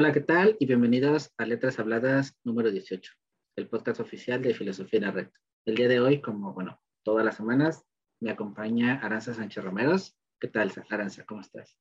Hola, 0.00 0.12
¿qué 0.12 0.20
tal? 0.22 0.56
Y 0.58 0.64
bienvenidos 0.64 1.30
a 1.36 1.44
Letras 1.44 1.78
Habladas 1.78 2.34
número 2.42 2.70
18, 2.70 3.12
el 3.56 3.68
podcast 3.68 4.00
oficial 4.00 4.40
de 4.40 4.54
Filosofía 4.54 4.96
en 4.96 5.04
la 5.04 5.10
Red. 5.10 5.28
El 5.66 5.74
día 5.74 5.88
de 5.88 6.00
hoy, 6.00 6.22
como 6.22 6.54
bueno, 6.54 6.80
todas 7.02 7.22
las 7.22 7.36
semanas, 7.36 7.84
me 8.18 8.30
acompaña 8.30 8.94
Aranza 9.02 9.34
Sánchez 9.34 9.62
Romeros. 9.62 10.16
¿Qué 10.40 10.48
tal, 10.48 10.72
Aranza? 10.88 11.26
¿Cómo 11.26 11.42
estás? 11.42 11.76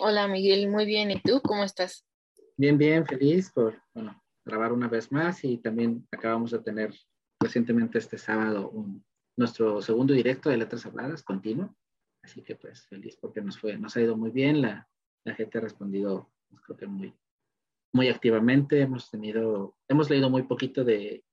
Hola, 0.00 0.26
Miguel, 0.26 0.68
muy 0.68 0.84
bien. 0.84 1.12
¿Y 1.12 1.20
tú 1.20 1.40
cómo 1.42 1.62
estás? 1.62 2.04
Bien, 2.56 2.76
bien, 2.76 3.06
feliz 3.06 3.52
por, 3.52 3.80
bueno, 3.94 4.20
grabar 4.44 4.72
una 4.72 4.88
vez 4.88 5.12
más 5.12 5.44
y 5.44 5.58
también 5.58 6.08
acabamos 6.10 6.50
de 6.50 6.58
tener 6.58 6.92
recientemente 7.38 7.98
este 7.98 8.18
sábado 8.18 8.68
un, 8.70 9.06
nuestro 9.38 9.80
segundo 9.80 10.12
directo 10.12 10.50
de 10.50 10.56
Letras 10.56 10.86
Habladas 10.86 11.22
continuo. 11.22 11.72
Así 12.20 12.42
que 12.42 12.56
pues 12.56 12.84
feliz 12.88 13.16
porque 13.16 13.40
nos 13.40 13.60
fue, 13.60 13.78
nos 13.78 13.96
ha 13.96 14.00
ido 14.00 14.16
muy 14.16 14.32
bien, 14.32 14.60
la, 14.60 14.88
la 15.22 15.36
gente 15.36 15.58
ha 15.58 15.60
respondido, 15.60 16.32
pues, 16.48 16.60
creo 16.62 16.76
que 16.76 16.86
muy, 16.88 17.14
muy 17.94 18.08
activamente. 18.08 18.80
Hemos 18.80 19.10
tenido, 19.10 19.76
hemos 19.88 20.10
leído 20.10 20.28
muy 20.28 20.42
poquito 20.42 20.84
de 20.84 21.24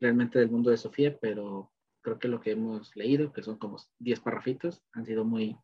realmente 0.00 0.38
del 0.38 0.50
mundo 0.50 0.70
de 0.70 0.76
Sofía, 0.76 1.16
pero 1.18 1.72
creo 2.02 2.18
que 2.18 2.28
lo 2.28 2.40
que 2.40 2.50
hemos 2.50 2.94
leído, 2.96 3.32
que 3.32 3.42
son 3.42 3.56
como 3.56 3.78
10 4.00 4.20
parrafitos, 4.20 4.82
han 4.92 5.06
sido 5.06 5.24
muy, 5.24 5.56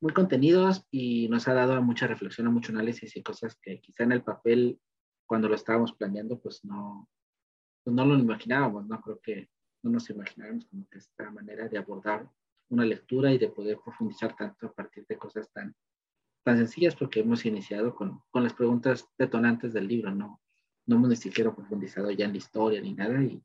muy 0.00 0.12
contenidos 0.12 0.86
y 0.90 1.28
nos 1.28 1.48
ha 1.48 1.54
dado 1.54 1.82
mucha 1.82 2.06
reflexión, 2.06 2.46
a 2.46 2.50
mucho 2.50 2.72
análisis 2.72 3.16
y 3.16 3.22
cosas 3.22 3.58
que 3.60 3.80
quizá 3.80 4.04
en 4.04 4.12
el 4.12 4.22
papel, 4.22 4.80
cuando 5.26 5.48
lo 5.48 5.56
estábamos 5.56 5.92
planeando, 5.92 6.40
pues 6.40 6.64
no, 6.64 7.08
pues 7.84 7.94
no 7.94 8.06
lo 8.06 8.16
imaginábamos, 8.16 8.86
¿no? 8.86 9.00
Creo 9.00 9.20
que 9.20 9.50
no 9.82 9.90
nos 9.90 10.08
imaginábamos 10.08 10.66
como 10.66 10.88
que 10.88 10.98
esta 10.98 11.30
manera 11.30 11.68
de 11.68 11.78
abordar 11.78 12.30
una 12.70 12.84
lectura 12.84 13.32
y 13.32 13.38
de 13.38 13.48
poder 13.48 13.78
profundizar 13.84 14.36
tanto 14.36 14.66
a 14.66 14.72
partir 14.72 15.04
de 15.08 15.18
cosas 15.18 15.50
tan, 15.52 15.74
tan 16.48 16.56
sencillas 16.56 16.96
porque 16.96 17.20
hemos 17.20 17.44
iniciado 17.44 17.94
con, 17.94 18.22
con 18.30 18.42
las 18.42 18.54
preguntas 18.54 19.06
detonantes 19.18 19.74
del 19.74 19.86
libro, 19.86 20.14
¿no? 20.14 20.40
No 20.86 20.96
hemos 20.96 21.10
ni 21.10 21.16
siquiera 21.16 21.54
profundizado 21.54 22.10
ya 22.10 22.24
en 22.24 22.32
la 22.32 22.38
historia 22.38 22.80
ni 22.80 22.94
nada 22.94 23.22
y, 23.22 23.42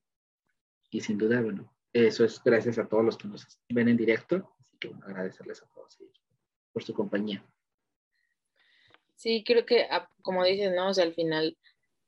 y 0.90 1.02
sin 1.02 1.18
duda, 1.18 1.42
bueno, 1.42 1.70
eso 1.92 2.24
es 2.24 2.42
gracias 2.42 2.78
a 2.78 2.88
todos 2.88 3.04
los 3.04 3.18
que 3.18 3.28
nos 3.28 3.46
ven 3.68 3.90
en 3.90 3.98
directo, 3.98 4.56
así 4.58 4.78
que 4.80 4.88
bueno, 4.88 5.06
agradecerles 5.06 5.62
a 5.62 5.68
todos 5.68 5.98
por 6.72 6.82
su 6.82 6.94
compañía. 6.94 7.46
Sí, 9.16 9.44
creo 9.46 9.66
que, 9.66 9.84
ah, 9.92 10.10
como 10.22 10.46
dices, 10.46 10.74
¿no? 10.74 10.88
O 10.88 10.94
sea, 10.94 11.04
al 11.04 11.14
final, 11.14 11.58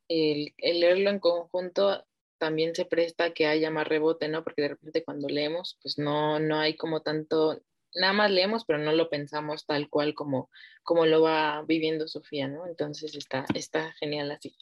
el, 0.07 0.53
el 0.59 0.79
leerlo 0.79 1.09
en 1.09 1.19
conjunto 1.19 2.05
también 2.37 2.73
se 2.73 2.85
presta 2.85 3.25
a 3.25 3.33
que 3.33 3.47
haya 3.47 3.69
más 3.69 3.85
rebote, 3.85 4.29
¿no? 4.29 4.45
Porque 4.45 4.61
de 4.61 4.69
repente 4.69 5.03
cuando 5.03 5.27
leemos, 5.27 5.77
pues 5.81 5.97
no, 5.97 6.39
no 6.39 6.57
hay 6.57 6.77
como 6.77 7.01
tanto, 7.01 7.61
nada 7.95 8.13
más 8.13 8.31
leemos, 8.31 8.65
pero 8.65 8.79
no 8.79 8.91
lo 8.91 9.09
pensamos 9.09 9.65
tal 9.65 9.89
cual 9.89 10.13
como, 10.13 10.49
como 10.83 11.05
lo 11.05 11.21
va 11.21 11.63
viviendo 11.63 12.07
Sofía, 12.07 12.47
¿no? 12.47 12.67
Entonces 12.67 13.15
está, 13.15 13.45
está 13.53 13.93
genial 13.93 14.31
así. 14.31 14.55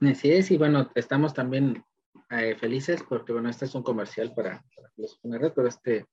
Así 0.00 0.30
es, 0.30 0.50
y 0.50 0.56
bueno, 0.56 0.90
estamos 0.94 1.32
también 1.32 1.84
eh, 2.30 2.54
felices 2.56 3.02
porque, 3.08 3.32
bueno, 3.32 3.48
este 3.48 3.64
es 3.64 3.74
un 3.74 3.82
comercial 3.82 4.34
para, 4.34 4.64
para 4.74 4.92
los 4.96 5.18
red, 5.22 5.52
pero 5.54 5.68
este, 5.68 6.06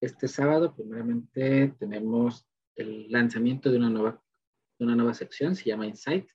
este 0.00 0.28
sábado, 0.28 0.74
primeramente, 0.74 1.74
tenemos 1.78 2.46
el 2.76 3.10
lanzamiento 3.10 3.70
de 3.70 3.78
una 3.78 3.90
nueva, 3.90 4.22
de 4.78 4.84
una 4.84 4.96
nueva 4.96 5.14
sección, 5.14 5.54
se 5.54 5.64
llama 5.64 5.86
Insight, 5.86 6.28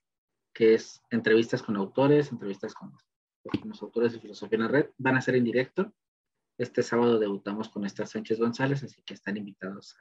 que 0.53 0.75
es 0.75 1.01
entrevistas 1.09 1.61
con 1.61 1.75
autores, 1.75 2.31
entrevistas 2.31 2.73
con, 2.73 2.91
con 2.91 3.69
los 3.69 3.81
autores 3.81 4.13
de 4.13 4.19
Filosofía 4.19 4.57
en 4.57 4.63
la 4.63 4.69
Red. 4.69 4.89
Van 4.97 5.17
a 5.17 5.21
ser 5.21 5.35
en 5.35 5.43
directo. 5.43 5.93
Este 6.57 6.83
sábado 6.83 7.19
debutamos 7.19 7.67
con 7.67 7.85
Esther 7.85 8.07
Sánchez 8.07 8.39
González, 8.39 8.83
así 8.83 9.01
que 9.03 9.13
están 9.13 9.35
invitados 9.35 9.97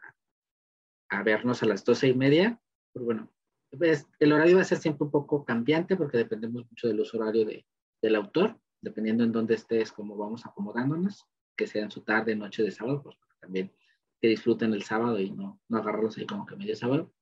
a, 1.09 1.23
vernos 1.23 1.63
a 1.63 1.67
las 1.67 1.85
doce 1.85 2.09
y 2.09 2.15
media. 2.15 2.61
Pero 2.93 3.07
bueno, 3.07 3.33
pues, 3.77 4.07
el 4.21 4.33
horario 4.33 4.57
va 4.57 4.63
a 4.63 4.67
ser 4.67 4.79
siempre 4.79 5.05
un 5.05 5.11
poco 5.11 5.45
cambiante 5.45 5.97
porque 5.97 6.19
dependemos 6.19 6.65
mucho 6.71 6.87
del 6.87 7.01
uso 7.01 7.19
horario 7.19 7.45
de, 7.45 7.67
del 8.01 8.15
autor, 8.15 8.57
dependiendo 8.81 9.25
en 9.25 9.33
dónde 9.33 9.55
estés, 9.55 9.91
cómo 9.91 10.17
vamos 10.17 10.47
acomodándonos, 10.47 11.27
que 11.57 11.67
sea 11.67 11.83
en 11.83 11.91
su 11.91 12.03
tarde, 12.03 12.37
noche 12.37 12.63
de 12.63 12.71
sábado, 12.71 13.03
pues 13.03 13.17
también 13.41 13.73
que 14.21 14.29
disfruten 14.29 14.73
el 14.75 14.85
sábado 14.85 15.19
y 15.19 15.33
no, 15.33 15.61
no 15.69 15.79
agarrarlos 15.79 16.17
ahí 16.19 16.27
como 16.27 16.47
que 16.47 16.57
medio 16.57 16.77
sábado. 16.77 17.13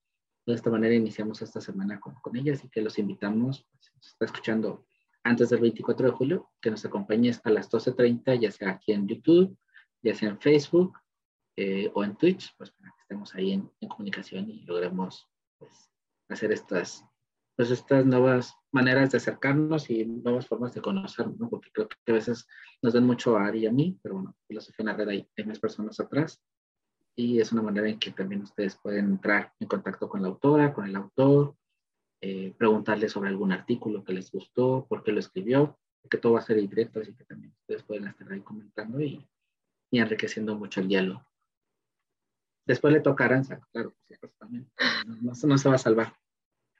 De 0.44 0.54
esta 0.54 0.70
manera 0.70 0.94
iniciamos 0.94 1.40
esta 1.40 1.60
semana 1.60 2.00
con, 2.00 2.14
con 2.16 2.36
ellas 2.36 2.62
y 2.64 2.68
que 2.68 2.82
los 2.82 2.98
invitamos, 2.98 3.66
pues, 3.70 3.92
está 4.02 4.26
escuchando 4.26 4.84
antes 5.24 5.50
del 5.50 5.60
24 5.60 6.06
de 6.06 6.12
julio, 6.12 6.50
que 6.60 6.70
nos 6.70 6.84
acompañes 6.84 7.40
a 7.44 7.50
las 7.50 7.70
12.30, 7.70 8.40
ya 8.40 8.50
sea 8.50 8.70
aquí 8.70 8.92
en 8.92 9.06
YouTube, 9.06 9.56
ya 10.02 10.14
sea 10.14 10.30
en 10.30 10.40
Facebook 10.40 10.98
eh, 11.56 11.90
o 11.94 12.02
en 12.04 12.16
Twitch, 12.16 12.54
pues 12.56 12.70
para 12.72 12.90
que 12.90 13.00
estemos 13.00 13.34
ahí 13.34 13.52
en, 13.52 13.70
en 13.80 13.88
comunicación 13.88 14.50
y 14.50 14.64
logremos 14.64 15.28
pues, 15.58 15.90
hacer 16.28 16.52
estas, 16.52 17.04
pues, 17.56 17.70
estas 17.70 18.04
nuevas 18.04 18.56
maneras 18.72 19.10
de 19.10 19.18
acercarnos 19.18 19.90
y 19.90 20.04
nuevas 20.04 20.46
formas 20.46 20.74
de 20.74 20.80
conocernos, 20.80 21.38
¿no? 21.38 21.48
porque 21.48 21.70
creo 21.72 21.88
que 21.88 22.12
a 22.12 22.14
veces 22.14 22.46
nos 22.80 22.94
dan 22.94 23.06
mucho 23.06 23.36
a 23.36 23.46
Ari 23.46 23.60
y 23.60 23.66
a 23.66 23.72
mí, 23.72 23.98
pero 24.02 24.16
bueno, 24.16 24.36
filosofía 24.48 24.82
en 24.82 24.86
la 24.86 24.94
red 24.94 25.08
hay, 25.08 25.28
hay 25.36 25.44
más 25.44 25.58
personas 25.58 26.00
atrás 26.00 26.42
y 27.14 27.40
es 27.40 27.52
una 27.52 27.62
manera 27.62 27.88
en 27.88 27.98
que 27.98 28.10
también 28.10 28.42
ustedes 28.42 28.76
pueden 28.76 29.06
entrar 29.06 29.52
en 29.60 29.68
contacto 29.68 30.08
con 30.08 30.22
la 30.22 30.28
autora, 30.28 30.72
con 30.72 30.86
el 30.86 30.96
autor, 30.96 31.54
eh, 32.24 32.54
preguntarle 32.56 33.08
sobre 33.08 33.30
algún 33.30 33.50
artículo 33.50 34.04
que 34.04 34.12
les 34.12 34.30
gustó, 34.30 34.86
por 34.88 35.02
qué 35.02 35.10
lo 35.10 35.18
escribió, 35.18 35.76
porque 36.00 36.18
todo 36.18 36.34
va 36.34 36.38
a 36.38 36.42
ser 36.42 36.56
directo, 36.56 37.00
así 37.00 37.12
que 37.14 37.24
también 37.24 37.52
ustedes 37.62 37.82
pueden 37.82 38.06
estar 38.06 38.32
ahí 38.32 38.40
comentando 38.40 39.00
y, 39.00 39.26
y 39.90 39.98
enriqueciendo 39.98 40.54
mucho 40.54 40.80
el 40.80 40.86
diálogo. 40.86 41.26
Después 42.64 42.94
le 42.94 43.00
toca 43.00 43.24
a 43.24 43.26
Aranza, 43.26 43.60
claro, 43.72 43.96
pues 44.06 44.32
también, 44.38 44.70
no, 45.04 45.16
no, 45.16 45.32
no 45.32 45.58
se 45.58 45.68
va 45.68 45.74
a 45.74 45.78
salvar. 45.78 46.16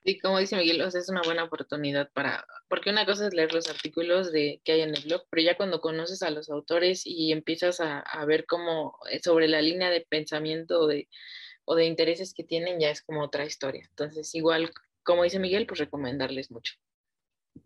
Y 0.05 0.21
como 0.21 0.39
dice 0.39 0.57
Miguel, 0.57 0.81
o 0.83 0.91
sea, 0.91 1.01
es 1.01 1.09
una 1.09 1.23
buena 1.23 1.45
oportunidad 1.45 2.11
para, 2.13 2.45
porque 2.69 2.91
una 2.91 3.05
cosa 3.05 3.27
es 3.27 3.35
leer 3.35 3.53
los 3.53 3.69
artículos 3.69 4.31
de, 4.31 4.61
que 4.65 4.73
hay 4.73 4.81
en 4.83 4.95
el 4.95 5.03
blog, 5.05 5.25
pero 5.29 5.43
ya 5.43 5.57
cuando 5.57 5.81
conoces 5.81 6.23
a 6.23 6.31
los 6.31 6.51
autores 6.51 7.03
y 7.05 7.33
empiezas 7.33 7.81
a, 7.81 7.99
a 7.99 8.25
ver 8.25 8.47
cómo 8.47 8.97
eh, 9.11 9.21
sobre 9.21 9.49
la 9.49 9.61
línea 9.61 9.91
de 9.91 10.07
pensamiento 10.09 10.87
de, 10.87 11.09
o 11.65 11.75
de 11.75 11.87
intereses 11.87 12.35
que 12.35 12.45
tienen, 12.45 12.81
ya 12.81 12.91
es 12.91 13.03
como 13.03 13.23
otra 13.23 13.45
historia. 13.45 13.85
Entonces, 13.91 14.35
igual, 14.35 14.73
como 15.03 15.25
dice 15.25 15.39
Miguel, 15.39 15.67
pues 15.67 15.81
recomendarles 15.81 16.51
mucho. 16.51 16.75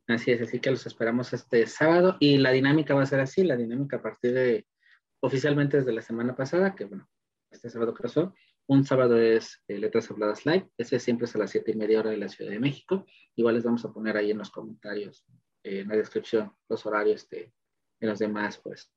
Así 0.08 0.32
es, 0.32 0.40
así 0.40 0.60
que 0.60 0.70
los 0.70 0.86
esperamos 0.86 1.32
este 1.32 1.66
sábado 1.66 2.16
y 2.20 2.38
la 2.38 2.50
dinámica 2.50 2.94
va 2.94 3.02
a 3.02 3.06
ser 3.06 3.20
así, 3.20 3.44
la 3.44 3.56
dinámica 3.56 3.96
a 3.96 4.02
partir 4.02 4.32
de, 4.32 4.66
oficialmente 5.20 5.78
desde 5.78 5.92
la 5.92 6.02
semana 6.02 6.34
pasada, 6.34 6.74
que 6.74 6.84
bueno, 6.84 7.08
este 7.50 7.70
sábado 7.70 7.94
pasó, 7.94 8.34
un 8.68 8.84
sábado 8.84 9.16
es 9.16 9.62
eh, 9.68 9.78
Letras 9.78 10.10
Habladas 10.10 10.44
Live, 10.44 10.68
ese 10.76 10.98
siempre 10.98 11.26
es 11.26 11.36
a 11.36 11.38
las 11.38 11.50
siete 11.50 11.70
y 11.70 11.76
media 11.76 12.00
hora 12.00 12.10
de 12.10 12.16
la 12.16 12.28
Ciudad 12.28 12.50
de 12.50 12.58
México. 12.58 13.06
Igual 13.36 13.54
les 13.54 13.64
vamos 13.64 13.84
a 13.84 13.92
poner 13.92 14.16
ahí 14.16 14.32
en 14.32 14.38
los 14.38 14.50
comentarios, 14.50 15.24
eh, 15.62 15.80
en 15.80 15.88
la 15.88 15.96
descripción, 15.96 16.52
los 16.68 16.84
horarios 16.84 17.28
de, 17.28 17.52
de, 18.00 18.06
los 18.08 18.18
demás 18.18 18.58
pues, 18.58 18.92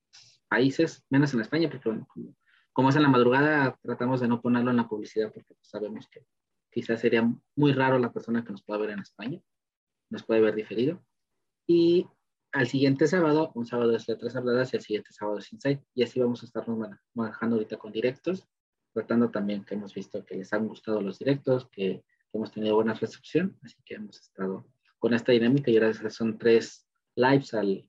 países, 0.48 1.06
menos 1.12 1.36
en 1.36 1.42
España, 1.42 1.70
porque 1.70 1.88
bueno, 1.88 2.08
como, 2.12 2.36
como, 2.74 2.90
es 2.90 2.96
en 2.96 3.04
la 3.04 3.10
madrugada, 3.10 3.78
tratamos 3.84 4.22
de 4.22 4.28
no 4.28 4.42
ponerlo 4.42 4.72
en 4.72 4.78
la 4.78 4.88
publicidad 4.88 5.32
porque 5.32 5.54
pues, 5.54 5.70
sabemos 5.70 6.08
que 6.10 6.26
quizás 6.72 7.02
sería 7.02 7.30
muy 7.56 7.74
raro 7.74 8.00
la 8.00 8.12
persona 8.12 8.44
que 8.44 8.52
nos 8.52 8.64
pueda 8.64 8.80
ver 8.80 8.92
en 8.92 9.00
España, 9.00 9.42
nos 10.10 10.24
puede 10.24 10.42
ver 10.42 10.56
diferido. 10.56 11.04
Y 11.68 12.08
al 12.52 12.68
siguiente 12.68 13.08
sábado, 13.08 13.52
un 13.56 13.66
sábado 13.66 13.96
es 13.96 14.08
Letras 14.08 14.36
Habladas 14.36 14.74
y 14.74 14.78
el 14.78 14.84
siguiente 14.84 15.12
sábado 15.12 15.38
es 15.38 15.52
Insight. 15.54 15.82
Y 15.94 16.04
así 16.04 16.20
vamos 16.20 16.42
a 16.42 16.46
estarnos 16.46 16.90
manejando 17.14 17.56
ahorita 17.56 17.78
con 17.78 17.92
directos 17.92 18.48
tratando 18.94 19.30
también 19.30 19.64
que 19.64 19.76
hemos 19.76 19.94
visto 19.94 20.26
que 20.26 20.36
les 20.36 20.52
han 20.54 20.68
gustado 20.68 21.02
los 21.02 21.20
directos, 21.20 21.70
que, 21.70 22.04
que 22.32 22.38
hemos 22.38 22.52
tenido 22.52 22.76
buena 22.76 22.94
recepción, 22.94 23.58
así 23.64 23.78
que 23.86 23.96
hemos 23.96 24.20
estado 24.20 24.66
con 24.98 25.14
esta 25.14 25.32
dinámica 25.32 25.72
y 25.72 25.78
ahora 25.78 25.94
son 26.10 26.38
tres 26.38 26.88
lives 27.16 27.54
al 27.54 27.86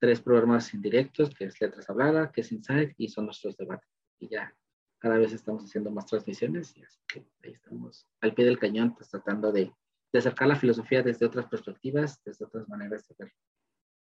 tres 0.00 0.20
programas 0.20 0.72
indirectos, 0.74 1.34
que 1.34 1.46
es 1.46 1.60
Letras 1.60 1.90
Habladas, 1.90 2.30
que 2.30 2.42
es 2.42 2.52
Insight 2.52 2.94
y 2.96 3.08
son 3.08 3.24
nuestros 3.24 3.56
debates. 3.56 3.90
Y 4.20 4.28
ya 4.28 4.54
cada 4.98 5.18
vez 5.18 5.32
estamos 5.32 5.64
haciendo 5.64 5.90
más 5.90 6.06
transmisiones 6.06 6.76
y 6.76 6.82
así 6.82 6.98
que 7.06 7.26
ahí 7.44 7.52
estamos 7.52 8.06
al 8.20 8.34
pie 8.34 8.44
del 8.44 8.58
cañón, 8.58 8.94
pues 8.94 9.08
tratando 9.08 9.52
de, 9.52 9.72
de 10.12 10.18
acercar 10.18 10.48
la 10.48 10.56
filosofía 10.56 11.02
desde 11.02 11.26
otras 11.26 11.46
perspectivas, 11.46 12.22
desde 12.24 12.44
otras 12.44 12.68
maneras 12.68 13.06
de 13.08 13.14
ver 13.18 13.32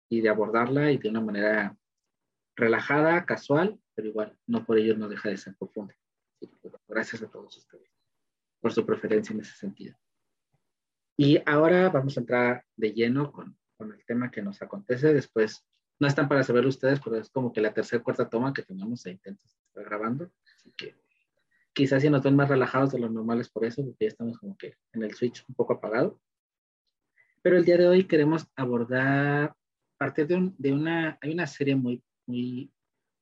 y 0.08 0.20
de 0.20 0.28
abordarla 0.28 0.92
y 0.92 0.98
de 0.98 1.08
una 1.08 1.20
manera 1.20 1.76
relajada, 2.56 3.24
casual, 3.24 3.80
pero 3.94 4.08
igual, 4.08 4.38
no 4.46 4.64
por 4.64 4.78
ello 4.78 4.96
no 4.96 5.08
deja 5.08 5.28
de 5.28 5.36
ser 5.36 5.56
profunda. 5.56 5.94
gracias 6.86 7.22
a 7.22 7.28
todos 7.28 7.56
ustedes 7.56 7.90
por 8.60 8.72
su 8.72 8.86
preferencia 8.86 9.34
en 9.34 9.40
ese 9.40 9.56
sentido. 9.56 9.96
Y 11.16 11.40
ahora 11.46 11.90
vamos 11.90 12.16
a 12.16 12.20
entrar 12.20 12.64
de 12.76 12.92
lleno 12.92 13.30
con, 13.30 13.56
con 13.76 13.92
el 13.92 14.04
tema 14.04 14.30
que 14.30 14.42
nos 14.42 14.62
acontece. 14.62 15.12
Después, 15.12 15.66
no 16.00 16.08
están 16.08 16.28
para 16.28 16.42
saber 16.42 16.66
ustedes, 16.66 17.00
pero 17.00 17.16
es 17.16 17.30
como 17.30 17.52
que 17.52 17.60
la 17.60 17.72
tercera 17.72 18.02
cuarta 18.02 18.28
toma 18.28 18.52
que 18.52 18.62
tenemos 18.62 19.04
e 19.06 19.12
intentos 19.12 19.56
grabando. 19.74 20.30
Así 20.64 20.72
que 20.76 20.94
quizás 21.74 22.00
si 22.02 22.08
nos 22.08 22.22
ven 22.22 22.36
más 22.36 22.48
relajados 22.48 22.92
de 22.92 22.98
lo 22.98 23.10
normales 23.10 23.50
por 23.50 23.64
eso, 23.64 23.84
porque 23.84 24.06
ya 24.06 24.08
estamos 24.08 24.38
como 24.38 24.56
que 24.56 24.76
en 24.92 25.02
el 25.02 25.14
switch 25.14 25.44
un 25.46 25.54
poco 25.54 25.74
apagado. 25.74 26.20
Pero 27.42 27.58
el 27.58 27.64
día 27.66 27.76
de 27.76 27.86
hoy 27.86 28.04
queremos 28.04 28.46
abordar 28.56 29.54
parte 29.98 30.24
de, 30.24 30.52
de 30.56 30.72
una, 30.72 31.18
hay 31.20 31.32
una 31.32 31.46
serie 31.46 31.76
muy, 31.76 32.02
muy, 32.26 32.72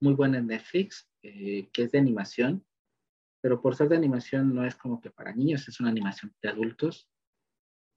muy 0.00 0.14
buena 0.14 0.38
en 0.38 0.46
Netflix, 0.46 1.08
eh, 1.22 1.68
que 1.72 1.82
es 1.82 1.92
de 1.92 1.98
animación, 1.98 2.64
pero 3.40 3.60
por 3.60 3.74
ser 3.74 3.88
de 3.88 3.96
animación 3.96 4.54
no 4.54 4.64
es 4.64 4.76
como 4.76 5.00
que 5.00 5.10
para 5.10 5.34
niños, 5.34 5.66
es 5.66 5.80
una 5.80 5.90
animación 5.90 6.32
de 6.40 6.48
adultos. 6.48 7.08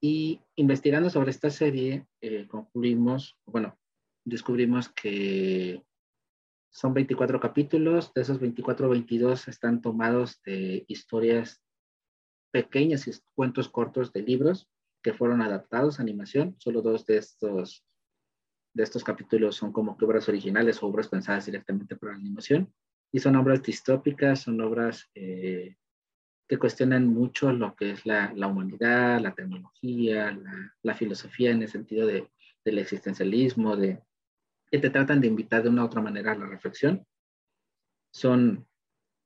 Y 0.02 0.42
investigando 0.56 1.10
sobre 1.10 1.32
esta 1.32 1.52
serie, 1.52 2.08
eh, 2.22 2.48
concluimos, 2.48 3.38
bueno, 3.46 3.78
descubrimos 4.24 4.90
que 4.90 5.84
son 6.76 6.94
24 6.94 7.40
capítulos, 7.40 8.14
de 8.14 8.22
esos 8.22 8.38
24, 8.38 8.90
22 8.90 9.48
están 9.48 9.82
tomados 9.82 10.42
de 10.44 10.84
historias 10.90 11.64
pequeñas 12.52 13.08
y 13.08 13.14
cuentos 13.34 13.70
cortos 13.70 14.12
de 14.12 14.22
libros 14.22 14.68
que 15.02 15.14
fueron 15.14 15.42
adaptados 15.42 15.98
a 15.98 16.02
animación. 16.02 16.58
Solo 16.60 16.82
dos 16.82 17.06
de 17.06 17.16
estos, 17.16 17.86
de 18.74 18.84
estos 18.84 19.06
capítulos 19.06 19.56
son 19.56 19.72
como 19.72 19.96
que 19.96 20.04
obras 20.04 20.28
originales 20.28 20.84
o 20.84 20.88
obras 20.88 21.08
pensadas 21.08 21.46
directamente 21.46 21.96
para 21.96 22.14
animación. 22.14 22.74
Y 23.10 23.20
son 23.20 23.38
obras 23.38 23.64
distópicas, 23.64 24.42
son 24.42 24.60
obras 24.60 25.10
eh, 25.16 25.78
que 26.46 26.58
cuestionan 26.58 27.08
mucho 27.08 27.54
lo 27.54 27.74
que 27.74 27.92
es 27.92 28.06
la, 28.06 28.34
la 28.36 28.48
humanidad, 28.48 29.22
la 29.22 29.34
tecnología, 29.34 30.34
la, 30.34 30.76
la, 30.84 30.94
filosofía 30.94 31.52
en 31.52 31.62
el 31.62 31.70
sentido 31.70 32.06
de, 32.06 32.30
del 32.66 32.80
existencialismo, 32.80 33.78
de, 33.78 34.04
que 34.76 34.82
te 34.82 34.90
tratan 34.90 35.22
de 35.22 35.28
invitar 35.28 35.64
de 35.64 35.70
una 35.70 35.84
u 35.84 35.86
otra 35.86 36.02
manera 36.02 36.34
a 36.34 36.36
la 36.36 36.48
reflexión. 36.48 37.06
Son, 38.12 38.68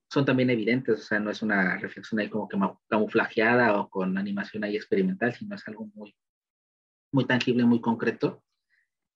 son 0.07 0.25
también 0.25 0.51
evidentes, 0.51 0.99
o 0.99 1.03
sea, 1.03 1.19
no 1.19 1.31
es 1.31 1.41
una 1.41 1.77
reflexión 1.77 2.19
ahí 2.19 2.29
como 2.29 2.47
que 2.47 2.57
camuflajeada 2.87 3.79
o 3.79 3.89
con 3.89 4.15
animación 4.17 4.63
ahí 4.63 4.75
experimental, 4.75 5.33
sino 5.33 5.55
es 5.55 5.67
algo 5.67 5.89
muy, 5.95 6.15
muy 7.11 7.25
tangible, 7.25 7.65
muy 7.65 7.81
concreto. 7.81 8.43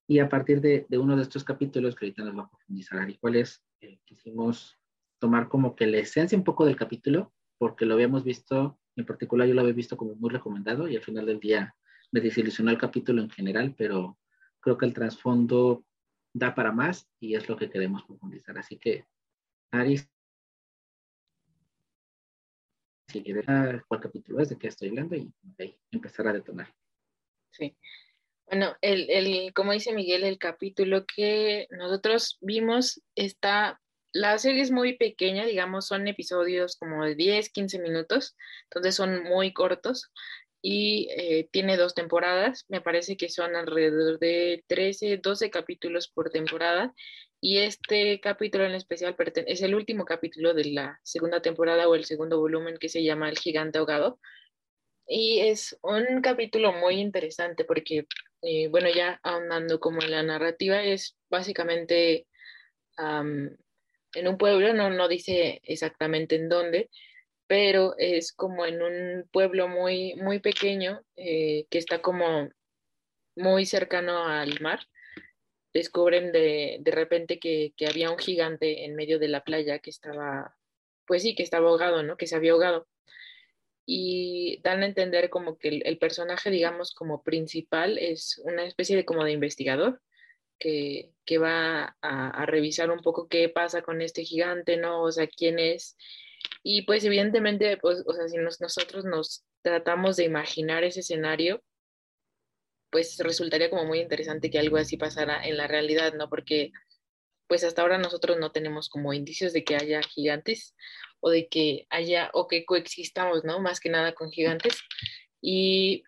Y 0.07 0.19
a 0.19 0.27
partir 0.27 0.59
de, 0.59 0.88
de 0.89 0.97
uno 0.97 1.15
de 1.15 1.21
estos 1.21 1.44
capítulos, 1.44 1.95
que 1.95 2.06
ahorita 2.06 2.24
nos 2.24 2.38
va 2.38 2.44
a 2.44 2.50
profundizar 2.50 3.07
y 3.09 3.18
cuál 3.18 3.36
es, 3.36 3.63
eh, 3.81 4.00
quisimos 4.06 4.79
tomar 5.19 5.50
como 5.50 5.75
que 5.75 5.86
la 5.86 6.00
esencia 6.00 6.38
un 6.38 6.44
poco 6.44 6.65
del 6.65 6.75
capítulo 6.75 7.31
porque 7.59 7.86
lo 7.86 7.94
habíamos 7.94 8.24
visto, 8.24 8.79
en 8.95 9.06
particular 9.06 9.47
yo 9.47 9.53
lo 9.53 9.62
había 9.62 9.74
visto 9.74 9.95
como 9.97 10.15
muy 10.15 10.31
recomendado 10.31 10.88
y 10.88 10.95
al 10.95 11.03
final 11.03 11.27
del 11.27 11.39
día 11.39 11.75
me 12.12 12.21
desilusionó 12.21 12.71
el 12.71 12.77
capítulo 12.77 13.21
en 13.21 13.29
general, 13.29 13.75
pero 13.77 14.18
creo 14.59 14.77
que 14.77 14.86
el 14.86 14.94
trasfondo 14.94 15.86
da 16.33 16.56
para 16.56 16.71
más 16.71 17.07
y 17.19 17.35
es 17.35 17.47
lo 17.47 17.56
que 17.57 17.69
queremos 17.69 18.03
profundizar. 18.03 18.57
Así 18.57 18.77
que, 18.77 19.06
Aris, 19.71 20.09
si 23.07 23.24
quieres, 23.24 23.45
cuál 23.88 24.01
capítulo 24.01 24.39
es, 24.39 24.50
de 24.50 24.57
qué 24.57 24.68
estoy 24.68 24.89
hablando 24.89 25.15
y 25.15 25.31
ahí 25.59 25.77
empezar 25.91 26.27
a 26.27 26.33
detonar. 26.33 26.74
Sí. 27.51 27.77
Bueno, 28.47 28.75
el, 28.81 29.09
el, 29.09 29.53
como 29.53 29.71
dice 29.71 29.94
Miguel, 29.94 30.24
el 30.24 30.38
capítulo 30.38 31.06
que 31.06 31.68
nosotros 31.71 32.38
vimos 32.41 33.01
está 33.15 33.79
la 34.13 34.38
serie 34.38 34.62
es 34.62 34.69
muy 34.69 34.95
pequeña, 34.95 35.44
digamos, 35.44 35.88
son 35.88 36.07
episodios 36.07 36.77
como 36.77 37.03
de 37.03 37.15
10, 37.15 37.50
15 37.50 37.79
minutos, 37.79 38.36
entonces 38.65 38.95
son 38.95 39.24
muy 39.24 39.53
cortos 39.53 40.12
y 40.65 41.10
eh, 41.12 41.50
tiene 41.51 41.75
dos 41.75 41.94
temporadas, 41.94 42.65
me 42.69 42.80
parece 42.80 43.18
que 43.18 43.27
son 43.27 43.56
alrededor 43.57 44.18
de 44.18 44.63
13, 44.68 45.18
12 45.18 45.50
capítulos 45.51 46.07
por 46.07 46.30
temporada 46.30 46.94
y 47.42 47.57
este 47.57 48.21
capítulo 48.21 48.63
en 48.63 48.74
especial 48.74 49.13
es 49.45 49.62
el 49.62 49.75
último 49.75 50.06
capítulo 50.06 50.54
de 50.54 50.63
la 50.71 51.01
segunda 51.04 51.42
temporada 51.42 51.89
o 51.89 51.95
el 51.95 52.06
segundo 52.06 52.39
volumen 52.39 52.77
que 52.77 52.88
se 52.88 53.04
llama 53.04 53.30
El 53.30 53.38
gigante 53.38 53.80
ahogado. 53.80 54.21
Y 55.06 55.39
es 55.42 55.77
un 55.81 56.21
capítulo 56.21 56.71
muy 56.71 57.01
interesante 57.01 57.65
porque, 57.65 58.07
eh, 58.42 58.69
bueno, 58.69 58.88
ya 58.89 59.19
ahondando 59.21 59.81
como 59.81 60.01
en 60.01 60.12
la 60.12 60.24
narrativa, 60.24 60.81
es 60.81 61.18
básicamente 61.30 62.25
en 62.98 64.27
un 64.27 64.38
pueblo, 64.38 64.74
no, 64.74 64.89
no 64.89 65.10
dice 65.10 65.60
exactamente 65.63 66.36
en 66.36 66.48
dónde, 66.48 66.89
pero 67.47 67.95
es 67.97 68.33
como 68.33 68.65
en 68.65 68.81
un 68.81 69.29
pueblo 69.31 69.67
muy, 69.67 70.15
muy 70.15 70.39
pequeño 70.39 71.01
eh, 71.15 71.65
que 71.69 71.77
está 71.77 72.01
como 72.01 72.49
muy 73.35 73.65
cercano 73.65 74.25
al 74.25 74.59
mar. 74.61 74.79
Descubren 75.73 76.31
de, 76.31 76.77
de 76.81 76.91
repente 76.91 77.39
que, 77.39 77.73
que, 77.75 77.87
había 77.87 78.11
un 78.11 78.19
gigante 78.19 78.85
en 78.85 78.95
medio 78.95 79.19
de 79.19 79.27
la 79.27 79.43
playa 79.43 79.79
que 79.79 79.89
estaba, 79.89 80.55
pues 81.07 81.23
sí, 81.23 81.35
que 81.35 81.43
estaba 81.43 81.69
ahogado, 81.69 82.03
¿no? 82.03 82.15
Que 82.15 82.27
se 82.27 82.35
había 82.35 82.51
ahogado. 82.51 82.87
Y 83.85 84.61
dan 84.63 84.83
a 84.83 84.85
entender 84.85 85.29
como 85.29 85.57
que 85.57 85.81
el, 85.83 85.97
personaje, 85.97 86.49
digamos, 86.49 86.93
como 86.93 87.23
principal 87.23 87.97
es 87.97 88.39
una 88.45 88.65
especie 88.65 88.95
de 88.95 89.03
como 89.03 89.25
de 89.25 89.33
investigador 89.33 90.01
que, 90.57 91.37
va 91.37 91.97
a, 92.01 92.45
revisar 92.45 92.91
un 92.91 92.99
poco 93.01 93.27
qué 93.27 93.49
pasa 93.49 93.81
con 93.81 94.01
este 94.01 94.23
gigante, 94.23 94.77
¿no? 94.77 95.01
O 95.03 95.11
sea, 95.11 95.27
quién 95.27 95.59
es. 95.59 95.97
Y 96.63 96.83
pues 96.83 97.03
evidentemente, 97.03 97.77
pues, 97.77 98.03
o 98.05 98.13
sea, 98.13 98.27
si 98.27 98.37
nosotros 98.37 99.05
nos 99.05 99.43
tratamos 99.61 100.15
de 100.17 100.25
imaginar 100.25 100.83
ese 100.83 101.01
escenario, 101.01 101.61
pues 102.89 103.17
resultaría 103.17 103.69
como 103.69 103.85
muy 103.85 103.99
interesante 103.99 104.49
que 104.51 104.59
algo 104.59 104.77
así 104.77 104.97
pasara 104.97 105.43
en 105.45 105.57
la 105.57 105.67
realidad, 105.67 106.13
¿no? 106.13 106.29
Porque 106.29 106.71
pues 107.47 107.63
hasta 107.63 107.81
ahora 107.81 107.97
nosotros 107.97 108.37
no 108.39 108.51
tenemos 108.51 108.89
como 108.89 109.13
indicios 109.13 109.51
de 109.51 109.63
que 109.63 109.75
haya 109.75 110.01
gigantes 110.01 110.75
o 111.19 111.29
de 111.29 111.47
que 111.47 111.87
haya 111.89 112.29
o 112.33 112.47
que 112.47 112.65
coexistamos, 112.65 113.43
¿no? 113.43 113.59
Más 113.59 113.79
que 113.79 113.89
nada 113.89 114.13
con 114.13 114.31
gigantes. 114.31 114.79
Y 115.41 116.03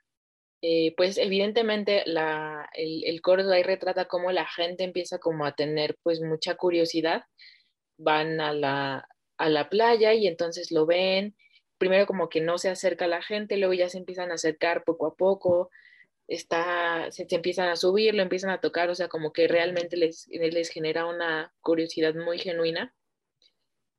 eh, 0.61 0.93
pues 0.95 1.17
evidentemente 1.17 2.03
la, 2.05 2.69
el, 2.73 3.03
el 3.05 3.21
corto 3.21 3.51
ahí 3.51 3.63
retrata 3.63 4.05
cómo 4.05 4.31
la 4.31 4.47
gente 4.47 4.83
empieza 4.83 5.19
como 5.19 5.45
a 5.45 5.55
tener 5.55 5.97
pues 6.03 6.21
mucha 6.21 6.55
curiosidad, 6.55 7.23
van 7.97 8.39
a 8.41 8.53
la, 8.53 9.07
a 9.37 9.49
la 9.49 9.69
playa 9.69 10.13
y 10.13 10.27
entonces 10.27 10.71
lo 10.71 10.85
ven, 10.85 11.35
primero 11.77 12.05
como 12.05 12.29
que 12.29 12.41
no 12.41 12.57
se 12.57 12.69
acerca 12.69 13.07
la 13.07 13.21
gente, 13.21 13.57
luego 13.57 13.73
ya 13.73 13.89
se 13.89 13.97
empiezan 13.97 14.31
a 14.31 14.35
acercar 14.35 14.83
poco 14.83 15.07
a 15.07 15.15
poco, 15.15 15.69
está, 16.27 17.11
se, 17.11 17.27
se, 17.27 17.35
empiezan 17.35 17.69
a 17.69 17.75
subir, 17.75 18.15
lo 18.15 18.23
empiezan 18.23 18.49
a 18.49 18.61
tocar, 18.61 18.89
o 18.89 18.95
sea, 18.95 19.07
como 19.07 19.33
que 19.33 19.47
realmente 19.47 19.97
les, 19.97 20.27
les 20.27 20.69
genera 20.69 21.05
una 21.05 21.53
curiosidad 21.61 22.15
muy 22.15 22.39
genuina 22.39 22.93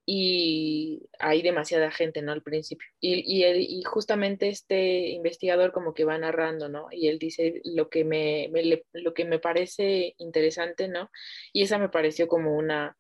y 0.09 1.09
hay 1.19 1.43
demasiada 1.43 1.91
gente, 1.91 2.23
¿no? 2.23 2.31
Al 2.31 2.43
principio. 2.43 2.89
Y, 3.01 3.45
y, 3.45 3.83
justamente 3.83 4.49
este 4.49 5.09
investigador 5.09 5.73
como 5.73 5.95
que 5.95 6.05
va 6.05 6.17
narrando, 6.17 6.69
¿no? 6.69 6.87
Y 6.93 7.09
él 7.09 7.19
dice 7.19 7.61
lo 7.65 7.91
que 7.91 8.05
me, 8.05 8.49
lo 8.93 9.15
que 9.15 9.25
me 9.25 9.41
parece 9.41 10.15
interesante, 10.19 10.87
¿no? 10.87 11.11
Y 11.53 11.63
esa 11.63 11.79
me 11.79 11.89
pareció 11.89 12.29
como 12.29 12.57
una, 12.57 12.97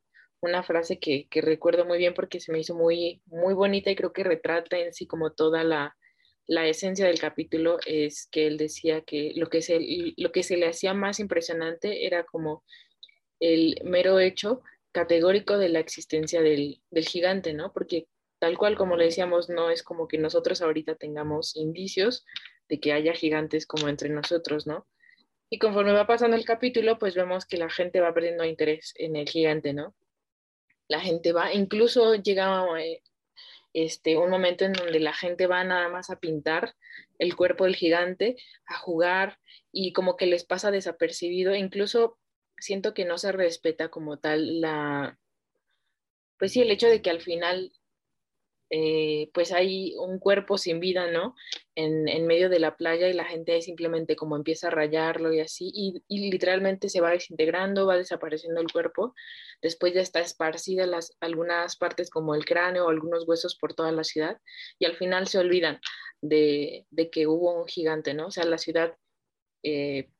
una 0.46 0.62
frase 0.62 0.98
que, 0.98 1.28
recuerdo 1.30 1.84
muy 1.84 1.98
bien 1.98 2.14
porque 2.14 2.40
se 2.40 2.52
me 2.52 2.60
hizo 2.60 2.74
muy, 2.74 3.22
muy 3.26 3.54
bonita 3.54 3.90
y 3.90 3.96
creo 3.96 4.12
que 4.12 4.24
retrata 4.24 4.78
en 4.78 4.92
sí 4.92 5.06
como 5.06 5.32
toda 5.32 5.64
la, 5.64 5.96
la 6.46 6.66
esencia 6.66 7.06
del 7.06 7.18
capítulo 7.18 7.78
es 7.86 8.28
que 8.30 8.46
él 8.46 8.56
decía 8.56 9.02
que 9.02 9.32
lo 9.36 9.48
que 9.48 9.62
se, 9.62 9.78
lo 10.16 10.32
que 10.32 10.42
se 10.42 10.56
le 10.56 10.68
hacía 10.68 10.94
más 10.94 11.20
impresionante 11.20 12.06
era 12.06 12.24
como 12.24 12.64
el 13.40 13.80
mero 13.84 14.18
hecho 14.18 14.62
categórico 14.92 15.58
de 15.58 15.68
la 15.68 15.80
existencia 15.80 16.40
del, 16.40 16.80
del 16.90 17.06
gigante, 17.06 17.52
¿no? 17.52 17.72
Porque 17.72 18.06
tal 18.38 18.56
cual 18.56 18.76
como 18.76 18.96
le 18.96 19.04
decíamos, 19.06 19.48
no 19.48 19.70
es 19.70 19.82
como 19.82 20.08
que 20.08 20.18
nosotros 20.18 20.62
ahorita 20.62 20.94
tengamos 20.94 21.54
indicios 21.56 22.24
de 22.68 22.80
que 22.80 22.92
haya 22.92 23.12
gigantes 23.12 23.66
como 23.66 23.88
entre 23.88 24.08
nosotros, 24.08 24.66
¿no? 24.66 24.86
Y 25.48 25.58
conforme 25.58 25.92
va 25.92 26.06
pasando 26.06 26.36
el 26.36 26.44
capítulo, 26.44 26.98
pues 26.98 27.14
vemos 27.14 27.46
que 27.46 27.56
la 27.56 27.70
gente 27.70 28.00
va 28.00 28.12
perdiendo 28.12 28.44
interés 28.44 28.94
en 28.96 29.16
el 29.16 29.28
gigante, 29.28 29.72
¿no? 29.72 29.94
La 30.88 31.00
gente 31.00 31.32
va, 31.32 31.52
incluso 31.52 32.14
llega 32.14 32.64
eh, 32.78 33.02
este, 33.72 34.16
un 34.16 34.30
momento 34.30 34.64
en 34.64 34.72
donde 34.72 35.00
la 35.00 35.12
gente 35.12 35.46
va 35.46 35.64
nada 35.64 35.88
más 35.88 36.10
a 36.10 36.18
pintar 36.18 36.74
el 37.18 37.36
cuerpo 37.36 37.64
del 37.64 37.76
gigante, 37.76 38.36
a 38.66 38.76
jugar 38.78 39.38
y 39.72 39.92
como 39.92 40.16
que 40.16 40.26
les 40.26 40.44
pasa 40.44 40.70
desapercibido, 40.70 41.54
incluso 41.54 42.18
siento 42.58 42.94
que 42.94 43.04
no 43.04 43.18
se 43.18 43.32
respeta 43.32 43.88
como 43.88 44.18
tal 44.18 44.60
la, 44.60 45.18
pues 46.38 46.52
sí, 46.52 46.62
el 46.62 46.70
hecho 46.70 46.88
de 46.88 47.02
que 47.02 47.10
al 47.10 47.20
final 47.20 47.72
eh, 48.70 49.30
pues 49.32 49.52
hay 49.52 49.94
un 49.96 50.18
cuerpo 50.18 50.58
sin 50.58 50.80
vida, 50.80 51.10
¿no? 51.10 51.34
En, 51.76 52.08
en, 52.08 52.26
medio 52.26 52.48
de 52.48 52.58
la 52.58 52.76
playa 52.76 53.08
y 53.08 53.12
la 53.12 53.24
gente 53.24 53.60
simplemente 53.62 54.16
como 54.16 54.34
empieza 54.36 54.68
a 54.68 54.70
rayarlo 54.70 55.32
y 55.32 55.40
así, 55.40 55.70
y, 55.72 56.02
y, 56.08 56.30
literalmente 56.30 56.88
se 56.88 57.00
va 57.00 57.10
desintegrando, 57.10 57.86
va 57.86 57.96
desapareciendo 57.96 58.60
el 58.60 58.72
cuerpo, 58.72 59.14
después 59.62 59.94
ya 59.94 60.00
está 60.00 60.20
esparcida 60.20 60.86
las, 60.86 61.16
algunas 61.20 61.76
partes 61.76 62.10
como 62.10 62.34
el 62.34 62.44
cráneo 62.44 62.86
o 62.86 62.90
algunos 62.90 63.26
huesos 63.28 63.56
por 63.56 63.74
toda 63.74 63.92
la 63.92 64.04
ciudad, 64.04 64.40
y 64.78 64.86
al 64.86 64.96
final 64.96 65.28
se 65.28 65.38
olvidan 65.38 65.80
de, 66.20 66.86
de 66.90 67.10
que 67.10 67.26
hubo 67.26 67.60
un 67.60 67.66
gigante, 67.68 68.14
¿no? 68.14 68.26
O 68.28 68.30
sea, 68.30 68.44
la 68.44 68.58
ciudad... 68.58 68.96
Eh, 69.62 70.10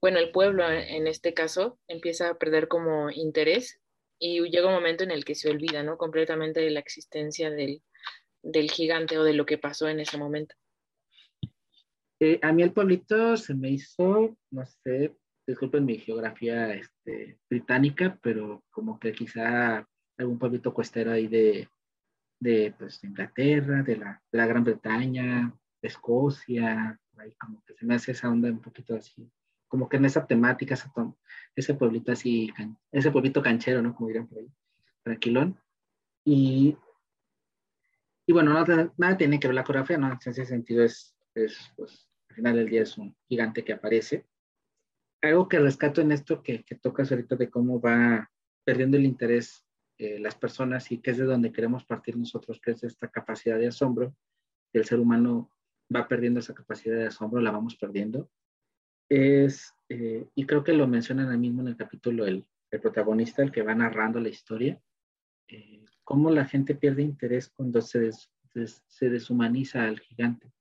bueno, 0.00 0.20
el 0.20 0.30
pueblo 0.30 0.68
en 0.70 1.08
este 1.08 1.34
caso 1.34 1.78
empieza 1.88 2.30
a 2.30 2.38
perder 2.38 2.68
como 2.68 3.10
interés 3.10 3.80
y 4.18 4.40
llega 4.50 4.68
un 4.68 4.74
momento 4.74 5.04
en 5.04 5.10
el 5.10 5.24
que 5.24 5.34
se 5.34 5.50
olvida, 5.50 5.82
¿no? 5.82 5.96
Completamente 5.96 6.60
de 6.60 6.70
la 6.70 6.80
existencia 6.80 7.50
del, 7.50 7.82
del 8.42 8.70
gigante 8.70 9.18
o 9.18 9.24
de 9.24 9.34
lo 9.34 9.46
que 9.46 9.58
pasó 9.58 9.88
en 9.88 10.00
ese 10.00 10.18
momento. 10.18 10.54
Eh, 12.20 12.38
a 12.42 12.52
mí 12.52 12.62
el 12.62 12.72
pueblito 12.72 13.36
se 13.36 13.54
me 13.54 13.70
hizo, 13.70 14.36
no 14.50 14.66
sé, 14.66 15.16
disculpen 15.46 15.84
mi 15.84 15.98
geografía 15.98 16.74
este, 16.74 17.38
británica, 17.48 18.18
pero 18.20 18.64
como 18.70 18.98
que 18.98 19.12
quizá 19.12 19.86
algún 20.16 20.38
pueblito 20.38 20.74
costero 20.74 21.12
ahí 21.12 21.28
de, 21.28 21.68
de, 22.40 22.74
pues, 22.76 23.02
Inglaterra, 23.04 23.82
de 23.82 23.96
la, 23.96 24.22
de 24.32 24.38
la 24.38 24.46
Gran 24.46 24.64
Bretaña, 24.64 25.54
de 25.80 25.88
Escocia, 25.88 26.98
ahí 27.18 27.32
como 27.34 27.62
que 27.64 27.74
se 27.74 27.86
me 27.86 27.94
hace 27.94 28.12
esa 28.12 28.28
onda 28.28 28.50
un 28.50 28.60
poquito 28.60 28.96
así 28.96 29.30
como 29.68 29.88
que 29.88 29.98
en 29.98 30.06
esa 30.06 30.26
temática, 30.26 30.76
ese 31.54 31.74
pueblito 31.74 32.10
así, 32.10 32.52
ese 32.90 33.10
pueblito 33.10 33.42
canchero, 33.42 33.82
¿no? 33.82 33.94
Como 33.94 34.08
dirían 34.08 34.26
por 34.26 34.38
ahí, 34.38 34.50
tranquilón. 35.02 35.60
Y, 36.24 36.76
y 38.26 38.32
bueno, 38.32 38.52
nada, 38.54 39.16
tiene 39.16 39.38
que 39.38 39.46
ver 39.46 39.54
la 39.54 39.64
coreografía, 39.64 39.98
¿no? 39.98 40.08
En 40.10 40.18
ese 40.24 40.46
sentido 40.46 40.82
es, 40.82 41.14
es, 41.34 41.72
pues, 41.76 42.08
al 42.30 42.36
final 42.36 42.56
del 42.56 42.68
día 42.68 42.82
es 42.82 42.96
un 42.96 43.14
gigante 43.28 43.64
que 43.64 43.74
aparece. 43.74 44.26
Algo 45.20 45.48
que 45.48 45.58
rescato 45.58 46.00
en 46.00 46.12
esto 46.12 46.42
que, 46.42 46.64
que 46.64 46.76
tocas 46.76 47.10
ahorita 47.10 47.36
de 47.36 47.50
cómo 47.50 47.80
va 47.80 48.30
perdiendo 48.64 48.96
el 48.96 49.04
interés 49.04 49.64
eh, 49.98 50.18
las 50.18 50.36
personas 50.36 50.90
y 50.92 50.98
que 50.98 51.10
es 51.10 51.18
de 51.18 51.24
donde 51.24 51.52
queremos 51.52 51.84
partir 51.84 52.16
nosotros, 52.16 52.60
que 52.60 52.70
es 52.70 52.84
esta 52.84 53.08
capacidad 53.08 53.58
de 53.58 53.66
asombro, 53.66 54.14
el 54.72 54.84
ser 54.84 55.00
humano 55.00 55.50
va 55.94 56.06
perdiendo 56.06 56.40
esa 56.40 56.54
capacidad 56.54 56.96
de 56.96 57.06
asombro, 57.06 57.40
la 57.40 57.50
vamos 57.50 57.76
perdiendo 57.76 58.30
es, 59.08 59.74
eh, 59.88 60.26
y 60.34 60.46
creo 60.46 60.62
que 60.64 60.72
lo 60.72 60.86
mencionan 60.86 61.30
ahí 61.30 61.38
mismo 61.38 61.62
en 61.62 61.68
el 61.68 61.76
capítulo, 61.76 62.26
el, 62.26 62.46
el 62.70 62.80
protagonista, 62.80 63.42
el 63.42 63.52
que 63.52 63.62
va 63.62 63.74
narrando 63.74 64.20
la 64.20 64.28
historia, 64.28 64.80
eh, 65.48 65.84
cómo 66.04 66.30
la 66.30 66.44
gente 66.44 66.74
pierde 66.74 67.02
interés 67.02 67.48
cuando 67.48 67.80
se, 67.80 68.10
se 68.86 69.10
deshumaniza 69.10 69.84
al 69.84 70.00
gigante. 70.00 70.52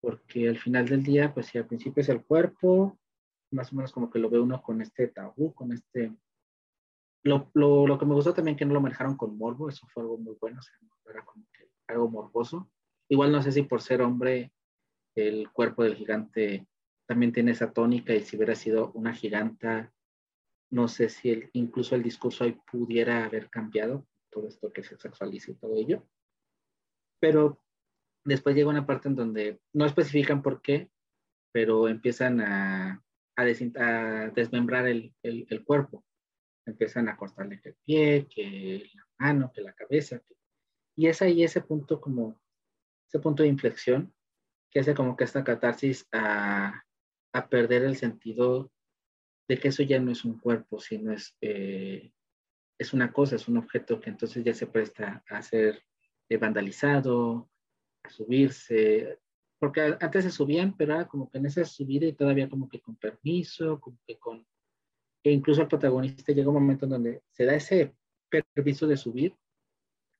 Porque 0.00 0.48
al 0.48 0.58
final 0.58 0.86
del 0.88 1.02
día, 1.02 1.32
pues 1.34 1.46
si 1.46 1.58
al 1.58 1.66
principio 1.66 2.00
es 2.00 2.08
el 2.08 2.24
cuerpo, 2.24 2.98
más 3.50 3.72
o 3.72 3.76
menos 3.76 3.92
como 3.92 4.10
que 4.10 4.18
lo 4.18 4.30
ve 4.30 4.38
uno 4.40 4.62
con 4.62 4.80
este 4.80 5.08
tabú, 5.08 5.54
con 5.54 5.72
este... 5.72 6.14
Lo, 7.24 7.50
lo, 7.54 7.86
lo 7.86 7.98
que 7.98 8.06
me 8.06 8.14
gustó 8.14 8.32
también 8.32 8.56
que 8.56 8.64
no 8.64 8.74
lo 8.74 8.80
manejaron 8.80 9.16
con 9.16 9.36
morbo, 9.36 9.68
eso 9.68 9.86
fue 9.88 10.02
algo 10.04 10.16
muy 10.16 10.36
bueno, 10.40 10.60
o 10.60 10.62
sea, 10.62 10.74
era 11.10 11.24
como 11.24 11.44
que 11.52 11.68
algo 11.88 12.08
morboso. 12.08 12.70
Igual 13.08 13.32
no 13.32 13.42
sé 13.42 13.50
si 13.50 13.62
por 13.62 13.82
ser 13.82 14.00
hombre 14.02 14.52
el 15.16 15.50
cuerpo 15.50 15.82
del 15.82 15.96
gigante 15.96 16.68
también 17.06 17.32
tiene 17.32 17.52
esa 17.52 17.72
tónica 17.72 18.14
y 18.14 18.20
si 18.20 18.36
hubiera 18.36 18.54
sido 18.54 18.92
una 18.92 19.14
giganta, 19.14 19.92
no 20.70 20.88
sé 20.88 21.08
si 21.08 21.30
el, 21.30 21.50
incluso 21.52 21.94
el 21.94 22.02
discurso 22.02 22.44
ahí 22.44 22.58
pudiera 22.70 23.24
haber 23.24 23.48
cambiado, 23.48 24.06
todo 24.30 24.48
esto 24.48 24.72
que 24.72 24.82
se 24.82 24.96
sexualiza 24.96 25.52
y 25.52 25.54
todo 25.54 25.76
ello. 25.76 26.06
Pero 27.20 27.62
después 28.24 28.54
llega 28.54 28.68
una 28.68 28.86
parte 28.86 29.08
en 29.08 29.14
donde 29.14 29.60
no 29.72 29.86
especifican 29.86 30.42
por 30.42 30.60
qué, 30.60 30.90
pero 31.52 31.88
empiezan 31.88 32.40
a, 32.40 33.02
a, 33.36 33.44
desmembrar 34.34 34.88
el, 34.88 35.14
el, 35.22 35.46
el, 35.48 35.64
cuerpo. 35.64 36.04
Empiezan 36.66 37.08
a 37.08 37.16
cortarle 37.16 37.60
que 37.60 37.70
el 37.70 37.76
pie, 37.84 38.26
que 38.28 38.90
la 38.94 39.06
mano, 39.18 39.52
que 39.54 39.62
la 39.62 39.72
cabeza. 39.72 40.20
y 40.96 41.06
es 41.06 41.22
ahí 41.22 41.44
ese 41.44 41.60
punto 41.60 42.00
como, 42.00 42.40
ese 43.08 43.20
punto 43.20 43.42
de 43.42 43.48
inflexión 43.48 44.12
que 44.70 44.80
hace 44.80 44.94
como 44.94 45.16
que 45.16 45.24
esta 45.24 45.44
catarsis 45.44 46.06
a, 46.12 46.82
a 47.36 47.48
perder 47.48 47.82
el 47.82 47.96
sentido 47.96 48.70
de 49.48 49.58
que 49.58 49.68
eso 49.68 49.82
ya 49.82 50.00
no 50.00 50.10
es 50.10 50.24
un 50.24 50.38
cuerpo, 50.38 50.80
sino 50.80 51.12
es, 51.12 51.36
eh, 51.40 52.12
es 52.78 52.92
una 52.92 53.12
cosa, 53.12 53.36
es 53.36 53.48
un 53.48 53.58
objeto 53.58 54.00
que 54.00 54.10
entonces 54.10 54.44
ya 54.44 54.54
se 54.54 54.66
presta 54.66 55.22
a 55.28 55.42
ser 55.42 55.82
eh, 56.28 56.36
vandalizado, 56.36 57.48
a 58.02 58.10
subirse, 58.10 59.18
porque 59.58 59.96
antes 60.00 60.24
se 60.24 60.30
subían, 60.30 60.76
pero 60.76 60.94
era 60.94 61.06
como 61.06 61.30
que 61.30 61.38
en 61.38 61.46
esa 61.46 61.64
subida 61.64 62.06
y 62.06 62.12
todavía 62.12 62.48
como 62.48 62.68
que 62.68 62.80
con 62.80 62.96
permiso, 62.96 63.80
como 63.80 63.98
que 64.06 64.18
con... 64.18 64.46
E 65.22 65.32
incluso 65.32 65.62
el 65.62 65.68
protagonista 65.68 66.32
llega 66.32 66.48
un 66.48 66.54
momento 66.54 66.84
en 66.86 66.90
donde 66.90 67.22
se 67.32 67.44
da 67.44 67.54
ese 67.54 67.94
permiso 68.54 68.86
de 68.86 68.96
subir, 68.96 69.34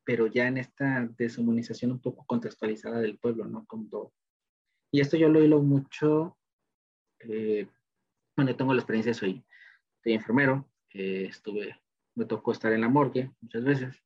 pero 0.05 0.27
ya 0.27 0.49
en 0.49 0.59
esta 0.59 1.09
deshumanización 1.17 1.93
un 1.93 2.01
poco 2.01 2.25
contextualizada 2.27 3.01
del 3.01 3.19
pueblo, 3.19 3.45
¿no? 3.45 3.65
Como 3.67 4.13
Y 4.91 5.01
esto 5.01 5.17
yo 5.17 5.29
lo 5.29 5.43
hilo 5.43 5.63
mucho 5.63 6.37
eh, 7.21 7.69
bueno, 8.37 8.55
tengo 8.57 8.75
la 8.75 8.81
experiencia, 8.81 9.15
soy, 9.15 9.45
soy 10.03 10.13
enfermero, 10.13 10.69
estuve, 10.91 11.79
me 12.15 12.25
tocó 12.25 12.53
estar 12.53 12.73
en 12.73 12.81
la 12.81 12.89
morgue 12.89 13.31
muchas 13.41 13.65
veces. 13.65 14.03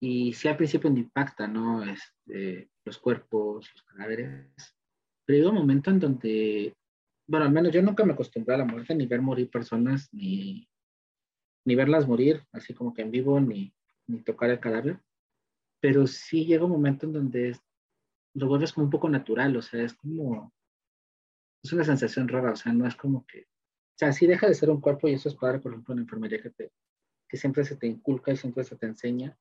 Y 0.00 0.32
sí 0.34 0.48
al 0.48 0.56
principio 0.56 0.90
me 0.90 1.00
impacta, 1.00 1.48
¿no? 1.48 1.82
Este, 1.82 2.70
los 2.84 2.98
cuerpos, 2.98 3.70
los 3.72 3.82
cadáveres. 3.82 4.76
Pero 5.24 5.38
llega 5.38 5.50
un 5.50 5.56
momento 5.56 5.90
en 5.90 6.00
donde, 6.00 6.76
bueno, 7.26 7.46
al 7.46 7.52
menos 7.52 7.72
yo 7.72 7.82
nunca 7.82 8.04
me 8.04 8.12
acostumbré 8.12 8.54
a 8.54 8.58
la 8.58 8.64
muerte, 8.64 8.94
ni 8.94 9.06
ver 9.06 9.22
morir 9.22 9.50
personas, 9.50 10.08
ni, 10.12 10.68
ni 11.64 11.74
verlas 11.74 12.06
morir, 12.06 12.44
así 12.52 12.74
como 12.74 12.92
que 12.92 13.02
en 13.02 13.10
vivo, 13.10 13.40
ni, 13.40 13.74
ni 14.06 14.22
tocar 14.22 14.50
el 14.50 14.60
cadáver. 14.60 15.00
Pero 15.80 16.06
sí 16.06 16.44
llega 16.44 16.64
un 16.64 16.72
momento 16.72 17.06
en 17.06 17.12
donde 17.12 17.58
lo 18.34 18.48
vuelves 18.48 18.72
como 18.72 18.84
un 18.84 18.90
poco 18.90 19.08
natural, 19.08 19.56
o 19.56 19.62
sea, 19.62 19.82
es 19.82 19.94
como, 19.94 20.52
es 21.62 21.72
una 21.72 21.84
sensación 21.84 22.28
rara, 22.28 22.52
o 22.52 22.56
sea, 22.56 22.72
no 22.72 22.86
es 22.86 22.94
como 22.94 23.26
que, 23.26 23.40
o 23.42 23.98
sea, 23.98 24.12
sí 24.12 24.26
deja 24.26 24.46
de 24.46 24.54
ser 24.54 24.70
un 24.70 24.80
cuerpo 24.80 25.08
y 25.08 25.14
eso 25.14 25.28
es 25.28 25.34
padre, 25.34 25.58
por 25.58 25.72
ejemplo, 25.72 25.94
en 25.94 26.00
enfermería 26.00 26.40
que, 26.40 26.50
te, 26.50 26.72
que 27.28 27.36
siempre 27.36 27.64
se 27.64 27.76
te 27.76 27.86
inculca 27.86 28.32
y 28.32 28.36
siempre 28.36 28.64
se 28.64 28.76
te 28.76 28.86
enseña 28.86 29.36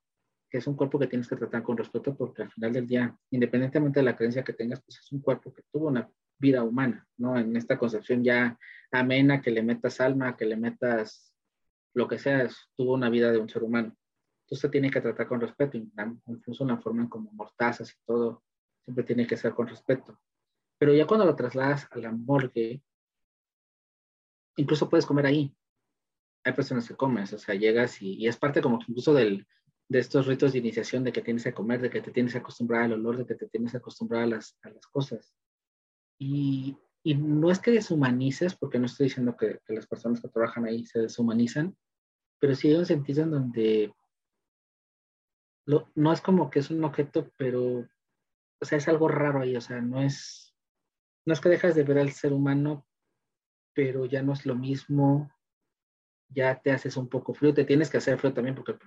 que 0.50 0.60
es 0.60 0.68
un 0.68 0.76
cuerpo 0.76 1.00
que 1.00 1.08
tienes 1.08 1.28
que 1.28 1.36
tratar 1.36 1.64
con 1.64 1.78
respeto 1.78 2.16
porque 2.16 2.44
al 2.44 2.52
final 2.52 2.74
del 2.74 2.88
día, 2.88 3.18
independientemente 3.32 4.00
de 4.00 4.06
la 4.06 4.16
creencia 4.16 4.44
que 4.44 4.54
tengas, 4.54 4.82
pues 4.82 5.00
es 5.00 5.12
un 5.12 5.22
cuerpo 5.22 5.54
que 5.54 5.64
tuvo 5.72 5.88
una 5.88 6.10
vida 6.38 6.64
humana, 6.64 7.08
¿no? 7.18 7.38
En 7.38 7.56
esta 7.56 7.78
concepción 7.78 8.24
ya 8.24 8.58
amena, 8.92 9.42
que 9.42 9.52
le 9.52 9.64
metas 9.64 10.00
alma, 10.00 10.36
que 10.38 10.46
le 10.46 10.56
metas 10.56 11.34
lo 11.94 12.08
que 12.08 12.20
sea, 12.20 12.48
tuvo 12.76 12.94
una 12.94 13.10
vida 13.10 13.32
de 13.32 13.40
un 13.40 13.50
ser 13.50 13.64
humano. 13.64 13.96
Entonces 14.44 14.62
se 14.62 14.70
tiene 14.70 14.92
que 14.92 15.02
tratar 15.02 15.28
con 15.28 15.42
respeto, 15.42 15.78
incluso 15.78 16.66
la 16.66 16.78
forma 16.78 17.10
como 17.10 17.32
mortazas 17.32 17.92
y 17.92 18.06
todo, 18.06 18.44
siempre 18.84 19.04
tiene 19.04 19.26
que 19.26 19.38
ser 19.38 19.54
con 19.54 19.68
respeto. 19.68 20.20
Pero 20.86 20.98
ya 20.98 21.08
cuando 21.08 21.26
lo 21.26 21.36
trasladas 21.36 21.88
a 21.90 21.98
la 21.98 22.12
morgue, 22.12 22.80
incluso 24.56 24.88
puedes 24.88 25.08
comer 25.08 25.26
ahí. 25.26 25.58
Hay 26.44 26.54
personas 26.54 26.88
que 26.88 26.96
comen, 26.96 27.24
o 27.24 27.26
sea, 27.40 27.56
llegas 27.56 28.00
y, 28.04 28.28
es 28.28 28.38
parte 28.38 28.62
como 28.62 28.78
que 28.78 28.86
incluso 28.90 29.12
del, 29.12 29.48
de 29.90 29.98
estos 29.98 30.28
ritos 30.28 30.54
de 30.54 30.60
iniciación 30.60 31.04
de 31.04 31.12
que 31.12 31.24
tienes 31.24 31.44
que 31.44 31.56
comer, 31.56 31.82
de 31.82 31.90
que 31.90 32.02
te 32.02 32.12
tienes 32.12 32.34
que 32.34 32.38
acostumbrar 32.38 32.84
al 32.84 32.94
olor, 32.94 33.18
de 33.18 33.26
que 33.26 33.34
te 33.34 33.48
tienes 33.48 33.72
que 33.72 33.78
acostumbrar 33.78 34.22
a 34.22 34.28
las, 34.28 34.60
a 34.62 34.70
las 34.70 34.86
cosas. 34.86 35.34
Y, 36.20 36.78
y, 37.02 37.16
no 37.16 37.50
es 37.50 37.58
que 37.58 37.72
deshumanices, 37.72 38.54
porque 38.56 38.78
no 38.78 38.86
estoy 38.86 39.06
diciendo 39.06 39.36
que, 39.36 39.62
las 39.70 39.88
personas 39.88 40.22
que 40.22 40.30
trabajan 40.30 40.66
ahí 40.66 40.86
se 40.86 41.00
deshumanizan, 41.00 41.76
pero 42.40 42.54
sí 42.54 42.68
hay 42.68 42.76
un 42.76 42.86
sentido 42.86 43.24
en 43.24 43.32
donde 43.32 43.92
lo, 45.66 45.90
no 45.96 46.14
es 46.14 46.22
como 46.22 46.52
que 46.52 46.60
es 46.60 46.70
un 46.70 46.84
objeto, 46.84 47.32
pero, 47.38 47.90
o 48.62 48.66
sea, 48.66 48.78
es 48.78 48.88
algo 48.88 49.08
raro 49.08 49.42
ahí, 49.42 49.56
o 49.56 49.62
sea, 49.62 49.82
no 49.82 50.00
es, 50.00 50.45
no 51.26 51.34
es 51.34 51.42
que 51.42 51.50
dejas 51.50 51.76
de 51.76 51.84
ver 51.84 51.98
al 51.98 52.12
ser 52.12 52.34
humano, 52.34 52.86
pero 53.74 54.06
ya 54.06 54.22
no 54.22 54.34
es 54.34 54.46
lo 54.46 54.56
mismo, 54.56 55.32
ya 56.30 56.60
te 56.62 56.72
haces 56.72 56.98
un 56.98 57.10
poco 57.10 57.34
frío, 57.34 57.54
te 57.54 57.66
tienes 57.66 57.90
que 57.90 57.98
hacer 57.98 58.18
frío 58.18 58.34
también 58.34 58.56
porque 58.56 58.78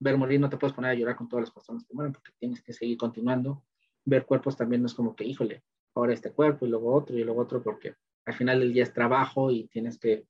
ver 0.00 0.16
morir 0.16 0.40
no 0.40 0.48
te 0.48 0.56
puedes 0.56 0.74
poner 0.74 0.90
a 0.90 0.94
llorar 0.94 1.16
con 1.16 1.28
todas 1.28 1.46
las 1.46 1.54
personas 1.54 1.84
que 1.84 1.94
mueren 1.94 2.12
porque 2.12 2.32
tienes 2.38 2.62
que 2.62 2.72
seguir 2.72 2.96
continuando. 2.96 3.64
Ver 4.04 4.26
cuerpos 4.26 4.56
también 4.56 4.82
no 4.82 4.86
es 4.86 4.94
como 4.94 5.14
que, 5.14 5.24
híjole, 5.24 5.64
ahora 5.94 6.14
este 6.14 6.32
cuerpo 6.32 6.66
y 6.66 6.70
luego 6.70 6.94
otro 6.94 7.16
y 7.16 7.24
luego 7.24 7.42
otro 7.42 7.62
porque 7.62 7.94
al 8.24 8.34
final 8.34 8.60
del 8.60 8.72
día 8.72 8.82
es 8.82 8.92
trabajo 8.92 9.50
y 9.50 9.68
tienes 9.68 9.98
que 9.98 10.26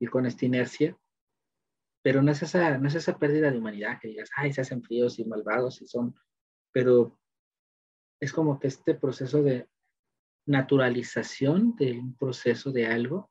ir 0.00 0.10
con 0.10 0.26
esta 0.26 0.46
inercia. 0.46 0.96
Pero 2.02 2.22
no 2.22 2.30
es 2.30 2.42
esa, 2.42 2.78
no 2.78 2.88
es 2.88 2.94
esa 2.94 3.18
pérdida 3.18 3.50
de 3.50 3.58
humanidad 3.58 3.98
que 4.00 4.08
digas, 4.08 4.30
ay, 4.36 4.52
se 4.52 4.62
hacen 4.62 4.82
fríos 4.82 5.18
y 5.18 5.24
malvados 5.24 5.82
y 5.82 5.86
son, 5.86 6.14
pero 6.72 7.18
es 8.20 8.32
como 8.32 8.58
que 8.58 8.68
este 8.68 8.94
proceso 8.94 9.42
de 9.42 9.68
naturalización 10.50 11.76
de 11.76 11.92
un 11.92 12.16
proceso 12.16 12.72
de 12.72 12.86
algo. 12.86 13.30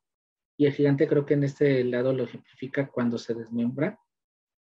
Y 0.57 0.65
el 0.65 0.73
gigante 0.73 1.07
creo 1.07 1.25
que 1.25 1.33
en 1.33 1.43
este 1.43 1.83
lado 1.83 2.13
lo 2.13 2.23
ejemplifica 2.23 2.87
cuando 2.87 3.17
se 3.17 3.33
desmembra, 3.33 3.99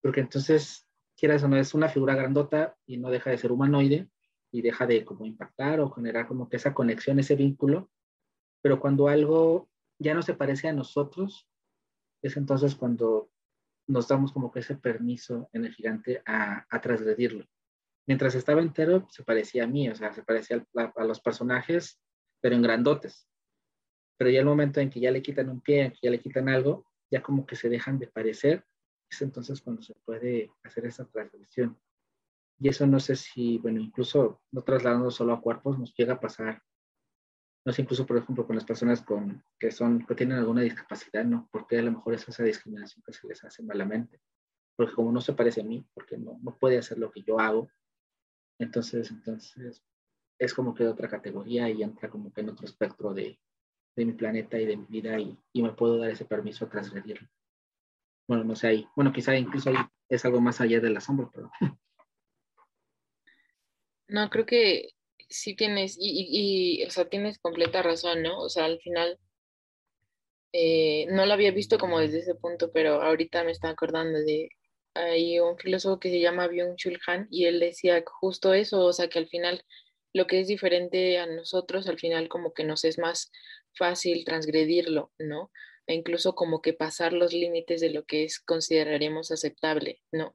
porque 0.03 0.21
entonces 0.21 0.87
quieras 1.17 1.43
o 1.45 1.49
no, 1.49 1.57
es 1.57 1.75
una 1.75 1.89
figura 1.89 2.15
grandota 2.15 2.77
y 2.87 2.97
no 2.97 3.11
deja 3.11 3.31
de 3.31 3.39
ser 3.39 3.53
humanoide 3.53 4.09
y 4.51 4.63
deja 4.63 4.87
de 4.87 5.05
como 5.05 5.27
impactar 5.27 5.81
o 5.81 5.91
generar 5.91 6.27
como 6.27 6.49
que 6.49 6.57
esa 6.57 6.75
conexión, 6.75 7.19
ese 7.19 7.37
vínculo. 7.37 7.91
Pero 8.63 8.81
cuando 8.81 9.09
algo 9.09 9.69
ya 9.99 10.15
no 10.15 10.23
se 10.23 10.35
parece 10.35 10.69
a 10.69 10.73
nosotros, 10.73 11.49
es 12.23 12.37
entonces 12.37 12.75
cuando 12.75 13.31
nos 13.87 14.09
damos 14.09 14.33
como 14.33 14.51
que 14.51 14.61
ese 14.61 14.77
permiso 14.77 15.49
en 15.53 15.67
el 15.67 15.75
gigante 15.75 16.23
a, 16.27 16.67
a 16.69 16.81
transgredirlo. 16.81 17.45
Mientras 18.07 18.35
estaba 18.35 18.61
entero, 18.61 19.07
se 19.11 19.23
parecía 19.23 19.65
a 19.65 19.67
mí, 19.67 19.89
o 19.89 19.95
sea, 19.95 20.13
se 20.13 20.23
parecía 20.23 20.65
a, 20.77 20.93
a 20.97 21.05
los 21.05 21.21
personajes, 21.21 22.01
pero 22.41 22.55
en 22.55 22.63
grandotes. 22.63 23.29
Pero 24.17 24.31
ya 24.31 24.41
el 24.41 24.47
momento 24.47 24.81
en 24.81 24.91
que 24.91 25.01
ya 25.01 25.11
le 25.11 25.23
quitan 25.23 25.49
un 25.49 25.61
pie, 25.61 25.93
que 25.93 25.99
ya 26.03 26.11
le 26.11 26.21
quitan 26.21 26.49
algo, 26.49 26.87
ya 27.11 27.23
como 27.23 27.47
que 27.47 27.57
se 27.57 27.69
dejan 27.69 27.99
de 27.99 28.07
parecer, 28.07 28.65
es 29.11 29.23
entonces 29.23 29.61
cuando 29.61 29.83
se 29.83 29.95
puede 30.05 30.53
hacer 30.63 30.87
esa 30.87 31.05
transgresión. 31.07 31.79
Y 32.59 32.69
eso 32.69 32.87
no 32.87 33.01
sé 33.01 33.17
si, 33.17 33.59
bueno, 33.59 33.81
incluso 33.81 34.43
no 34.53 34.63
trasladando 34.63 35.11
solo 35.11 35.33
a 35.33 35.41
cuerpos, 35.41 35.79
nos 35.79 35.95
llega 35.95 36.15
a 36.15 36.21
pasar, 36.21 36.63
no 37.65 37.73
sé, 37.73 37.83
incluso 37.83 38.07
por 38.07 38.19
ejemplo 38.19 38.47
con 38.47 38.57
las 38.57 38.65
personas 38.65 39.03
con, 39.03 39.43
que, 39.59 39.71
son, 39.71 40.07
que 40.07 40.15
tienen 40.15 40.39
alguna 40.39 40.63
discapacidad, 40.63 41.25
¿no? 41.25 41.49
Porque 41.51 41.79
a 41.79 41.83
lo 41.83 41.93
mejor 41.93 42.15
es 42.15 42.29
esa 42.29 42.45
discriminación 42.45 43.03
que 43.05 43.13
se 43.13 43.27
les 43.27 43.43
hace 43.45 43.63
malamente. 43.63 44.21
Porque 44.77 44.95
como 44.95 45.13
no 45.13 45.21
se 45.21 45.33
parece 45.33 45.63
a 45.63 45.65
mí, 45.65 45.87
porque 45.95 46.17
no, 46.17 46.39
no 46.43 46.57
puede 46.59 46.79
hacer 46.79 46.99
lo 46.99 47.11
que 47.11 47.23
yo 47.23 47.41
hago, 47.41 47.71
entonces, 48.59 49.11
entonces 49.11 49.83
es 50.41 50.55
como 50.55 50.75
que 50.75 50.85
de 50.85 50.91
otra 50.91 51.09
categoría 51.09 51.69
y 51.69 51.83
entra 51.83 52.09
como 52.09 52.33
que 52.33 52.41
en 52.41 52.49
otro 52.49 52.65
espectro 52.67 53.13
de, 53.13 53.39
de 53.95 54.05
mi 54.05 54.13
planeta 54.13 54.59
y 54.59 54.65
de 54.65 54.77
mi 54.79 54.87
vida 54.87 55.21
y, 55.21 55.39
y, 55.53 55.63
me 55.63 55.73
puedo 55.75 55.99
dar 55.99 56.11
ese 56.11 56.25
permiso 56.25 56.65
a 56.65 56.71
transgredirlo. 56.71 57.29
Bueno, 58.27 58.45
no 58.45 58.57
sé 58.57 58.69
ahí. 58.69 58.89
Bueno, 58.97 59.13
quizá 59.13 59.37
incluso 59.37 59.69
ahí 59.69 59.77
es 60.09 60.25
algo 60.25 60.41
más 60.41 60.61
allá 60.61 60.81
del 60.81 60.97
asombro, 60.97 61.31
pero 61.33 61.51
No, 64.09 64.31
creo 64.31 64.47
que 64.47 64.91
sí 65.29 65.55
tienes, 65.55 65.97
y, 66.01 66.81
y, 66.81 66.85
o 66.85 66.91
sea, 66.91 67.09
tienes 67.09 67.39
completa 67.39 67.83
razón, 67.83 68.23
¿no? 68.23 68.41
O 68.41 68.49
sea, 68.49 68.65
al 68.65 68.81
final, 68.81 69.19
eh, 70.53 71.07
no 71.11 71.27
lo 71.27 71.35
había 71.35 71.53
visto 71.53 71.79
como 71.79 72.01
desde 72.01 72.21
ese 72.21 72.35
punto, 72.35 72.73
pero 72.73 73.03
ahorita 73.03 73.45
me 73.45 73.53
está 73.53 73.69
acordando 73.69 74.19
de, 74.19 74.49
hay 74.95 75.39
un 75.39 75.59
filósofo 75.59 76.01
que 76.01 76.11
se 76.11 76.19
llama 76.21 76.49
Byung-Chul 76.49 76.99
Han 77.07 77.29
y 77.31 77.45
él 77.45 77.61
decía 77.61 78.03
justo 78.05 78.55
eso, 78.55 78.85
o 78.85 78.93
sea, 78.93 79.09
que 79.09 79.19
al 79.19 79.29
final 79.29 79.65
lo 80.13 80.27
que 80.27 80.41
es 80.41 80.49
diferente 80.49 81.19
a 81.19 81.27
nosotros, 81.27 81.89
al 81.89 81.99
final 81.99 82.29
como 82.29 82.53
que 82.53 82.65
nos 82.65 82.85
es 82.85 82.99
más 82.99 83.31
fácil 83.77 84.25
transgredirlo, 84.25 85.13
¿no? 85.19 85.51
E 85.87 85.95
incluso 85.95 86.35
como 86.35 86.63
que 86.63 86.73
pasar 86.73 87.13
los 87.13 87.33
límites 87.33 87.81
de 87.81 87.91
lo 87.91 88.05
que 88.05 88.25
es 88.25 88.41
consideraríamos 88.41 89.31
aceptable, 89.31 90.03
¿no? 90.13 90.35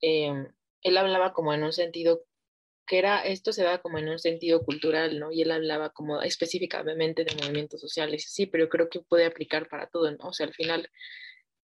Eh, 0.00 0.32
él 0.82 0.96
hablaba 0.96 1.32
como 1.32 1.52
en 1.54 1.64
un 1.64 1.72
sentido 1.72 2.24
que 2.86 2.98
era, 2.98 3.20
esto 3.22 3.52
se 3.52 3.64
da 3.64 3.78
como 3.78 3.98
en 3.98 4.08
un 4.08 4.18
sentido 4.18 4.62
cultural, 4.64 5.18
¿no? 5.18 5.32
Y 5.32 5.42
él 5.42 5.50
hablaba 5.50 5.90
como 5.90 6.22
específicamente 6.22 7.24
de 7.24 7.34
movimientos 7.34 7.80
sociales, 7.80 8.26
sí, 8.28 8.46
pero 8.46 8.68
creo 8.68 8.88
que 8.88 9.00
puede 9.00 9.26
aplicar 9.26 9.68
para 9.68 9.88
todo, 9.88 10.10
¿no? 10.12 10.28
O 10.28 10.32
sea, 10.32 10.46
al 10.46 10.54
final, 10.54 10.88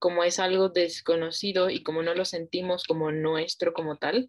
como 0.00 0.24
es 0.24 0.40
algo 0.40 0.68
desconocido 0.68 1.70
y 1.70 1.84
como 1.84 2.02
no 2.02 2.14
lo 2.14 2.24
sentimos 2.24 2.84
como 2.84 3.12
nuestro 3.12 3.72
como 3.72 3.98
tal, 3.98 4.28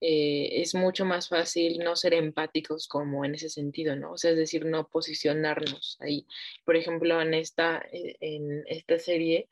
eh, 0.00 0.60
es 0.62 0.74
mucho 0.74 1.04
más 1.04 1.28
fácil 1.28 1.78
no 1.78 1.96
ser 1.96 2.14
empáticos 2.14 2.88
como 2.88 3.24
en 3.24 3.34
ese 3.34 3.48
sentido, 3.48 3.96
¿no? 3.96 4.12
O 4.12 4.18
sea, 4.18 4.30
es 4.32 4.36
decir, 4.36 4.64
no 4.64 4.88
posicionarnos 4.88 5.96
ahí. 6.00 6.26
Por 6.64 6.76
ejemplo, 6.76 7.20
en 7.20 7.34
esta, 7.34 7.84
eh, 7.92 8.16
en 8.20 8.64
esta 8.68 8.98
serie, 8.98 9.48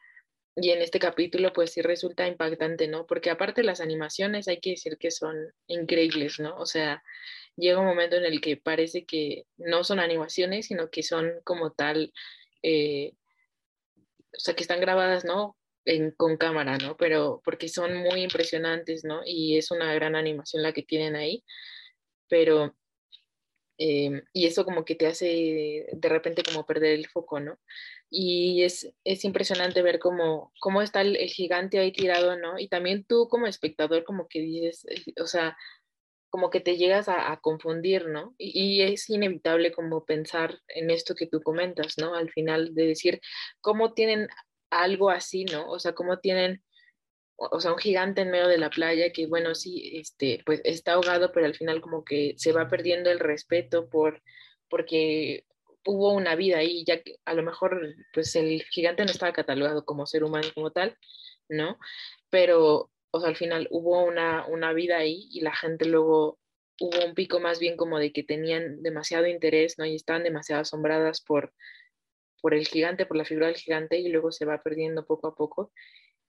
y 0.57 0.71
en 0.71 0.81
este 0.81 0.99
capítulo, 0.99 1.53
pues 1.53 1.73
sí 1.73 1.83
resulta 1.83 2.27
impactante, 2.27 2.89
¿no? 2.89 3.07
Porque 3.07 3.29
aparte 3.31 3.63
las 3.63 3.83
animaciones 3.83 4.49
hay 4.49 4.59
que 4.59 4.71
decir 4.71 4.97
que 4.97 5.11
son 5.11 5.53
increíbles, 5.67 6.41
¿no? 6.41 6.57
O 6.57 6.65
sea, 6.65 7.03
llega 7.57 7.79
un 7.79 7.87
momento 7.87 8.17
en 8.17 8.25
el 8.25 8.41
que 8.41 8.57
parece 8.57 9.05
que 9.05 9.45
no 9.59 9.85
son 9.85 10.01
animaciones, 10.01 10.67
sino 10.67 10.89
que 10.89 11.03
son 11.03 11.31
como 11.45 11.73
tal, 11.73 12.13
eh, 12.63 13.13
o 14.35 14.41
sea, 14.41 14.55
que 14.55 14.63
están 14.63 14.81
grabadas, 14.81 15.27
¿no? 15.27 15.59
En, 15.87 16.11
con 16.11 16.37
cámara, 16.37 16.79
¿no? 16.79 16.97
Pero 16.97 17.41
porque 17.45 17.69
son 17.69 17.97
muy 17.97 18.23
impresionantes, 18.23 19.05
¿no? 19.05 19.23
Y 19.25 19.57
es 19.57 19.71
una 19.71 19.95
gran 19.95 20.17
animación 20.17 20.63
la 20.63 20.73
que 20.73 20.83
tienen 20.83 21.17
ahí, 21.17 21.45
pero... 22.29 22.75
Eh, 23.79 24.23
y 24.33 24.47
eso 24.47 24.65
como 24.65 24.87
que 24.87 24.95
te 24.95 25.07
hace 25.07 25.87
de 25.93 26.09
repente 26.09 26.43
como 26.43 26.65
perder 26.65 26.95
el 26.95 27.09
foco, 27.09 27.41
¿no? 27.41 27.59
y 28.11 28.63
es, 28.63 28.93
es 29.05 29.25
impresionante 29.25 29.83
ver 29.83 29.99
cómo, 29.99 30.53
cómo 30.61 30.83
está 30.83 31.01
el, 31.01 31.17
el, 31.17 31.29
gigante 31.29 31.79
ahí 31.79 31.93
tirado, 31.93 32.39
¿no? 32.39 32.59
Y 32.59 32.69
también 32.69 33.05
tú 33.05 33.29
como 33.29 33.47
espectador 33.47 34.05
como 34.05 34.29
que 34.29 34.41
dices, 34.41 34.87
eh, 34.89 35.13
o 35.21 35.27
sea, 35.27 35.57
como 36.31 36.51
que 36.51 36.61
te 36.61 36.77
llegas 36.77 37.09
a, 37.09 37.33
a 37.33 37.41
confundir, 37.41 38.07
¿no? 38.09 38.35
Y, 38.39 38.81
y, 38.81 38.83
es 38.83 39.09
inevitable 39.11 39.73
como 39.73 40.05
pensar 40.05 40.61
en 40.69 40.91
esto 40.91 41.15
que 41.15 41.27
tú 41.27 41.43
comentas, 41.43 41.99
¿no? 41.99 42.15
Al 42.15 42.31
final 42.31 42.75
de 42.75 42.87
decir, 42.87 43.21
¿cómo 43.61 43.93
tienen 43.95 44.29
algo 44.71 45.11
así, 45.11 45.45
¿no? 45.45 45.69
O 45.71 45.79
sea, 45.79 45.95
¿cómo 45.95 46.19
tienen, 46.19 46.63
o 47.37 47.61
sea, 47.61 47.73
un 47.73 47.79
gigante 47.79 48.23
en 48.23 48.31
medio 48.31 48.49
de 48.49 48.59
la 48.59 48.71
playa 48.71 49.13
que, 49.13 49.27
bueno, 49.27 49.55
sí, 49.55 49.99
este, 49.99 50.43
pues 50.47 50.61
está 50.65 50.95
ahogado, 50.95 51.33
pero 51.33 51.47
al 51.47 51.55
final 51.55 51.81
como 51.81 52.05
que 52.05 52.35
se 52.37 52.53
va 52.53 52.69
perdiendo 52.69 53.11
el 53.11 53.21
respeto 53.21 53.89
por, 53.89 54.23
porque 54.69 55.45
hubo 55.87 56.13
una 56.13 56.35
vida 56.35 56.59
ahí, 56.59 56.85
ya 56.85 57.01
que 57.03 57.17
a 57.25 57.35
lo 57.35 57.43
mejor 57.43 57.95
pues 58.13 58.35
el 58.37 58.63
gigante 58.65 59.05
no 59.05 59.11
estaba 59.11 59.33
catalogado 59.33 59.85
como 59.85 60.07
ser 60.07 60.25
humano 60.25 60.49
como 60.55 60.73
tal, 60.73 60.97
¿no? 61.49 61.79
Pero, 62.31 62.91
o 63.11 63.21
sea, 63.21 63.29
al 63.29 63.37
final 63.37 63.69
hubo 63.71 64.05
una, 64.05 64.47
una 64.47 64.73
vida 64.73 64.99
ahí 64.99 65.29
y 65.31 65.41
la 65.41 65.55
gente 65.55 65.87
luego 65.87 66.39
hubo 66.81 67.05
un 67.05 67.15
pico 67.15 67.41
más 67.41 67.59
bien 67.59 67.77
como 67.77 67.99
de 67.99 68.13
que 68.13 68.23
tenían 68.23 68.83
demasiado 68.83 69.27
interés, 69.27 69.79
¿no? 69.79 69.87
Y 69.87 69.95
estaban 69.95 70.25
demasiado 70.25 70.63
asombradas 70.63 71.23
por, 71.23 71.53
por 72.41 72.55
el 72.55 72.67
gigante, 72.67 73.07
por 73.07 73.17
la 73.17 73.25
figura 73.25 73.47
del 73.47 73.57
gigante 73.57 73.99
y 73.99 74.09
luego 74.09 74.33
se 74.33 74.45
va 74.45 74.63
perdiendo 74.63 75.07
poco 75.07 75.29
a 75.29 75.35
poco. 75.35 75.73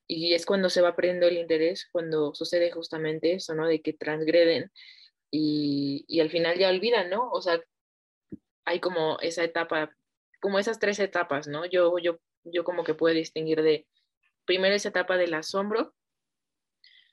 Y 0.08 0.34
es 0.34 0.46
cuando 0.46 0.70
se 0.70 0.82
va 0.82 0.96
perdiendo 0.96 1.28
el 1.28 1.38
interés, 1.38 1.88
cuando 1.92 2.34
sucede 2.34 2.72
justamente 2.72 3.34
eso, 3.34 3.56
¿no? 3.56 3.68
De 3.68 3.82
que 3.82 3.94
transgreden 3.94 4.72
y, 5.32 6.06
y 6.08 6.22
al 6.22 6.30
final 6.30 6.58
ya 6.58 6.70
olvidan, 6.70 7.10
¿no? 7.10 7.30
O 7.32 7.42
sea, 7.42 7.62
hay 8.66 8.80
como 8.80 9.20
esa 9.22 9.44
etapa, 9.44 9.96
como 10.42 10.60
esas 10.60 10.80
tres 10.80 11.00
etapas, 11.00 11.48
¿no? 11.48 11.66
Yo, 11.66 11.98
yo, 12.00 12.20
yo 12.44 12.64
como 12.64 12.84
que 12.84 12.94
puedo 12.94 13.16
distinguir 13.16 13.62
de, 13.62 13.88
primero 14.46 14.76
esa 14.76 14.90
etapa 14.90 15.18
del 15.18 15.34
asombro, 15.34 15.94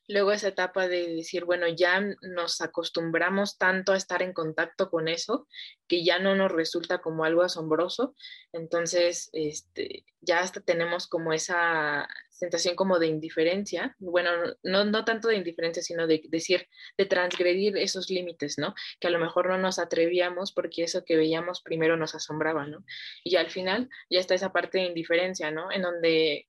luego 0.09 0.33
esa 0.33 0.49
etapa 0.49 0.89
de 0.89 1.15
decir, 1.15 1.45
bueno, 1.45 1.67
ya 1.69 2.01
nos 2.23 2.61
acostumbramos 2.61 3.59
tanto 3.59 3.93
a 3.93 3.97
estar 3.97 4.23
en 4.23 4.33
contacto 4.33 4.91
con 4.91 5.09
eso 5.09 5.47
que 5.87 6.05
ya 6.05 6.19
no 6.19 6.35
nos 6.35 6.53
resulta 6.53 6.99
como 6.99 7.25
algo 7.25 7.43
asombroso, 7.43 8.15
entonces 8.53 9.31
este, 9.33 10.05
ya 10.21 10.41
hasta 10.41 10.61
tenemos 10.61 11.07
como 11.07 11.33
esa 11.33 12.09
sensación 12.31 12.75
como 12.75 12.99
de 12.99 13.07
indiferencia, 13.07 13.95
bueno, 13.99 14.31
no, 14.63 14.85
no 14.85 15.05
tanto 15.05 15.29
de 15.29 15.37
indiferencia, 15.37 15.83
sino 15.83 16.07
de 16.07 16.23
decir, 16.29 16.69
de 16.99 17.07
transgredir 17.07 17.77
esos 17.77 18.11
límites, 18.11 18.59
¿no? 18.59 18.75
Que 19.01 19.07
a 19.09 19.11
lo 19.11 19.19
mejor 19.19 19.49
no 19.49 19.59
nos 19.59 19.79
atrevíamos 19.79 20.53
porque 20.53 20.85
eso 20.85 21.05
que 21.05 21.17
veíamos 21.17 21.63
primero 21.63 21.97
nos 21.97 22.15
asombraba, 22.15 22.67
¿no? 22.67 22.85
Y 23.23 23.37
al 23.37 23.51
final 23.51 23.89
ya 24.11 24.21
está 24.21 24.35
esa 24.35 24.53
parte 24.53 24.79
de 24.79 24.85
indiferencia, 24.85 25.51
¿no? 25.51 25.71
En 25.71 25.83
donde 25.83 26.49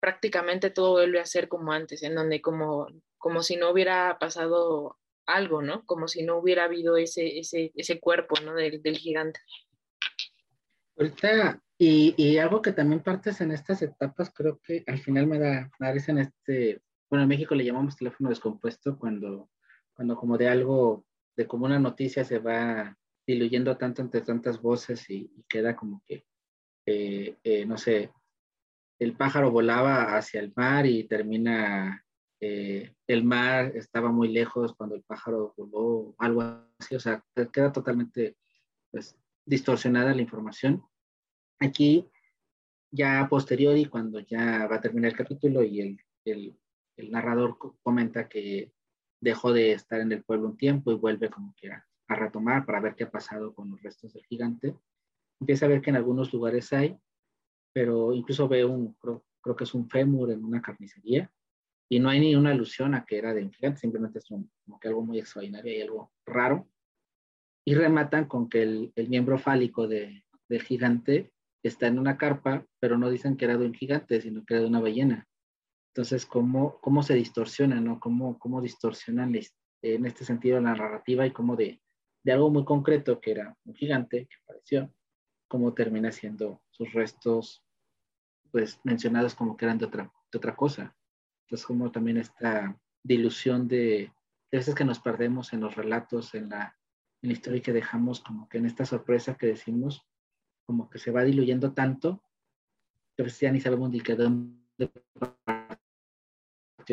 prácticamente 0.00 0.70
todo 0.70 0.92
vuelve 0.92 1.20
a 1.20 1.26
ser 1.26 1.48
como 1.48 1.72
antes, 1.72 2.02
en 2.02 2.14
donde 2.14 2.40
como, 2.40 2.86
como 3.18 3.42
si 3.42 3.56
no 3.56 3.70
hubiera 3.70 4.18
pasado 4.18 4.98
algo, 5.26 5.62
¿no? 5.62 5.84
Como 5.86 6.08
si 6.08 6.22
no 6.22 6.38
hubiera 6.38 6.64
habido 6.64 6.96
ese, 6.96 7.38
ese, 7.38 7.72
ese 7.74 8.00
cuerpo, 8.00 8.36
¿no? 8.44 8.54
Del, 8.54 8.82
del 8.82 8.96
gigante. 8.96 9.40
Ahorita, 10.96 11.60
y, 11.78 12.14
y, 12.16 12.38
algo 12.38 12.62
que 12.62 12.72
también 12.72 13.02
partes 13.02 13.40
en 13.40 13.52
estas 13.52 13.82
etapas, 13.82 14.32
creo 14.34 14.60
que 14.62 14.82
al 14.86 14.98
final 14.98 15.26
me 15.26 15.38
da, 15.38 15.70
me 15.78 15.92
da 15.92 16.04
en 16.08 16.18
este, 16.18 16.80
bueno, 17.10 17.24
en 17.24 17.28
México 17.28 17.54
le 17.54 17.64
llamamos 17.64 17.96
teléfono 17.96 18.30
descompuesto 18.30 18.98
cuando, 18.98 19.50
cuando 19.94 20.16
como 20.16 20.38
de 20.38 20.48
algo, 20.48 21.04
de 21.36 21.46
como 21.46 21.66
una 21.66 21.78
noticia 21.78 22.24
se 22.24 22.38
va 22.38 22.96
diluyendo 23.26 23.76
tanto 23.76 24.00
entre 24.00 24.22
tantas 24.22 24.62
voces 24.62 25.10
y, 25.10 25.30
y 25.36 25.44
queda 25.48 25.76
como 25.76 26.02
que, 26.06 26.24
eh, 26.86 27.36
eh, 27.42 27.66
no 27.66 27.76
sé, 27.76 28.10
el 28.98 29.14
pájaro 29.16 29.50
volaba 29.50 30.16
hacia 30.16 30.40
el 30.40 30.52
mar 30.56 30.86
y 30.86 31.04
termina, 31.04 32.04
eh, 32.40 32.94
el 33.06 33.24
mar 33.24 33.72
estaba 33.74 34.10
muy 34.10 34.28
lejos 34.28 34.74
cuando 34.74 34.94
el 34.94 35.02
pájaro 35.02 35.54
voló, 35.56 36.14
algo 36.18 36.42
así, 36.78 36.96
o 36.96 37.00
sea, 37.00 37.22
queda 37.52 37.72
totalmente 37.72 38.36
pues, 38.90 39.16
distorsionada 39.44 40.14
la 40.14 40.22
información. 40.22 40.82
Aquí, 41.60 42.08
ya 42.90 43.26
posteriori, 43.28 43.86
cuando 43.86 44.20
ya 44.20 44.66
va 44.66 44.76
a 44.76 44.80
terminar 44.80 45.10
el 45.10 45.16
capítulo 45.16 45.62
y 45.62 45.80
el, 45.80 46.00
el, 46.24 46.58
el 46.96 47.10
narrador 47.10 47.58
comenta 47.82 48.28
que 48.28 48.72
dejó 49.20 49.52
de 49.52 49.72
estar 49.72 50.00
en 50.00 50.12
el 50.12 50.24
pueblo 50.24 50.48
un 50.48 50.56
tiempo 50.56 50.92
y 50.92 50.96
vuelve 50.96 51.28
como 51.28 51.54
que 51.56 51.70
a, 51.70 51.86
a 52.08 52.14
retomar 52.14 52.64
para 52.64 52.80
ver 52.80 52.94
qué 52.94 53.04
ha 53.04 53.10
pasado 53.10 53.54
con 53.54 53.70
los 53.70 53.82
restos 53.82 54.12
del 54.14 54.24
gigante, 54.24 54.74
empieza 55.40 55.66
a 55.66 55.68
ver 55.68 55.82
que 55.82 55.90
en 55.90 55.96
algunos 55.96 56.32
lugares 56.32 56.72
hay 56.72 56.98
pero 57.76 58.14
incluso 58.14 58.48
ve 58.48 58.64
un, 58.64 58.94
creo, 58.94 59.26
creo, 59.38 59.54
que 59.54 59.64
es 59.64 59.74
un 59.74 59.86
fémur 59.86 60.30
en 60.30 60.42
una 60.42 60.62
carnicería, 60.62 61.30
y 61.90 62.00
no 62.00 62.08
hay 62.08 62.20
ni 62.20 62.34
una 62.34 62.52
alusión 62.52 62.94
a 62.94 63.04
que 63.04 63.18
era 63.18 63.34
de 63.34 63.42
un 63.42 63.52
gigante, 63.52 63.80
simplemente 63.80 64.18
es 64.18 64.24
como 64.24 64.80
que 64.80 64.88
algo 64.88 65.04
muy 65.04 65.18
extraordinario 65.18 65.76
y 65.76 65.82
algo 65.82 66.10
raro. 66.24 66.66
Y 67.66 67.74
rematan 67.74 68.24
con 68.28 68.48
que 68.48 68.62
el, 68.62 68.92
el 68.96 69.10
miembro 69.10 69.36
fálico 69.36 69.86
de, 69.86 70.24
del 70.48 70.62
gigante 70.62 71.34
está 71.62 71.86
en 71.86 71.98
una 71.98 72.16
carpa, 72.16 72.64
pero 72.80 72.96
no 72.96 73.10
dicen 73.10 73.36
que 73.36 73.44
era 73.44 73.58
de 73.58 73.66
un 73.66 73.74
gigante, 73.74 74.22
sino 74.22 74.42
que 74.46 74.54
era 74.54 74.62
de 74.62 74.68
una 74.68 74.80
ballena. 74.80 75.28
Entonces, 75.94 76.24
¿cómo, 76.24 76.80
cómo 76.80 77.02
se 77.02 77.12
distorsiona, 77.12 77.78
no? 77.78 78.00
¿Cómo, 78.00 78.38
cómo 78.38 78.62
distorsionan 78.62 79.38
en 79.82 80.06
este 80.06 80.24
sentido 80.24 80.62
la 80.62 80.70
narrativa 80.70 81.26
y 81.26 81.30
cómo 81.30 81.56
de, 81.56 81.82
de 82.24 82.32
algo 82.32 82.48
muy 82.48 82.64
concreto 82.64 83.20
que 83.20 83.32
era 83.32 83.54
un 83.66 83.74
gigante 83.74 84.26
que 84.28 84.36
apareció, 84.44 84.90
cómo 85.46 85.74
termina 85.74 86.10
siendo 86.10 86.62
sus 86.70 86.90
restos, 86.94 87.65
pues 88.56 88.80
mencionados 88.84 89.34
como 89.34 89.54
que 89.54 89.66
eran 89.66 89.76
de 89.76 89.84
otra, 89.84 90.10
de 90.32 90.38
otra 90.38 90.56
cosa. 90.56 90.96
Entonces, 91.42 91.66
como 91.66 91.92
también 91.92 92.16
esta 92.16 92.74
dilución 93.02 93.68
de, 93.68 94.10
de 94.50 94.58
veces 94.58 94.74
que 94.74 94.86
nos 94.86 94.98
perdemos 94.98 95.52
en 95.52 95.60
los 95.60 95.74
relatos, 95.74 96.34
en 96.34 96.48
la, 96.48 96.74
en 97.20 97.28
la 97.28 97.32
historia 97.34 97.60
que 97.60 97.74
dejamos, 97.74 98.22
como 98.22 98.48
que 98.48 98.56
en 98.56 98.64
esta 98.64 98.86
sorpresa 98.86 99.36
que 99.36 99.48
decimos, 99.48 100.06
como 100.64 100.88
que 100.88 100.98
se 100.98 101.10
va 101.10 101.22
diluyendo 101.22 101.74
tanto, 101.74 102.22
que 103.14 103.24
a 103.24 103.26
ya 103.26 103.52
ni 103.52 103.60
sabemos 103.60 103.90
ni 103.90 104.00
qué 104.00 104.14
dónde 104.14 104.90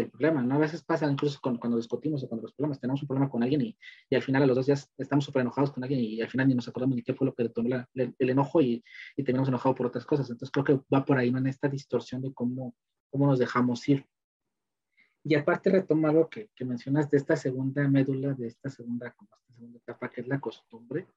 el 0.01 0.09
problema, 0.09 0.41
¿no? 0.41 0.55
A 0.55 0.59
veces 0.59 0.83
pasa 0.83 1.09
incluso 1.09 1.39
cuando 1.41 1.77
discutimos 1.77 2.23
o 2.23 2.27
cuando 2.27 2.43
los 2.43 2.53
problemas, 2.53 2.79
tenemos 2.79 3.01
un 3.01 3.07
problema 3.07 3.29
con 3.29 3.43
alguien 3.43 3.61
y, 3.61 3.77
y 4.09 4.15
al 4.15 4.21
final 4.21 4.43
a 4.43 4.45
los 4.45 4.55
dos 4.55 4.65
días 4.65 4.91
estamos 4.97 5.25
súper 5.25 5.41
enojados 5.41 5.71
con 5.71 5.83
alguien 5.83 6.01
y 6.01 6.21
al 6.21 6.29
final 6.29 6.47
ni 6.47 6.55
nos 6.55 6.67
acordamos 6.67 6.95
ni 6.95 7.03
qué 7.03 7.13
fue 7.13 7.25
lo 7.25 7.33
que 7.33 7.43
detonó 7.43 7.85
el, 7.93 8.15
enojo 8.19 8.61
y, 8.61 8.83
y 9.15 9.23
terminamos 9.23 9.49
enojados 9.49 9.77
por 9.77 9.87
otras 9.87 10.05
cosas. 10.05 10.29
Entonces 10.29 10.51
creo 10.51 10.63
que 10.65 10.85
va 10.93 11.05
por 11.05 11.17
ahí, 11.17 11.31
¿no? 11.31 11.37
En 11.37 11.47
esta 11.47 11.67
distorsión 11.67 12.21
de 12.21 12.33
cómo, 12.33 12.75
cómo 13.09 13.27
nos 13.27 13.39
dejamos 13.39 13.87
ir. 13.89 14.05
Y 15.23 15.35
aparte 15.35 15.69
retomo 15.69 16.07
algo 16.07 16.29
que, 16.29 16.49
que 16.55 16.65
mencionas 16.65 17.09
de 17.09 17.17
esta 17.17 17.35
segunda 17.35 17.87
médula, 17.87 18.33
de 18.33 18.47
esta 18.47 18.69
segunda, 18.69 19.11
como 19.13 19.29
esta 19.35 19.53
segunda 19.53 19.77
etapa, 19.77 20.09
que 20.09 20.21
es 20.21 20.27
la 20.27 20.39
costumbre, 20.39 21.07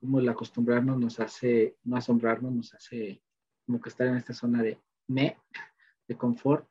cómo 0.00 0.20
el 0.20 0.28
acostumbrarnos 0.28 0.98
nos 0.98 1.20
hace, 1.20 1.76
no 1.84 1.96
asombrarnos, 1.96 2.52
nos 2.52 2.74
hace 2.74 3.22
como 3.66 3.80
que 3.80 3.90
estar 3.90 4.06
en 4.06 4.16
esta 4.16 4.32
zona 4.32 4.62
de 4.62 4.80
me, 5.08 5.36
de 6.08 6.16
confort, 6.16 6.66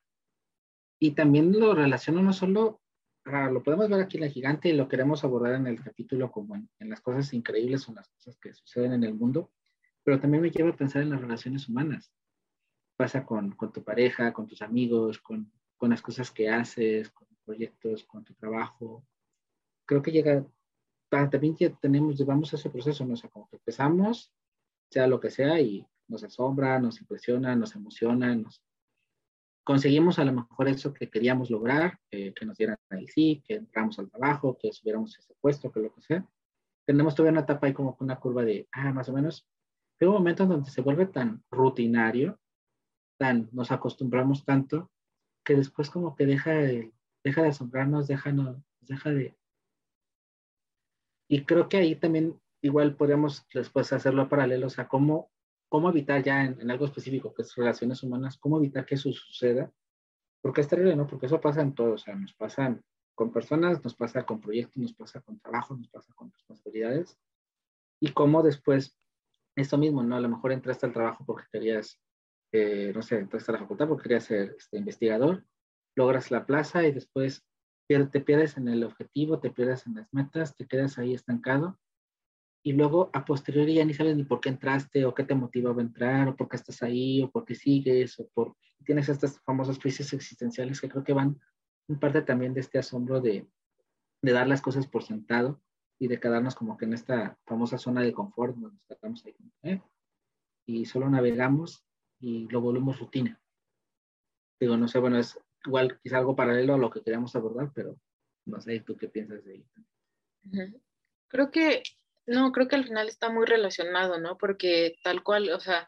y 1.00 1.12
también 1.12 1.52
lo 1.58 1.76
relaciono 1.76 2.22
no 2.22 2.34
solo, 2.34 2.82
lo 3.26 3.62
podemos 3.62 3.90
ver 3.90 4.02
aquí 4.02 4.18
en 4.18 4.24
la 4.24 4.30
gigante 4.30 4.70
y 4.70 4.74
lo 4.74 4.88
queremos 4.88 5.24
abordar 5.24 5.56
en 5.56 5.68
el 5.68 5.84
capítulo 5.84 6.32
como 6.32 6.56
en, 6.56 6.90
las 6.90 7.02
cosas 7.02 7.34
increíbles 7.34 7.88
o 7.88 7.94
las 7.94 8.08
cosas 8.10 8.38
que 8.38 8.54
suceden 8.54 8.94
en 8.94 9.04
el 9.04 9.14
mundo, 9.14 9.52
pero 10.04 10.20
también 10.20 10.42
me 10.42 10.50
lleva 10.50 10.70
a 10.70 10.76
pensar 10.76 11.02
en 11.02 11.10
las 11.10 11.22
relaciones 11.22 11.68
humanas. 11.68 12.14
Pasa 12.96 13.26
con, 13.26 13.52
con 13.52 13.72
tu 13.72 13.84
pareja, 13.84 14.34
con 14.34 14.48
tus 14.48 14.62
amigos, 14.62 15.20
con, 15.20 15.52
con 15.76 15.90
las 15.92 16.02
cosas 16.02 16.32
que 16.32 16.50
haces, 16.50 17.12
con 17.12 17.28
proyectos, 17.46 18.04
con 18.04 18.24
tu 18.24 18.34
trabajo. 18.34 19.06
Creo 19.86 20.02
que 20.02 20.12
llega, 20.12 20.46
también 21.10 21.56
ya 21.56 21.70
tenemos, 21.76 22.18
llevamos 22.18 22.54
ese 22.54 22.70
proceso, 22.70 23.06
¿no? 23.06 23.14
O 23.14 23.18
sea, 23.18 23.30
como 23.30 23.48
que 23.50 23.58
empezamos, 23.58 24.34
sea 24.90 25.08
lo 25.08 25.20
que 25.20 25.30
sea, 25.30 25.60
y 25.62 25.86
nos 26.08 26.24
asombra, 26.24 26.80
nos 26.80 27.00
impresiona, 27.00 27.56
nos 27.56 27.76
emociona, 27.76 28.36
nos, 28.36 28.62
conseguimos 29.68 30.18
a 30.18 30.24
lo 30.24 30.32
mejor 30.32 30.70
eso 30.70 30.94
que 30.94 31.10
queríamos 31.10 31.50
lograr, 31.50 32.00
que 32.10 32.46
nos 32.46 32.56
dieran 32.56 32.78
el 32.90 33.10
sí, 33.10 33.44
que 33.46 33.56
entramos 33.56 34.00
al 34.00 34.10
trabajo, 34.10 34.58
que 34.58 34.72
subiéramos 34.72 35.20
ese 35.20 35.36
puesto, 35.42 35.74
que 35.74 35.82
lo 35.82 35.94
que 35.94 36.02
sea. 36.02 36.26
Tenemos 36.86 37.14
todavía 37.14 37.34
una 37.34 37.42
etapa 37.42 37.68
ahí 37.68 37.74
como 37.74 37.98
una 38.00 38.18
curva 38.18 38.46
de, 38.46 38.66
ah, 38.72 38.94
más 38.94 39.10
o 39.10 39.14
menos. 39.14 39.46
Pero 39.98 40.14
momentos 40.14 40.48
donde 40.48 40.72
se 40.72 40.80
vuelve 40.80 41.08
tan 41.08 41.44
rutinario, 41.52 42.40
tan, 43.20 43.50
nos 43.52 43.70
acostumbramos 43.70 44.46
tanto, 44.46 44.90
que 45.44 45.56
después 45.56 45.90
como 45.90 46.16
que 46.16 46.26
deja 46.26 46.52
de, 46.52 46.94
deja 47.26 47.42
de 47.42 47.50
asombrarnos, 47.50 48.08
deja, 48.08 48.32
no, 48.32 48.64
deja 48.80 49.10
de... 49.10 49.38
Y 51.28 51.44
creo 51.44 51.68
que 51.68 51.76
ahí 51.76 51.94
también 51.98 52.40
igual 52.62 52.96
podemos 52.96 53.46
después 53.54 53.92
hacerlo 53.92 54.30
paralelo, 54.30 54.68
o 54.68 54.70
sea, 54.70 54.88
cómo 54.88 55.30
cómo 55.70 55.90
evitar 55.90 56.24
ya 56.24 56.46
en, 56.46 56.70
algo 56.72 56.86
específico, 56.86 57.34
que 57.34 57.42
es 57.42 57.56
relaciones 57.56 58.04
humanas, 58.04 58.38
cómo 58.38 58.58
evitar 58.58 58.86
que 58.86 58.96
eso 58.96 59.12
suceda, 59.12 59.72
porque 60.42 60.62
es 60.62 60.68
terrible, 60.68 60.96
¿no? 60.96 61.08
Porque 61.08 61.26
eso 61.26 61.42
pasa 61.42 61.62
en 61.62 61.74
todo, 61.74 61.94
o 61.94 61.98
sea, 61.98 62.16
nos 62.16 62.34
pasa 62.34 62.80
con 63.16 63.32
personas, 63.32 63.84
nos 63.84 63.96
pasa 63.96 64.26
con 64.26 64.40
proyectos, 64.40 64.78
nos 64.78 64.94
pasa 64.94 65.22
con 65.22 65.40
trabajo, 65.40 65.76
nos 65.76 65.90
pasa 65.90 66.14
con 66.14 66.32
responsabilidades, 66.32 67.18
y 68.00 68.14
cómo 68.14 68.44
después, 68.44 68.98
esto 69.56 69.78
mismo, 69.78 70.04
¿no? 70.04 70.16
A 70.16 70.22
lo 70.22 70.30
mejor 70.30 70.52
entraste 70.52 70.86
al 70.86 70.94
trabajo 70.94 71.26
porque 71.26 71.48
querías, 71.52 72.00
eh, 72.52 72.92
no 72.96 73.02
sé, 73.02 73.20
entraste 73.20 73.52
a 73.52 73.54
la 73.54 73.60
facultad 73.60 73.88
porque 73.88 74.04
querías 74.04 74.26
ser 74.26 74.56
este, 74.58 74.78
investigador, 74.78 75.46
logras 75.96 76.32
la 76.32 76.46
plaza 76.46 76.86
y 76.86 76.92
después 76.92 77.44
te 77.88 78.22
pierdes 78.22 78.58
en 78.58 78.68
el 78.68 78.84
objetivo, 78.84 79.40
te 79.40 79.50
pierdes 79.50 79.88
en 79.88 79.96
las 79.96 80.14
metas, 80.14 80.56
te 80.56 80.68
quedas 80.68 80.98
ahí 80.98 81.14
estancado 81.14 81.80
y 82.68 82.74
luego 82.74 83.10
a 83.14 83.24
posteriori 83.24 83.76
ya 83.76 83.86
ni 83.86 83.94
sabes 83.94 84.18
ni 84.18 84.26
por 84.26 84.42
qué 84.42 84.50
entraste 84.50 85.06
o 85.06 85.14
qué 85.14 85.24
te 85.24 85.34
motivaba 85.34 85.82
a 85.82 85.86
entrar 85.86 86.28
o 86.28 86.36
por 86.36 86.50
qué 86.50 86.58
estás 86.58 86.84
ahí 86.84 87.24
o 87.24 87.32
por 87.32 87.46
qué 87.46 87.56
sigues 87.56 88.20
o 88.20 88.28
por 88.28 88.58
tienes 88.84 89.08
estas 89.08 89.40
famosas 89.40 89.80
crisis 89.80 90.12
existenciales 90.12 90.82
que 90.82 90.90
creo 90.90 91.06
que 91.06 91.14
van 91.14 91.40
en 91.88 91.98
parte 91.98 92.24
también 92.24 92.54
de 92.54 92.60
este 92.60 92.78
asombro 92.78 93.22
de, 93.22 93.48
de 94.22 94.32
dar 94.34 94.50
las 94.50 94.62
cosas 94.62 94.86
por 94.86 95.04
sentado 95.04 95.62
y 95.98 96.10
de 96.10 96.20
quedarnos 96.20 96.56
como 96.56 96.76
que 96.76 96.84
en 96.84 96.92
esta 96.92 97.40
famosa 97.46 97.78
zona 97.78 98.02
de 98.02 98.12
confort 98.12 98.58
donde 98.58 98.78
estamos 98.90 99.26
ahí 99.26 99.36
¿eh? 99.64 99.82
y 100.66 100.84
solo 100.88 101.10
navegamos 101.10 101.86
y 102.20 102.50
lo 102.50 102.60
volvemos 102.60 103.00
rutina. 103.00 103.40
Digo, 104.60 104.76
no 104.76 104.90
sé, 104.90 105.00
bueno, 105.00 105.20
es 105.20 105.40
igual 105.66 105.98
quizá 106.04 106.18
algo 106.18 106.36
paralelo 106.36 106.74
a 106.74 106.78
lo 106.78 106.90
que 106.90 107.02
queríamos 107.02 107.34
abordar, 107.34 107.72
pero 107.74 107.98
no 108.46 108.60
sé, 108.60 108.82
¿tú 108.82 108.98
qué 108.98 109.08
piensas 109.08 109.46
de 109.46 109.56
ello? 109.56 110.82
Creo 111.30 111.50
que 111.50 111.84
no, 112.28 112.52
creo 112.52 112.68
que 112.68 112.76
al 112.76 112.86
final 112.86 113.08
está 113.08 113.30
muy 113.30 113.46
relacionado, 113.46 114.20
¿no? 114.20 114.38
Porque 114.38 114.98
tal 115.04 115.24
cual, 115.24 115.50
o 115.52 115.60
sea, 115.60 115.88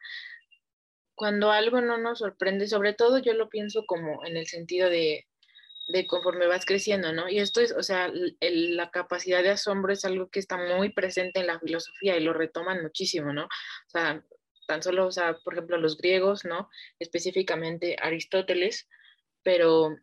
cuando 1.15 1.51
algo 1.51 1.81
no 1.81 1.97
nos 1.97 2.19
sorprende, 2.19 2.67
sobre 2.67 2.93
todo 2.93 3.19
yo 3.19 3.33
lo 3.33 3.49
pienso 3.49 3.85
como 3.85 4.25
en 4.25 4.37
el 4.37 4.47
sentido 4.47 4.89
de, 4.89 5.27
de 5.89 6.07
conforme 6.07 6.47
vas 6.47 6.65
creciendo, 6.65 7.11
¿no? 7.11 7.29
Y 7.29 7.39
esto 7.39 7.59
es, 7.59 7.73
o 7.73 7.83
sea, 7.83 8.09
la 8.39 8.89
capacidad 8.89 9.43
de 9.43 9.49
asombro 9.49 9.91
es 9.91 10.05
algo 10.05 10.29
que 10.29 10.39
está 10.39 10.57
muy 10.57 10.93
presente 10.93 11.41
en 11.41 11.47
la 11.47 11.59
filosofía 11.59 12.17
y 12.17 12.23
lo 12.23 12.33
retoman 12.33 12.81
muchísimo, 12.81 13.33
¿no? 13.33 13.45
O 13.45 13.89
sea, 13.89 14.23
tan 14.65 14.81
solo, 14.81 15.07
o 15.07 15.11
sea, 15.11 15.37
por 15.43 15.55
ejemplo, 15.55 15.77
los 15.77 15.97
griegos, 15.97 16.45
¿no? 16.45 16.69
Específicamente 16.99 17.97
Aristóteles, 17.99 18.87
pero 19.43 19.97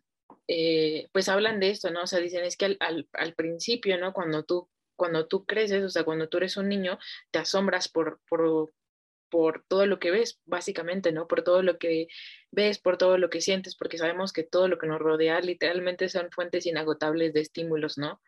eh, 0.47 1.07
pues 1.13 1.29
hablan 1.29 1.59
de 1.59 1.71
esto, 1.71 1.89
¿no? 1.89 2.03
O 2.03 2.07
sea, 2.07 2.19
dicen 2.19 2.43
es 2.43 2.57
que 2.57 2.65
al, 2.65 2.77
al, 2.79 3.09
al 3.13 3.33
principio, 3.33 3.97
¿no? 3.97 4.13
Cuando 4.13 4.43
tú 4.43 4.69
cuando 4.97 5.27
tú 5.27 5.45
creces, 5.45 5.83
o 5.83 5.89
sea, 5.89 6.03
cuando 6.03 6.27
tú 6.27 6.37
eres 6.37 6.57
un 6.57 6.67
niño, 6.67 6.99
te 7.31 7.39
asombras 7.39 7.87
por, 7.87 8.19
por, 8.27 8.73
por 9.29 9.63
todo 9.67 9.85
lo 9.85 9.99
que 9.99 10.11
ves, 10.11 10.41
básicamente, 10.45 11.11
¿no? 11.11 11.27
Por 11.27 11.43
todo 11.43 11.61
lo 11.61 11.77
que 11.77 12.07
ves, 12.51 12.79
por 12.79 12.97
todo 12.97 13.17
lo 13.17 13.29
que 13.29 13.41
sientes, 13.41 13.75
porque 13.75 13.97
sabemos 13.97 14.33
que 14.33 14.43
todo 14.43 14.67
lo 14.67 14.77
que 14.77 14.87
nos 14.87 14.99
rodea 14.99 15.39
literalmente 15.39 16.09
son 16.09 16.31
fuentes 16.31 16.65
inagotables 16.65 17.33
de 17.33 17.41
estímulos, 17.41 17.97
¿no? 17.97 18.21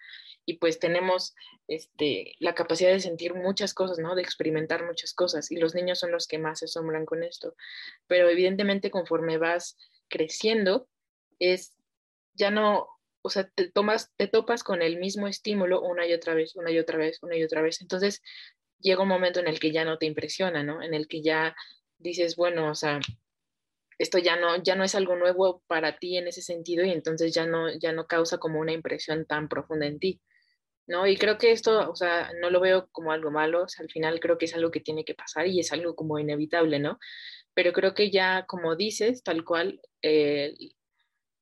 Y 0.46 0.58
pues 0.58 0.80
tenemos 0.80 1.36
este, 1.68 2.34
la 2.40 2.56
capacidad 2.56 2.92
de 2.92 3.00
sentir 3.00 3.34
muchas 3.34 3.74
cosas, 3.74 4.00
¿no? 4.00 4.16
De 4.16 4.22
experimentar 4.22 4.86
muchas 4.86 5.14
cosas. 5.14 5.52
Y 5.52 5.58
los 5.58 5.76
niños 5.76 6.00
son 6.00 6.12
los 6.12 6.28
que 6.28 6.40
más 6.40 6.60
se 6.60 6.66
asombran 6.66 7.06
con 7.06 7.24
esto. 7.24 7.56
Pero 8.08 8.30
evidentemente 8.30 8.90
conforme 8.90 9.38
vas 9.38 9.78
creciendo, 10.08 10.88
es 11.40 11.74
ya 12.34 12.52
no, 12.52 12.88
o 13.22 13.30
sea, 13.30 13.50
te, 13.50 13.70
tomas, 13.70 14.12
te 14.18 14.28
topas 14.28 14.64
con 14.64 14.82
el 14.82 14.98
mismo 14.98 15.28
estímulo 15.28 15.82
una 15.82 16.08
y 16.08 16.14
otra 16.14 16.34
vez, 16.34 16.56
una 16.56 16.72
y 16.72 16.80
otra 16.80 16.98
vez, 16.98 17.22
una 17.22 17.36
y 17.38 17.44
otra 17.44 17.62
vez. 17.62 17.82
Entonces 17.82 18.22
llega 18.80 19.04
un 19.04 19.10
momento 19.10 19.40
en 19.40 19.48
el 19.48 19.60
que 19.60 19.72
ya 19.72 19.86
no 19.86 19.98
te 19.98 20.06
impresiona, 20.06 20.64
¿no? 20.64 20.82
En 20.82 20.94
el 20.94 21.08
que 21.08 21.22
ya 21.22 21.56
dices, 21.98 22.36
bueno, 22.36 22.70
o 22.72 22.76
sea, 22.76 23.00
esto 23.98 24.18
ya 24.18 24.38
no, 24.38 24.62
ya 24.64 24.76
no 24.76 24.84
es 24.84 24.96
algo 24.96 25.16
nuevo 25.16 25.62
para 25.68 25.98
ti 25.98 26.18
en 26.18 26.28
ese 26.28 26.42
sentido 26.42 26.86
y 26.86 26.92
entonces 26.92 27.34
ya 27.34 27.46
no, 27.46 27.70
ya 27.78 27.92
no 27.92 28.08
causa 28.08 28.38
como 28.38 28.60
una 28.60 28.72
impresión 28.72 29.26
tan 29.26 29.50
profunda 29.50 29.86
en 29.88 30.00
ti, 30.00 30.22
¿no? 30.88 31.06
Y 31.06 31.18
creo 31.18 31.38
que 31.38 31.52
esto, 31.52 31.90
o 31.90 31.96
sea, 31.96 32.32
no 32.42 32.50
lo 32.50 32.62
veo 32.62 32.88
como 32.92 33.12
algo 33.12 33.32
malo, 33.32 33.64
o 33.64 33.68
sea, 33.68 33.84
al 33.84 33.92
final 33.92 34.20
creo 34.22 34.38
que 34.38 34.46
es 34.46 34.56
algo 34.56 34.72
que 34.72 34.80
tiene 34.80 35.04
que 35.04 35.16
pasar 35.16 35.48
y 35.48 35.60
es 35.60 35.74
algo 35.74 35.96
como 35.96 36.18
inevitable, 36.18 36.80
¿no? 36.80 36.98
Pero 37.54 37.74
creo 37.74 37.94
que 37.94 38.10
ya, 38.10 38.46
como 38.48 38.78
dices, 38.78 39.22
tal 39.22 39.44
cual, 39.44 39.82
eh, 40.02 40.54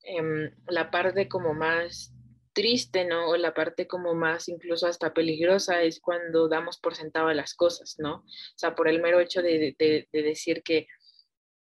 Em, 0.10 0.50
la 0.70 0.90
parte 0.90 1.28
como 1.28 1.54
más 1.54 2.14
triste, 2.54 3.04
¿no? 3.04 3.30
O 3.30 3.36
la 3.36 3.54
parte 3.54 3.88
como 3.88 4.16
más 4.16 4.48
incluso 4.48 4.88
hasta 4.88 5.14
peligrosa 5.14 5.84
es 5.84 6.00
cuando 6.00 6.48
damos 6.48 6.80
por 6.80 6.96
sentado 6.96 7.32
las 7.34 7.54
cosas, 7.54 7.98
¿no? 8.00 8.16
O 8.16 8.26
sea, 8.56 8.74
por 8.74 8.88
el 8.88 9.02
mero 9.02 9.20
hecho 9.20 9.42
de, 9.42 9.76
decir 10.12 10.64
que 10.64 10.88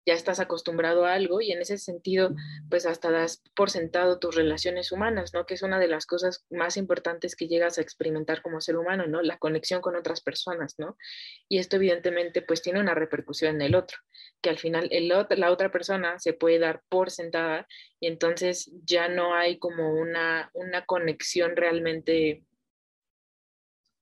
ya 0.04 0.14
estás 0.14 0.40
acostumbrado 0.40 1.04
a 1.04 1.14
algo 1.14 1.40
y 1.40 1.52
en 1.52 1.60
ese 1.60 1.78
sentido, 1.78 2.34
pues 2.68 2.86
hasta 2.86 3.10
das 3.10 3.42
por 3.54 3.70
sentado 3.70 4.18
tus 4.18 4.34
relaciones 4.34 4.92
humanas, 4.92 5.32
¿no? 5.32 5.46
Que 5.46 5.54
es 5.54 5.62
una 5.62 5.78
de 5.78 5.88
las 5.88 6.06
cosas 6.06 6.44
más 6.50 6.76
importantes 6.76 7.36
que 7.36 7.48
llegas 7.48 7.78
a 7.78 7.82
experimentar 7.82 8.42
como 8.42 8.60
ser 8.60 8.76
humano, 8.76 9.06
¿no? 9.06 9.22
La 9.22 9.38
conexión 9.38 9.80
con 9.80 9.96
otras 9.96 10.20
personas, 10.20 10.74
¿no? 10.78 10.96
Y 11.48 11.58
esto 11.58 11.76
evidentemente 11.76 12.42
pues 12.42 12.62
tiene 12.62 12.80
una 12.80 12.94
repercusión 12.94 13.56
en 13.56 13.62
el 13.62 13.74
otro, 13.74 13.98
que 14.40 14.50
al 14.50 14.58
final 14.58 14.88
el, 14.90 15.08
la 15.08 15.50
otra 15.50 15.70
persona 15.70 16.18
se 16.18 16.32
puede 16.32 16.58
dar 16.58 16.82
por 16.88 17.10
sentada 17.10 17.66
y 18.00 18.08
entonces 18.08 18.72
ya 18.84 19.08
no 19.08 19.34
hay 19.34 19.58
como 19.58 19.94
una, 19.94 20.50
una 20.54 20.84
conexión 20.84 21.56
realmente 21.56 22.44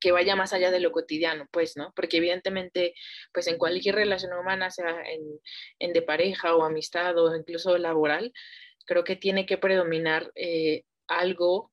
que 0.01 0.13
vaya 0.13 0.35
más 0.35 0.53
allá 0.53 0.71
de 0.71 0.81
lo 0.81 0.93
cotidiano, 0.93 1.47
pues, 1.53 1.77
¿no? 1.77 1.93
Porque 1.95 2.17
evidentemente, 2.17 2.95
pues 3.33 3.47
en 3.47 3.59
cualquier 3.59 3.97
relación 3.97 4.33
humana, 4.33 4.71
sea 4.71 4.97
en, 5.79 5.93
de 5.93 6.03
pareja 6.03 6.57
o 6.57 6.65
amistad 6.65 7.17
o 7.19 7.37
incluso 7.37 7.77
laboral, 7.79 8.33
creo 8.87 9.05
que 9.05 9.17
tiene 9.17 9.47
que 9.47 9.59
predominar 9.59 10.33
eh, 10.35 10.85
algo 11.07 11.71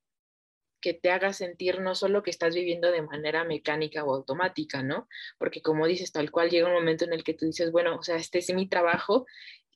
que 0.81 0.93
te 0.93 1.09
haga 1.09 1.33
sentir 1.33 1.79
no 1.79 1.95
solo 1.95 2.21
que 2.21 2.29
estás 2.29 2.53
viviendo 2.53 2.91
de 2.91 3.01
manera 3.01 3.43
mecánica 3.43 4.03
o 4.03 4.13
automática, 4.13 4.83
¿no? 4.83 5.07
Porque 5.37 5.61
como 5.61 5.87
dices, 5.87 6.11
tal 6.11 6.29
cual 6.29 6.49
llega 6.49 6.67
un 6.67 6.73
momento 6.73 7.05
en 7.05 7.13
el 7.13 7.23
que 7.23 7.33
tú 7.33 7.45
dices, 7.45 7.71
bueno, 7.71 7.95
o 7.97 8.03
sea, 8.03 8.17
este 8.17 8.39
es 8.39 8.53
mi 8.53 8.67
trabajo, 8.69 9.25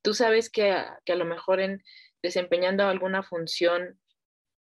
tú 0.03 0.13
sabes 0.13 0.49
que, 0.49 0.75
que 1.05 1.13
a 1.13 1.15
lo 1.15 1.25
mejor 1.25 1.59
en 1.59 1.83
desempeñando 2.21 2.85
alguna 2.85 3.23
función 3.23 3.99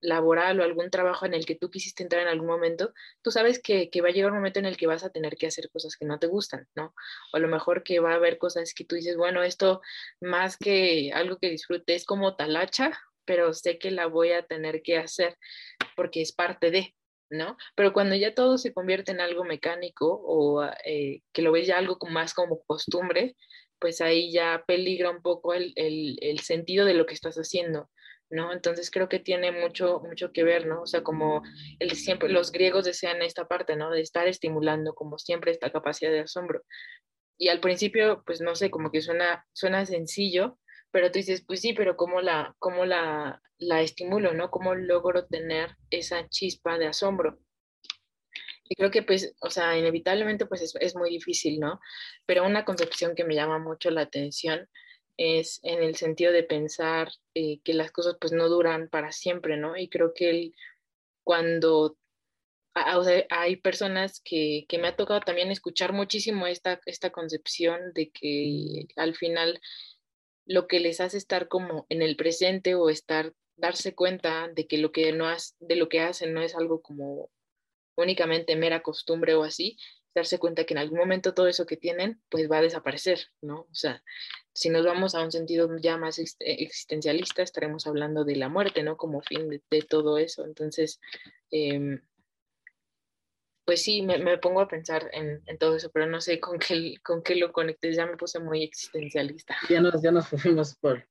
laboral 0.00 0.60
o 0.60 0.64
algún 0.64 0.90
trabajo 0.90 1.26
en 1.26 1.34
el 1.34 1.46
que 1.46 1.54
tú 1.54 1.70
quisiste 1.70 2.02
entrar 2.02 2.22
en 2.22 2.28
algún 2.28 2.46
momento, 2.46 2.92
tú 3.22 3.30
sabes 3.30 3.60
que, 3.60 3.90
va 4.02 4.08
a 4.08 4.12
llegar 4.12 4.30
un 4.30 4.38
momento 4.38 4.58
en 4.58 4.66
el 4.66 4.76
que 4.76 4.86
vas 4.86 5.04
a 5.04 5.10
tener 5.10 5.36
que 5.36 5.46
hacer 5.46 5.70
cosas 5.70 5.96
que 5.96 6.06
no 6.06 6.18
te 6.18 6.26
gustan, 6.26 6.66
¿no? 6.74 6.94
O 7.32 7.36
a 7.36 7.40
lo 7.40 7.48
mejor 7.48 7.82
que 7.82 8.00
va 8.00 8.12
a 8.12 8.16
haber 8.16 8.38
cosas 8.38 8.74
que 8.74 8.84
tú 8.84 8.96
dices, 8.96 9.16
bueno, 9.16 9.42
esto 9.42 9.80
más 10.20 10.56
que 10.56 11.12
algo 11.12 11.38
que 11.38 11.50
disfrute 11.50 11.94
es 11.94 12.04
como 12.04 12.36
talacha, 12.36 12.98
pero 13.24 13.52
sé 13.52 13.78
que 13.78 13.90
la 13.90 14.06
voy 14.06 14.32
a 14.32 14.46
tener 14.46 14.82
que 14.82 14.98
hacer 14.98 15.36
porque 15.96 16.22
es 16.22 16.32
parte 16.32 16.70
de, 16.70 16.94
¿no? 17.30 17.56
Pero 17.74 17.92
cuando 17.92 18.14
ya 18.14 18.34
todo 18.34 18.58
se 18.58 18.72
convierte 18.72 19.12
en 19.12 19.20
algo 19.20 19.44
mecánico 19.44 20.20
o 20.24 20.64
eh, 20.84 21.22
que 21.32 21.42
lo 21.42 21.52
ves 21.52 21.66
ya 21.66 21.78
algo 21.78 21.98
más 22.10 22.34
como 22.34 22.62
costumbre, 22.64 23.36
pues 23.78 24.00
ahí 24.00 24.32
ya 24.32 24.64
peligra 24.66 25.10
un 25.10 25.22
poco 25.22 25.54
el, 25.54 25.72
el 25.76 26.38
sentido 26.40 26.84
de 26.84 26.94
lo 26.94 27.06
que 27.06 27.14
estás 27.14 27.36
haciendo. 27.36 27.88
¿No? 28.30 28.52
Entonces 28.52 28.90
creo 28.90 29.08
que 29.08 29.18
tiene 29.18 29.52
mucho, 29.52 30.00
mucho 30.00 30.32
que 30.32 30.44
ver, 30.44 30.66
¿no? 30.66 30.82
O 30.82 30.86
sea, 30.86 31.02
como 31.02 31.42
el, 31.78 31.92
siempre 31.92 32.28
los 32.28 32.52
griegos 32.52 32.84
desean 32.84 33.22
esta 33.22 33.46
parte, 33.48 33.76
¿no? 33.76 33.90
De 33.90 34.00
estar 34.00 34.28
estimulando 34.28 34.94
como 34.94 35.18
siempre 35.18 35.50
esta 35.50 35.72
capacidad 35.72 36.10
de 36.10 36.20
asombro. 36.20 36.62
Y 37.38 37.48
al 37.48 37.60
principio, 37.60 38.22
pues 38.26 38.40
no 38.40 38.54
sé, 38.54 38.70
como 38.70 38.90
que 38.90 39.00
suena, 39.00 39.46
suena 39.52 39.86
sencillo, 39.86 40.58
pero 40.90 41.10
tú 41.10 41.18
dices, 41.18 41.44
pues 41.46 41.60
sí, 41.60 41.72
pero 41.72 41.96
¿cómo 41.96 42.20
la, 42.20 42.54
cómo 42.58 42.84
la, 42.84 43.40
la 43.58 43.82
estimulo, 43.82 44.34
¿no? 44.34 44.50
¿Cómo 44.50 44.74
logro 44.74 45.26
tener 45.26 45.76
esa 45.90 46.28
chispa 46.28 46.78
de 46.78 46.86
asombro? 46.86 47.38
Y 48.64 48.74
creo 48.74 48.90
que, 48.90 49.02
pues, 49.02 49.34
o 49.40 49.50
sea, 49.50 49.78
inevitablemente, 49.78 50.44
pues 50.46 50.60
es, 50.62 50.74
es 50.80 50.94
muy 50.94 51.10
difícil, 51.10 51.58
¿no? 51.58 51.80
Pero 52.26 52.44
una 52.44 52.64
concepción 52.64 53.14
que 53.14 53.24
me 53.24 53.34
llama 53.34 53.58
mucho 53.58 53.90
la 53.90 54.02
atención 54.02 54.68
es 55.18 55.60
en 55.64 55.82
el 55.82 55.96
sentido 55.96 56.32
de 56.32 56.44
pensar 56.44 57.10
eh, 57.34 57.60
que 57.64 57.74
las 57.74 57.90
cosas 57.92 58.16
pues 58.20 58.32
no 58.32 58.48
duran 58.48 58.88
para 58.88 59.12
siempre, 59.12 59.58
¿no? 59.58 59.76
Y 59.76 59.88
creo 59.88 60.14
que 60.14 60.52
cuando 61.24 61.98
hay 63.30 63.56
personas 63.56 64.20
que, 64.24 64.64
que, 64.68 64.78
me 64.78 64.88
ha 64.88 64.96
tocado 64.96 65.20
también 65.20 65.50
escuchar 65.50 65.92
muchísimo 65.92 66.46
esta, 66.46 66.80
esta 66.86 67.10
concepción 67.10 67.92
de 67.92 68.10
que 68.10 68.86
al 68.94 69.16
final 69.16 69.60
lo 70.46 70.68
que 70.68 70.78
les 70.78 71.00
hace 71.00 71.18
estar 71.18 71.48
como 71.48 71.86
en 71.88 72.02
el 72.02 72.16
presente 72.16 72.76
o 72.76 72.88
estar, 72.88 73.34
darse 73.56 73.96
cuenta 73.96 74.48
de 74.48 74.68
que 74.68 74.78
lo 74.78 74.92
que, 74.92 75.12
no 75.12 75.26
de 75.58 75.76
lo 75.76 75.88
que 75.88 76.00
hacen 76.00 76.32
no 76.32 76.40
es 76.40 76.54
algo 76.54 76.80
como 76.80 77.30
únicamente 77.96 78.54
mera 78.54 78.80
costumbre 78.82 79.34
o 79.34 79.42
así, 79.42 79.76
darse 80.14 80.38
cuenta 80.38 80.64
que 80.64 80.74
en 80.74 80.78
algún 80.78 80.98
momento 80.98 81.34
todo 81.34 81.48
eso 81.48 81.66
que 81.66 81.76
tienen 81.76 82.20
pues 82.28 82.50
va 82.50 82.58
a 82.58 82.62
desaparecer, 82.62 83.28
¿no? 83.40 83.60
O 83.60 83.74
sea, 83.74 84.02
si 84.52 84.70
nos 84.70 84.84
vamos 84.84 85.14
a 85.14 85.22
un 85.22 85.30
sentido 85.30 85.68
ya 85.78 85.96
más 85.96 86.18
existencialista, 86.18 87.42
estaremos 87.42 87.86
hablando 87.86 88.24
de 88.24 88.36
la 88.36 88.48
muerte, 88.48 88.82
¿no? 88.82 88.96
Como 88.96 89.22
fin 89.22 89.48
de, 89.48 89.82
todo 89.82 90.18
eso. 90.18 90.44
Entonces, 90.44 91.00
em, 91.50 92.00
pues 93.64 93.82
sí, 93.82 94.02
me, 94.02 94.38
pongo 94.38 94.60
a 94.60 94.68
pensar 94.68 95.10
en, 95.12 95.42
todo 95.58 95.76
eso, 95.76 95.90
pero 95.92 96.06
no 96.06 96.20
sé 96.20 96.40
con 96.40 96.58
qué, 96.58 96.94
con 97.04 97.22
qué 97.22 97.36
lo 97.36 97.52
conectes, 97.52 97.96
ya 97.96 98.06
me 98.06 98.16
puse 98.16 98.40
muy 98.40 98.64
existencialista. 98.64 99.56
Ya 99.68 99.80
nos, 99.80 100.02
ya 100.02 100.10
nos 100.10 100.28
fuimos 100.28 100.74
por, 100.76 101.06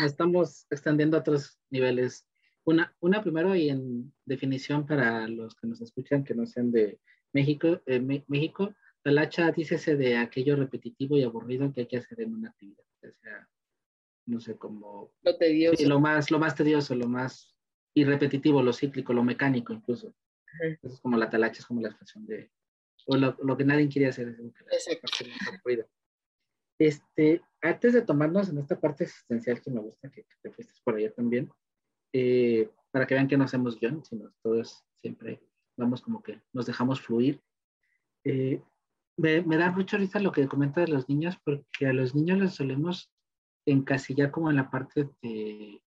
nos 0.00 0.10
estamos 0.12 0.66
extendiendo 0.70 1.16
a 1.16 1.20
otros 1.20 1.58
niveles. 1.70 2.26
Una, 2.64 2.94
una 3.00 3.22
primero 3.22 3.54
y 3.54 3.68
en 3.68 4.12
definición 4.24 4.86
para 4.86 5.26
los 5.26 5.54
que 5.56 5.66
nos 5.66 5.80
escuchan 5.80 6.24
que 6.24 6.34
no 6.34 6.46
sean 6.46 6.70
de 6.70 7.00
México, 7.32 7.80
eh, 7.86 8.00
México, 8.00 8.74
talacha 9.02 9.50
dícese 9.52 9.96
de 9.96 10.16
aquello 10.16 10.56
repetitivo 10.56 11.16
y 11.16 11.22
aburrido 11.22 11.72
que 11.72 11.82
hay 11.82 11.86
que 11.86 11.98
hacer 11.98 12.20
en 12.20 12.34
una 12.34 12.50
actividad, 12.50 12.84
o 13.02 13.12
sea, 13.22 13.48
no 14.26 14.40
sé, 14.40 14.56
como... 14.56 15.12
Lo 15.22 15.36
tedioso. 15.36 15.88
lo, 15.88 16.00
más, 16.00 16.30
lo 16.30 16.38
más 16.38 16.54
tedioso, 16.54 16.94
lo 16.94 17.08
más 17.08 17.54
y 17.94 18.04
repetitivo, 18.04 18.62
lo 18.62 18.72
cíclico, 18.72 19.12
lo 19.12 19.24
mecánico 19.24 19.72
incluso. 19.72 20.14
Eso 20.60 20.94
es 20.94 21.00
como 21.00 21.16
la 21.16 21.30
talacha, 21.30 21.60
es 21.60 21.66
como 21.66 21.80
la 21.80 21.88
expresión 21.88 22.26
de... 22.26 22.50
O 23.06 23.16
lo, 23.16 23.56
que 23.56 23.64
nadie 23.64 23.88
quiere 23.88 24.08
hacer. 24.08 24.28
Es 24.70 24.86
Exacto. 24.86 25.08
Este, 26.78 27.42
antes 27.60 27.92
de 27.92 28.02
tomarnos 28.02 28.50
en 28.50 28.58
esta 28.58 28.78
parte 28.78 29.04
existencial 29.04 29.60
que 29.60 29.70
me 29.70 29.80
gusta 29.80 30.10
que, 30.10 30.26
te 30.42 30.50
fuiste 30.50 30.74
por 30.84 30.94
allá 30.94 31.10
también, 31.12 31.50
eh, 32.12 32.70
para 32.90 33.06
que 33.06 33.14
vean 33.14 33.26
que 33.26 33.36
no 33.36 33.44
hacemos 33.44 33.80
guion, 33.80 34.04
sino 34.04 34.32
todo 34.42 34.60
es 34.60 34.84
siempre 35.00 35.40
vamos 35.78 36.02
como 36.02 36.22
que 36.22 36.42
nos 36.52 36.66
dejamos 36.66 37.00
fluir. 37.00 37.40
Eh, 38.24 38.62
me, 39.16 39.56
da 39.56 39.70
mucho 39.70 39.96
risa 39.96 40.20
lo 40.20 40.32
que 40.32 40.46
comenta 40.46 40.80
de 40.80 40.88
los 40.88 41.08
niños, 41.08 41.36
porque 41.44 41.86
a 41.86 41.92
los 41.92 42.14
niños 42.14 42.38
les 42.38 42.54
solemos 42.54 43.10
encasillar 43.66 44.30
como 44.30 44.50
en 44.50 44.56
la 44.56 44.70
parte 44.70 45.08
de, 45.22 45.82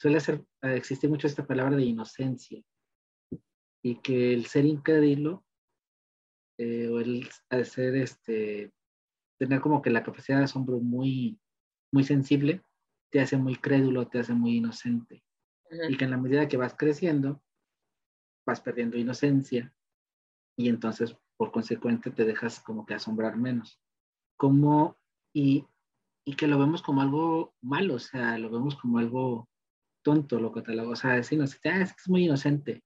suele 0.00 0.20
ser, 0.20 0.44
eh, 0.62 0.76
existe 0.76 1.08
mucho 1.08 1.26
esta 1.26 1.46
palabra 1.46 1.76
de 1.76 1.84
inocencia, 1.84 2.62
y 3.82 3.96
que 4.00 4.34
el 4.34 4.46
ser 4.46 4.64
incrédulo, 4.64 5.44
eh, 6.58 6.88
o 6.88 7.00
el 7.00 7.28
ser 7.64 7.96
este, 7.96 8.72
tener 9.38 9.60
como 9.60 9.82
que 9.82 9.90
la 9.90 10.02
capacidad 10.02 10.38
de 10.38 10.44
asombro 10.44 10.78
muy, 10.80 11.38
muy 11.92 12.04
sensible, 12.04 12.62
te 13.10 13.20
hace 13.20 13.36
muy 13.36 13.56
crédulo, 13.56 14.08
te 14.08 14.18
hace 14.18 14.34
muy 14.34 14.56
inocente. 14.56 15.22
Y 15.88 15.96
que 15.96 16.04
en 16.04 16.10
la 16.10 16.16
medida 16.16 16.48
que 16.48 16.56
vas 16.56 16.74
creciendo, 16.76 17.42
vas 18.46 18.60
perdiendo 18.60 18.96
inocencia 18.96 19.74
y 20.56 20.68
entonces 20.68 21.16
por 21.36 21.52
consecuente 21.52 22.10
te 22.10 22.24
dejas 22.24 22.60
como 22.60 22.86
que 22.86 22.94
asombrar 22.94 23.36
menos. 23.36 23.78
Como, 24.38 24.96
y, 25.34 25.66
y 26.24 26.34
que 26.36 26.46
lo 26.46 26.58
vemos 26.58 26.82
como 26.82 27.02
algo 27.02 27.54
malo, 27.60 27.94
o 27.94 27.98
sea, 27.98 28.38
lo 28.38 28.50
vemos 28.50 28.76
como 28.76 28.98
algo 28.98 29.48
tonto, 30.02 30.40
lo 30.40 30.52
catalogo, 30.52 30.92
o 30.92 30.96
sea, 30.96 31.14
decimos, 31.14 31.58
ah, 31.64 31.80
es 31.80 31.92
que 31.92 32.00
es 32.00 32.08
muy 32.08 32.24
inocente. 32.24 32.82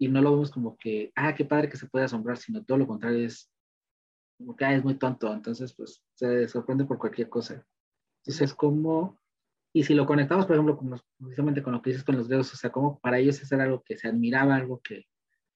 Y 0.00 0.08
no 0.08 0.20
lo 0.22 0.32
vemos 0.32 0.50
como 0.50 0.76
que, 0.76 1.12
ah, 1.14 1.34
qué 1.34 1.44
padre 1.44 1.68
que 1.68 1.76
se 1.76 1.88
puede 1.88 2.06
asombrar, 2.06 2.38
sino 2.38 2.64
todo 2.64 2.78
lo 2.78 2.86
contrario 2.86 3.26
es 3.26 3.50
como 4.38 4.56
que 4.56 4.64
ah, 4.64 4.74
es 4.74 4.84
muy 4.84 4.94
tonto, 4.94 5.32
entonces 5.32 5.74
pues 5.74 6.02
se 6.14 6.48
sorprende 6.48 6.84
por 6.84 6.98
cualquier 6.98 7.28
cosa. 7.28 7.66
Entonces, 8.22 8.54
como 8.54 9.18
y 9.72 9.84
si 9.84 9.94
lo 9.94 10.06
conectamos, 10.06 10.46
por 10.46 10.56
ejemplo, 10.56 10.76
con 10.76 11.00
precisamente 11.18 11.62
con 11.62 11.72
lo 11.72 11.82
que 11.82 11.90
dices 11.90 12.04
con 12.04 12.16
los 12.16 12.28
dedos, 12.28 12.52
o 12.52 12.56
sea, 12.56 12.70
como 12.70 12.98
para 13.00 13.18
ellos 13.18 13.40
es 13.40 13.52
algo 13.52 13.82
que 13.82 13.96
se 13.96 14.08
admiraba, 14.08 14.56
algo 14.56 14.80
que, 14.82 15.06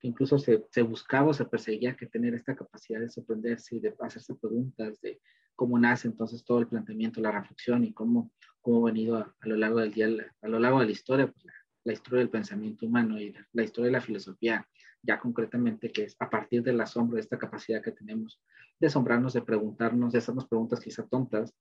incluso 0.02 0.38
se, 0.38 0.66
se, 0.70 0.82
buscaba 0.82 1.28
o 1.28 1.34
se 1.34 1.44
perseguía, 1.44 1.96
que 1.96 2.06
tener 2.06 2.34
esta 2.34 2.54
capacidad 2.54 3.00
de 3.00 3.08
sorprenderse 3.08 3.76
y 3.76 3.80
de 3.80 3.94
hacerse 4.00 4.34
preguntas 4.34 5.00
de 5.00 5.20
cómo 5.54 5.78
nace 5.78 6.08
entonces 6.08 6.44
todo 6.44 6.58
el 6.58 6.66
planteamiento, 6.66 7.20
la 7.20 7.30
reflexión 7.30 7.84
y 7.84 7.92
cómo, 7.92 8.32
cómo 8.60 8.86
ha 8.86 8.90
venido 8.90 9.16
a, 9.16 9.34
lo 9.42 9.56
largo 9.56 9.80
del 9.80 9.92
día, 9.92 10.08
a 10.42 10.48
lo 10.48 10.58
largo 10.58 10.80
de 10.80 10.86
la 10.86 10.92
historia, 10.92 11.26
pues 11.30 11.46
la, 11.84 11.92
historia 11.92 12.18
del 12.20 12.30
pensamiento 12.30 12.86
humano 12.86 13.20
y 13.20 13.34
la, 13.52 13.62
historia 13.62 13.86
de 13.86 13.92
la 13.92 14.00
filosofía, 14.00 14.68
ya 15.02 15.18
concretamente, 15.18 15.90
que 15.90 16.04
es 16.04 16.16
a 16.18 16.28
partir 16.28 16.62
del 16.62 16.80
asombro, 16.80 17.16
de 17.16 17.22
esta 17.22 17.38
capacidad 17.38 17.82
que 17.82 17.92
tenemos 17.92 18.40
de 18.78 18.88
asombrarnos, 18.88 19.32
de 19.32 19.42
preguntarnos, 19.42 20.12
de 20.12 20.18
hacernos 20.18 20.46
preguntas 20.46 20.80
quizá 20.80 21.06
tontas, 21.06 21.54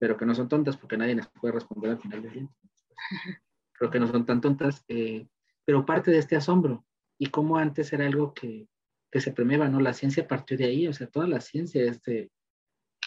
pero 0.00 0.16
que 0.16 0.24
no 0.26 0.34
son 0.34 0.48
tontas 0.48 0.76
porque 0.78 0.96
nadie 0.96 1.14
les 1.14 1.28
puede 1.28 1.54
responder 1.54 1.90
al 1.92 2.00
final 2.00 2.22
del 2.22 2.32
día. 2.32 2.48
Creo 3.74 3.90
que 3.90 4.00
no 4.00 4.06
son 4.08 4.26
tan 4.26 4.40
tontas, 4.40 4.82
eh, 4.88 5.28
pero 5.64 5.86
parte 5.86 6.10
de 6.10 6.18
este 6.18 6.36
asombro 6.36 6.84
y 7.18 7.26
cómo 7.26 7.58
antes 7.58 7.92
era 7.92 8.06
algo 8.06 8.32
que, 8.32 8.66
que, 9.12 9.20
se 9.20 9.32
premiaba, 9.32 9.68
¿no? 9.68 9.78
La 9.78 9.92
ciencia 9.92 10.26
partió 10.26 10.56
de 10.56 10.64
ahí, 10.64 10.88
o 10.88 10.92
sea, 10.92 11.06
toda 11.06 11.28
la 11.28 11.40
ciencia 11.40 11.84
es 11.84 12.02
de 12.02 12.30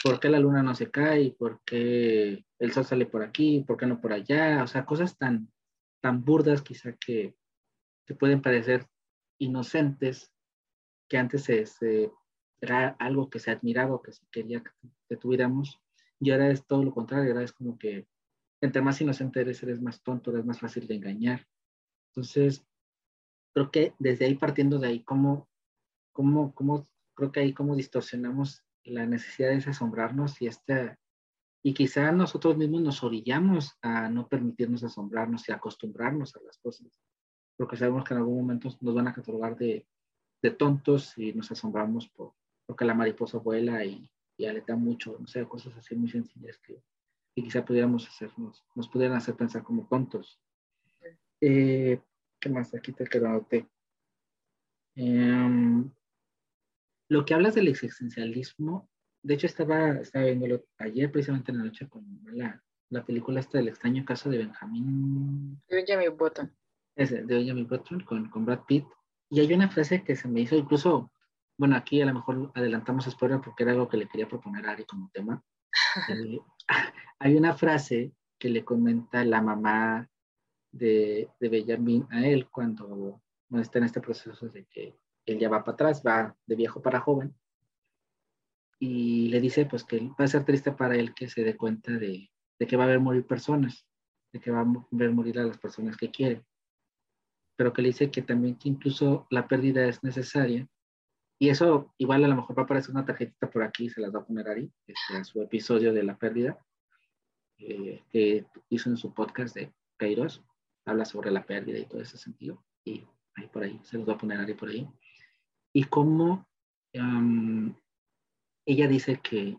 por 0.04 0.20
qué 0.20 0.30
la 0.30 0.40
luna 0.40 0.62
no 0.62 0.76
se 0.76 0.92
cae, 0.92 1.32
por 1.32 1.62
qué 1.66 2.46
el 2.60 2.72
sol 2.72 2.86
sale 2.86 3.08
por 3.08 3.24
aquí, 3.24 3.64
por 3.66 3.78
qué 3.78 3.88
no 3.88 4.00
por 4.00 4.14
allá, 4.14 4.64
o 4.64 4.68
sea, 4.68 4.86
cosas 4.86 5.18
tan, 5.18 5.52
tan 6.00 6.24
burdas 6.24 6.62
quizá 6.62 6.94
que, 6.94 7.36
que 8.06 8.14
pueden 8.14 8.42
parecer 8.42 8.86
inocentes, 9.40 10.32
que 11.10 11.18
antes 11.18 11.44
se, 11.44 12.12
era 12.62 12.90
algo 13.00 13.30
que 13.30 13.40
se 13.40 13.50
admiraba 13.50 13.96
o 13.96 14.02
que 14.02 14.12
se 14.12 14.26
quería 14.32 14.64
que 15.10 15.18
tuviéramos, 15.18 15.83
y 16.24 16.32
ahora 16.32 16.50
es 16.50 16.66
todo 16.66 16.84
lo 16.84 16.94
contrario, 16.94 17.32
ahora 17.32 17.44
es 17.44 17.54
como 17.54 17.78
que 17.78 18.08
entre 18.62 18.82
más 18.82 19.00
inocente 19.02 19.42
eres, 19.42 19.62
eres 19.62 19.82
más 19.82 20.02
tonto, 20.02 20.32
eres 20.32 20.46
más 20.46 20.60
fácil 20.60 20.88
de 20.88 20.96
engañar. 20.96 21.46
Entonces, 22.12 22.66
creo 23.54 23.72
que 23.72 23.94
desde 24.00 24.26
ahí, 24.26 24.36
partiendo 24.36 24.80
de 24.80 24.88
ahí, 24.88 25.04
¿cómo, 25.04 25.50
cómo, 26.14 26.54
cómo 26.56 26.88
creo 27.14 27.32
que 27.32 27.42
ahí 27.42 27.54
cómo 27.54 27.76
distorsionamos 27.76 28.64
la 28.86 29.06
necesidad 29.06 29.50
de 29.50 29.70
asombrarnos 29.70 30.42
y 30.42 30.48
esta, 30.48 30.98
y 31.62 31.74
quizá 31.74 32.12
nosotros 32.12 32.58
mismos 32.58 32.82
nos 32.82 33.04
orillamos 33.04 33.78
a 33.82 34.10
no 34.10 34.28
permitirnos 34.28 34.84
asombrarnos 34.84 35.48
y 35.48 35.52
acostumbrarnos 35.52 36.36
a 36.36 36.42
las 36.42 36.58
cosas, 36.58 36.88
porque 37.58 37.78
sabemos 37.78 38.04
que 38.04 38.14
en 38.14 38.20
algún 38.20 38.38
momento 38.38 38.70
nos 38.80 38.96
van 38.96 39.08
a 39.08 39.14
catalogar 39.14 39.58
de, 39.58 39.86
de 40.42 40.52
tontos 40.52 41.18
y 41.18 41.34
nos 41.34 41.52
asombramos 41.52 42.10
por, 42.10 42.34
porque 42.66 42.86
la 42.86 42.94
mariposa 42.94 43.38
vuela 43.38 43.84
y, 43.86 44.10
y 44.38 44.46
aleta 44.46 44.76
mucho, 44.76 45.18
no 45.20 45.28
sé, 45.28 45.46
cosas 45.46 45.76
así 45.78 45.96
muy 45.96 46.10
sencillas 46.10 46.58
que, 46.60 46.82
que 47.36 47.44
quizá 47.44 47.64
pudiéramos 47.64 48.08
hacernos, 48.08 48.64
nos 48.76 48.88
pudieran 48.90 49.18
hacer 49.18 49.36
pensar 49.36 49.64
como 49.64 49.88
tontos. 49.88 50.40
Eh, 51.42 52.02
¿Qué 52.40 52.50
más? 52.50 52.74
Aquí 52.74 52.92
te 52.92 53.06
quedo 53.06 53.48
Eh, 54.96 55.84
lo 57.10 57.26
que 57.26 57.34
hablas 57.34 57.56
del 57.56 57.68
existencialismo, 57.68 58.90
de 59.24 59.36
hecho 59.36 59.48
estaba, 59.48 59.92
estaba 60.00 60.26
viéndolo 60.26 60.66
ayer 60.78 61.12
precisamente 61.12 61.52
en 61.52 61.60
la 61.60 61.64
noche 61.66 61.88
con 61.88 62.04
la, 62.26 62.62
la 62.90 63.06
película 63.06 63.40
esta 63.40 63.58
del 63.58 63.70
extraño 63.70 64.04
caso 64.04 64.30
de 64.30 64.40
Benjamin. 64.40 65.62
De 65.68 65.76
Benjamin 65.76 66.18
Button. 66.18 66.52
Ese, 66.96 67.24
de 67.24 67.36
Benjamin 67.36 67.68
Button 67.68 68.00
con, 68.02 68.30
con 68.30 68.46
Brad 68.46 68.66
Pitt. 68.66 68.86
Y 69.30 69.40
hay 69.40 69.54
una 69.54 69.70
frase 69.70 70.04
que 70.04 70.16
se 70.16 70.28
me 70.28 70.42
hizo 70.42 70.56
incluso, 70.56 71.12
bueno, 71.58 71.76
aquí 71.76 72.02
a 72.02 72.06
lo 72.06 72.14
mejor 72.14 72.52
adelantamos 72.56 73.06
spoiler 73.06 73.40
porque 73.42 73.64
era 73.64 73.74
algo 73.74 73.88
que 73.88 73.98
le 73.98 74.08
quería 74.08 74.28
proponer 74.28 74.66
a 74.66 74.72
Ari 74.72 74.86
como 74.86 75.10
tema. 75.14 75.44
eh, 76.10 76.40
hay 77.20 77.36
una 77.36 77.54
frase 77.54 78.12
que 78.40 78.50
le 78.50 78.66
comenta 78.66 79.24
la 79.24 79.42
mamá 79.42 80.10
de, 80.72 81.30
de 81.40 81.50
Benjamin 81.50 82.08
a 82.10 82.26
él 82.26 82.50
cuando 82.50 83.22
bueno, 83.48 83.62
está 83.62 83.78
en 83.80 83.86
este 83.86 84.02
proceso 84.02 84.50
de 84.50 84.66
que 84.66 84.98
él 85.26 85.40
ya 85.40 85.50
va 85.50 85.64
para 85.64 85.76
atrás, 85.76 86.04
va 86.06 86.36
de 86.46 86.56
viejo 86.56 86.82
para 86.82 87.00
joven, 87.00 87.34
y 88.80 89.30
le 89.30 89.40
dice 89.40 89.66
pues 89.66 89.84
que 89.86 90.00
va 90.00 90.26
a 90.26 90.28
ser 90.28 90.44
triste 90.44 90.72
para 90.74 90.96
él 90.96 91.14
que 91.14 91.30
se 91.30 91.44
dé 91.44 91.56
cuenta 91.56 91.94
de, 91.94 92.30
de 92.60 92.68
que 92.68 92.76
va 92.76 92.84
a 92.84 92.88
ver 92.88 93.00
morir 93.00 93.26
personas, 93.26 93.88
de 94.34 94.42
que 94.42 94.52
va 94.52 94.62
a 94.62 94.88
ver 94.92 95.12
morir 95.12 95.40
a 95.40 95.46
las 95.46 95.58
personas 95.58 95.96
que 95.96 96.12
quiere, 96.12 96.44
pero 97.56 97.72
que 97.72 97.82
le 97.82 97.90
dice 97.90 98.12
que 98.12 98.22
también 98.22 98.58
que 98.58 98.68
incluso 98.68 99.28
la 99.30 99.48
pérdida 99.48 99.86
es 99.86 100.04
necesaria, 100.04 100.68
y 101.40 101.50
eso 101.50 101.94
igual 101.98 102.24
a 102.24 102.28
lo 102.28 102.36
mejor 102.36 102.58
va 102.58 102.64
a 102.64 102.66
aparecer 102.66 102.92
una 102.92 103.06
tarjetita 103.06 103.50
por 103.50 103.64
aquí, 103.64 103.90
se 103.90 104.02
las 104.02 104.14
va 104.14 104.20
a 104.20 104.26
poner 104.26 104.48
Ari, 104.48 104.72
este, 104.88 105.18
en 105.18 105.26
su 105.26 105.42
episodio 105.42 105.94
de 105.94 106.04
la 106.04 106.18
pérdida, 106.18 106.58
eh, 107.58 108.04
que 108.10 108.46
hizo 108.70 108.90
en 108.90 108.98
su 108.98 109.14
podcast 109.14 109.56
de 109.56 109.74
Kairos, 109.98 110.44
habla 110.86 111.06
sobre 111.06 111.32
la 111.32 111.46
pérdida 111.46 111.80
y 111.80 111.86
todo 111.86 112.02
ese 112.02 112.18
sentido, 112.18 112.64
y 112.84 113.06
ahí 113.36 113.48
por 113.48 113.64
ahí, 113.64 113.80
se 113.84 113.98
los 113.98 114.08
va 114.08 114.14
a 114.14 114.18
poner 114.18 114.40
Ari 114.40 114.54
por 114.54 114.70
ahí 114.70 114.88
y 115.74 115.84
cómo 115.86 116.48
um, 116.94 117.76
ella 118.66 118.88
dice 118.88 119.20
que 119.22 119.58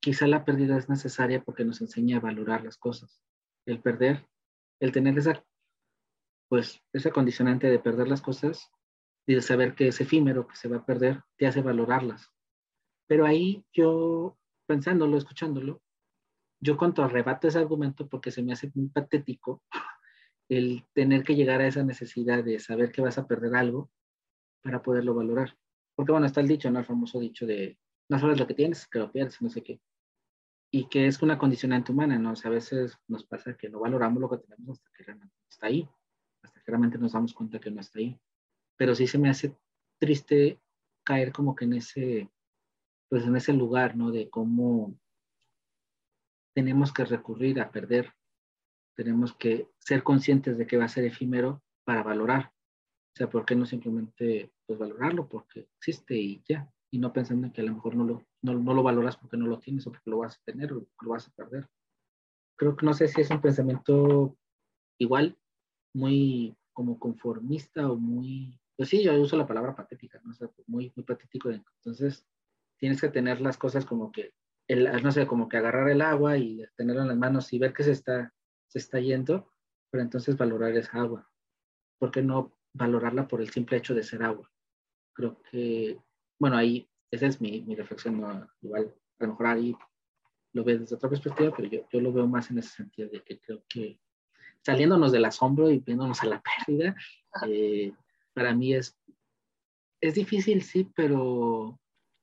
quizá 0.00 0.26
la 0.26 0.44
pérdida 0.44 0.76
es 0.78 0.88
necesaria 0.88 1.44
porque 1.44 1.64
nos 1.64 1.80
enseña 1.80 2.16
a 2.16 2.20
valorar 2.20 2.64
las 2.64 2.78
cosas. 2.78 3.22
El 3.66 3.80
perder, 3.80 4.26
el 4.80 4.90
tener 4.90 5.16
esa, 5.18 5.44
pues, 6.48 6.82
esa 6.92 7.10
condicionante 7.10 7.70
de 7.70 7.78
perder 7.78 8.08
las 8.08 8.22
cosas 8.22 8.70
y 9.26 9.40
saber 9.40 9.74
que 9.74 9.88
es 9.88 10.00
efímero, 10.00 10.46
que 10.46 10.56
se 10.56 10.68
va 10.68 10.78
a 10.78 10.86
perder, 10.86 11.22
te 11.36 11.46
hace 11.46 11.62
valorarlas. 11.62 12.30
Pero 13.06 13.26
ahí 13.26 13.64
yo, 13.72 14.38
pensándolo, 14.66 15.16
escuchándolo, 15.16 15.82
yo 16.60 16.76
contrarrebato 16.76 17.48
ese 17.48 17.58
argumento 17.58 18.08
porque 18.08 18.30
se 18.30 18.42
me 18.42 18.52
hace 18.52 18.70
muy 18.74 18.88
patético 18.88 19.62
el 20.48 20.84
tener 20.92 21.24
que 21.24 21.34
llegar 21.34 21.60
a 21.60 21.66
esa 21.66 21.82
necesidad 21.82 22.44
de 22.44 22.58
saber 22.58 22.92
que 22.92 23.02
vas 23.02 23.18
a 23.18 23.26
perder 23.26 23.54
algo 23.54 23.90
para 24.62 24.82
poderlo 24.82 25.14
valorar. 25.14 25.56
Porque 25.94 26.12
bueno, 26.12 26.26
está 26.26 26.40
el 26.40 26.48
dicho, 26.48 26.70
¿no? 26.70 26.78
El 26.78 26.84
famoso 26.84 27.18
dicho 27.18 27.46
de, 27.46 27.78
no 28.08 28.18
sabes 28.18 28.38
lo 28.38 28.46
que 28.46 28.54
tienes, 28.54 28.86
que 28.86 28.98
lo 28.98 29.10
pierdes, 29.10 29.40
no 29.42 29.50
sé 29.50 29.62
qué. 29.62 29.80
Y 30.70 30.88
que 30.88 31.06
es 31.06 31.20
una 31.20 31.38
condicionante 31.38 31.92
humana, 31.92 32.18
¿no? 32.18 32.32
O 32.32 32.36
sea, 32.36 32.50
a 32.50 32.54
veces 32.54 32.96
nos 33.08 33.24
pasa 33.24 33.56
que 33.56 33.68
no 33.68 33.80
valoramos 33.80 34.20
lo 34.20 34.30
que 34.30 34.38
tenemos 34.38 34.78
hasta 34.78 34.90
que 34.96 35.02
realmente 35.02 35.34
está 35.50 35.66
ahí, 35.66 35.88
hasta 36.42 36.60
que 36.60 36.70
realmente 36.70 36.98
nos 36.98 37.12
damos 37.12 37.34
cuenta 37.34 37.58
que 37.58 37.70
no 37.70 37.80
está 37.80 37.98
ahí. 37.98 38.18
Pero 38.76 38.94
sí 38.94 39.06
se 39.06 39.18
me 39.18 39.30
hace 39.30 39.56
triste 40.00 40.60
caer 41.04 41.32
como 41.32 41.54
que 41.54 41.64
en 41.64 41.74
ese, 41.74 42.30
pues 43.08 43.24
en 43.24 43.36
ese 43.36 43.52
lugar, 43.52 43.96
¿no? 43.96 44.10
De 44.10 44.30
cómo 44.30 44.98
tenemos 46.54 46.92
que 46.92 47.04
recurrir 47.04 47.60
a 47.60 47.70
perder, 47.70 48.12
tenemos 48.96 49.34
que 49.34 49.68
ser 49.78 50.02
conscientes 50.02 50.58
de 50.58 50.66
que 50.66 50.76
va 50.76 50.84
a 50.84 50.88
ser 50.88 51.04
efímero 51.04 51.62
para 51.84 52.02
valorar. 52.02 52.52
O 53.14 53.16
sea, 53.16 53.28
¿por 53.28 53.44
qué 53.44 53.54
no 53.54 53.66
simplemente 53.66 54.52
pues, 54.66 54.78
valorarlo? 54.78 55.28
Porque 55.28 55.68
existe 55.78 56.16
y 56.16 56.42
ya. 56.48 56.70
Y 56.90 56.98
no 56.98 57.12
pensando 57.12 57.46
en 57.46 57.52
que 57.52 57.62
a 57.62 57.64
lo 57.64 57.74
mejor 57.74 57.96
no 57.96 58.04
lo, 58.04 58.26
no, 58.42 58.54
no 58.54 58.74
lo 58.74 58.82
valoras 58.82 59.16
porque 59.16 59.36
no 59.36 59.46
lo 59.46 59.58
tienes 59.58 59.86
o 59.86 59.92
porque 59.92 60.10
lo 60.10 60.18
vas 60.18 60.36
a 60.36 60.42
tener 60.44 60.72
o 60.72 60.86
lo 61.00 61.10
vas 61.10 61.26
a 61.26 61.32
perder. 61.32 61.68
Creo 62.58 62.76
que 62.76 62.84
no 62.84 62.92
sé 62.92 63.08
si 63.08 63.22
es 63.22 63.30
un 63.30 63.40
pensamiento 63.40 64.36
igual, 65.00 65.38
muy 65.94 66.54
como 66.74 66.98
conformista 66.98 67.90
o 67.90 67.96
muy, 67.96 68.58
pues 68.76 68.88
sí, 68.88 69.02
yo 69.02 69.12
uso 69.20 69.36
la 69.36 69.46
palabra 69.46 69.74
patética, 69.74 70.20
¿no? 70.24 70.30
O 70.30 70.34
sea, 70.34 70.48
muy, 70.66 70.92
muy 70.96 71.04
patético. 71.04 71.50
Entonces, 71.50 72.26
tienes 72.78 73.00
que 73.00 73.08
tener 73.08 73.40
las 73.40 73.56
cosas 73.56 73.84
como 73.84 74.10
que, 74.10 74.34
el, 74.68 75.02
no 75.02 75.12
sé, 75.12 75.26
como 75.26 75.48
que 75.48 75.56
agarrar 75.56 75.88
el 75.88 76.02
agua 76.02 76.38
y 76.38 76.64
tenerlo 76.76 77.02
en 77.02 77.08
las 77.08 77.16
manos 77.16 77.52
y 77.52 77.58
ver 77.58 77.72
que 77.72 77.84
se 77.84 77.92
está, 77.92 78.32
se 78.68 78.78
está 78.78 78.98
yendo, 79.00 79.52
pero 79.90 80.02
entonces 80.02 80.36
valorar 80.36 80.72
esa 80.76 81.00
agua. 81.00 81.30
Porque 81.98 82.22
no 82.22 82.56
valorarla 82.72 83.28
por 83.28 83.40
el 83.40 83.50
simple 83.50 83.76
hecho 83.76 83.94
de 83.94 84.02
ser 84.02 84.22
agua. 84.22 84.50
Creo 85.14 85.42
que, 85.42 86.00
bueno, 86.38 86.56
ahí, 86.56 86.88
esa 87.10 87.26
es 87.26 87.40
mi, 87.40 87.60
mi 87.62 87.74
reflexión, 87.74 88.20
¿no? 88.20 88.48
igual, 88.62 88.94
a 89.18 89.24
lo 89.24 89.30
mejor 89.30 89.46
ahí 89.46 89.76
lo 90.54 90.64
ve 90.64 90.78
desde 90.78 90.96
otra 90.96 91.08
perspectiva, 91.08 91.52
pero 91.54 91.68
yo, 91.68 91.86
yo 91.90 92.00
lo 92.00 92.12
veo 92.12 92.26
más 92.26 92.50
en 92.50 92.58
ese 92.58 92.70
sentido 92.70 93.08
de 93.08 93.22
que 93.22 93.38
creo 93.40 93.62
que 93.68 93.98
saliéndonos 94.62 95.12
del 95.12 95.24
asombro 95.24 95.70
y 95.70 95.78
viéndonos 95.78 96.22
a 96.22 96.26
la 96.26 96.42
pérdida, 96.66 96.96
eh, 97.46 97.92
para 98.34 98.54
mí 98.54 98.74
es, 98.74 98.96
es 100.00 100.14
difícil, 100.14 100.62
sí, 100.62 100.90
pero 100.94 101.78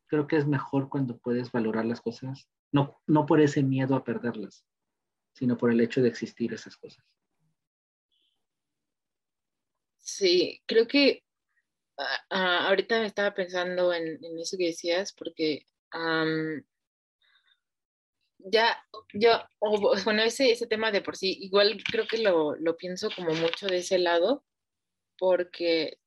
creo 0.08 0.28
que 0.28 0.38
es 0.38 0.48
mejor 0.48 0.90
cuando 0.90 1.18
puedes 1.18 1.52
valorar 1.52 1.86
las 1.86 2.02
cosas, 2.02 2.50
no, 2.72 3.00
no 3.08 3.26
por 3.26 3.42
ese 3.42 3.64
miedo 3.64 3.96
a 3.96 4.04
perderlas, 4.04 4.66
sino 5.34 5.58
por 5.58 5.72
el 5.72 5.82
hecho 5.82 6.02
de 6.02 6.10
existir 6.10 6.54
esas 6.54 6.76
cosas. 6.78 7.06
Sí, 10.00 10.62
creo 10.66 10.88
que 10.88 11.24
ah, 11.98 12.26
ah, 12.32 12.68
ahorita 12.68 13.00
me 13.00 13.06
estaba 13.06 13.34
pensando 13.34 13.94
en, 13.94 14.20
eso 14.40 14.58
que 14.58 14.68
decías, 14.68 15.14
porque 15.14 15.66
ya, 18.40 18.84
yo, 19.14 19.32
bueno, 20.06 20.24
ese, 20.24 20.52
ese 20.52 20.66
tema 20.66 20.92
de 20.92 21.02
por 21.02 21.16
sí, 21.16 21.38
igual 21.42 21.82
creo 21.84 22.08
que 22.08 22.18
lo, 22.18 22.56
lo 22.56 22.76
pienso 22.78 23.10
como 23.16 23.34
mucho 23.34 23.68
de 23.68 23.78
ese 23.78 24.00
lado, 24.00 24.44
porque 25.18 25.99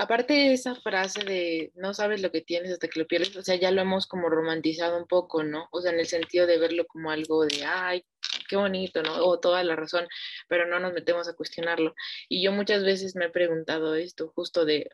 aparte 0.00 0.32
de 0.32 0.54
esa 0.54 0.74
frase 0.74 1.22
de 1.24 1.72
no 1.74 1.92
sabes 1.92 2.22
lo 2.22 2.32
que 2.32 2.40
tienes 2.40 2.72
hasta 2.72 2.88
que 2.88 3.00
lo 3.00 3.06
pierdes, 3.06 3.36
o 3.36 3.42
sea, 3.42 3.56
ya 3.56 3.70
lo 3.70 3.82
hemos 3.82 4.06
como 4.06 4.30
romantizado 4.30 4.96
un 4.96 5.06
poco, 5.06 5.42
¿no? 5.42 5.68
O 5.72 5.82
sea, 5.82 5.92
en 5.92 6.00
el 6.00 6.06
sentido 6.06 6.46
de 6.46 6.58
verlo 6.58 6.86
como 6.86 7.10
algo 7.10 7.44
de, 7.44 7.64
ay, 7.66 8.06
qué 8.48 8.56
bonito, 8.56 9.02
¿no? 9.02 9.22
O 9.26 9.40
toda 9.40 9.62
la 9.62 9.76
razón, 9.76 10.08
pero 10.48 10.66
no 10.66 10.80
nos 10.80 10.94
metemos 10.94 11.28
a 11.28 11.34
cuestionarlo. 11.34 11.94
Y 12.30 12.42
yo 12.42 12.50
muchas 12.50 12.82
veces 12.82 13.14
me 13.14 13.26
he 13.26 13.30
preguntado 13.30 13.94
esto, 13.94 14.32
justo 14.34 14.64
de, 14.64 14.88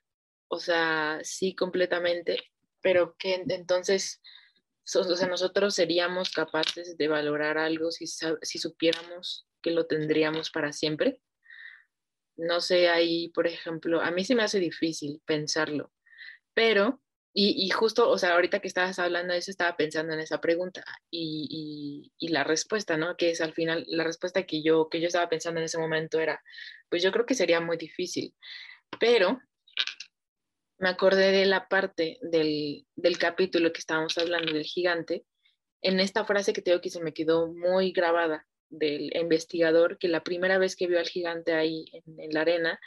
o 0.49 0.59
sea, 0.59 1.21
sí, 1.23 1.55
completamente, 1.55 2.43
pero 2.81 3.15
que 3.17 3.45
entonces, 3.49 4.21
o 4.93 5.05
sea, 5.17 5.29
nosotros 5.29 5.75
seríamos 5.77 6.31
capaces 6.31 6.97
de 6.97 7.09
valorar 7.09 7.59
algo 7.59 7.93
si, 7.93 8.07
si 8.09 8.59
supiéramos 8.59 9.47
que 9.63 9.71
lo 9.71 9.87
tendríamos 9.87 10.51
para 10.51 10.73
siempre. 10.73 11.21
No 12.37 12.61
sé, 12.61 12.89
ahí, 12.89 13.29
por 13.31 13.47
ejemplo, 13.47 14.01
a 14.01 14.11
mí 14.11 14.25
se 14.25 14.35
me 14.35 14.43
hace 14.43 14.59
difícil 14.59 15.23
pensarlo, 15.25 15.93
pero 16.55 17.01
y, 17.39 17.69
justo, 17.69 18.09
o 18.09 18.17
sea, 18.17 18.33
ahorita 18.33 18.61
que 18.61 18.69
estabas 18.69 18.99
hablando 18.99 19.35
de 19.35 19.41
eso, 19.41 19.51
estaba 19.51 19.77
pensando 19.77 20.15
en 20.15 20.21
esa 20.21 20.41
pregunta 20.41 20.83
y, 21.11 22.11
y, 22.19 22.29
la 22.29 22.45
respuesta, 22.45 22.97
¿no? 22.97 23.15
Que 23.19 23.31
es 23.31 23.43
al 23.43 23.53
final, 23.53 23.85
la 23.89 24.05
respuesta 24.05 24.45
que 24.45 24.63
yo, 24.63 24.89
que 24.89 25.03
yo 25.03 25.09
estaba 25.09 25.29
pensando 25.29 25.61
en 25.61 25.67
ese 25.67 25.77
momento 25.77 26.19
era, 26.19 26.43
pues 26.89 27.03
yo 27.03 27.13
creo 27.13 27.27
que 27.27 27.35
sería 27.35 27.61
muy 27.61 27.77
difícil, 27.77 28.35
pero 28.99 29.39
me 30.79 30.89
acordé 30.89 31.31
de 31.31 31.45
la 31.45 31.69
parte 31.69 32.19
del, 32.23 32.87
del 32.97 33.19
capítulo 33.19 33.71
que 33.71 33.81
estábamos 33.81 34.17
hablando 34.17 34.55
del 34.55 34.65
gigante, 34.65 35.27
en 35.83 36.01
esta 36.01 36.25
frase 36.25 36.55
que 36.55 36.63
tengo 36.63 36.81
que 36.81 36.89
se 36.89 37.03
me 37.03 37.13
quedó 37.13 37.49
muy 37.49 37.93
grabada 37.93 38.47
del 38.69 39.15
investigador, 39.17 39.99
que 39.99 40.09
la 40.09 40.23
primera 40.23 40.59
vez 40.59 40.77
que 40.77 40.87
vio 40.87 40.99
al 40.99 41.09
gigante 41.09 41.53
ahí 41.53 41.87
en, 41.93 42.31
la 42.33 42.43
arena, 42.43 42.81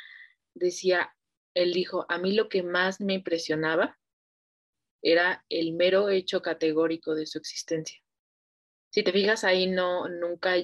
decía, 0.53 1.15
él 1.53 1.73
dijo, 1.73 2.05
a 2.09 2.17
mí 2.17 2.33
lo 2.33 2.49
que 2.49 2.63
más 2.63 3.01
me 3.01 3.13
impresionaba 3.13 3.97
era 5.01 5.45
el 5.49 5.73
mero 5.73 6.09
hecho 6.09 6.41
categórico 6.41 7.15
de 7.15 7.25
su 7.25 7.37
existencia. 7.37 7.99
si 8.91 9.03
te 9.03 9.11
fijas 9.11 9.43
ahí, 9.43 9.67
no, 9.67 10.09
nunca, 10.09 10.55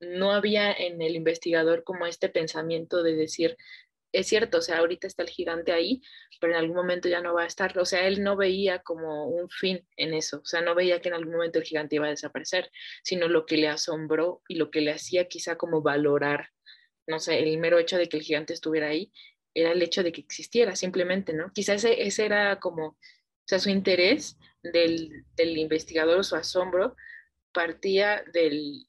no 0.00 0.32
había 0.32 0.72
en 0.72 1.00
el 1.02 1.14
investigador 1.16 1.84
como 1.84 2.06
este 2.06 2.28
pensamiento 2.28 3.02
de 3.02 3.14
decir, 3.14 3.56
es 4.12 4.26
cierto, 4.28 4.58
o 4.58 4.62
sea, 4.62 4.78
ahorita 4.78 5.06
está 5.06 5.22
el 5.22 5.28
gigante 5.28 5.72
ahí, 5.72 6.00
pero 6.40 6.52
en 6.52 6.58
algún 6.58 6.76
momento 6.76 7.08
ya 7.08 7.20
no 7.20 7.34
va 7.34 7.42
a 7.42 7.46
estar. 7.46 7.76
O 7.78 7.84
sea, 7.84 8.06
él 8.06 8.22
no 8.22 8.36
veía 8.36 8.80
como 8.80 9.26
un 9.28 9.50
fin 9.50 9.86
en 9.96 10.14
eso, 10.14 10.38
o 10.38 10.44
sea, 10.44 10.60
no 10.62 10.74
veía 10.74 11.00
que 11.00 11.08
en 11.08 11.14
algún 11.14 11.34
momento 11.34 11.58
el 11.58 11.64
gigante 11.64 11.96
iba 11.96 12.06
a 12.06 12.10
desaparecer, 12.10 12.70
sino 13.02 13.28
lo 13.28 13.46
que 13.46 13.56
le 13.58 13.68
asombró 13.68 14.42
y 14.48 14.56
lo 14.56 14.70
que 14.70 14.80
le 14.80 14.92
hacía 14.92 15.28
quizá 15.28 15.56
como 15.56 15.82
valorar, 15.82 16.50
no 17.06 17.20
sé, 17.20 17.38
el 17.38 17.58
mero 17.58 17.78
hecho 17.78 17.98
de 17.98 18.08
que 18.08 18.16
el 18.18 18.22
gigante 18.22 18.54
estuviera 18.54 18.88
ahí, 18.88 19.12
era 19.54 19.72
el 19.72 19.82
hecho 19.82 20.02
de 20.02 20.12
que 20.12 20.20
existiera 20.20 20.76
simplemente, 20.76 21.32
¿no? 21.32 21.52
Quizá 21.52 21.74
ese, 21.74 22.02
ese 22.02 22.26
era 22.26 22.60
como, 22.60 22.86
o 22.88 22.96
sea, 23.46 23.58
su 23.58 23.70
interés 23.70 24.38
del, 24.62 25.24
del 25.36 25.58
investigador, 25.58 26.24
su 26.24 26.36
asombro, 26.36 26.96
partía 27.52 28.22
del, 28.32 28.86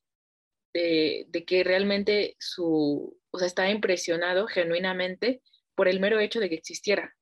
de, 0.73 1.25
de 1.29 1.45
que 1.45 1.63
realmente 1.63 2.35
su, 2.39 3.18
o 3.31 3.39
sea, 3.39 3.47
estaba 3.47 3.69
impresionado 3.69 4.47
genuinamente 4.47 5.41
por 5.75 5.87
el 5.87 5.99
mero 5.99 6.19
hecho 6.19 6.39
de 6.39 6.49
que 6.49 6.55
existiera, 6.55 7.15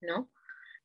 ¿no? 0.00 0.30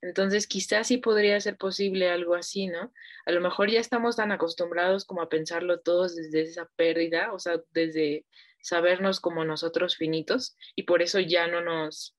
Entonces, 0.01 0.45
quizás 0.45 0.87
sí 0.87 0.97
podría 0.97 1.39
ser 1.39 1.57
posible 1.57 2.09
algo 2.09 2.35
así, 2.35 2.67
¿no? 2.67 2.93
A 3.25 3.31
lo 3.31 3.41
mejor 3.41 3.71
ya 3.71 3.79
estamos 3.79 4.15
tan 4.15 4.31
acostumbrados 4.31 5.05
como 5.05 5.21
a 5.21 5.29
pensarlo 5.29 5.79
todos 5.79 6.15
desde 6.15 6.43
esa 6.43 6.69
pérdida, 6.75 7.33
o 7.33 7.39
sea, 7.39 7.59
desde 7.71 8.25
sabernos 8.61 9.19
como 9.19 9.43
nosotros 9.43 9.95
finitos, 9.95 10.55
y 10.75 10.83
por 10.83 11.01
eso 11.01 11.19
ya 11.19 11.47
no 11.47 11.61
nos, 11.61 12.15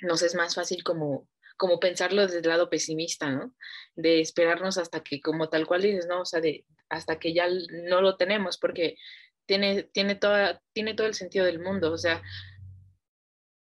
nos 0.00 0.22
es 0.22 0.34
más 0.34 0.54
fácil 0.54 0.84
como, 0.84 1.28
como 1.56 1.80
pensarlo 1.80 2.22
desde 2.22 2.38
el 2.38 2.48
lado 2.48 2.70
pesimista, 2.70 3.30
¿no? 3.30 3.54
De 3.96 4.20
esperarnos 4.20 4.78
hasta 4.78 5.02
que, 5.02 5.20
como 5.20 5.48
tal 5.48 5.66
cual 5.66 5.82
dices, 5.82 6.06
¿no? 6.06 6.20
O 6.22 6.24
sea, 6.24 6.40
de 6.40 6.64
hasta 6.88 7.18
que 7.18 7.32
ya 7.32 7.46
no 7.88 8.00
lo 8.02 8.16
tenemos, 8.16 8.58
porque 8.58 8.96
tiene, 9.50 9.82
tiene, 9.82 10.14
toda, 10.14 10.62
tiene 10.72 10.94
todo 10.94 11.08
el 11.08 11.14
sentido 11.14 11.44
del 11.44 11.58
mundo. 11.58 11.90
O 11.90 11.98
sea, 11.98 12.22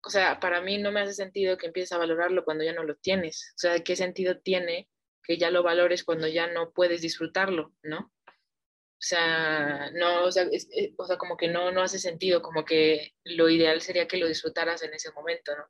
o 0.04 0.10
sea, 0.10 0.38
para 0.38 0.60
mí 0.60 0.78
no 0.78 0.92
me 0.92 1.00
hace 1.00 1.12
sentido 1.12 1.56
que 1.56 1.66
empieces 1.66 1.90
a 1.90 1.98
valorarlo 1.98 2.44
cuando 2.44 2.62
ya 2.62 2.72
no 2.72 2.84
lo 2.84 2.94
tienes. 2.94 3.52
O 3.56 3.58
sea, 3.58 3.80
¿qué 3.80 3.96
sentido 3.96 4.38
tiene 4.38 4.88
que 5.24 5.38
ya 5.38 5.50
lo 5.50 5.64
valores 5.64 6.04
cuando 6.04 6.28
ya 6.28 6.46
no 6.46 6.70
puedes 6.70 7.02
disfrutarlo, 7.02 7.72
¿no? 7.82 7.98
O 7.98 9.04
sea, 9.04 9.90
no, 9.94 10.22
o 10.22 10.30
sea, 10.30 10.44
eh, 10.44 10.94
o 10.96 11.04
sea, 11.04 11.18
como 11.18 11.36
que 11.36 11.48
no, 11.48 11.72
no 11.72 11.82
hace 11.82 11.98
sentido, 11.98 12.42
como 12.42 12.64
que 12.64 13.14
lo 13.24 13.48
ideal 13.48 13.80
sería 13.80 14.06
que 14.06 14.18
lo 14.18 14.28
disfrutaras 14.28 14.84
en 14.84 14.94
ese 14.94 15.10
momento, 15.10 15.56
¿no? 15.56 15.64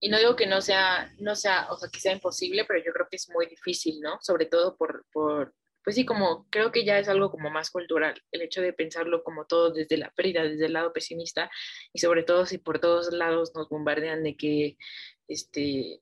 Y 0.00 0.08
no 0.08 0.18
digo 0.18 0.34
que 0.34 0.48
no 0.48 0.60
sea, 0.60 1.14
no 1.20 1.36
sea, 1.36 1.68
o 1.70 1.76
sea, 1.76 1.88
que 1.88 2.00
sea 2.00 2.12
imposible, 2.12 2.64
pero 2.64 2.82
yo 2.84 2.92
creo 2.92 3.06
que 3.08 3.16
es 3.16 3.30
muy 3.30 3.46
difícil, 3.46 4.00
¿no? 4.00 4.18
Sobre 4.20 4.46
todo 4.46 4.76
por, 4.76 5.06
por, 5.12 5.54
pues 5.84 5.96
sí, 5.96 6.06
como 6.06 6.48
creo 6.50 6.72
que 6.72 6.84
ya 6.84 6.98
es 6.98 7.08
algo 7.08 7.30
como 7.30 7.50
más 7.50 7.70
cultural, 7.70 8.20
el 8.32 8.40
hecho 8.42 8.62
de 8.62 8.72
pensarlo 8.72 9.22
como 9.22 9.44
todo 9.44 9.70
desde 9.70 9.98
la 9.98 10.10
pérdida, 10.10 10.42
desde 10.42 10.66
el 10.66 10.72
lado 10.72 10.92
pesimista, 10.94 11.50
y 11.92 11.98
sobre 11.98 12.22
todo 12.22 12.46
si 12.46 12.56
por 12.58 12.80
todos 12.80 13.12
lados 13.12 13.52
nos 13.54 13.68
bombardean 13.68 14.22
de 14.22 14.36
que 14.36 14.78
este, 15.28 16.00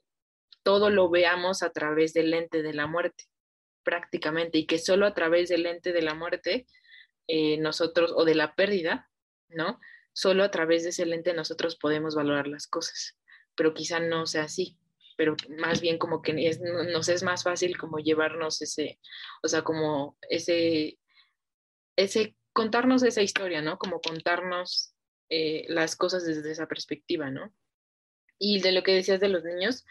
todo 0.62 0.88
lo 0.88 1.10
veamos 1.10 1.64
a 1.64 1.70
través 1.70 2.14
del 2.14 2.30
lente 2.30 2.62
de 2.62 2.72
la 2.74 2.86
muerte, 2.86 3.24
prácticamente, 3.82 4.58
y 4.58 4.66
que 4.66 4.78
solo 4.78 5.04
a 5.04 5.14
través 5.14 5.48
del 5.48 5.64
lente 5.64 5.92
de 5.92 6.02
la 6.02 6.14
muerte 6.14 6.66
eh, 7.26 7.58
nosotros, 7.58 8.12
o 8.14 8.24
de 8.24 8.36
la 8.36 8.54
pérdida, 8.54 9.10
¿no? 9.48 9.80
Solo 10.12 10.44
a 10.44 10.50
través 10.50 10.84
de 10.84 10.90
ese 10.90 11.06
lente 11.06 11.34
nosotros 11.34 11.76
podemos 11.76 12.14
valorar 12.14 12.46
las 12.46 12.68
cosas, 12.68 13.18
pero 13.56 13.74
quizá 13.74 13.98
no 13.98 14.26
sea 14.26 14.44
así 14.44 14.78
pero 15.22 15.36
más 15.56 15.80
bien 15.80 15.98
como 15.98 16.20
que 16.20 16.48
es, 16.48 16.60
nos 16.60 17.08
es 17.08 17.22
más 17.22 17.44
fácil 17.44 17.78
como 17.78 17.98
llevarnos 17.98 18.60
ese, 18.60 18.98
o 19.44 19.46
sea, 19.46 19.62
como 19.62 20.18
ese, 20.28 20.98
ese, 21.94 22.34
contarnos 22.52 23.04
esa 23.04 23.22
historia, 23.22 23.62
¿no? 23.62 23.78
Como 23.78 24.00
contarnos 24.00 24.96
eh, 25.28 25.64
las 25.68 25.94
cosas 25.94 26.26
desde 26.26 26.50
esa 26.50 26.66
perspectiva, 26.66 27.30
¿no? 27.30 27.54
Y 28.36 28.62
de 28.62 28.72
lo 28.72 28.82
que 28.82 28.96
decías 28.96 29.20
de 29.20 29.28
los 29.28 29.44
niños, 29.44 29.84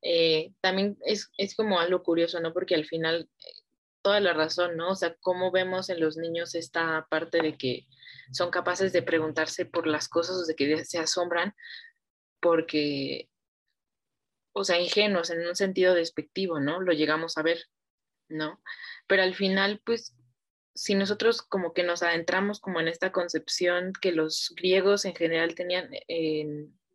eh, 0.00 0.52
también 0.60 0.96
es, 1.04 1.28
es, 1.38 1.56
como 1.56 1.80
algo 1.80 2.04
curioso, 2.04 2.38
¿no? 2.38 2.52
Porque 2.52 2.76
al 2.76 2.86
final, 2.86 3.28
eh, 3.44 3.62
toda 4.00 4.20
la 4.20 4.32
razón, 4.32 4.76
¿no? 4.76 4.92
O 4.92 4.94
sea, 4.94 5.16
cómo 5.20 5.50
vemos 5.50 5.90
en 5.90 5.98
los 5.98 6.16
niños 6.16 6.54
esta 6.54 7.04
parte 7.10 7.42
de 7.42 7.58
que 7.58 7.88
son 8.30 8.52
capaces 8.52 8.92
de 8.92 9.02
preguntarse 9.02 9.66
por 9.66 9.88
las 9.88 10.08
cosas, 10.08 10.36
o 10.36 10.46
de 10.46 10.54
que 10.54 10.84
se 10.84 10.98
asombran, 10.98 11.52
porque 12.40 13.28
o 14.58 14.64
sea, 14.64 14.80
ingenuos 14.80 15.30
en 15.30 15.46
un 15.46 15.54
sentido 15.54 15.94
despectivo, 15.94 16.60
¿no? 16.60 16.80
Lo 16.80 16.92
llegamos 16.92 17.38
a 17.38 17.42
ver, 17.42 17.66
¿no? 18.28 18.60
Pero 19.06 19.22
al 19.22 19.34
final, 19.34 19.80
pues, 19.84 20.14
si 20.74 20.94
nosotros 20.94 21.42
como 21.42 21.72
que 21.72 21.82
nos 21.82 22.02
adentramos 22.02 22.60
como 22.60 22.80
en 22.80 22.88
esta 22.88 23.12
concepción 23.12 23.92
que 24.00 24.12
los 24.12 24.52
griegos 24.56 25.04
en 25.04 25.14
general 25.14 25.54
tenían 25.54 25.90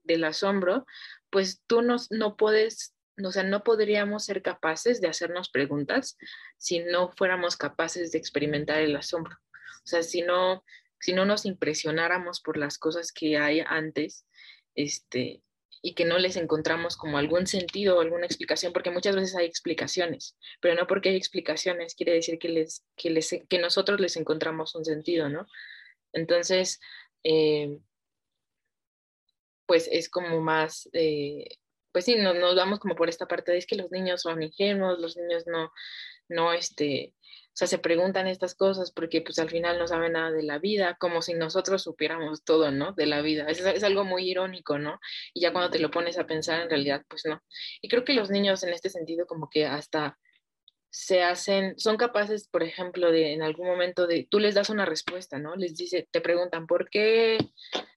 del 0.04 0.24
asombro, 0.24 0.86
pues 1.30 1.64
tú 1.68 1.82
no, 1.82 1.98
no 2.10 2.38
puedes, 2.38 2.96
o 3.22 3.32
sea, 3.32 3.44
no 3.44 3.64
podríamos 3.64 4.26
ser 4.26 4.42
capaces 4.42 5.02
de 5.02 5.08
hacernos 5.08 5.50
preguntas 5.50 6.18
si 6.58 6.80
no 6.80 7.12
fuéramos 7.18 7.58
capaces 7.58 8.12
de 8.12 8.20
experimentar 8.20 8.82
el 8.82 8.96
asombro. 8.96 9.38
O 9.84 9.88
sea, 9.88 10.04
si 10.04 10.22
no, 10.22 10.64
si 11.00 11.14
no 11.14 11.26
nos 11.26 11.46
impresionáramos 11.46 12.40
por 12.40 12.58
las 12.58 12.78
cosas 12.78 13.12
que 13.12 13.38
hay 13.38 13.62
antes, 13.66 14.26
este, 14.76 15.42
y 15.86 15.96
que 15.96 16.06
no 16.06 16.18
les 16.18 16.38
encontramos 16.38 16.96
como 16.96 17.18
algún 17.18 17.46
sentido 17.46 17.98
o 17.98 18.02
alguna 18.02 18.26
explicación, 18.26 18.72
porque 18.72 18.90
muchas 18.90 19.18
veces 19.18 19.36
hay 19.36 19.46
explicaciones, 19.46 20.38
pero 20.62 20.76
no 20.76 20.88
porque 20.88 21.10
hay 21.10 21.18
explicaciones 21.18 21.94
quiere 21.94 22.14
decir 22.14 22.40
que, 22.40 22.48
les, 22.48 22.86
que, 22.96 23.10
les, 23.10 23.30
que 23.50 23.60
nosotros 23.60 24.00
les 24.00 24.16
encontramos 24.16 24.74
un 24.76 24.86
sentido, 24.86 25.28
¿no? 25.28 25.46
Entonces, 26.14 26.80
eh, 27.26 27.78
pues 29.66 29.90
es 29.92 30.10
como 30.10 30.40
más, 30.40 30.90
eh, 30.94 31.58
pues 31.92 32.06
sí, 32.06 32.16
nos, 32.16 32.36
nos, 32.38 32.56
vamos 32.56 32.80
como 32.80 32.96
por 32.96 33.10
esta 33.10 33.28
parte 33.28 33.52
de 33.52 33.58
es 33.58 33.68
que 33.68 33.76
los 33.76 33.92
niños 33.92 34.22
son 34.22 34.42
ingenuos, 34.42 35.00
los 35.00 35.18
niños 35.18 35.44
no, 35.48 35.70
no, 36.34 36.54
este, 36.54 37.14
o 37.54 37.56
sea, 37.56 37.68
se 37.68 37.78
preguntan 37.78 38.26
estas 38.28 38.56
cosas 38.56 38.92
porque 38.92 39.22
pues 39.22 39.38
al 39.38 39.50
final 39.50 39.78
no 39.78 39.88
saben 39.88 40.14
nada 40.14 40.32
de 40.32 40.42
la 40.42 40.58
vida, 40.58 40.98
como 41.00 41.22
si 41.22 41.36
nosotros 41.36 41.84
supiéramos 41.84 42.44
todo, 42.44 42.72
¿no? 42.72 42.94
De 42.94 43.06
la 43.06 43.22
vida. 43.22 43.46
Es, 43.48 43.60
es, 43.60 43.84
algo 43.84 44.04
muy 44.06 44.28
irónico, 44.30 44.80
¿no? 44.80 45.00
Y 45.36 45.42
ya 45.42 45.54
cuando 45.54 45.70
te 45.70 45.78
lo 45.78 45.92
pones 45.92 46.18
a 46.18 46.26
pensar, 46.26 46.62
en 46.62 46.70
realidad, 46.70 47.04
pues 47.08 47.26
no. 47.26 47.44
Y 47.82 47.90
creo 47.90 48.04
que 48.04 48.14
los 48.14 48.32
niños 48.32 48.64
en 48.64 48.70
este 48.74 48.90
sentido 48.90 49.28
como 49.28 49.50
que 49.52 49.68
hasta 49.68 50.18
se 50.90 51.24
hacen, 51.24 51.78
son 51.80 51.98
capaces, 51.98 52.48
por 52.48 52.64
ejemplo, 52.64 53.12
de 53.12 53.34
en 53.34 53.42
algún 53.44 53.68
momento 53.68 54.08
de, 54.08 54.28
tú 54.30 54.40
les 54.40 54.56
das 54.56 54.70
una 54.70 54.86
respuesta, 54.86 55.38
¿no? 55.40 55.56
Les 55.56 55.76
dice, 55.76 56.08
te 56.12 56.22
preguntan, 56.22 56.66
¿por 56.66 56.90
qué, 56.90 57.38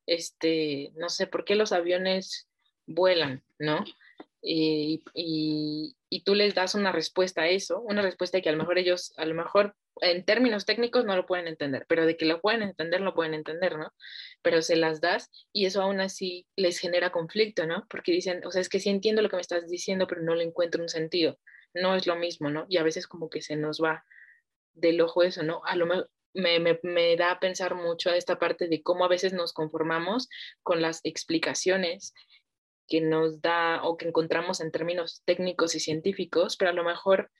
este, 0.06 0.92
no 0.96 1.08
sé, 1.08 1.26
por 1.26 1.44
qué 1.44 1.56
los 1.56 1.72
aviones 1.72 2.48
vuelan, 2.86 3.42
¿no? 3.58 3.84
Y, 4.48 5.96
y 6.08 6.20
tú 6.20 6.34
les 6.34 6.54
das 6.54 6.74
una 6.74 6.92
respuesta 6.92 7.42
a 7.42 7.48
eso, 7.48 7.80
una 7.80 8.02
respuesta 8.02 8.40
que 8.40 8.48
a 8.48 8.52
lo 8.52 8.58
mejor 8.58 8.78
ellos, 8.78 9.12
a 9.16 9.24
lo 9.24 9.34
mejor 9.34 9.74
en 10.00 10.24
términos 10.24 10.64
técnicos 10.66 11.04
no 11.04 11.16
lo 11.16 11.26
pueden 11.26 11.48
entender, 11.48 11.84
pero 11.88 12.06
de 12.06 12.16
que 12.16 12.26
lo 12.26 12.40
pueden 12.40 12.62
entender, 12.62 13.00
lo 13.00 13.14
pueden 13.14 13.34
entender, 13.34 13.76
¿no? 13.76 13.92
Pero 14.42 14.62
se 14.62 14.76
las 14.76 15.00
das 15.00 15.30
y 15.52 15.66
eso 15.66 15.82
aún 15.82 16.00
así 16.00 16.46
les 16.54 16.78
genera 16.78 17.10
conflicto, 17.10 17.66
¿no? 17.66 17.86
Porque 17.88 18.12
dicen, 18.12 18.44
o 18.44 18.50
sea, 18.50 18.60
es 18.60 18.68
que 18.68 18.80
sí 18.80 18.90
entiendo 18.90 19.22
lo 19.22 19.30
que 19.30 19.36
me 19.36 19.42
estás 19.42 19.66
diciendo, 19.68 20.06
pero 20.06 20.22
no 20.22 20.34
le 20.34 20.44
encuentro 20.44 20.82
un 20.82 20.88
sentido. 20.88 21.38
No 21.74 21.96
es 21.96 22.06
lo 22.06 22.16
mismo, 22.16 22.50
¿no? 22.50 22.66
Y 22.68 22.76
a 22.76 22.82
veces 22.82 23.06
como 23.06 23.30
que 23.30 23.42
se 23.42 23.56
nos 23.56 23.80
va 23.82 24.04
del 24.74 25.00
ojo 25.00 25.22
eso, 25.22 25.42
¿no? 25.42 25.62
A 25.64 25.76
lo 25.76 25.86
mejor 25.86 26.10
me, 26.34 26.60
me, 26.60 26.78
me 26.82 27.16
da 27.16 27.32
a 27.32 27.40
pensar 27.40 27.74
mucho 27.74 28.10
a 28.10 28.16
esta 28.16 28.38
parte 28.38 28.68
de 28.68 28.82
cómo 28.82 29.06
a 29.06 29.08
veces 29.08 29.32
nos 29.32 29.54
conformamos 29.54 30.28
con 30.62 30.82
las 30.82 31.00
explicaciones 31.02 32.12
que 32.86 33.00
nos 33.00 33.40
da 33.40 33.82
o 33.82 33.96
que 33.96 34.08
encontramos 34.08 34.60
en 34.60 34.70
términos 34.70 35.22
técnicos 35.24 35.74
y 35.74 35.80
científicos, 35.80 36.56
pero 36.56 36.70
a 36.70 36.74
lo 36.74 36.84
mejor 36.84 37.30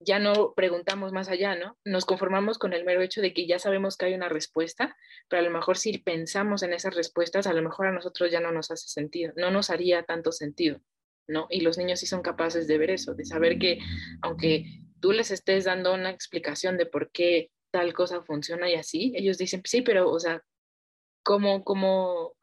ya 0.00 0.18
no 0.18 0.54
preguntamos 0.54 1.12
más 1.12 1.28
allá, 1.28 1.54
¿no? 1.54 1.78
Nos 1.84 2.04
conformamos 2.04 2.58
con 2.58 2.72
el 2.72 2.84
mero 2.84 3.00
hecho 3.00 3.20
de 3.20 3.32
que 3.32 3.46
ya 3.46 3.58
sabemos 3.58 3.96
que 3.96 4.06
hay 4.06 4.14
una 4.14 4.28
respuesta, 4.28 4.96
pero 5.28 5.40
a 5.40 5.44
lo 5.44 5.50
mejor 5.50 5.78
si 5.78 5.98
pensamos 5.98 6.62
en 6.62 6.72
esas 6.72 6.94
respuestas, 6.94 7.46
a 7.46 7.52
lo 7.52 7.62
mejor 7.62 7.86
a 7.86 7.92
nosotros 7.92 8.30
ya 8.30 8.40
no 8.40 8.52
nos 8.52 8.70
hace 8.70 8.88
sentido, 8.88 9.32
no 9.36 9.50
nos 9.50 9.70
haría 9.70 10.02
tanto 10.02 10.32
sentido, 10.32 10.80
¿no? 11.26 11.46
Y 11.50 11.60
los 11.60 11.78
niños 11.78 12.00
sí 12.00 12.06
son 12.06 12.22
capaces 12.22 12.66
de 12.66 12.78
ver 12.78 12.90
eso, 12.90 13.14
de 13.14 13.24
saber 13.24 13.58
que 13.58 13.78
aunque 14.20 14.64
tú 15.00 15.12
les 15.12 15.30
estés 15.30 15.64
dando 15.64 15.94
una 15.94 16.10
explicación 16.10 16.76
de 16.76 16.86
por 16.86 17.10
qué 17.10 17.50
tal 17.70 17.92
cosa 17.92 18.22
funciona 18.22 18.70
y 18.70 18.74
así, 18.74 19.12
ellos 19.16 19.38
dicen, 19.38 19.62
sí, 19.64 19.82
pero, 19.82 20.10
o 20.10 20.20
sea, 20.20 20.42
¿cómo, 21.22 21.64
cómo, 21.64 22.36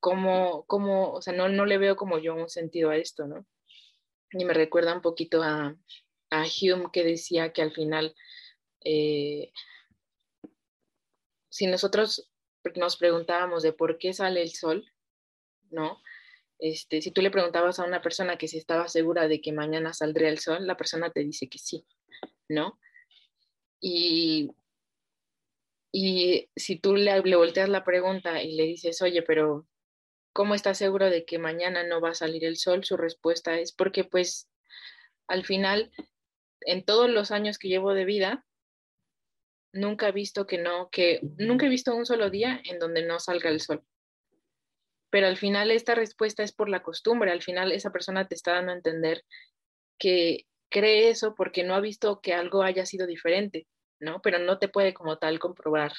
cómo, 0.00 0.64
cómo, 0.66 1.12
o 1.12 1.22
sea, 1.22 1.32
no, 1.32 1.48
no 1.48 1.66
le 1.66 1.78
veo 1.78 1.94
como 1.96 2.18
yo 2.18 2.34
un 2.34 2.48
sentido 2.48 2.90
a 2.90 2.96
esto, 2.96 3.26
¿no? 3.26 3.46
Y 4.32 4.44
me 4.44 4.54
recuerda 4.54 4.94
un 4.94 5.02
poquito 5.02 5.42
a, 5.42 5.76
a 6.30 6.44
Hume 6.44 6.90
que 6.92 7.04
decía 7.04 7.52
que 7.52 7.62
al 7.62 7.72
final, 7.72 8.14
eh, 8.84 9.52
si 11.50 11.66
nosotros 11.66 12.30
nos 12.76 12.96
preguntábamos 12.96 13.62
de 13.62 13.72
por 13.72 13.98
qué 13.98 14.12
sale 14.12 14.42
el 14.42 14.52
sol, 14.52 14.90
¿no? 15.70 16.00
Este, 16.58 17.00
si 17.00 17.10
tú 17.10 17.22
le 17.22 17.30
preguntabas 17.30 17.78
a 17.78 17.84
una 17.84 18.02
persona 18.02 18.36
que 18.36 18.48
si 18.48 18.58
estaba 18.58 18.88
segura 18.88 19.28
de 19.28 19.40
que 19.40 19.52
mañana 19.52 19.94
saldría 19.94 20.28
el 20.28 20.38
sol, 20.38 20.66
la 20.66 20.76
persona 20.76 21.10
te 21.10 21.20
dice 21.20 21.48
que 21.48 21.58
sí, 21.58 21.86
¿no? 22.48 22.78
Y, 23.80 24.50
y 25.90 26.50
si 26.54 26.78
tú 26.78 26.94
le, 26.96 27.22
le 27.22 27.36
volteas 27.36 27.68
la 27.68 27.82
pregunta 27.82 28.42
y 28.42 28.54
le 28.56 28.64
dices, 28.64 29.00
oye, 29.00 29.22
pero 29.22 29.66
¿cómo 30.32 30.54
estás 30.54 30.78
seguro 30.78 31.10
de 31.10 31.24
que 31.24 31.38
mañana 31.38 31.84
no 31.84 32.00
va 32.00 32.10
a 32.10 32.14
salir 32.14 32.44
el 32.44 32.56
sol? 32.56 32.84
Su 32.84 32.96
respuesta 32.96 33.58
es 33.58 33.72
porque 33.72 34.04
pues 34.04 34.48
al 35.26 35.44
final, 35.44 35.92
en 36.62 36.84
todos 36.84 37.08
los 37.08 37.30
años 37.30 37.58
que 37.58 37.68
llevo 37.68 37.94
de 37.94 38.04
vida, 38.04 38.44
nunca 39.72 40.08
he 40.08 40.12
visto 40.12 40.46
que 40.46 40.58
no, 40.58 40.90
que 40.90 41.20
nunca 41.38 41.66
he 41.66 41.68
visto 41.68 41.94
un 41.94 42.06
solo 42.06 42.30
día 42.30 42.60
en 42.64 42.78
donde 42.78 43.04
no 43.04 43.20
salga 43.20 43.50
el 43.50 43.60
sol. 43.60 43.84
Pero 45.10 45.26
al 45.26 45.36
final 45.36 45.70
esta 45.70 45.94
respuesta 45.94 46.42
es 46.42 46.52
por 46.52 46.68
la 46.68 46.82
costumbre, 46.82 47.30
al 47.30 47.42
final 47.42 47.72
esa 47.72 47.90
persona 47.90 48.28
te 48.28 48.34
está 48.34 48.54
dando 48.54 48.72
a 48.72 48.76
entender 48.76 49.24
que 49.98 50.46
cree 50.68 51.10
eso 51.10 51.34
porque 51.34 51.64
no 51.64 51.74
ha 51.74 51.80
visto 51.80 52.20
que 52.20 52.32
algo 52.32 52.62
haya 52.62 52.86
sido 52.86 53.06
diferente, 53.06 53.66
¿no? 53.98 54.20
Pero 54.22 54.38
no 54.38 54.58
te 54.58 54.68
puede 54.68 54.94
como 54.94 55.18
tal 55.18 55.38
comprobar 55.38 55.92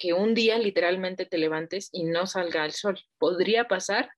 que 0.00 0.14
un 0.14 0.34
día 0.34 0.58
literalmente 0.58 1.26
te 1.26 1.38
levantes 1.38 1.90
y 1.92 2.04
no 2.04 2.26
salga 2.26 2.64
el 2.64 2.72
sol. 2.72 2.98
Podría 3.18 3.68
pasar, 3.68 4.10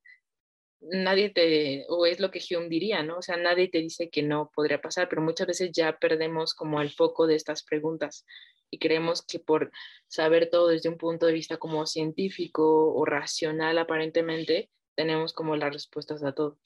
nadie 0.81 1.29
te, 1.29 1.85
o 1.89 2.07
es 2.07 2.21
lo 2.21 2.31
que 2.31 2.41
Hume 2.41 2.69
diría, 2.69 3.03
¿no? 3.03 3.19
O 3.19 3.23
sea, 3.23 3.37
nadie 3.37 3.69
te 3.69 3.79
dice 3.79 4.09
que 4.09 4.23
no 4.23 4.51
podría 4.55 4.81
pasar, 4.81 5.09
pero 5.09 5.21
muchas 5.23 5.49
veces 5.49 5.73
ya 5.73 5.99
perdemos 5.99 6.55
como 6.55 6.81
el 6.81 6.93
foco 6.93 7.27
de 7.27 7.35
estas 7.35 7.65
preguntas 7.65 8.25
y 8.71 8.79
creemos 8.79 9.23
que 9.27 9.41
por 9.41 9.73
saber 10.07 10.51
todo 10.51 10.69
desde 10.69 10.89
un 10.89 10.99
punto 10.99 11.27
de 11.27 11.33
vista 11.33 11.57
como 11.57 11.85
científico 11.85 12.95
o 12.95 13.05
racional 13.05 13.77
aparentemente, 13.77 14.71
tenemos 14.95 15.33
como 15.33 15.57
las 15.57 15.73
respuestas 15.73 16.23
a 16.23 16.33
todo. 16.33 16.59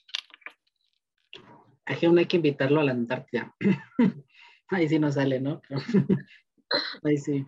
A 1.85 1.97
Hume 1.99 2.21
hay 2.21 2.27
que 2.27 2.37
invitarlo 2.37 2.81
a 2.81 2.83
la 2.83 2.91
Antártida. 2.91 3.55
Ahí 4.69 4.87
sí 4.87 4.99
no 4.99 5.11
sale, 5.11 5.39
¿no? 5.39 5.61
Ahí 7.03 7.17
sí. 7.17 7.45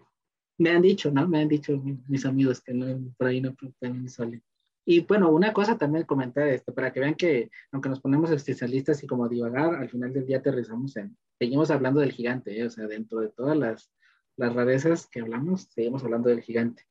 Me 0.60 0.70
han 0.70 0.82
dicho, 0.82 1.10
¿no? 1.10 1.28
Me 1.28 1.42
han 1.42 1.48
dicho 1.48 1.82
mis 2.08 2.26
amigos 2.26 2.62
que 2.62 2.74
no, 2.74 3.14
por 3.18 3.28
ahí 3.28 3.42
no 3.42 3.56
también 3.80 4.10
sale. 4.10 4.44
Y 4.86 5.02
bueno, 5.02 5.30
una 5.30 5.54
cosa 5.54 5.78
también 5.78 6.06
comentar 6.06 6.48
esto, 6.48 6.74
para 6.74 6.92
que 6.92 7.00
vean 7.00 7.16
que 7.16 7.50
aunque 7.72 7.90
nos 7.90 8.02
ponemos 8.02 8.32
especialistas 8.32 9.04
y 9.04 9.08
como 9.08 9.30
divagar, 9.30 9.76
al 9.76 9.90
final 9.90 10.12
del 10.14 10.26
día 10.26 10.38
aterrizamos 10.38 10.96
en, 10.98 11.18
seguimos 11.38 11.72
hablando 11.72 12.00
del 12.02 12.12
gigante, 12.12 12.60
¿eh? 12.60 12.66
o 12.66 12.70
sea, 12.70 12.88
dentro 12.88 13.20
de 13.20 13.30
todas 13.30 13.56
las, 13.56 13.92
las 14.36 14.54
rarezas 14.54 15.08
que 15.08 15.22
hablamos, 15.22 15.70
seguimos 15.72 16.04
hablando 16.04 16.30
del 16.30 16.42
gigante. 16.42 16.84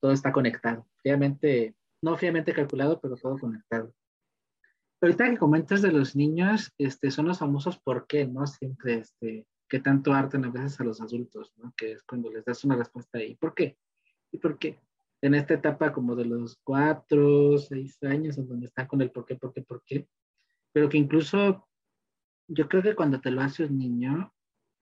Todo 0.00 0.12
está 0.12 0.32
conectado, 0.32 0.86
fríamente, 0.96 1.74
no 2.02 2.16
fríamente 2.16 2.52
calculado, 2.52 3.00
pero 3.00 3.16
todo 3.16 3.38
conectado. 3.38 3.94
Ahorita 5.00 5.30
que 5.30 5.38
comentas 5.38 5.80
de 5.80 5.92
los 5.92 6.16
niños, 6.16 6.72
este, 6.76 7.10
son 7.10 7.28
los 7.28 7.38
famosos 7.38 7.78
por 7.78 8.06
qué, 8.06 8.26
¿no? 8.26 8.46
Siempre, 8.46 8.94
este, 8.94 9.46
que 9.68 9.80
tanto 9.80 10.12
hartan 10.12 10.44
a 10.44 10.50
veces 10.50 10.80
a 10.80 10.84
los 10.84 11.00
adultos, 11.00 11.52
¿no? 11.56 11.72
Que 11.76 11.92
es 11.92 12.02
cuando 12.02 12.30
les 12.30 12.44
das 12.44 12.64
una 12.64 12.76
respuesta 12.76 13.18
ahí, 13.18 13.34
¿por 13.34 13.54
qué? 13.54 13.78
¿Y 14.32 14.38
por 14.38 14.58
qué? 14.58 14.80
en 15.20 15.34
esta 15.34 15.54
etapa 15.54 15.92
como 15.92 16.14
de 16.14 16.24
los 16.24 16.58
cuatro, 16.62 17.58
seis 17.58 18.00
años, 18.02 18.38
en 18.38 18.48
donde 18.48 18.66
están 18.66 18.86
con 18.86 19.02
el 19.02 19.10
por 19.10 19.26
qué, 19.26 19.36
por 19.36 19.52
qué, 19.52 19.62
por 19.62 19.82
qué, 19.84 20.08
pero 20.72 20.88
que 20.88 20.98
incluso 20.98 21.68
yo 22.46 22.68
creo 22.68 22.82
que 22.82 22.94
cuando 22.94 23.20
te 23.20 23.30
lo 23.30 23.40
hace 23.40 23.64
un 23.64 23.78
niño, 23.78 24.32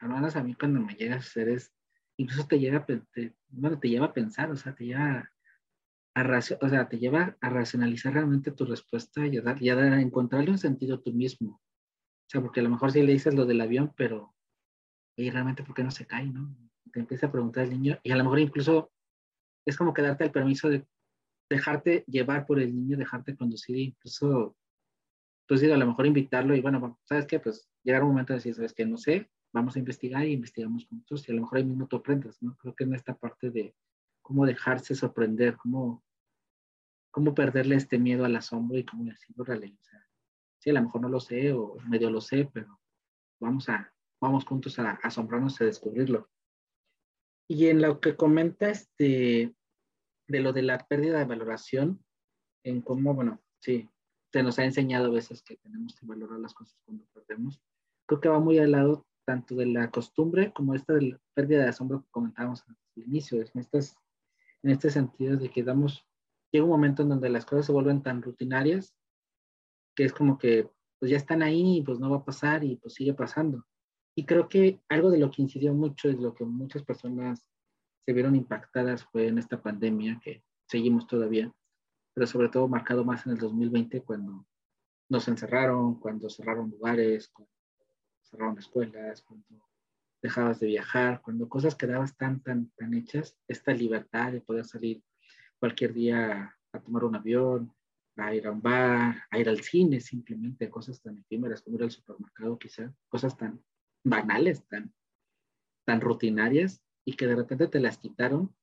menos 0.00 0.36
a 0.36 0.42
mí 0.42 0.54
cuando 0.54 0.80
me 0.80 0.94
llega 0.94 1.14
a 1.16 1.18
hacer 1.18 1.48
es, 1.48 1.72
incluso 2.16 2.46
te 2.46 2.58
llega, 2.58 2.84
te, 2.84 3.34
bueno, 3.48 3.78
te 3.78 3.88
lleva 3.88 4.06
a 4.06 4.12
pensar, 4.12 4.50
o 4.50 4.56
sea, 4.56 4.74
te 4.74 4.84
lleva 4.84 5.30
a, 6.14 6.38
o 6.60 6.68
sea, 6.68 6.88
te 6.88 6.98
lleva 6.98 7.36
a 7.40 7.50
racionalizar 7.50 8.12
realmente 8.12 8.52
tu 8.52 8.66
respuesta 8.66 9.26
y 9.26 9.38
a, 9.38 9.42
dar, 9.42 9.62
y 9.62 9.70
a 9.70 10.00
encontrarle 10.00 10.50
un 10.50 10.58
sentido 10.58 11.00
tú 11.00 11.12
mismo. 11.12 11.60
O 11.60 12.28
sea, 12.28 12.40
porque 12.40 12.60
a 12.60 12.62
lo 12.62 12.70
mejor 12.70 12.92
sí 12.92 13.02
le 13.02 13.12
dices 13.12 13.34
lo 13.34 13.46
del 13.46 13.60
avión, 13.60 13.92
pero, 13.96 14.34
y 15.16 15.30
realmente, 15.30 15.62
¿por 15.62 15.74
qué 15.74 15.82
no 15.82 15.90
se 15.90 16.06
cae, 16.06 16.26
no? 16.26 16.54
Te 16.92 17.00
empieza 17.00 17.26
a 17.26 17.32
preguntar 17.32 17.64
el 17.64 17.70
niño, 17.70 17.98
y 18.02 18.12
a 18.12 18.16
lo 18.16 18.24
mejor 18.24 18.38
incluso 18.38 18.92
es 19.66 19.76
como 19.76 19.92
que 19.92 20.02
darte 20.02 20.24
el 20.24 20.30
permiso 20.30 20.68
de 20.68 20.86
dejarte 21.50 22.04
llevar 22.06 22.46
por 22.46 22.60
el 22.60 22.74
niño, 22.74 22.96
dejarte 22.96 23.36
conducir, 23.36 23.76
incluso, 23.76 24.56
pues 25.48 25.62
a 25.62 25.76
lo 25.76 25.86
mejor 25.86 26.06
invitarlo 26.06 26.54
y 26.54 26.60
bueno, 26.60 26.98
¿sabes 27.04 27.26
qué? 27.26 27.40
Pues 27.40 27.68
llegar 27.82 28.02
un 28.02 28.10
momento 28.10 28.32
de 28.32 28.38
decir, 28.38 28.54
¿sabes 28.54 28.74
qué? 28.74 28.84
No 28.84 28.96
sé, 28.96 29.30
vamos 29.52 29.76
a 29.76 29.78
investigar 29.78 30.26
y 30.26 30.32
investigamos 30.32 30.86
juntos 30.86 31.28
y 31.28 31.32
a 31.32 31.34
lo 31.34 31.42
mejor 31.42 31.58
ahí 31.58 31.64
mismo 31.64 31.86
tú 31.86 31.96
aprendes, 31.96 32.42
¿no? 32.42 32.56
Creo 32.56 32.74
que 32.74 32.84
en 32.84 32.94
esta 32.94 33.16
parte 33.16 33.50
de 33.50 33.74
cómo 34.22 34.44
dejarse 34.44 34.94
sorprender, 34.94 35.56
cómo, 35.56 36.04
cómo 37.10 37.34
perderle 37.34 37.76
este 37.76 37.98
miedo 37.98 38.24
al 38.24 38.36
asombro 38.36 38.76
y 38.76 38.84
cómo 38.84 39.04
decirlo 39.04 39.44
realmente. 39.44 39.80
O 39.80 39.84
sea, 39.84 40.06
sí, 40.58 40.70
a 40.70 40.74
lo 40.74 40.82
mejor 40.82 41.00
no 41.00 41.08
lo 41.08 41.20
sé 41.20 41.52
o 41.52 41.76
medio 41.88 42.10
lo 42.10 42.20
sé, 42.20 42.50
pero 42.52 42.80
vamos 43.40 43.68
a, 43.68 43.92
vamos 44.20 44.44
juntos 44.44 44.78
a 44.78 44.92
asombrarnos 45.02 45.60
a 45.60 45.64
descubrirlo. 45.64 46.28
Y 47.48 47.68
en 47.68 47.80
lo 47.80 48.00
que 48.00 48.16
comenta 48.16 48.70
este, 48.70 49.54
de 50.28 50.40
lo 50.40 50.52
de 50.52 50.62
la 50.62 50.78
pérdida 50.78 51.18
de 51.18 51.24
valoración, 51.24 52.04
en 52.64 52.82
cómo, 52.82 53.14
bueno, 53.14 53.40
sí, 53.60 53.88
se 54.32 54.42
nos 54.42 54.58
ha 54.58 54.64
enseñado 54.64 55.06
a 55.06 55.10
veces 55.10 55.42
que 55.42 55.56
tenemos 55.56 55.94
que 55.94 56.06
valorar 56.06 56.40
las 56.40 56.54
cosas 56.54 56.78
cuando 56.84 57.06
perdemos. 57.14 57.62
Creo 58.06 58.20
que 58.20 58.28
va 58.28 58.40
muy 58.40 58.58
al 58.58 58.72
lado 58.72 59.06
tanto 59.24 59.54
de 59.54 59.66
la 59.66 59.90
costumbre 59.90 60.52
como 60.52 60.74
esta 60.74 60.94
de 60.94 61.02
la 61.02 61.20
pérdida 61.34 61.62
de 61.62 61.68
asombro 61.68 62.02
que 62.02 62.10
comentábamos 62.10 62.64
al 62.68 62.76
inicio, 62.96 63.40
en, 63.40 63.60
estas, 63.60 63.96
en 64.62 64.70
este 64.70 64.90
sentido 64.90 65.36
de 65.36 65.50
que 65.50 65.62
damos, 65.62 66.06
llega 66.52 66.64
un 66.64 66.70
momento 66.70 67.02
en 67.02 67.10
donde 67.10 67.28
las 67.28 67.44
cosas 67.44 67.66
se 67.66 67.72
vuelven 67.72 68.02
tan 68.02 68.22
rutinarias 68.22 68.94
que 69.96 70.04
es 70.04 70.12
como 70.12 70.38
que 70.38 70.70
pues 70.98 71.10
ya 71.10 71.16
están 71.16 71.42
ahí 71.42 71.78
y 71.78 71.82
pues 71.82 71.98
no 71.98 72.10
va 72.10 72.18
a 72.18 72.24
pasar 72.24 72.62
y 72.62 72.76
pues 72.76 72.94
sigue 72.94 73.14
pasando. 73.14 73.66
Y 74.18 74.24
creo 74.24 74.48
que 74.48 74.80
algo 74.88 75.10
de 75.10 75.18
lo 75.18 75.30
que 75.30 75.42
incidió 75.42 75.74
mucho 75.74 76.08
es 76.08 76.18
lo 76.18 76.34
que 76.34 76.44
muchas 76.44 76.82
personas 76.82 77.46
se 78.06 78.12
vieron 78.14 78.34
impactadas 78.34 79.04
fue 79.04 79.26
en 79.26 79.36
esta 79.36 79.60
pandemia 79.60 80.18
que 80.24 80.42
seguimos 80.66 81.06
todavía, 81.06 81.52
pero 82.14 82.26
sobre 82.26 82.48
todo 82.48 82.66
marcado 82.66 83.04
más 83.04 83.26
en 83.26 83.32
el 83.32 83.38
2020 83.38 84.00
cuando 84.02 84.46
nos 85.10 85.28
encerraron, 85.28 86.00
cuando 86.00 86.30
cerraron 86.30 86.70
lugares, 86.70 87.28
cuando 87.28 87.52
cerraron 88.22 88.58
escuelas, 88.58 89.20
cuando 89.20 89.46
dejabas 90.22 90.60
de 90.60 90.68
viajar, 90.68 91.20
cuando 91.20 91.46
cosas 91.46 91.74
quedaban 91.74 92.08
tan, 92.16 92.40
tan, 92.40 92.70
tan 92.70 92.94
hechas, 92.94 93.36
esta 93.46 93.74
libertad 93.74 94.32
de 94.32 94.40
poder 94.40 94.64
salir 94.64 95.02
cualquier 95.58 95.92
día 95.92 96.56
a 96.72 96.80
tomar 96.80 97.04
un 97.04 97.16
avión, 97.16 97.70
a 98.16 98.34
ir 98.34 98.46
a 98.46 98.50
un 98.50 98.62
bar, 98.62 99.24
a 99.30 99.38
ir 99.38 99.48
al 99.48 99.60
cine, 99.60 100.00
simplemente 100.00 100.70
cosas 100.70 101.02
tan 101.02 101.18
efímeras 101.18 101.60
como 101.60 101.76
ir 101.76 101.82
al 101.82 101.90
supermercado 101.90 102.58
quizá, 102.58 102.90
cosas 103.08 103.36
tan 103.36 103.62
banales, 104.08 104.66
tan, 104.68 104.94
tan 105.84 106.00
rutinarias 106.00 106.82
y 107.04 107.14
que 107.14 107.26
de 107.26 107.36
repente 107.36 107.68
te 107.68 107.80
las 107.80 107.98
quitaron, 107.98 108.54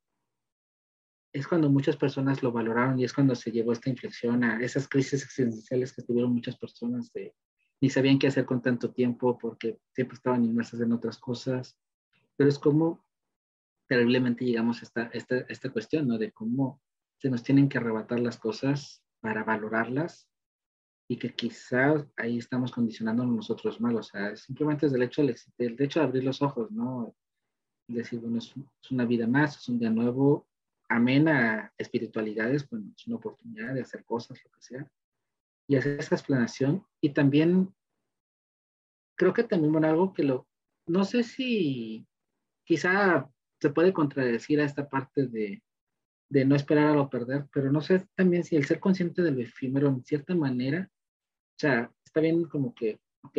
es 1.33 1.47
cuando 1.47 1.69
muchas 1.69 1.97
personas 1.97 2.43
lo 2.43 2.51
valoraron 2.51 2.99
y 2.99 3.03
es 3.03 3.13
cuando 3.13 3.35
se 3.35 3.51
llevó 3.51 3.73
esta 3.73 3.89
inflexión 3.89 4.43
a 4.43 4.61
esas 4.63 4.87
crisis 4.87 5.23
existenciales 5.23 5.93
que 5.93 6.03
tuvieron 6.03 6.33
muchas 6.33 6.57
personas 6.57 7.11
de 7.11 7.35
ni 7.81 7.89
sabían 7.89 8.19
qué 8.19 8.27
hacer 8.27 8.45
con 8.45 8.61
tanto 8.61 8.91
tiempo 8.91 9.37
porque 9.37 9.79
siempre 9.91 10.15
estaban 10.15 10.45
inmersas 10.45 10.79
en 10.79 10.93
otras 10.93 11.17
cosas. 11.17 11.77
Pero 12.37 12.49
es 12.49 12.57
como 12.57 13.05
terriblemente 13.87 14.45
llegamos 14.45 14.79
a 14.81 14.85
esta, 14.85 15.03
esta, 15.07 15.39
esta 15.49 15.69
cuestión, 15.69 16.07
¿no? 16.07 16.17
De 16.17 16.31
cómo 16.31 16.81
se 17.17 17.29
nos 17.29 17.43
tienen 17.43 17.67
que 17.67 17.79
arrebatar 17.79 18.19
las 18.19 18.37
cosas 18.37 19.03
para 19.19 19.43
valorarlas 19.43 20.29
y 21.07 21.17
que 21.17 21.33
quizás 21.33 22.05
ahí 22.15 22.37
estamos 22.37 22.71
condicionando 22.71 23.25
nosotros 23.25 23.79
mal, 23.81 23.95
o 23.95 24.03
sea, 24.03 24.35
simplemente 24.35 24.85
es 24.85 24.93
el 24.93 25.03
hecho, 25.03 25.21
el 25.21 25.81
hecho 25.81 25.99
de 25.99 26.05
abrir 26.05 26.23
los 26.23 26.41
ojos, 26.41 26.71
¿no? 26.71 27.15
Decir, 27.87 28.19
bueno, 28.19 28.37
es, 28.37 28.53
una 28.89 29.05
vida 29.05 29.27
más, 29.27 29.57
es 29.57 29.67
un 29.67 29.79
día 29.79 29.89
nuevo, 29.89 30.47
amena 30.87 31.73
espiritualidades, 31.77 32.67
bueno, 32.69 32.91
es 32.95 33.07
una 33.07 33.17
oportunidad 33.17 33.73
de 33.73 33.81
hacer 33.81 34.05
cosas, 34.05 34.39
lo 34.43 34.51
que 34.51 34.61
sea, 34.61 34.91
y 35.67 35.75
hacer 35.75 35.99
esa 35.99 36.15
explanación. 36.15 36.85
Y 37.01 37.09
también, 37.09 37.73
creo 39.15 39.33
que 39.33 39.43
también, 39.43 39.73
bueno, 39.73 39.87
algo 39.87 40.13
que 40.13 40.23
lo, 40.23 40.47
no 40.87 41.03
sé 41.03 41.23
si 41.23 42.07
quizá 42.65 43.29
se 43.59 43.69
puede 43.69 43.93
contradecir 43.93 44.61
a 44.61 44.65
esta 44.65 44.87
parte 44.87 45.27
de, 45.27 45.61
de 46.33 46.45
no 46.45 46.55
esperar 46.55 46.89
a 46.89 46.95
lo 46.95 47.09
perder, 47.09 47.45
pero 47.53 47.71
no 47.71 47.79
sé 47.81 48.05
también 48.15 48.43
si 48.43 48.55
el 48.55 48.65
ser 48.65 48.79
consciente 48.79 49.21
del 49.21 49.39
efímero 49.39 49.87
en 49.87 50.03
cierta 50.03 50.33
manera 50.33 50.89
o 51.53 51.59
sea, 51.59 51.91
está 52.03 52.19
bien 52.19 52.45
como 52.45 52.73
que, 52.73 52.99
ok, 53.23 53.37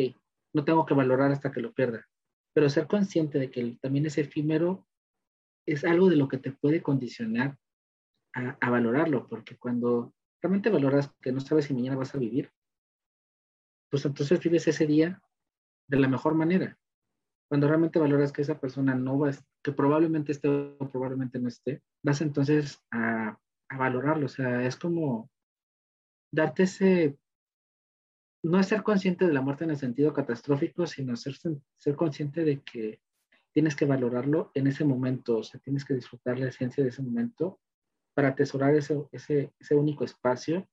no 0.53 0.63
tengo 0.63 0.85
que 0.85 0.93
valorar 0.93 1.31
hasta 1.31 1.51
que 1.51 1.61
lo 1.61 1.73
pierda, 1.73 2.07
pero 2.53 2.69
ser 2.69 2.87
consciente 2.87 3.37
de 3.37 3.51
que 3.51 3.77
también 3.81 4.05
es 4.05 4.17
efímero 4.17 4.87
es 5.67 5.83
algo 5.83 6.09
de 6.09 6.15
lo 6.15 6.27
que 6.27 6.37
te 6.37 6.51
puede 6.51 6.81
condicionar 6.81 7.57
a, 8.33 8.69
valorarlo, 8.69 9.27
porque 9.27 9.57
cuando 9.57 10.13
realmente 10.41 10.69
valoras 10.69 11.13
que 11.21 11.31
no 11.31 11.39
sabes 11.39 11.65
si 11.65 11.73
mañana 11.73 11.95
vas 11.95 12.13
a 12.13 12.19
vivir, 12.19 12.51
pues 13.89 14.05
entonces 14.05 14.39
vives 14.41 14.67
ese 14.67 14.85
día 14.85 15.21
de 15.87 15.99
la 15.99 16.07
mejor 16.07 16.35
manera. 16.35 16.77
Cuando 17.47 17.67
realmente 17.67 17.97
valoras 17.97 18.33
que 18.33 18.41
esa 18.41 18.59
persona 18.59 18.93
no 18.93 19.17
va, 19.17 19.31
que 19.63 19.71
probablemente 19.71 20.33
esté 20.33 20.49
o 20.49 20.89
probablemente 20.89 21.39
no 21.39 21.47
esté, 21.47 21.81
vas 22.05 22.21
entonces 22.21 22.81
a, 22.91 23.37
a 23.67 23.77
valorarlo. 23.77 24.27
O 24.27 24.29
sea, 24.29 24.63
es 24.65 24.75
como 24.75 25.29
darte 26.31 26.63
ese 26.63 27.17
no 28.43 28.61
ser 28.61 28.83
consciente 28.83 29.25
de 29.25 29.33
la 29.33 29.41
muerte 29.41 29.63
en 29.63 29.71
el 29.71 29.77
sentido 29.77 30.13
catastrófico, 30.13 30.85
sino 30.85 31.15
ser, 31.15 31.35
ser 31.77 31.95
consciente 31.95 32.43
de 32.43 32.61
que 32.61 33.01
tienes 33.51 33.75
que 33.75 33.85
valorarlo 33.85 34.51
en 34.53 34.67
ese 34.67 34.85
momento, 34.85 35.39
o 35.39 35.43
sea, 35.43 35.59
tienes 35.61 35.83
que 35.83 35.95
disfrutar 35.95 36.37
la 36.37 36.49
esencia 36.49 36.83
de 36.83 36.91
ese 36.91 37.01
momento 37.01 37.59
para 38.13 38.29
atesorar 38.29 38.75
ese, 38.75 39.03
ese, 39.11 39.51
ese 39.59 39.75
único 39.75 40.03
espacio, 40.03 40.69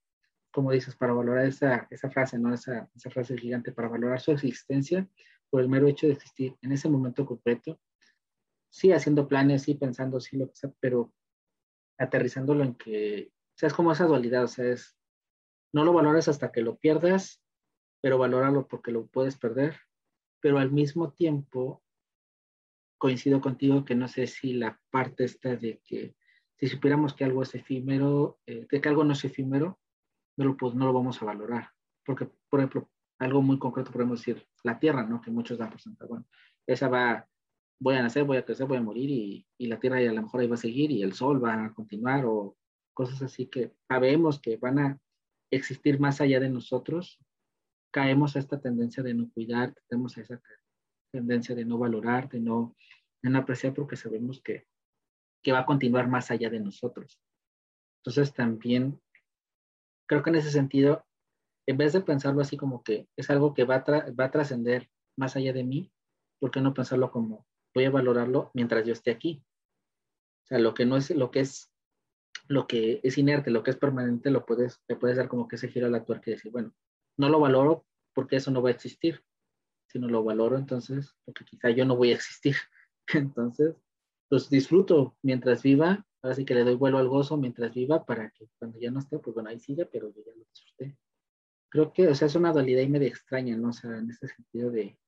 como 0.53 0.71
dices, 0.71 0.95
para 0.97 1.15
valorar 1.15 1.47
esa, 1.47 1.87
esa 1.91 2.11
frase, 2.11 2.39
¿no? 2.39 2.53
Esa, 2.53 2.91
esa 2.95 3.09
frase 3.09 3.39
gigante, 3.39 3.73
para 3.73 3.89
valorar 3.89 4.21
su 4.21 4.33
existencia 4.33 5.09
por 5.49 5.63
el 5.63 5.69
mero 5.69 5.89
hecho 5.89 6.07
de 6.07 6.13
existir 6.13 6.55
en 6.61 6.73
ese 6.73 6.91
momento 6.91 7.25
concreto, 7.25 7.81
sí 8.69 8.93
haciendo 8.93 9.29
planes, 9.29 9.63
sí 9.63 9.77
pensando, 9.77 10.21
sí 10.21 10.37
lo 10.37 10.49
que 10.49 10.57
sea, 10.57 10.73
pero 10.79 11.11
aterrizándolo 12.03 12.65
en 12.65 12.75
que, 12.75 13.31
o 13.31 13.59
sea, 13.59 13.69
es 13.69 13.75
como 13.75 13.93
esa 13.93 14.07
dualidad, 14.07 14.45
o 14.45 14.49
sea, 14.49 14.67
es, 14.67 14.97
no 15.73 15.85
lo 15.85 15.93
valoras 15.93 16.29
hasta 16.29 16.53
que 16.53 16.63
lo 16.63 16.77
pierdas, 16.77 17.43
pero 18.01 18.19
valóralo 18.19 18.67
porque 18.67 18.91
lo 18.91 19.07
puedes 19.07 19.37
perder, 19.39 19.77
pero 20.41 20.59
al 20.59 20.73
mismo 20.73 21.13
tiempo 21.13 21.83
coincido 22.99 23.41
contigo 23.41 23.85
que 23.85 23.95
no 23.95 24.09
sé 24.09 24.27
si 24.27 24.53
la 24.53 24.81
parte 24.91 25.25
está 25.25 25.57
de 25.57 25.81
que 25.85 26.15
si 26.59 26.69
supiéramos 26.69 27.15
que 27.15 27.25
algo 27.25 27.43
es 27.43 27.55
efímero, 27.55 28.39
eh, 28.47 28.67
de 28.71 28.81
que 28.81 28.89
algo 28.89 29.03
no 29.03 29.13
es 29.13 29.25
efímero, 29.25 29.81
no 30.37 30.45
lo, 30.45 30.57
no 30.75 30.87
lo 30.87 30.93
vamos 30.93 31.21
a 31.21 31.25
valorar. 31.25 31.71
Porque, 32.05 32.29
por 32.49 32.61
ejemplo, 32.61 32.91
algo 33.19 33.43
muy 33.43 33.59
concreto 33.59 33.91
podemos 33.91 34.21
decir, 34.21 34.47
la 34.63 34.79
Tierra, 34.79 35.05
¿no? 35.05 35.21
Que 35.21 35.31
muchos 35.31 35.59
dan 35.59 35.71
por 35.71 35.81
sentado. 35.81 36.09
Bueno, 36.11 36.27
esa 36.67 36.89
va, 36.89 37.29
voy 37.83 37.97
a 37.97 38.03
nacer, 38.03 38.23
voy 38.23 38.37
a 38.37 38.45
crecer, 38.45 38.67
voy 38.67 38.79
a 38.79 38.83
morir 38.83 39.11
y, 39.11 39.47
y 39.59 39.67
la 39.67 39.81
Tierra 39.81 40.01
y 40.01 40.07
a 40.07 40.13
lo 40.13 40.23
mejor 40.23 40.41
ahí 40.41 40.47
va 40.47 40.55
a 40.55 40.59
seguir 40.59 40.93
y 40.93 41.03
el 41.03 41.15
Sol 41.15 41.45
va 41.45 41.65
a 41.65 41.75
continuar 41.75 42.25
o 42.25 42.57
cosas 42.95 43.21
así 43.23 43.47
que 43.47 43.73
sabemos 43.89 44.41
que 44.41 44.57
van 44.57 44.79
a 44.79 45.01
existir 45.51 45.99
más 45.99 46.21
allá 46.21 46.39
de 46.39 46.49
nosotros, 46.49 47.19
caemos 47.93 48.37
a 48.37 48.39
esta 48.39 48.61
tendencia 48.61 49.03
de 49.03 49.15
no 49.15 49.31
cuidar, 49.33 49.75
tenemos 49.89 50.17
esa 50.17 50.41
tendencia 51.13 51.55
de 51.57 51.65
no 51.65 51.77
valorar, 51.77 52.29
de 52.29 52.41
no, 52.41 52.77
de 53.21 53.31
no 53.31 53.39
apreciar 53.39 53.75
porque 53.75 53.97
sabemos 53.97 54.41
que, 54.43 54.67
que 55.43 55.53
va 55.53 55.61
a 55.61 55.67
continuar 55.67 56.09
más 56.09 56.31
allá 56.31 56.49
de 56.51 56.61
nosotros. 56.61 57.21
Entonces 57.99 58.33
también 58.33 59.01
creo 60.09 60.23
que 60.23 60.31
en 60.31 60.37
ese 60.37 60.53
sentido, 60.53 61.05
en 61.67 61.77
vez 61.77 61.93
de 61.93 62.01
pensarlo 62.01 62.43
así 62.43 62.57
como 62.57 62.83
que 62.85 63.09
es 63.17 63.29
algo 63.29 63.55
que 63.55 63.65
va 63.65 63.77
a, 63.77 64.11
va 64.13 64.27
a 64.27 64.31
trascender 64.31 64.89
más 65.19 65.35
allá 65.37 65.53
de 65.53 65.65
mí, 65.65 65.93
¿por 66.41 66.53
qué 66.53 66.61
no 66.61 66.75
pensarlo 66.75 67.11
como 67.11 67.45
voy 67.75 67.85
a 67.85 67.91
valorarlo 67.91 68.51
mientras 68.55 68.87
yo 68.87 68.93
esté 68.93 69.11
aquí? 69.11 69.45
O 70.45 70.47
sea, 70.47 70.59
lo 70.59 70.75
que 70.75 70.87
no 70.87 70.97
es, 70.97 71.11
lo 71.11 71.31
que 71.31 71.41
es, 71.41 71.73
lo 72.49 72.67
que 72.67 73.01
es 73.03 73.19
inerte, 73.19 73.51
lo 73.51 73.63
que 73.63 73.71
es 73.71 73.77
permanente, 73.77 74.31
lo 74.31 74.45
puedes, 74.45 74.81
te 74.87 74.97
puedes 74.97 75.17
dar 75.17 75.29
como 75.29 75.49
que 75.49 75.57
ese 75.57 75.69
giro 75.69 75.87
a 75.87 75.91
la 75.91 76.05
tuerca 76.05 76.31
y 76.31 76.35
decir, 76.35 76.53
bueno, 76.53 76.75
no 77.17 77.29
lo 77.29 77.41
valoro 77.41 77.87
porque 78.15 78.37
eso 78.37 78.51
no 78.51 78.63
va 78.63 78.71
a 78.71 78.73
existir 78.73 79.23
si 79.93 79.99
no 79.99 80.09
lo 80.09 80.25
valoro, 80.25 80.57
entonces, 80.57 81.15
porque 81.25 81.45
quizá 81.45 81.69
yo 81.69 81.85
no 81.85 81.97
voy 81.97 82.13
a 82.13 82.15
existir. 82.15 82.57
Entonces, 83.15 83.77
pues 84.29 84.49
disfruto 84.49 85.17
mientras 85.23 85.63
viva, 85.63 86.07
ahora 86.23 86.35
sí 86.35 86.47
que 86.47 86.55
le 86.55 86.65
doy 86.65 86.77
vuelo 86.77 86.97
al 86.97 87.09
gozo 87.09 87.37
mientras 87.37 87.75
viva 87.75 88.05
para 88.07 88.31
que 88.31 88.49
cuando 88.59 88.79
ya 88.79 88.91
no 88.91 89.01
esté, 89.01 89.19
pues 89.19 89.35
bueno, 89.35 89.51
ahí 89.51 89.61
siga, 89.61 89.87
pero 89.93 90.09
yo 90.09 90.23
ya 90.25 90.33
lo 90.35 90.45
disfruté. 90.45 90.97
Creo 91.69 91.93
que, 91.93 92.09
o 92.09 92.15
sea, 92.15 92.27
es 92.27 92.35
una 92.35 92.53
dualidad 92.53 92.81
y 92.81 92.89
medio 92.89 93.09
extraña, 93.09 93.57
¿no? 93.57 93.69
O 93.69 93.73
sea, 93.73 93.99
en 93.99 94.11
este 94.11 94.29
sentido 94.29 94.71
de 94.71 94.99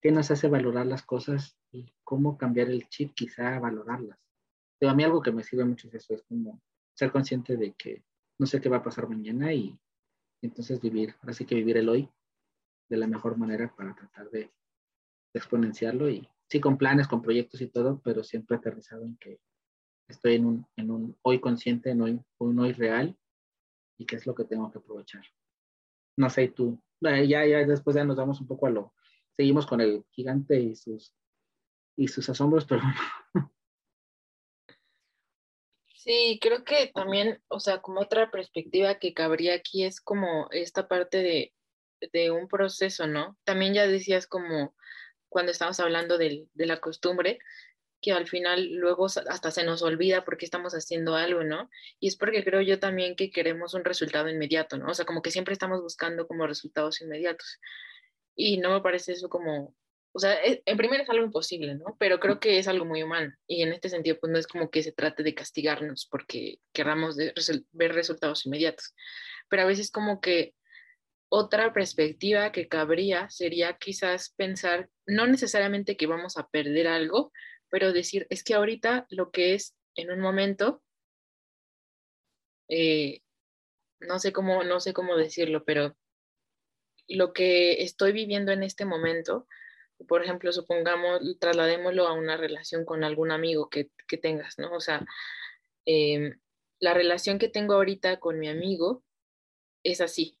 qué 0.00 0.12
nos 0.12 0.30
hace 0.30 0.48
valorar 0.48 0.86
las 0.86 1.02
cosas 1.02 1.58
y 1.72 1.92
cómo 2.04 2.36
cambiar 2.38 2.68
el 2.68 2.88
chip 2.88 3.14
quizá 3.14 3.56
a 3.56 3.60
valorarlas. 3.60 4.18
Pero 4.78 4.92
a 4.92 4.94
mí 4.94 5.04
algo 5.04 5.22
que 5.22 5.32
me 5.32 5.42
sirve 5.42 5.64
mucho 5.64 5.88
es 5.88 5.94
eso, 5.94 6.14
es 6.14 6.22
como 6.24 6.62
ser 6.94 7.10
consciente 7.10 7.56
de 7.56 7.72
que 7.74 8.04
no 8.38 8.46
sé 8.46 8.60
qué 8.60 8.68
va 8.68 8.78
a 8.78 8.82
pasar 8.82 9.08
mañana 9.08 9.52
y 9.52 9.78
entonces 10.42 10.80
vivir, 10.80 11.14
ahora 11.20 11.32
sí 11.32 11.44
que 11.44 11.54
vivir 11.54 11.76
el 11.78 11.88
hoy 11.88 12.08
de 12.88 12.96
la 12.96 13.06
mejor 13.06 13.36
manera 13.36 13.74
para 13.74 13.94
tratar 13.94 14.30
de, 14.30 14.50
exponenciarlo 15.36 16.08
y 16.08 16.28
sí 16.48 16.60
con 16.60 16.78
planes, 16.78 17.06
con 17.06 17.22
proyectos 17.22 17.60
y 17.60 17.68
todo, 17.68 18.00
pero 18.02 18.24
siempre 18.24 18.56
aterrizado 18.56 19.04
en 19.04 19.16
que 19.16 19.38
estoy 20.08 20.36
en 20.36 20.46
un, 20.46 20.66
en 20.76 20.90
un 20.90 21.16
hoy 21.22 21.40
consciente, 21.40 21.90
en 21.90 22.00
hoy, 22.00 22.20
un 22.38 22.58
hoy 22.58 22.72
real 22.72 23.16
y 23.98 24.06
qué 24.06 24.16
es 24.16 24.26
lo 24.26 24.34
que 24.34 24.44
tengo 24.44 24.70
que 24.70 24.78
aprovechar. 24.78 25.24
No 26.16 26.30
sé, 26.30 26.48
tú, 26.48 26.80
ya, 27.00 27.22
ya 27.22 27.66
después 27.66 27.94
ya 27.96 28.04
nos 28.04 28.16
damos 28.16 28.40
un 28.40 28.46
poco 28.46 28.66
a 28.66 28.70
lo, 28.70 28.94
seguimos 29.36 29.66
con 29.66 29.80
el 29.80 30.04
gigante 30.10 30.58
y 30.60 30.74
sus, 30.74 31.14
y 31.96 32.08
sus 32.08 32.28
asombros, 32.28 32.64
pero 32.64 32.82
Sí, 35.94 36.38
creo 36.40 36.62
que 36.62 36.92
también, 36.94 37.42
o 37.48 37.58
sea, 37.58 37.82
como 37.82 38.00
otra 38.00 38.30
perspectiva 38.30 39.00
que 39.00 39.12
cabría 39.12 39.54
aquí 39.54 39.82
es 39.84 40.00
como 40.00 40.48
esta 40.52 40.86
parte 40.86 41.18
de 41.18 41.52
de 42.00 42.30
un 42.30 42.48
proceso, 42.48 43.06
¿no? 43.06 43.36
También 43.44 43.74
ya 43.74 43.86
decías 43.86 44.26
como 44.26 44.74
cuando 45.28 45.52
estamos 45.52 45.80
hablando 45.80 46.18
de, 46.18 46.46
de 46.54 46.66
la 46.66 46.80
costumbre, 46.80 47.38
que 48.00 48.12
al 48.12 48.26
final 48.28 48.72
luego 48.74 49.06
hasta 49.06 49.50
se 49.50 49.64
nos 49.64 49.82
olvida 49.82 50.24
porque 50.24 50.44
estamos 50.44 50.74
haciendo 50.74 51.16
algo, 51.16 51.44
¿no? 51.44 51.70
Y 51.98 52.08
es 52.08 52.16
porque 52.16 52.44
creo 52.44 52.60
yo 52.60 52.78
también 52.78 53.16
que 53.16 53.30
queremos 53.30 53.74
un 53.74 53.84
resultado 53.84 54.28
inmediato, 54.28 54.76
¿no? 54.76 54.90
O 54.90 54.94
sea, 54.94 55.04
como 55.04 55.22
que 55.22 55.30
siempre 55.30 55.52
estamos 55.52 55.80
buscando 55.80 56.26
como 56.26 56.46
resultados 56.46 57.00
inmediatos. 57.00 57.58
Y 58.36 58.58
no 58.58 58.70
me 58.70 58.80
parece 58.82 59.12
eso 59.12 59.28
como, 59.28 59.74
o 60.12 60.18
sea, 60.18 60.34
e, 60.44 60.62
en 60.64 60.76
primer 60.76 61.00
es 61.00 61.10
algo 61.10 61.24
imposible, 61.24 61.74
¿no? 61.74 61.96
Pero 61.98 62.20
creo 62.20 62.38
que 62.38 62.58
es 62.58 62.68
algo 62.68 62.84
muy 62.84 63.02
humano. 63.02 63.34
Y 63.46 63.62
en 63.62 63.72
este 63.72 63.88
sentido, 63.88 64.18
pues 64.20 64.30
no 64.30 64.38
es 64.38 64.46
como 64.46 64.70
que 64.70 64.82
se 64.82 64.92
trate 64.92 65.22
de 65.22 65.34
castigarnos 65.34 66.06
porque 66.10 66.60
queramos 66.72 67.16
ver 67.16 67.92
resultados 67.92 68.46
inmediatos. 68.46 68.94
Pero 69.48 69.62
a 69.62 69.66
veces 69.66 69.90
como 69.90 70.20
que 70.20 70.54
otra 71.28 71.72
perspectiva 71.72 72.52
que 72.52 72.68
cabría 72.68 73.28
sería 73.30 73.76
quizás 73.78 74.30
pensar, 74.30 74.88
no 75.06 75.26
necesariamente 75.26 75.96
que 75.96 76.06
vamos 76.06 76.36
a 76.36 76.48
perder 76.48 76.86
algo, 76.86 77.32
pero 77.68 77.92
decir, 77.92 78.26
es 78.30 78.44
que 78.44 78.54
ahorita 78.54 79.06
lo 79.10 79.30
que 79.30 79.54
es 79.54 79.76
en 79.96 80.10
un 80.10 80.20
momento, 80.20 80.82
eh, 82.68 83.20
no 84.00 84.18
sé 84.18 84.32
cómo, 84.32 84.62
no 84.62 84.80
sé 84.80 84.92
cómo 84.92 85.16
decirlo, 85.16 85.64
pero 85.64 85.96
lo 87.08 87.32
que 87.32 87.82
estoy 87.82 88.12
viviendo 88.12 88.52
en 88.52 88.62
este 88.62 88.84
momento, 88.84 89.46
por 90.08 90.22
ejemplo, 90.22 90.52
supongamos, 90.52 91.20
trasladémoslo 91.40 92.06
a 92.06 92.12
una 92.12 92.36
relación 92.36 92.84
con 92.84 93.04
algún 93.04 93.30
amigo 93.30 93.68
que, 93.70 93.90
tengas, 94.20 94.58
¿no? 94.58 94.72
O 94.74 94.80
sea, 94.80 95.04
em, 95.84 96.38
la 96.80 96.94
relación 96.94 97.38
que 97.38 97.48
tengo 97.48 97.74
ahorita 97.74 98.18
con 98.20 98.38
mi 98.38 98.48
amigo 98.48 99.04
es 99.82 100.00
así, 100.00 100.38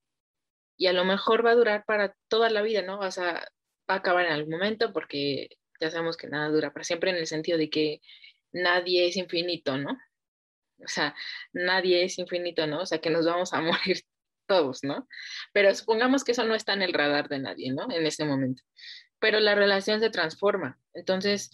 y 0.76 0.86
a 0.88 0.92
lo 0.92 1.04
mejor 1.04 1.44
va 1.44 1.52
a 1.52 1.54
durar 1.54 1.84
para 1.86 2.16
toda 2.28 2.50
la 2.50 2.62
vida, 2.62 2.82
¿no? 2.82 3.10
Sea, 3.10 3.48
va 3.90 3.94
a 3.94 3.98
acabar 3.98 4.26
en 4.26 4.32
algún 4.32 4.52
momento 4.52 4.92
porque 4.92 5.48
ya 5.80 5.90
sabemos 5.90 6.16
que 6.16 6.28
nada 6.28 6.48
dura 6.48 6.72
para 6.72 6.84
siempre 6.84 7.10
en 7.10 7.16
el 7.16 7.26
sentido 7.26 7.58
de 7.58 7.70
que 7.70 8.00
nadie 8.52 9.06
es 9.08 9.16
infinito, 9.16 9.78
¿no? 9.78 9.98
O 10.84 10.88
sea, 10.88 11.14
nadie 11.52 12.04
es 12.04 12.18
infinito, 12.18 12.66
¿no? 12.66 12.80
O 12.82 12.86
sea, 12.86 13.00
que 13.00 13.10
nos 13.10 13.26
vamos 13.26 13.52
a 13.52 13.60
morir 13.62 14.02
todos, 14.46 14.82
¿no? 14.82 15.06
Pero 15.52 15.74
supongamos 15.74 16.24
que 16.24 16.32
eso 16.32 16.44
no 16.44 16.54
está 16.54 16.72
en 16.72 16.82
el 16.82 16.92
radar 16.92 17.28
de 17.28 17.38
nadie, 17.38 17.72
¿no? 17.72 17.86
En 17.90 18.06
ese 18.06 18.24
momento. 18.24 18.62
Pero 19.18 19.40
la 19.40 19.54
relación 19.54 20.00
se 20.00 20.10
transforma. 20.10 20.78
Entonces, 20.94 21.50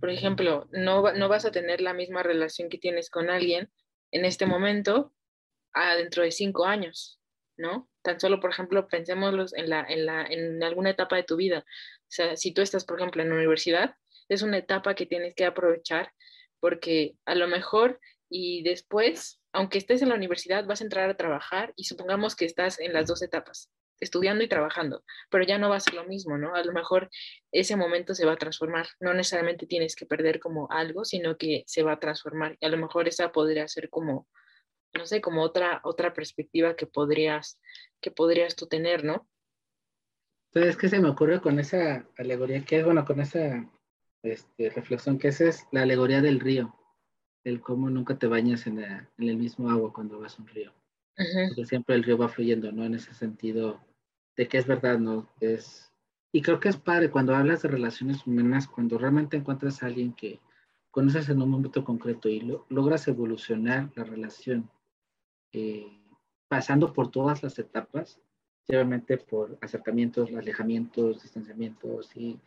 por 0.00 0.10
ejemplo, 0.10 0.68
no, 0.72 1.12
no 1.12 1.28
vas 1.28 1.44
a 1.44 1.50
tener 1.50 1.80
la 1.80 1.94
misma 1.94 2.22
relación 2.22 2.68
que 2.68 2.78
tienes 2.78 3.10
con 3.10 3.30
alguien 3.30 3.70
en 4.10 4.24
este 4.24 4.46
momento 4.46 5.12
a 5.72 5.96
dentro 5.96 6.22
de 6.22 6.30
cinco 6.30 6.66
años, 6.66 7.20
¿no? 7.56 7.88
Tan 8.02 8.20
solo, 8.20 8.40
por 8.40 8.50
ejemplo, 8.50 8.86
pensemos 8.88 9.54
en, 9.54 9.70
la, 9.70 9.84
en, 9.88 10.06
la, 10.06 10.26
en 10.26 10.62
alguna 10.62 10.90
etapa 10.90 11.16
de 11.16 11.24
tu 11.24 11.36
vida. 11.36 11.60
O 11.60 12.06
sea, 12.08 12.36
si 12.36 12.52
tú 12.52 12.62
estás, 12.62 12.84
por 12.84 12.98
ejemplo, 12.98 13.22
en 13.22 13.30
la 13.30 13.36
universidad, 13.36 13.96
es 14.28 14.42
una 14.42 14.58
etapa 14.58 14.94
que 14.94 15.06
tienes 15.06 15.34
que 15.34 15.44
aprovechar 15.44 16.12
porque 16.60 17.16
a 17.26 17.34
lo 17.34 17.46
mejor 17.46 18.00
y 18.30 18.62
después, 18.62 19.38
aunque 19.54 19.78
estés 19.78 20.02
en 20.02 20.10
la 20.10 20.14
universidad, 20.14 20.66
vas 20.66 20.80
a 20.80 20.84
entrar 20.84 21.08
a 21.08 21.16
trabajar 21.16 21.72
y 21.76 21.84
supongamos 21.84 22.36
que 22.36 22.44
estás 22.44 22.78
en 22.80 22.92
las 22.92 23.06
dos 23.06 23.22
etapas, 23.22 23.70
estudiando 24.00 24.44
y 24.44 24.48
trabajando, 24.48 25.02
pero 25.30 25.44
ya 25.44 25.56
no 25.56 25.70
va 25.70 25.76
a 25.76 25.80
ser 25.80 25.94
lo 25.94 26.04
mismo, 26.04 26.36
¿no? 26.36 26.54
A 26.54 26.62
lo 26.62 26.72
mejor 26.72 27.08
ese 27.52 27.76
momento 27.76 28.14
se 28.14 28.26
va 28.26 28.32
a 28.32 28.36
transformar. 28.36 28.86
No 29.00 29.14
necesariamente 29.14 29.66
tienes 29.66 29.96
que 29.96 30.06
perder 30.06 30.40
como 30.40 30.70
algo, 30.70 31.04
sino 31.04 31.36
que 31.38 31.64
se 31.66 31.82
va 31.82 31.92
a 31.92 32.00
transformar. 32.00 32.56
Y 32.60 32.66
a 32.66 32.68
lo 32.68 32.76
mejor 32.76 33.08
esa 33.08 33.32
podría 33.32 33.66
ser 33.68 33.88
como 33.88 34.28
no 34.94 35.06
sé, 35.06 35.20
como 35.20 35.42
otra, 35.42 35.80
otra 35.84 36.12
perspectiva 36.12 36.76
que 36.76 36.86
podrías, 36.86 37.60
que 38.00 38.10
podrías 38.10 38.56
tú 38.56 38.66
tener, 38.66 39.04
¿no? 39.04 39.28
Entonces, 40.52 40.76
¿qué 40.76 40.88
se 40.88 41.00
me 41.00 41.08
ocurre 41.08 41.40
con 41.40 41.58
esa 41.58 42.08
alegoría? 42.16 42.64
Que 42.64 42.78
es, 42.78 42.84
bueno, 42.84 43.04
con 43.04 43.20
esa 43.20 43.68
este, 44.22 44.70
reflexión, 44.70 45.18
que 45.18 45.28
esa 45.28 45.48
es 45.48 45.66
la 45.72 45.82
alegoría 45.82 46.20
del 46.20 46.38
río, 46.38 46.74
el 47.44 47.60
cómo 47.60 47.90
nunca 47.90 48.18
te 48.18 48.26
bañas 48.26 48.66
en, 48.66 48.78
el 48.78 49.36
mismo 49.36 49.70
agua 49.70 49.92
cuando 49.92 50.18
vas 50.18 50.38
a 50.38 50.42
un 50.42 50.48
río. 50.48 50.72
Porque 51.14 51.66
siempre 51.66 51.94
el 51.94 52.02
río 52.02 52.18
va 52.18 52.28
fluyendo, 52.28 52.72
¿no? 52.72 52.84
En 52.84 52.94
ese 52.94 53.14
sentido 53.14 53.80
de 54.36 54.48
que 54.48 54.58
es 54.58 54.66
verdad, 54.66 54.98
¿no? 54.98 55.28
Es, 55.40 55.92
y 56.32 56.42
creo 56.42 56.58
que 56.58 56.68
es 56.68 56.76
padre 56.76 57.10
cuando 57.10 57.36
hablas 57.36 57.62
de 57.62 57.68
relaciones 57.68 58.26
humanas, 58.26 58.66
cuando 58.66 58.98
realmente 58.98 59.36
encuentras 59.36 59.82
a 59.82 59.86
alguien 59.86 60.12
que 60.14 60.40
conoces 60.90 61.28
en 61.28 61.40
un 61.42 61.50
momento 61.50 61.84
concreto 61.84 62.28
y 62.28 62.40
logras 62.68 63.06
evolucionar 63.06 63.90
la 63.94 64.04
relación 64.04 64.70
eh, 65.52 65.86
pasando 66.48 66.92
por 66.92 67.10
todas 67.10 67.42
las 67.42 67.58
etapas, 67.58 68.20
obviamente 68.68 69.18
por 69.18 69.58
acercamientos, 69.60 70.32
alejamientos, 70.34 71.22
distanciamientos 71.22 72.16
y, 72.16 72.40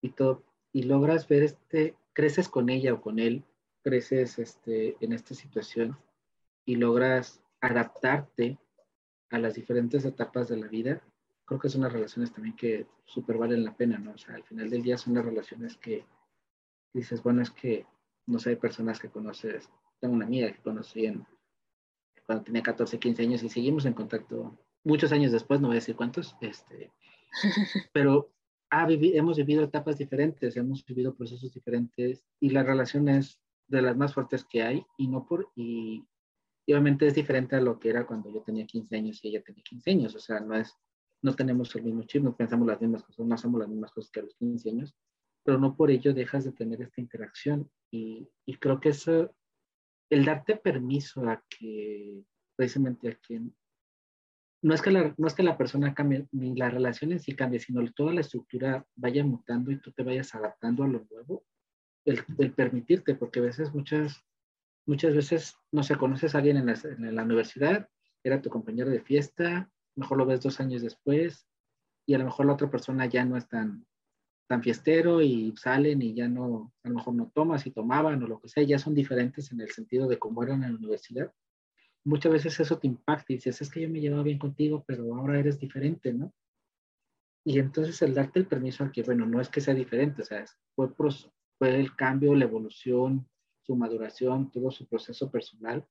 y 0.00 0.10
todo. 0.10 0.42
y 0.72 0.84
logras 0.84 1.28
ver 1.28 1.42
este, 1.42 1.94
creces 2.12 2.48
con 2.48 2.70
ella 2.70 2.94
o 2.94 3.00
con 3.00 3.18
él, 3.18 3.44
creces 3.88 4.38
este, 4.38 4.96
en 5.00 5.14
esta 5.14 5.34
situación 5.34 5.96
y 6.66 6.76
logras 6.76 7.42
adaptarte 7.62 8.58
a 9.30 9.38
las 9.38 9.54
diferentes 9.54 10.04
etapas 10.04 10.48
de 10.48 10.58
la 10.58 10.68
vida, 10.68 11.00
creo 11.46 11.58
que 11.58 11.70
son 11.70 11.80
unas 11.80 11.94
relaciones 11.94 12.30
también 12.30 12.54
que 12.54 12.86
súper 13.06 13.38
valen 13.38 13.64
la 13.64 13.74
pena, 13.74 13.96
¿no? 13.98 14.12
O 14.12 14.18
sea, 14.18 14.34
al 14.34 14.44
final 14.44 14.68
del 14.68 14.82
día 14.82 14.98
son 14.98 15.14
las 15.14 15.24
relaciones 15.24 15.78
que 15.78 16.04
dices, 16.92 17.22
bueno, 17.22 17.40
es 17.40 17.50
que 17.50 17.86
no 18.26 18.38
sé, 18.38 18.50
hay 18.50 18.56
personas 18.56 19.00
que 19.00 19.08
conoces, 19.08 19.70
tengo 20.00 20.14
una 20.14 20.26
amiga 20.26 20.52
que 20.52 20.60
conocí 20.60 21.06
en, 21.06 21.26
cuando 22.26 22.44
tenía 22.44 22.62
14, 22.62 22.98
15 22.98 23.22
años 23.22 23.42
y 23.42 23.48
seguimos 23.48 23.86
en 23.86 23.94
contacto 23.94 24.54
muchos 24.84 25.12
años 25.12 25.32
después, 25.32 25.62
no 25.62 25.68
voy 25.68 25.76
a 25.76 25.80
decir 25.80 25.96
cuántos, 25.96 26.36
este, 26.42 26.92
pero 27.94 28.30
hemos 28.70 29.38
vivido 29.38 29.64
etapas 29.64 29.96
diferentes, 29.96 30.58
hemos 30.58 30.84
vivido 30.84 31.14
procesos 31.14 31.54
diferentes 31.54 32.22
y 32.38 32.50
la 32.50 32.62
relación 32.62 33.08
es 33.08 33.40
de 33.68 33.82
las 33.82 33.96
más 33.96 34.14
fuertes 34.14 34.44
que 34.44 34.62
hay 34.62 34.84
y 34.96 35.08
no 35.08 35.26
por, 35.26 35.50
y, 35.54 36.04
obviamente 36.66 37.06
es 37.06 37.14
diferente 37.14 37.56
a 37.56 37.60
lo 37.60 37.78
que 37.78 37.88
era 37.88 38.06
cuando 38.06 38.30
yo 38.32 38.42
tenía 38.42 38.66
15 38.66 38.96
años 38.96 39.20
y 39.22 39.28
ella 39.28 39.42
tenía 39.42 39.62
15 39.62 39.90
años, 39.90 40.14
o 40.14 40.20
sea, 40.20 40.40
no 40.40 40.54
es, 40.54 40.76
no 41.22 41.34
tenemos 41.34 41.74
el 41.76 41.82
mismo 41.84 42.02
chip, 42.02 42.22
no 42.22 42.36
pensamos 42.36 42.66
las 42.66 42.80
mismas 42.80 43.04
cosas, 43.04 43.26
no 43.26 43.34
hacemos 43.34 43.60
las 43.60 43.68
mismas 43.68 43.90
cosas 43.92 44.10
que 44.10 44.20
a 44.20 44.24
los 44.24 44.34
15 44.34 44.70
años, 44.70 44.94
pero 45.44 45.58
no 45.58 45.76
por 45.76 45.90
ello 45.90 46.12
dejas 46.12 46.44
de 46.44 46.52
tener 46.52 46.82
esta 46.82 47.00
interacción 47.00 47.70
y, 47.90 48.28
y 48.44 48.56
creo 48.56 48.80
que 48.80 48.90
eso, 48.90 49.34
el 50.10 50.24
darte 50.26 50.56
permiso 50.56 51.26
a 51.28 51.42
que, 51.48 52.22
precisamente 52.54 53.08
a 53.08 53.14
quien 53.14 53.54
no 54.62 54.74
es 54.74 54.82
que 54.82 54.90
la, 54.90 55.14
no 55.16 55.26
es 55.26 55.34
que 55.34 55.42
la 55.42 55.56
persona 55.56 55.94
cambie, 55.94 56.26
ni 56.32 56.54
la 56.54 56.68
relación 56.70 57.12
en 57.12 57.20
sí 57.20 57.34
cambie, 57.36 57.60
sino 57.60 57.84
toda 57.92 58.12
la 58.12 58.22
estructura 58.22 58.84
vaya 58.96 59.24
mutando 59.24 59.70
y 59.70 59.80
tú 59.80 59.92
te 59.92 60.02
vayas 60.02 60.34
adaptando 60.34 60.82
a 60.82 60.88
lo 60.88 61.06
nuevo, 61.10 61.44
el, 62.10 62.52
permitirte, 62.52 63.14
porque 63.14 63.40
a 63.40 63.42
veces, 63.42 63.72
muchas, 63.74 64.24
muchas 64.86 65.14
veces, 65.14 65.56
no 65.72 65.82
sé, 65.82 65.96
conoces 65.96 66.34
a 66.34 66.38
alguien 66.38 66.56
en 66.56 67.14
la, 67.16 67.22
universidad, 67.22 67.88
era 68.22 68.42
tu 68.42 68.50
compañero 68.50 68.90
de 68.90 69.00
fiesta, 69.00 69.70
mejor 69.96 70.18
lo 70.18 70.26
ves 70.26 70.40
dos 70.40 70.60
años 70.60 70.82
después, 70.82 71.46
y 72.06 72.14
a 72.14 72.18
lo 72.18 72.24
mejor 72.24 72.46
la 72.46 72.54
otra 72.54 72.70
persona 72.70 73.06
ya 73.06 73.24
no 73.24 73.36
es 73.36 73.48
tan, 73.48 73.86
tan 74.48 74.62
fiestero 74.62 75.20
y 75.20 75.54
salen 75.56 76.00
y 76.02 76.14
ya 76.14 76.28
no, 76.28 76.72
a 76.82 76.88
lo 76.88 76.94
mejor 76.94 77.14
no 77.14 77.30
tomas 77.34 77.66
y 77.66 77.70
tomaban 77.70 78.22
o 78.22 78.26
lo 78.26 78.40
que 78.40 78.48
sea, 78.48 78.62
ya 78.62 78.78
son 78.78 78.94
diferentes 78.94 79.52
en 79.52 79.60
el 79.60 79.70
sentido 79.70 80.08
de 80.08 80.18
cómo 80.18 80.42
eran 80.42 80.64
en 80.64 80.72
la 80.72 80.78
universidad 80.78 81.32
muchas 82.08 82.32
veces 82.32 82.58
eso 82.58 82.78
te 82.78 82.86
impacta 82.86 83.32
y 83.32 83.36
dices, 83.36 83.60
es 83.60 83.70
que 83.70 83.82
yo 83.82 83.88
me 83.88 84.00
llevaba 84.00 84.22
bien 84.22 84.38
contigo, 84.38 84.84
pero 84.86 85.14
ahora 85.14 85.38
eres 85.38 85.58
diferente, 85.58 86.12
¿no? 86.12 86.32
Y 87.44 87.58
entonces 87.58 88.00
el 88.02 88.14
darte 88.14 88.40
el 88.40 88.46
permiso 88.46 88.84
a 88.84 88.90
que, 88.90 89.02
bueno, 89.02 89.26
no 89.26 89.40
es 89.40 89.48
que 89.48 89.60
sea 89.60 89.74
diferente, 89.74 90.22
o 90.22 90.24
sea, 90.24 90.44
fue, 90.74 90.88
fue 91.58 91.78
el 91.78 91.94
cambio, 91.96 92.34
la 92.34 92.44
evolución, 92.44 93.28
su 93.62 93.76
maduración, 93.76 94.50
todo 94.50 94.70
su 94.70 94.86
proceso 94.86 95.30
personal. 95.30 95.86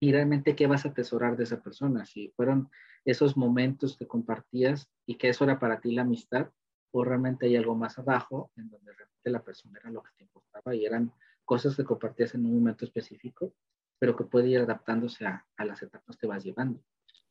Y 0.00 0.12
realmente, 0.12 0.56
¿qué 0.56 0.66
vas 0.66 0.86
a 0.86 0.90
atesorar 0.90 1.36
de 1.36 1.44
esa 1.44 1.62
persona? 1.62 2.06
Si 2.06 2.32
fueron 2.36 2.70
esos 3.04 3.36
momentos 3.36 3.96
que 3.96 4.06
compartías 4.06 4.90
y 5.06 5.16
que 5.16 5.28
eso 5.28 5.44
era 5.44 5.58
para 5.58 5.80
ti 5.80 5.92
la 5.92 6.02
amistad, 6.02 6.50
o 6.92 7.04
realmente 7.04 7.46
hay 7.46 7.56
algo 7.56 7.74
más 7.76 7.98
abajo 7.98 8.50
en 8.56 8.68
donde 8.68 8.92
realmente 8.92 9.30
la 9.30 9.42
persona 9.42 9.78
era 9.80 9.90
lo 9.90 10.02
que 10.02 10.10
te 10.16 10.24
importaba 10.24 10.74
y 10.74 10.84
eran 10.84 11.12
cosas 11.44 11.76
que 11.76 11.84
compartías 11.84 12.34
en 12.34 12.46
un 12.46 12.54
momento 12.54 12.84
específico 12.84 13.54
pero 14.00 14.16
que 14.16 14.24
puede 14.24 14.48
ir 14.48 14.58
adaptándose 14.58 15.26
a, 15.26 15.46
las 15.58 15.82
etapas 15.82 16.16
que 16.16 16.26
vas 16.26 16.42
llevando. 16.42 16.82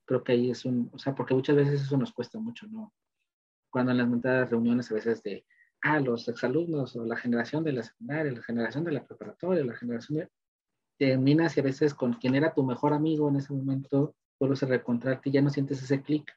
Creo 0.06 0.24
que 0.24 0.34
ahí 0.34 0.52
es 0.52 0.66
un, 0.66 0.90
o 0.94 1.00
sea, 1.00 1.16
porque 1.16 1.34
muchas 1.34 1.56
veces 1.56 1.82
eso 1.82 1.98
nos 1.98 2.14
cuesta 2.14 2.38
mucho, 2.40 2.68
¿no? 2.68 2.94
Cuando 3.72 3.92
en 3.92 3.98
las 3.98 4.50
reuniones 4.50 4.90
a 4.92 4.94
veces 4.94 5.24
de, 5.24 5.46
ah, 5.82 6.00
los 6.00 6.28
exalumnos 6.28 6.96
o 6.96 7.06
la 7.06 7.18
generación 7.18 7.64
de 7.64 7.74
la 7.74 7.84
secundaria, 7.84 8.32
la 8.32 8.44
generación 8.44 8.84
de 8.84 8.92
la 8.92 9.06
preparatoria, 9.06 9.64
la 9.64 9.76
generación 9.76 10.20
de... 10.20 10.30
Terminas 10.98 11.56
y 11.56 11.62
a 11.62 11.64
veces 11.64 11.94
con 11.94 12.14
quien 12.14 12.36
era 12.36 12.54
tu 12.54 12.62
mejor 12.62 12.92
amigo 12.92 13.30
en 13.30 13.38
ese 13.38 13.54
momento, 13.54 14.16
vuelves 14.38 14.64
a 14.64 14.66
reencontrarte 14.66 15.30
y 15.30 15.32
ya 15.32 15.42
no 15.42 15.50
sientes 15.50 15.82
ese 15.82 16.02
clic, 16.02 16.30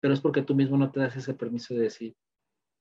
pero 0.00 0.12
es 0.12 0.20
porque 0.20 0.42
tú 0.42 0.56
mismo 0.56 0.76
no 0.76 0.90
te 0.90 0.98
das 0.98 1.16
ese 1.16 1.34
permiso 1.34 1.74
de 1.74 1.82
decir, 1.82 2.16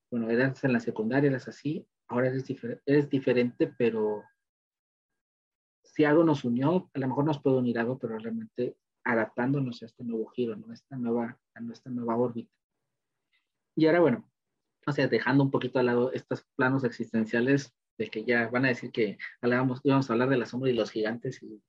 bueno, 0.10 0.32
eras 0.32 0.64
en 0.64 0.74
la 0.74 0.80
secundaria, 0.80 1.30
eras 1.30 1.47
así, 1.47 1.88
ahora 2.08 2.30
eres, 2.30 2.47
difer 2.47 2.82
eres 2.88 3.08
diferente, 3.08 3.68
pero 3.78 4.24
si 5.84 6.06
algo 6.06 6.24
nos 6.24 6.43
unió, 6.43 6.89
a 6.91 6.99
lo 6.99 7.08
mejor 7.08 7.26
nos 7.26 7.39
puede 7.39 7.58
unir 7.58 7.78
algo, 7.78 7.99
pero 7.99 8.18
realmente 8.18 8.78
adaptándonos 9.04 9.82
a 9.82 9.86
este 9.86 10.04
nuevo 10.04 10.28
giro, 10.28 10.56
¿no? 10.56 10.74
esta 10.74 10.95
nueva, 10.97 11.38
a 11.54 11.60
nuestra 11.60 11.91
nueva 11.91 12.18
órbita. 12.18 12.52
Y 13.76 13.86
ahora, 13.86 13.99
bueno, 13.99 14.30
o 14.86 14.91
sea, 14.91 15.07
dejando 15.07 15.43
un 15.43 15.51
poquito 15.51 15.79
al 15.79 15.88
lado 15.88 16.11
estos 16.13 16.45
planos 16.55 16.84
existenciales 16.84 17.73
de 17.97 18.09
que 18.09 18.23
ya 18.23 18.47
van 18.49 18.65
a 18.65 18.69
decir 18.69 18.91
que 18.91 19.17
hablábamos, 19.41 19.82
íbamos 19.84 20.09
a 20.09 20.13
hablar 20.13 20.29
de 20.29 20.38
la 20.38 20.45
sombra 20.45 20.69
y 20.69 20.73
los 20.73 20.91
gigantes 20.91 21.41
y 21.43 21.61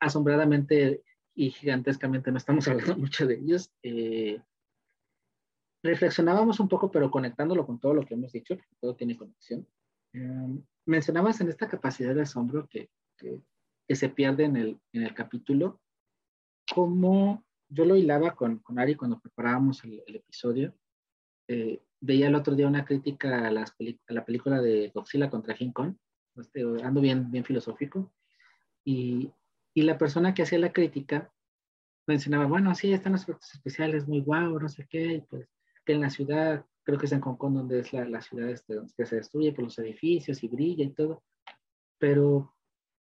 asombradamente 0.00 1.02
y 1.34 1.50
gigantescamente 1.50 2.30
no 2.30 2.38
estamos 2.38 2.66
hablando 2.68 2.96
mucho 2.96 3.26
de 3.26 3.34
ellos. 3.34 3.70
Eh, 3.82 4.40
reflexionábamos 5.82 6.58
un 6.60 6.68
poco, 6.68 6.90
pero 6.90 7.10
conectándolo 7.10 7.64
con 7.66 7.78
todo 7.78 7.94
lo 7.94 8.04
que 8.04 8.14
hemos 8.14 8.32
dicho, 8.32 8.56
porque 8.56 8.76
todo 8.80 8.96
tiene 8.96 9.16
conexión. 9.16 9.66
Eh, 10.12 10.62
mencionabas 10.86 11.40
en 11.40 11.48
esta 11.48 11.68
capacidad 11.68 12.14
de 12.14 12.22
asombro 12.22 12.66
que, 12.68 12.90
que, 13.16 13.40
se 13.94 14.08
pierde 14.08 14.44
en 14.44 14.56
el, 14.56 14.80
en 14.92 15.02
el 15.04 15.14
capítulo, 15.14 15.80
como 16.74 17.44
yo 17.68 17.84
lo 17.84 17.96
hilaba 17.96 18.34
con, 18.34 18.58
con 18.58 18.78
Ari 18.78 18.96
cuando 18.96 19.20
preparábamos 19.20 19.84
el, 19.84 20.02
episodio. 20.06 20.74
Eh, 21.48 21.82
veía 22.00 22.28
el 22.28 22.34
otro 22.34 22.54
día 22.54 22.68
una 22.68 22.84
crítica 22.84 23.46
a, 23.46 23.50
las 23.50 23.70
a, 23.70 24.12
la 24.12 24.24
película 24.24 24.60
de 24.60 24.90
Godzilla 24.94 25.30
contra 25.30 25.54
King 25.54 25.72
Kong, 25.72 25.94
este, 26.36 26.62
ando 26.82 27.00
bien, 27.00 27.30
bien 27.30 27.44
filosófico, 27.44 28.12
y, 28.84 29.32
y, 29.74 29.82
la 29.82 29.98
persona 29.98 30.34
que 30.34 30.42
hacía 30.42 30.58
la 30.58 30.72
crítica 30.72 31.32
mencionaba, 32.06 32.46
bueno, 32.46 32.74
sí, 32.74 32.92
están 32.92 33.12
los 33.12 33.22
efectos 33.22 33.54
especiales 33.54 34.06
muy 34.06 34.20
guau, 34.20 34.60
no 34.60 34.68
sé 34.68 34.86
qué, 34.88 35.14
y 35.14 35.20
pues 35.22 35.48
que 35.84 35.92
en 35.92 36.00
la 36.00 36.10
ciudad 36.10 36.66
creo 36.82 36.98
que 36.98 37.06
es 37.06 37.12
en 37.12 37.20
Hong 37.20 37.36
Kong 37.36 37.54
donde 37.54 37.80
es 37.80 37.92
la, 37.92 38.04
la 38.04 38.20
ciudad 38.20 38.50
este, 38.50 38.74
donde 38.74 39.06
se 39.06 39.16
destruye 39.16 39.52
por 39.52 39.64
los 39.64 39.78
edificios 39.78 40.42
y 40.42 40.48
brilla 40.48 40.84
y 40.84 40.92
todo, 40.92 41.22
pero 41.98 42.54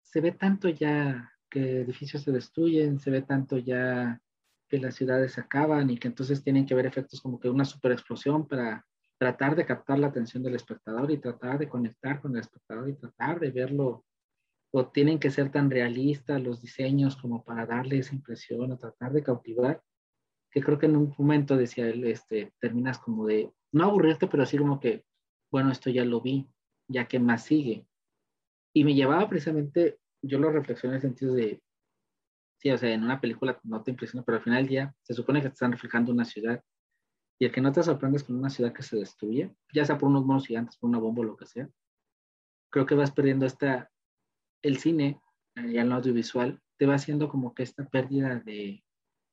se 0.01 0.21
ve 0.21 0.31
tanto 0.31 0.69
ya 0.69 1.31
que 1.49 1.81
edificios 1.81 2.23
se 2.23 2.31
destruyen, 2.31 2.99
se 2.99 3.11
ve 3.11 3.21
tanto 3.21 3.57
ya 3.57 4.21
que 4.67 4.79
las 4.79 4.95
ciudades 4.95 5.33
se 5.33 5.41
acaban 5.41 5.89
y 5.89 5.97
que 5.97 6.07
entonces 6.07 6.43
tienen 6.43 6.65
que 6.65 6.73
haber 6.73 6.85
efectos 6.85 7.21
como 7.21 7.39
que 7.39 7.49
una 7.49 7.65
super 7.65 7.91
explosión 7.91 8.47
para 8.47 8.85
tratar 9.17 9.55
de 9.55 9.65
captar 9.65 9.99
la 9.99 10.07
atención 10.07 10.43
del 10.43 10.55
espectador 10.55 11.09
y 11.11 11.17
tratar 11.17 11.57
de 11.57 11.69
conectar 11.69 12.21
con 12.21 12.33
el 12.35 12.41
espectador 12.41 12.89
y 12.89 12.95
tratar 12.95 13.39
de 13.39 13.51
verlo 13.51 14.05
o 14.71 14.87
tienen 14.87 15.19
que 15.19 15.31
ser 15.31 15.51
tan 15.51 15.71
realistas 15.71 16.41
los 16.41 16.61
diseños 16.61 17.15
como 17.15 17.43
para 17.43 17.65
darle 17.65 17.99
esa 17.99 18.13
impresión 18.13 18.71
o 18.71 18.77
tratar 18.77 19.13
de 19.13 19.23
cautivar 19.23 19.81
que 20.51 20.61
creo 20.61 20.79
que 20.79 20.85
en 20.85 20.97
un 20.97 21.13
momento 21.17 21.57
decía 21.57 21.87
él, 21.87 22.03
este, 22.05 22.53
terminas 22.59 22.99
como 22.99 23.25
de, 23.25 23.51
no 23.71 23.85
aburrirte, 23.85 24.27
pero 24.27 24.43
así 24.43 24.57
como 24.57 24.79
que, 24.79 25.03
bueno, 25.51 25.71
esto 25.71 25.89
ya 25.89 26.05
lo 26.05 26.21
vi, 26.21 26.47
ya 26.87 27.07
que 27.07 27.19
más 27.19 27.45
sigue. 27.45 27.85
Y 28.73 28.83
me 28.83 28.93
llevaba 28.93 29.27
precisamente, 29.29 29.99
yo 30.21 30.39
lo 30.39 30.51
reflexioné 30.51 30.93
en 30.93 30.95
el 30.95 31.01
sentido 31.01 31.33
de, 31.33 31.61
sí, 32.57 32.71
o 32.71 32.77
sea, 32.77 32.91
en 32.93 33.03
una 33.03 33.21
película 33.21 33.59
no 33.63 33.83
te 33.83 33.91
impresiona, 33.91 34.23
pero 34.25 34.37
al 34.37 34.43
final 34.43 34.63
del 34.63 34.69
día 34.69 34.95
se 35.01 35.13
supone 35.13 35.41
que 35.41 35.49
te 35.49 35.53
están 35.53 35.71
reflejando 35.71 36.11
una 36.11 36.25
ciudad 36.25 36.63
y 37.39 37.45
el 37.45 37.51
que 37.51 37.61
no 37.61 37.71
te 37.71 37.83
sorprendes 37.83 38.23
con 38.23 38.35
una 38.35 38.49
ciudad 38.49 38.73
que 38.73 38.83
se 38.83 38.97
destruye, 38.97 39.55
ya 39.73 39.85
sea 39.85 39.97
por 39.97 40.09
unos 40.09 40.25
monos 40.25 40.47
gigantes, 40.47 40.77
por 40.77 40.89
una 40.89 40.99
bomba 40.99 41.21
o 41.21 41.25
lo 41.25 41.37
que 41.37 41.45
sea, 41.45 41.69
creo 42.71 42.85
que 42.85 42.95
vas 42.95 43.11
perdiendo 43.11 43.45
esta, 43.45 43.91
el 44.63 44.77
cine 44.77 45.21
y 45.55 45.77
el 45.77 45.91
audiovisual 45.91 46.61
te 46.77 46.85
va 46.85 46.95
haciendo 46.95 47.29
como 47.29 47.53
que 47.53 47.63
esta 47.63 47.87
pérdida 47.87 48.39
de, 48.39 48.83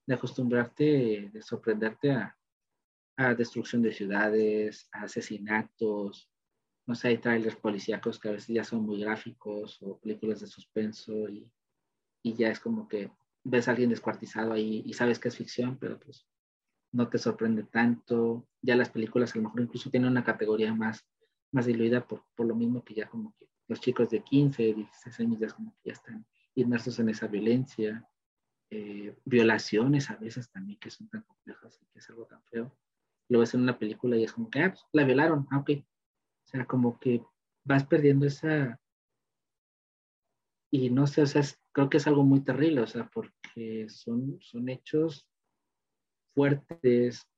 de 0.07 0.15
acostumbrarte, 0.15 1.31
de 1.33 1.43
sorprenderte 1.43 2.13
a, 2.13 2.37
a 3.17 3.35
destrucción 3.35 3.83
de 3.83 3.93
ciudades, 3.93 4.89
a 4.93 5.05
asesinatos, 5.05 6.31
no 6.87 6.95
sé, 6.95 7.09
hay 7.09 7.19
trailers 7.19 7.57
policíacos 7.57 8.19
que 8.19 8.29
a 8.29 8.33
veces 8.33 8.55
ya 8.55 8.65
son 8.65 8.85
muy 8.85 9.01
gráficos 9.01 9.79
o 9.81 9.99
películas 9.99 10.41
de 10.41 10.47
suspenso 10.47 11.29
y, 11.29 11.51
y 12.25 12.35
ya 12.35 12.49
es 12.49 12.59
como 12.59 12.89
que 12.89 13.13
ves 13.45 13.69
a 13.69 13.73
alguien 13.73 13.91
descuartizado 13.91 14.55
ahí 14.55 14.83
y 14.87 14.95
sabes 14.95 15.19
que 15.19 15.29
es 15.29 15.37
ficción, 15.37 15.77
pero 15.79 16.01
pues 16.01 16.27
no 16.91 17.09
te 17.09 17.19
sorprende 17.19 17.65
tanto. 17.65 18.49
Ya 18.63 18.75
las 18.75 18.89
películas 18.89 19.35
a 19.35 19.39
lo 19.39 19.45
mejor 19.45 19.61
incluso 19.61 19.91
tienen 19.91 20.11
una 20.11 20.25
categoría 20.25 20.75
más, 20.75 21.07
más 21.53 21.67
diluida 21.67 22.07
por, 22.07 22.25
por 22.35 22.47
lo 22.47 22.57
mismo 22.57 22.83
que 22.83 22.95
ya 22.95 23.09
como 23.09 23.35
que 23.39 23.47
los 23.69 23.81
chicos 23.81 24.09
de 24.09 24.23
15, 24.23 24.75
16 24.75 25.21
años 25.21 25.39
ya 25.39 25.49
como 25.49 25.73
que 25.75 25.91
ya 25.91 25.93
están 25.93 26.27
inmersos 26.55 26.99
en 26.99 27.11
esa 27.11 27.27
violencia. 27.27 28.09
Eh, 28.71 29.15
violaciones 29.27 30.11
a 30.11 30.17
veces 30.17 30.51
también 30.51 30.79
que 30.79 30.91
son 30.91 31.09
tan 31.09 31.23
complejas 31.23 31.79
y 31.83 31.87
que 31.93 31.99
es 31.99 32.09
algo 32.09 32.25
tan 32.25 32.43
feo. 32.45 32.75
Lo 33.29 33.41
ves 33.41 33.53
en 33.53 33.61
una 33.61 33.79
película 33.79 34.17
y 34.17 34.25
es 34.25 34.33
como 34.33 34.49
que, 34.49 34.61
ah, 34.61 34.71
pues, 34.71 34.85
la 34.93 35.05
violaron, 35.05 35.47
ah, 35.51 35.59
ok. 35.59 35.71
O 35.71 36.47
sea, 36.47 36.65
como 36.65 36.99
que 36.99 37.23
vas 37.65 37.85
perdiendo 37.85 38.27
esa... 38.27 38.81
Y 40.75 40.91
no 40.91 41.07
sé, 41.07 41.23
o 41.23 41.27
sea, 41.27 41.41
creo 41.71 41.89
que 41.89 41.99
es 41.99 42.07
algo 42.09 42.25
muy 42.25 42.41
terrible, 42.41 42.81
o 42.81 42.87
sea, 42.89 43.09
porque 43.15 43.87
son, 43.89 44.41
son 44.41 44.69
hechos 44.69 45.25
fuertes 46.35 47.31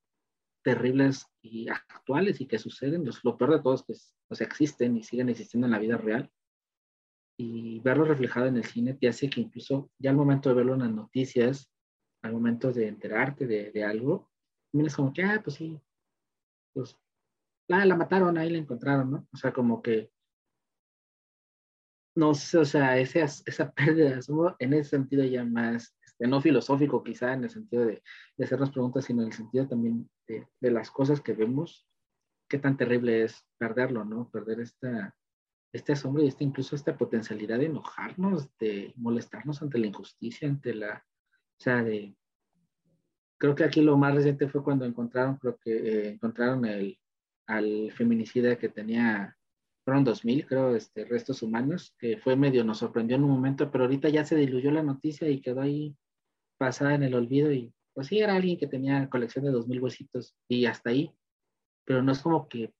terribles 0.65 1.27
y 1.43 1.69
actuales 1.69 2.41
y 2.41 2.47
que 2.47 2.59
suceden. 2.59 3.05
Los, 3.05 3.23
lo 3.25 3.37
peor 3.37 3.53
de 3.53 3.63
todos 3.63 3.85
que 3.85 3.93
o 3.93 4.35
sea, 4.35 4.47
existen 4.47 4.97
y 4.97 5.03
siguen 5.03 5.29
existiendo 5.29 5.67
en 5.67 5.73
la 5.73 5.79
vida 5.79 5.99
real. 5.99 6.33
Y 7.39 7.81
verlo 7.81 8.07
reflejado 8.07 8.47
en 8.47 8.57
el 8.57 8.65
cine 8.65 8.95
te 8.95 9.07
hace 9.07 9.29
que 9.29 9.43
incluso 9.43 9.91
ya 9.99 10.09
al 10.09 10.17
momento 10.17 10.49
de 10.49 10.55
verlo 10.55 10.73
en 10.73 10.81
las 10.81 10.93
noticias, 10.93 11.71
al 12.23 12.33
momento 12.33 12.73
de 12.73 12.89
enterarte 12.89 13.47
de, 13.47 13.71
de 13.71 13.85
algo, 13.85 14.31
es 14.73 14.97
como 14.97 15.13
que, 15.13 15.25
ah, 15.25 15.43
pues 15.45 15.57
sí, 15.57 15.79
pues 16.73 16.99
la, 17.69 17.85
la 17.85 17.97
mataron, 17.97 18.39
ahí 18.39 18.49
la 18.49 18.57
encontraron, 18.57 19.11
¿no? 19.11 19.29
O 19.31 19.37
sea, 19.37 19.53
como 19.53 19.83
que 19.83 20.11
no 22.17 22.35
sé, 22.35 22.59
o 22.59 22.65
sea, 22.65 22.99
ese, 22.99 23.21
esa 23.21 23.73
pérdida 23.75 24.19
en 24.59 24.73
ese 24.75 24.91
sentido 24.91 25.25
ya 25.25 25.45
más, 25.45 25.97
este, 26.05 26.27
no 26.27 26.41
filosófico 26.41 27.05
quizá, 27.05 27.35
en 27.35 27.45
el 27.45 27.51
sentido 27.51 27.85
de, 27.85 28.03
de, 28.37 28.45
hacernos 28.45 28.71
preguntas, 28.71 29.05
sino 29.05 29.23
en 29.23 29.29
el 29.29 29.35
sentido 29.35 29.69
también 29.69 30.09
de, 30.27 30.49
de, 30.61 30.71
las 30.71 30.91
cosas 30.91 31.21
que 31.21 31.35
vemos, 31.35 31.87
qué 32.49 32.59
tan 32.59 32.77
terrible 32.77 33.25
es 33.25 33.47
perderlo, 33.59 34.05
¿no? 34.05 34.31
Perder 34.31 34.61
esta, 34.61 35.15
este 35.73 35.93
asombro 35.93 36.23
y 36.23 36.29
esta, 36.29 36.43
incluso 36.43 36.75
esta 36.75 36.97
potencialidad 36.97 37.59
de 37.59 37.67
enojarnos, 37.67 38.49
de 38.59 38.93
molestarnos 38.97 39.61
ante 39.63 39.79
la 39.79 39.89
injusticia, 39.89 40.49
ante 40.49 40.75
la, 40.75 41.05
o 41.59 41.63
sea, 41.63 41.83
de, 41.83 42.17
creo 43.39 43.55
que 43.55 43.65
aquí 43.65 43.83
lo 43.83 43.97
más 43.97 44.15
reciente 44.15 44.49
fue 44.49 44.65
cuando 44.65 44.85
encontraron, 44.85 45.37
creo 45.37 45.59
que 45.59 45.77
eh, 45.77 46.09
encontraron 46.09 46.65
el, 46.65 46.99
al 47.47 47.93
feminicida 47.93 48.57
que 48.57 48.69
tenía 48.69 49.37
fueron 49.87 50.03
2000, 50.03 50.47
creo, 50.47 50.75
este, 50.75 51.05
restos 51.05 51.45
humanos, 51.45 51.95
que 52.01 52.19
fue 52.19 52.35
medio, 52.35 52.65
nos 52.65 52.79
sorprendió 52.79 53.17
en 53.17 53.23
un 53.23 53.31
momento, 53.31 53.71
pero 53.71 53.85
ahorita 53.85 54.09
ya 54.09 54.25
se 54.25 54.35
diluyó 54.35 54.73
la 54.73 54.83
noticia 54.83 55.29
y 55.29 55.41
quedó 55.41 55.61
ahí 55.61 55.97
pasada 56.59 56.97
en 56.97 57.05
el 57.05 57.15
olvido 57.15 57.53
y 57.53 57.73
pues 57.95 58.09
sí, 58.09 58.19
era 58.19 58.35
alguien 58.35 58.59
que 58.59 58.67
tenía 58.67 59.09
colección 59.09 59.45
de 59.45 59.53
2000 59.53 59.81
huesitos 59.81 60.35
y 60.49 60.67
hasta 60.67 60.91
ahí, 60.91 61.15
pero 61.85 62.03
no 62.03 62.11
es 62.11 62.19
como 62.21 62.49
que, 62.49 62.75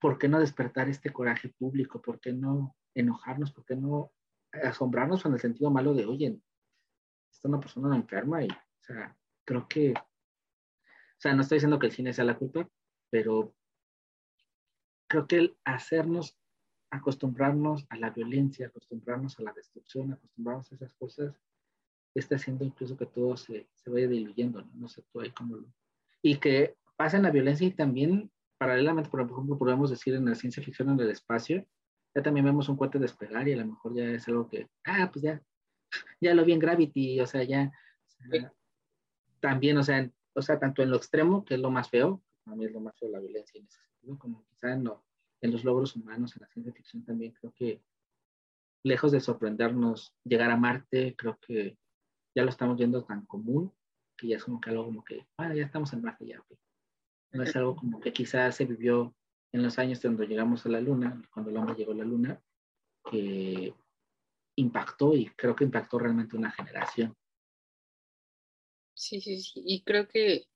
¿por 0.00 0.18
qué 0.18 0.26
no 0.26 0.40
despertar 0.40 0.88
este 0.88 1.12
coraje 1.12 1.50
público? 1.50 2.02
¿Por 2.02 2.18
qué 2.18 2.32
no 2.32 2.74
enojarnos? 2.96 3.52
¿Por 3.52 3.64
qué 3.64 3.76
no 3.76 4.10
asombrarnos 4.64 5.24
en 5.26 5.34
el 5.34 5.40
sentido 5.40 5.70
malo 5.70 5.94
de, 5.94 6.06
oye, 6.06 6.40
esta 7.30 7.38
es 7.38 7.44
una 7.44 7.60
persona 7.60 7.94
enferma 7.94 8.42
y, 8.42 8.48
o 8.48 8.82
sea, 8.82 9.16
creo 9.44 9.68
que, 9.68 9.92
o 9.92 11.20
sea, 11.20 11.34
no 11.34 11.42
estoy 11.42 11.56
diciendo 11.56 11.78
que 11.78 11.86
el 11.86 11.92
cine 11.92 12.12
sea 12.12 12.24
la 12.24 12.36
culpa, 12.36 12.68
pero 13.10 13.54
creo 15.14 15.26
que 15.28 15.36
el 15.36 15.56
hacernos 15.64 16.36
acostumbrarnos 16.90 17.86
a 17.88 17.96
la 17.96 18.10
violencia, 18.10 18.66
acostumbrarnos 18.66 19.38
a 19.38 19.44
la 19.44 19.52
destrucción, 19.52 20.12
acostumbrarnos 20.12 20.72
a 20.72 20.74
esas 20.74 20.92
cosas, 20.94 21.40
está 22.14 22.34
haciendo 22.34 22.64
incluso 22.64 22.96
que 22.96 23.06
todo 23.06 23.36
se, 23.36 23.68
se 23.74 23.90
vaya 23.90 24.08
diluyendo, 24.08 24.60
¿no? 24.62 24.70
No 24.74 24.88
sé 24.88 25.04
tú 25.12 25.20
ahí 25.20 25.30
cómo 25.30 25.56
lo... 25.56 25.66
Y 26.20 26.38
que 26.38 26.76
pasa 26.96 27.16
en 27.16 27.22
la 27.24 27.30
violencia 27.30 27.66
y 27.66 27.72
también, 27.72 28.30
paralelamente, 28.58 29.08
por 29.10 29.20
ejemplo, 29.20 29.56
podemos 29.56 29.90
decir 29.90 30.14
en 30.14 30.24
la 30.24 30.34
ciencia 30.34 30.62
ficción 30.62 30.90
en 30.90 30.98
el 30.98 31.10
espacio, 31.10 31.64
ya 32.12 32.22
también 32.22 32.46
vemos 32.46 32.68
un 32.68 32.76
cohete 32.76 32.98
despegar 32.98 33.46
y 33.46 33.52
a 33.52 33.56
lo 33.56 33.66
mejor 33.66 33.94
ya 33.94 34.04
es 34.04 34.26
algo 34.26 34.48
que, 34.48 34.68
ah, 34.84 35.10
pues 35.12 35.22
ya, 35.22 35.40
ya 36.20 36.34
lo 36.34 36.44
vi 36.44 36.52
en 36.54 36.58
Gravity, 36.58 37.20
o 37.20 37.26
sea, 37.26 37.44
ya, 37.44 37.72
también, 39.40 39.78
o 39.78 39.84
sea, 39.84 40.10
o 40.34 40.42
sea, 40.42 40.58
tanto 40.58 40.82
en 40.82 40.90
lo 40.90 40.96
extremo, 40.96 41.44
que 41.44 41.54
es 41.54 41.60
lo 41.60 41.70
más 41.70 41.88
feo, 41.88 42.20
a 42.46 42.56
mí 42.56 42.64
es 42.64 42.72
lo 42.72 42.80
más 42.80 42.96
feo 42.98 43.08
la 43.10 43.20
violencia 43.20 43.60
en 43.60 43.66
ese 43.66 43.80
sentido, 44.04 44.18
como 44.18 44.44
quizá 44.44 44.72
en, 44.72 44.88
en 45.40 45.50
los 45.50 45.64
logros 45.64 45.96
humanos, 45.96 46.36
en 46.36 46.42
la 46.42 46.48
ciencia 46.48 46.72
ficción 46.72 47.04
también, 47.04 47.32
creo 47.32 47.52
que 47.52 47.82
lejos 48.84 49.12
de 49.12 49.20
sorprendernos 49.20 50.14
llegar 50.24 50.50
a 50.50 50.56
Marte, 50.56 51.14
creo 51.16 51.38
que 51.40 51.78
ya 52.34 52.42
lo 52.42 52.50
estamos 52.50 52.76
viendo 52.76 53.04
tan 53.04 53.24
común 53.26 53.72
que 54.16 54.28
ya 54.28 54.36
es 54.36 54.44
como 54.44 54.60
que 54.60 54.70
algo 54.70 54.84
como 54.84 55.04
que, 55.04 55.26
ah, 55.38 55.52
ya 55.54 55.64
estamos 55.64 55.92
en 55.92 56.02
Marte 56.02 56.26
ya. 56.26 56.44
No 57.32 57.42
es 57.42 57.56
algo 57.56 57.74
como 57.74 58.00
que 58.00 58.12
quizás 58.12 58.54
se 58.54 58.64
vivió 58.64 59.14
en 59.52 59.62
los 59.62 59.78
años 59.78 60.00
cuando 60.00 60.22
llegamos 60.22 60.64
a 60.66 60.68
la 60.68 60.80
Luna, 60.80 61.20
cuando 61.32 61.50
el 61.50 61.56
hombre 61.56 61.74
llegó 61.74 61.92
a 61.92 61.96
la 61.96 62.04
Luna, 62.04 62.40
que 63.10 63.74
impactó 64.56 65.14
y 65.14 65.26
creo 65.30 65.56
que 65.56 65.64
impactó 65.64 65.98
realmente 65.98 66.36
una 66.36 66.52
generación. 66.52 67.16
Sí, 68.94 69.20
sí, 69.20 69.40
sí. 69.40 69.62
Y 69.66 69.82
creo 69.82 70.06
que 70.06 70.46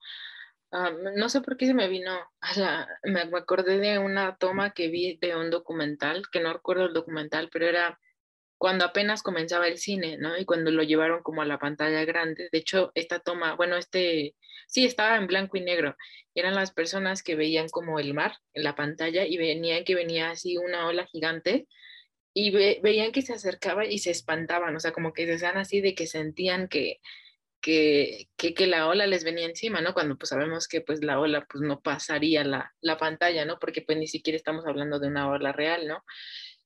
Ah, 0.71 0.91
no 1.17 1.29
sé 1.31 1.41
por 1.41 1.57
qué 1.57 1.67
se 1.67 1.75
me 1.75 1.89
vino 1.89 2.13
a 2.41 2.59
la, 2.59 2.89
me, 3.03 3.21
acordé 3.21 3.79
de 3.79 3.99
una 3.99 4.37
toma 4.37 4.73
que 4.73 4.89
vi 4.89 5.17
de 5.17 5.35
un 5.35 5.51
documental, 5.51 6.25
que 6.31 6.41
no 6.41 6.53
recuerdo 6.53 6.87
el 6.87 6.93
documental, 6.93 7.49
pero 7.51 7.67
era 7.67 7.99
cuando 8.59 8.85
apenas 8.85 9.23
comenzaba 9.23 9.69
el 9.69 9.79
cine, 9.79 10.19
¿no? 10.19 10.37
Y 10.37 10.45
cuando 10.45 10.71
lo 10.71 10.83
llevaron 10.83 11.23
como 11.23 11.43
a 11.43 11.47
la 11.47 11.59
pantalla 11.59 12.05
grande. 12.05 12.49
De 12.53 12.59
hecho, 12.59 12.93
esta 12.95 13.21
toma, 13.21 13.55
bueno, 13.57 13.77
este, 13.77 14.35
sí, 14.67 14.85
estaba 14.85 15.17
en 15.17 15.27
blanco 15.27 15.57
y 15.57 15.63
negro. 15.63 15.97
Eran 16.35 16.55
las 16.55 16.73
personas 16.73 17.23
que 17.23 17.37
veían 17.37 17.69
como 17.71 17.99
el 18.01 18.15
mar 18.15 18.37
en 18.53 18.65
la 18.65 18.75
pantalla 18.75 19.25
y 19.27 19.39
venían 19.39 19.85
que 19.85 19.95
venía 19.95 20.31
así 20.31 20.59
una 20.59 20.87
ola 20.87 21.07
gigante 21.07 21.67
y 22.35 22.51
veían 22.51 23.13
que 23.13 23.23
se 23.23 23.33
acercaba 23.35 23.87
y 23.87 23.99
se 23.99 24.11
espantaban, 24.11 24.77
o 24.77 24.81
sea, 24.81 24.93
como 24.93 25.13
que 25.13 25.27
se 25.27 25.35
hacían 25.35 25.57
así 25.57 25.81
de 25.81 25.95
que 25.95 26.07
sentían 26.07 26.69
que, 26.69 27.01
que, 27.61 28.29
que, 28.37 28.67
la 28.67 28.87
ola 28.87 29.07
les 29.07 29.25
venía 29.25 29.47
encima, 29.47 29.81
¿no? 29.81 29.95
Cuando 29.95 30.17
pues 30.17 30.31
sabemos 30.31 30.69
que 30.69 30.81
pues 30.81 31.03
la 31.03 31.19
ola 31.21 31.47
pues 31.51 31.63
no 31.63 31.81
pasaría 31.81 32.45
la, 32.45 32.73
la, 32.81 32.97
pantalla, 32.97 33.45
¿no? 33.45 33.59
Porque 33.59 33.83
pues 33.83 33.99
ni 33.99 34.07
siquiera 34.07 34.37
estamos 34.37 34.67
hablando 34.67 34.99
de 34.99 35.09
una 35.09 35.29
ola 35.29 35.53
real, 35.53 35.87
¿no? 35.89 36.05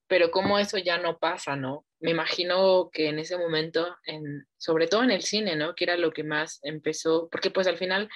Pero 0.06 0.30
como 0.30 0.58
eso 0.58 0.78
ya 0.78 0.98
no 0.98 1.18
pasa, 1.18 1.56
¿no? 1.56 1.86
Me 2.00 2.10
imagino 2.10 2.90
que 2.92 3.08
en 3.08 3.18
ese 3.18 3.38
momento, 3.38 3.96
en, 4.04 4.46
sobre 4.58 4.86
todo 4.86 5.02
en 5.02 5.10
el 5.10 5.22
cine, 5.22 5.56
¿no? 5.56 5.74
Que 5.74 5.84
era 5.84 5.96
lo 5.96 6.12
que 6.12 6.24
más 6.24 6.60
empezó, 6.62 7.28
porque 7.30 7.50
pues 7.50 7.66
al 7.66 7.78
final 7.78 8.08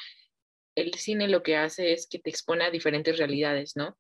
el 0.75 0.95
cine 0.95 1.29
lo 1.29 1.43
que 1.43 1.57
hace 1.57 1.93
es 1.93 2.07
que 2.07 2.19
te 2.19 2.31
expone 2.31 2.65
a 2.65 2.71
diferentes 2.71 3.17
realidades, 3.19 3.77
¿no? 3.77 3.97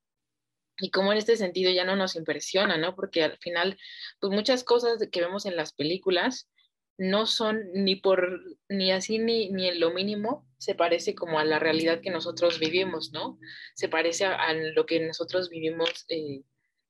Y 0.78 0.90
como 0.90 1.12
en 1.12 1.18
este 1.18 1.36
sentido 1.36 1.72
ya 1.72 1.84
no 1.84 1.96
nos 1.96 2.16
impresiona, 2.16 2.76
¿no? 2.76 2.94
Porque 2.94 3.24
al 3.24 3.38
final, 3.38 3.78
pues 4.20 4.30
muchas 4.32 4.62
cosas 4.62 4.98
que 5.10 5.20
vemos 5.22 5.46
en 5.46 5.56
las 5.56 5.72
películas, 5.72 6.50
no 6.98 7.26
son 7.26 7.62
ni 7.74 7.96
por 7.96 8.42
ni 8.68 8.90
así 8.92 9.18
ni, 9.18 9.50
ni 9.50 9.68
en 9.68 9.80
lo 9.80 9.92
mínimo 9.92 10.46
se 10.58 10.74
parece 10.74 11.14
como 11.14 11.38
a 11.38 11.44
la 11.44 11.58
realidad 11.58 12.00
que 12.00 12.10
nosotros 12.10 12.58
vivimos, 12.58 13.12
¿no? 13.12 13.38
Se 13.74 13.88
parece 13.88 14.24
a, 14.24 14.52
lo 14.52 14.86
que 14.86 15.00
nosotros 15.00 15.50
vivimos 15.50 16.06
eh, 16.08 16.42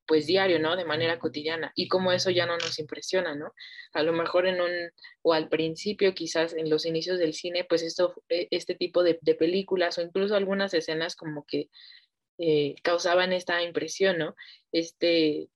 pues 0.07 0.26
diario, 0.26 0.59
¿no? 0.61 0.76
De 0.76 0.84
manera 0.84 1.18
cotidiana. 1.18 1.72
Y 1.74 1.88
como 1.88 2.12
eso 2.12 2.30
ya 2.30 2.46
no 2.46 2.57
nos 2.57 2.78
impresiona, 2.78 3.34
¿no? 3.34 3.52
A 3.92 4.02
lo 4.02 4.12
mejor 4.12 4.46
en 4.46 4.61
un, 4.61 4.70
o 5.22 5.32
al 5.32 5.48
principio 5.48 6.14
quizás 6.14 6.54
en 6.54 6.70
los 6.70 6.86
inicios 6.86 7.18
del 7.18 7.34
cine, 7.34 7.64
pues 7.64 7.82
esto, 7.82 8.14
eh, 8.28 8.46
este 8.50 8.76
tipo 8.76 9.02
de, 9.02 9.14
películas 9.14 9.98
o 9.98 10.02
incluso 10.02 10.36
algunas 10.36 10.72
escenas 10.74 11.16
como 11.16 11.44
que 11.44 11.68
eh, 12.38 12.76
causaban 12.82 13.32
esta 13.32 13.62
impresión, 13.62 14.18
¿no? 14.18 14.36
Este, 14.70 15.48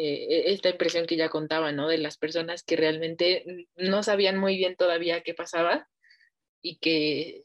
eh, 0.00 0.52
esta 0.52 0.68
impresión 0.68 1.06
que 1.06 1.16
ya 1.16 1.28
contaba, 1.28 1.72
¿no? 1.72 1.88
De 1.88 1.98
las 1.98 2.18
personas 2.18 2.62
que 2.62 2.76
realmente 2.76 3.66
no 3.76 4.04
sabían 4.04 4.38
muy 4.38 4.56
bien 4.56 4.76
todavía 4.76 5.22
qué 5.22 5.34
pasaba 5.34 5.88
y 6.62 6.78
que 6.78 7.42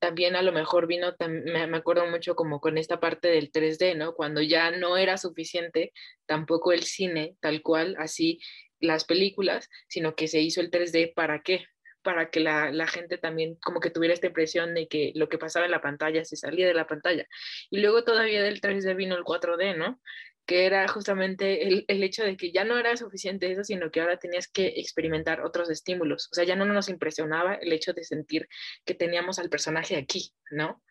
también 0.00 0.34
a 0.34 0.42
lo 0.42 0.50
mejor 0.50 0.88
vino, 0.88 1.14
me 1.20 1.76
acuerdo 1.76 2.06
mucho 2.06 2.34
como 2.34 2.60
con 2.60 2.78
esta 2.78 2.98
parte 2.98 3.28
del 3.28 3.52
3D, 3.52 3.96
¿no? 3.96 4.14
Cuando 4.14 4.42
ya 4.42 4.72
no 4.72 4.96
era 4.96 5.18
suficiente 5.18 5.92
tampoco 6.26 6.72
el 6.72 6.82
cine 6.82 7.36
tal 7.40 7.62
cual, 7.62 7.94
así 7.98 8.40
las 8.80 9.04
películas, 9.04 9.70
sino 9.88 10.16
que 10.16 10.26
se 10.26 10.40
hizo 10.40 10.60
el 10.60 10.72
3D 10.72 11.14
para 11.14 11.42
qué? 11.42 11.66
Para 12.02 12.28
que 12.28 12.40
la, 12.40 12.72
la 12.72 12.88
gente 12.88 13.18
también 13.18 13.54
como 13.62 13.78
que 13.78 13.90
tuviera 13.90 14.14
esta 14.14 14.26
impresión 14.26 14.74
de 14.74 14.88
que 14.88 15.12
lo 15.14 15.28
que 15.28 15.38
pasaba 15.38 15.64
en 15.64 15.70
la 15.70 15.80
pantalla 15.80 16.24
se 16.24 16.36
salía 16.36 16.66
de 16.66 16.74
la 16.74 16.88
pantalla. 16.88 17.26
Y 17.70 17.78
luego 17.78 18.02
todavía 18.02 18.42
del 18.42 18.60
3D 18.60 18.96
vino 18.96 19.14
el 19.14 19.22
4D, 19.22 19.76
¿no? 19.76 20.00
Que 20.46 20.64
era 20.64 20.86
justamente 20.86 21.66
el, 21.66 21.84
el, 21.88 22.02
hecho 22.04 22.22
de 22.22 22.36
que 22.36 22.52
ya 22.52 22.64
no 22.64 22.78
era 22.78 22.96
suficiente 22.96 23.50
eso, 23.50 23.64
sino 23.64 23.90
que 23.90 24.00
ahora 24.00 24.18
tenías 24.18 24.46
que 24.46 24.74
experimentar 24.76 25.40
otros 25.44 25.68
estímulos. 25.70 26.28
O 26.30 26.34
sea, 26.34 26.44
ya 26.44 26.54
no 26.54 26.64
nos 26.64 26.88
impresionaba 26.88 27.54
el 27.54 27.72
hecho 27.72 27.92
de 27.92 28.04
sentir 28.04 28.48
que 28.84 28.94
teníamos 28.94 29.40
al 29.40 29.50
personaje 29.50 29.96
aquí, 29.96 30.32
¿no? 30.52 30.82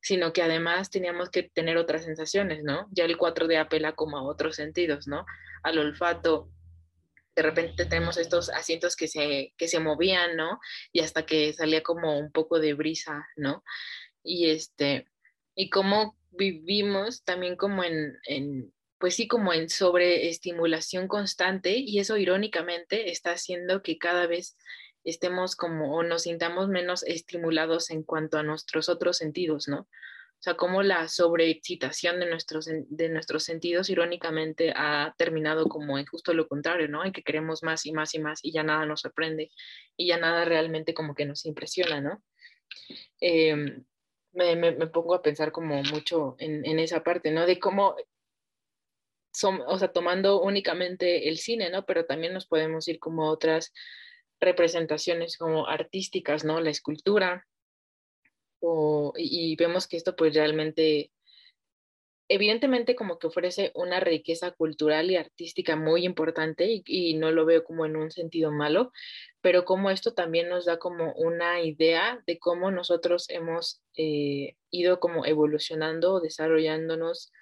Sino 0.00 0.32
que 0.32 0.42
además 0.42 0.90
teníamos 0.90 1.30
que 1.30 1.44
tener 1.44 1.76
otras 1.76 2.04
sensaciones, 2.04 2.64
¿no? 2.64 2.88
Ya 2.90 3.04
el 3.04 3.16
4D 3.16 3.56
apela 3.58 3.92
como 3.92 4.18
a 4.18 4.24
otros 4.24 4.56
sentidos, 4.56 5.06
¿no? 5.06 5.24
Al 5.62 5.78
olfato. 5.78 6.50
De 7.36 7.42
repente 7.42 7.86
tenemos 7.86 8.16
estos 8.16 8.50
asientos 8.50 8.96
que 8.96 9.06
se, 9.06 9.54
que 9.56 9.68
se 9.68 9.78
movían, 9.78 10.36
¿no? 10.36 10.58
Y 10.92 11.00
hasta 11.00 11.24
que 11.24 11.52
salía 11.52 11.84
como 11.84 12.18
un 12.18 12.32
poco 12.32 12.58
de 12.58 12.74
brisa, 12.74 13.24
¿no? 13.36 13.62
Y 14.24 14.50
este, 14.50 15.06
y 15.54 15.70
cómo 15.70 16.18
vivimos 16.30 17.22
también 17.22 17.56
como 17.56 17.84
en, 17.84 18.18
en 18.26 18.72
pues 19.04 19.16
sí, 19.16 19.28
como 19.28 19.52
en 19.52 19.68
sobreestimulación 19.68 21.08
constante 21.08 21.76
y 21.76 21.98
eso 21.98 22.16
irónicamente 22.16 23.10
está 23.10 23.32
haciendo 23.32 23.82
que 23.82 23.98
cada 23.98 24.26
vez 24.26 24.56
estemos 25.04 25.56
como 25.56 25.94
o 25.94 26.02
nos 26.02 26.22
sintamos 26.22 26.70
menos 26.70 27.02
estimulados 27.02 27.90
en 27.90 28.02
cuanto 28.02 28.38
a 28.38 28.42
nuestros 28.42 28.88
otros 28.88 29.18
sentidos, 29.18 29.68
¿no? 29.68 29.80
O 29.80 29.88
sea, 30.38 30.54
como 30.54 30.82
la 30.82 31.06
sobreexcitación 31.08 32.18
de 32.18 32.30
nuestros, 32.30 32.66
de 32.66 33.08
nuestros 33.10 33.44
sentidos 33.44 33.90
irónicamente 33.90 34.72
ha 34.74 35.14
terminado 35.18 35.68
como 35.68 35.98
en 35.98 36.06
justo 36.06 36.32
lo 36.32 36.48
contrario, 36.48 36.88
¿no? 36.88 37.04
En 37.04 37.12
que 37.12 37.22
queremos 37.22 37.62
más 37.62 37.84
y 37.84 37.92
más 37.92 38.14
y 38.14 38.20
más 38.20 38.40
y 38.42 38.52
ya 38.52 38.62
nada 38.62 38.86
nos 38.86 39.02
sorprende 39.02 39.50
y 39.98 40.06
ya 40.06 40.16
nada 40.16 40.46
realmente 40.46 40.94
como 40.94 41.14
que 41.14 41.26
nos 41.26 41.44
impresiona, 41.44 42.00
¿no? 42.00 42.22
Em, 43.20 43.84
me, 44.32 44.56
me, 44.56 44.86
pongo 44.86 45.14
a 45.14 45.20
pensar 45.20 45.52
como 45.52 45.82
mucho 45.82 46.36
en, 46.38 46.64
en, 46.64 46.78
esa 46.78 47.04
parte, 47.04 47.30
¿no? 47.30 47.46
De 47.46 47.58
cómo, 47.60 47.94
son, 49.34 49.60
o 49.66 49.78
sea, 49.78 49.88
tomando 49.88 50.40
únicamente 50.40 51.28
el 51.28 51.38
cine, 51.38 51.70
¿no? 51.70 51.84
Pero 51.84 52.06
también 52.06 52.32
nos 52.32 52.46
podemos 52.46 52.86
ir 52.88 52.98
como 52.98 53.28
otras 53.28 53.72
representaciones 54.40 55.36
como 55.36 55.66
artísticas, 55.66 56.44
¿no? 56.44 56.60
La 56.60 56.70
escultura. 56.70 57.46
O, 58.60 59.12
y, 59.16 59.56
vemos 59.56 59.86
que 59.86 59.96
esto 59.96 60.16
pues 60.16 60.34
realmente, 60.34 61.10
evidentemente 62.28 62.94
como 62.94 63.18
que 63.18 63.26
ofrece 63.26 63.72
una 63.74 64.00
riqueza 64.00 64.52
cultural 64.52 65.10
y 65.10 65.16
artística 65.16 65.76
muy 65.76 66.04
importante 66.06 66.66
y, 66.66 66.82
y 66.86 67.14
no 67.14 67.30
lo 67.30 67.44
veo 67.44 67.64
como 67.64 67.84
en 67.84 67.96
un 67.96 68.10
sentido 68.10 68.52
malo, 68.52 68.92
pero 69.42 69.64
como 69.66 69.90
esto 69.90 70.14
también 70.14 70.48
nos 70.48 70.64
da 70.64 70.78
como 70.78 71.12
una 71.14 71.60
idea 71.60 72.22
de 72.26 72.38
cómo 72.38 72.70
nosotros 72.70 73.28
hemos 73.28 73.82
eh, 73.96 74.56
ido 74.70 75.00
como 75.00 75.26
evolucionando, 75.26 76.20
desarrollándonos 76.20 77.32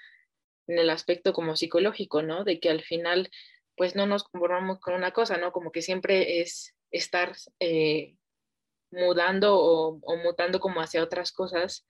en 0.66 0.78
el 0.78 0.90
aspecto 0.90 1.32
como 1.32 1.56
psicológico, 1.56 2.22
¿no? 2.22 2.44
De 2.44 2.60
que 2.60 2.70
al 2.70 2.82
final 2.82 3.30
pues 3.76 3.96
no 3.96 4.06
nos 4.06 4.24
conformamos 4.24 4.80
con 4.80 4.94
una 4.94 5.12
cosa, 5.12 5.36
¿no? 5.38 5.52
Como 5.52 5.72
que 5.72 5.82
siempre 5.82 6.40
es 6.40 6.74
estar 6.90 7.34
eh, 7.58 8.16
mudando 8.90 9.58
o, 9.58 10.16
mutando 10.18 10.60
como 10.60 10.80
hacia 10.80 11.02
otras 11.02 11.32
cosas 11.32 11.86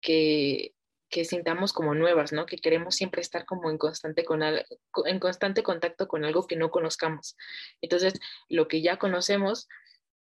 que, 0.00 0.74
que 1.08 1.24
sintamos 1.24 1.72
como 1.72 1.94
nuevas, 1.94 2.32
¿no? 2.32 2.46
Que 2.46 2.58
queremos 2.58 2.94
siempre 2.96 3.20
estar 3.20 3.44
como 3.44 3.70
en 3.70 3.78
constante, 3.78 4.24
con 4.24 4.42
en 4.42 5.20
constante 5.20 5.62
contacto 5.62 6.08
con 6.08 6.24
algo 6.24 6.46
que 6.46 6.56
no 6.56 6.70
conozcamos. 6.70 7.36
Entonces, 7.80 8.14
lo 8.48 8.68
que 8.68 8.82
ya 8.82 8.98
conocemos, 8.98 9.68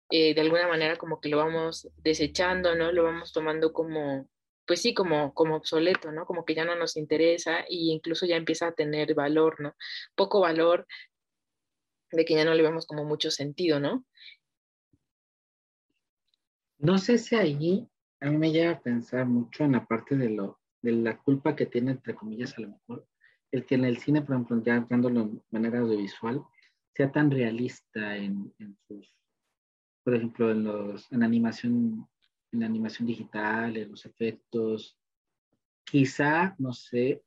eh, 0.09 0.33
de 0.33 0.41
alguna 0.41 0.67
manera 0.67 0.97
como 0.97 1.19
que 1.19 1.29
lo 1.29 1.37
vamos 1.37 1.89
desechando, 1.97 2.75
¿no? 2.75 2.91
Lo 2.91 3.03
vamos 3.03 3.31
tomando 3.33 3.73
como, 3.73 4.27
pues 4.67 4.81
sí, 4.81 4.93
como, 4.93 5.33
como 5.33 5.55
obsoleto, 5.55 6.11
¿no? 6.11 6.25
Como 6.25 6.45
que 6.45 6.53
ya 6.53 6.65
no 6.65 6.75
nos 6.75 6.97
interesa 6.97 7.61
e 7.61 7.67
incluso 7.69 8.25
ya 8.25 8.35
empieza 8.35 8.67
a 8.67 8.73
tener 8.73 9.15
valor, 9.15 9.59
¿no? 9.61 9.75
Poco 10.15 10.41
valor 10.41 10.85
de 12.11 12.25
que 12.25 12.35
ya 12.35 12.45
no 12.45 12.53
le 12.53 12.63
vemos 12.63 12.85
como 12.85 13.05
mucho 13.05 13.31
sentido, 13.31 13.79
¿no? 13.79 14.05
No 16.77 16.97
sé 16.97 17.17
si 17.17 17.35
allí 17.35 17.87
a 18.19 18.29
mí 18.29 18.37
me 18.37 18.51
lleva 18.51 18.73
a 18.73 18.81
pensar 18.81 19.25
mucho 19.25 19.63
en 19.63 19.71
la 19.71 19.85
parte 19.85 20.15
de 20.15 20.29
lo 20.29 20.59
de 20.81 20.91
la 20.91 21.17
culpa 21.17 21.55
que 21.55 21.65
tiene, 21.65 21.91
entre 21.91 22.15
comillas, 22.15 22.57
a 22.57 22.61
lo 22.61 22.69
mejor, 22.69 23.07
el 23.51 23.65
que 23.65 23.75
en 23.75 23.85
el 23.85 23.97
cine, 23.97 24.21
por 24.21 24.35
ejemplo, 24.35 24.61
ya 24.63 24.85
dándolo 24.89 25.25
de 25.25 25.41
manera 25.51 25.79
audiovisual, 25.79 26.43
sea 26.93 27.11
tan 27.11 27.31
realista 27.31 28.15
en, 28.15 28.53
sus, 28.87 29.13
por 30.03 30.15
ejemplo, 30.15 30.51
en, 30.51 30.63
los, 30.63 31.11
en 31.11 31.23
animación, 31.23 32.07
en 32.51 32.63
animación 32.63 33.07
digital, 33.07 33.77
en 33.77 33.91
los 33.91 34.05
efectos. 34.05 34.97
Quizá, 35.83 36.55
no 36.57 36.73
sé, 36.73 37.23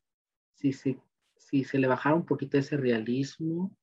si 0.55 0.73
se, 0.73 1.01
si 1.37 1.65
se 1.65 1.79
le 1.79 1.87
bajara 1.87 2.17
un 2.17 2.27
poquito 2.27 2.59
ese 2.59 2.77
realismo, 2.77 3.75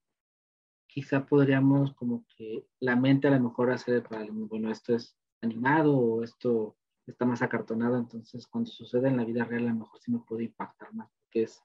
quizá 0.88 1.26
podríamos 1.26 1.94
como 1.94 2.26
que 2.36 2.66
la 2.80 2.96
mente 2.96 3.28
a 3.28 3.32
lo 3.32 3.40
mejor 3.40 3.72
hacer 3.72 4.04
para, 4.04 4.26
bueno, 4.30 4.72
esto 4.72 4.96
es 4.96 5.16
animado 5.42 5.96
o 5.98 6.24
esto 6.24 6.76
está 7.06 7.26
más 7.26 7.42
acartonado, 7.42 7.98
entonces 7.98 8.48
cuando 8.48 8.70
sucede 8.70 9.08
en 9.08 9.18
la 9.18 9.26
vida 9.26 9.46
real 9.46 9.68
a 9.68 9.70
lo 9.70 9.80
mejor 9.80 10.00
sí 10.00 10.12
me 10.12 10.20
puede 10.20 10.46
impactar 10.46 10.94
más, 10.94 11.10
porque 11.22 11.44
es, 11.44 11.64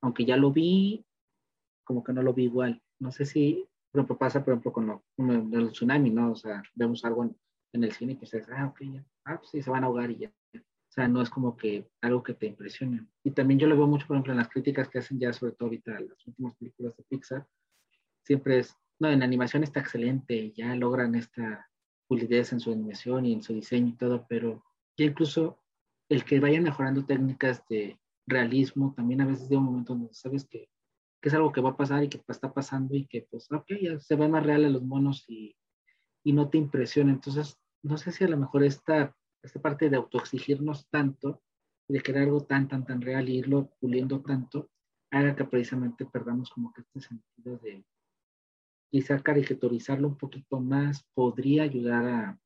aunque 0.00 0.24
ya 0.24 0.36
lo 0.36 0.52
vi, 0.52 1.04
como 1.84 2.02
que 2.02 2.12
no 2.12 2.22
lo 2.22 2.34
vi 2.34 2.44
igual. 2.44 2.82
No 2.98 3.10
sé 3.10 3.24
si, 3.24 3.68
por 3.90 4.00
ejemplo, 4.00 4.18
pasa, 4.18 4.44
por 4.44 4.52
ejemplo, 4.52 4.72
con, 4.72 4.86
lo, 4.86 5.70
tsunami, 5.70 6.10
¿no? 6.10 6.32
O 6.32 6.36
sea, 6.36 6.62
vemos 6.74 7.04
algo 7.04 7.24
en, 7.24 7.36
el 7.72 7.92
cine 7.92 8.12
y 8.12 8.16
pues 8.16 8.34
ah, 8.34 8.66
ok, 8.66 8.80
ya, 8.82 9.04
ah, 9.24 9.38
pues 9.38 9.50
sí, 9.50 9.62
se 9.62 9.70
van 9.70 9.84
a 9.84 9.86
ahogar 9.86 10.10
y 10.10 10.16
ya. 10.18 10.32
O 10.54 10.94
sea, 10.94 11.08
no 11.08 11.22
es 11.22 11.30
como 11.30 11.56
que 11.56 11.88
algo 12.02 12.22
que 12.22 12.34
te 12.34 12.46
impresione. 12.46 13.06
Y 13.24 13.30
también 13.30 13.58
yo 13.58 13.66
lo 13.66 13.76
veo 13.76 13.86
mucho, 13.86 14.06
por 14.06 14.16
ejemplo, 14.16 14.32
en 14.32 14.38
las 14.38 14.48
críticas 14.48 14.88
que 14.90 14.98
hacen 14.98 15.18
ya, 15.18 15.32
sobre 15.32 15.52
todo 15.52 15.68
ahorita, 15.68 15.92
las 15.92 16.26
últimas 16.26 16.54
películas 16.56 16.94
de 16.96 17.04
Pixar, 17.04 17.46
siempre 18.22 18.58
es, 18.58 18.76
no, 19.00 19.08
en 19.08 19.22
animación 19.22 19.62
está 19.62 19.80
excelente, 19.80 20.52
ya 20.52 20.74
logran 20.76 21.14
esta 21.14 21.66
pulidez 22.06 22.52
en 22.52 22.60
su 22.60 22.72
animación 22.72 23.24
y 23.24 23.32
en 23.32 23.42
su 23.42 23.54
diseño 23.54 23.88
y 23.88 23.96
todo, 23.96 24.26
pero 24.28 24.62
ya 24.98 25.06
incluso 25.06 25.58
el 26.10 26.24
que 26.24 26.40
vayan 26.40 26.62
mejorando 26.62 27.06
técnicas 27.06 27.66
de 27.70 27.98
realismo, 28.26 28.92
también 28.94 29.22
a 29.22 29.26
veces 29.26 29.48
de 29.48 29.56
un 29.56 29.64
momento 29.64 29.94
donde 29.94 30.12
sabes 30.12 30.44
que, 30.44 30.68
que, 31.22 31.28
es 31.30 31.34
algo 31.34 31.52
que 31.52 31.62
va 31.62 31.70
a 31.70 31.76
pasar 31.76 32.04
y 32.04 32.08
que 32.08 32.20
está 32.28 32.52
pasando 32.52 32.94
y 32.94 33.06
que 33.06 33.26
pues, 33.30 33.50
ok, 33.50 33.66
ya 33.80 33.98
se 33.98 34.14
ve 34.14 34.28
más 34.28 34.44
real 34.44 34.66
a 34.66 34.68
los 34.68 34.82
monos 34.82 35.24
y, 35.26 35.56
y 36.22 36.32
no 36.34 36.50
te 36.50 36.58
impresiona. 36.58 37.12
Entonces, 37.12 37.58
no 37.82 37.96
sé 37.96 38.12
si 38.12 38.24
a 38.24 38.28
lo 38.28 38.36
mejor 38.36 38.62
esta, 38.64 39.14
esta 39.42 39.60
parte 39.60 39.90
de 39.90 39.96
autoexigirnos 39.96 40.88
tanto, 40.88 41.42
de 41.88 42.00
querer 42.00 42.24
algo 42.24 42.44
tan, 42.44 42.68
tan, 42.68 42.84
tan 42.84 43.00
real 43.00 43.28
y 43.28 43.38
irlo 43.38 43.70
puliendo 43.80 44.20
tanto, 44.22 44.70
haga 45.10 45.36
que 45.36 45.44
precisamente 45.44 46.06
perdamos 46.06 46.50
como 46.50 46.72
que 46.72 46.80
este 46.80 47.00
sentido 47.00 47.58
de 47.58 47.84
quizá 48.90 49.18
caricaturizarlo 49.22 50.08
un 50.08 50.16
poquito 50.16 50.60
más 50.60 51.04
podría 51.14 51.64
ayudar 51.64 52.38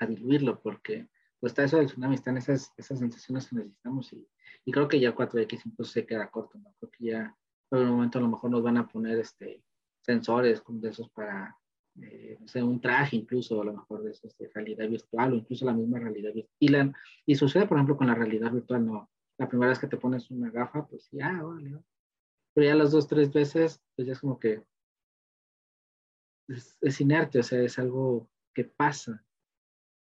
a, 0.00 0.06
diluirlo, 0.06 0.60
porque 0.60 1.08
pues 1.40 1.50
está 1.50 1.64
eso 1.64 1.76
del 1.76 1.86
tsunami, 1.86 2.14
están 2.14 2.36
esas, 2.36 2.72
esas 2.76 3.00
sensaciones 3.00 3.48
que 3.48 3.56
necesitamos 3.56 4.12
y, 4.12 4.28
creo 4.70 4.86
que 4.86 5.00
ya 5.00 5.14
4X 5.14 5.62
incluso 5.66 5.92
se 5.92 6.06
queda 6.06 6.30
corto, 6.30 6.58
¿no? 6.58 6.72
Creo 6.78 6.90
que 6.90 7.04
ya 7.04 7.36
en 7.70 7.78
un 7.78 7.90
momento 7.90 8.18
a 8.18 8.22
lo 8.22 8.28
mejor 8.28 8.50
nos 8.50 8.62
van 8.62 8.76
a 8.76 8.86
poner 8.86 9.18
este, 9.18 9.62
sensores 10.02 10.62
de 10.66 10.88
esos 10.88 11.10
para, 11.10 11.58
eh, 12.02 12.36
no 12.40 12.48
sé, 12.48 12.62
un 12.62 12.80
traje 12.80 13.16
incluso, 13.16 13.60
a 13.60 13.64
lo 13.64 13.72
mejor 13.72 14.02
de 14.02 14.10
esos 14.10 14.36
de 14.38 14.48
realidad 14.48 14.88
virtual 14.88 15.32
o 15.32 15.36
incluso 15.36 15.64
la 15.64 15.72
misma 15.72 15.98
realidad 15.98 16.32
virtual. 16.32 16.94
Y, 17.26 17.32
y 17.32 17.34
sucede, 17.34 17.66
por 17.66 17.76
ejemplo, 17.76 17.96
con 17.96 18.06
la 18.06 18.14
realidad 18.14 18.52
virtual, 18.52 18.86
no. 18.86 19.10
La 19.38 19.48
primera 19.48 19.70
vez 19.70 19.78
que 19.78 19.86
te 19.86 19.96
pones 19.96 20.30
una 20.30 20.50
gafa, 20.50 20.86
pues 20.86 21.08
ya, 21.12 21.42
vale, 21.42 21.78
Pero 22.54 22.66
ya 22.66 22.74
las 22.74 22.90
dos, 22.90 23.06
tres 23.06 23.32
veces, 23.32 23.80
pues 23.94 24.06
ya 24.06 24.12
es 24.12 24.20
como 24.20 24.38
que 24.38 24.62
es, 26.48 26.76
es 26.80 27.00
inerte, 27.00 27.38
o 27.38 27.42
sea, 27.42 27.62
es 27.62 27.78
algo 27.78 28.28
que 28.54 28.64
pasa. 28.64 29.24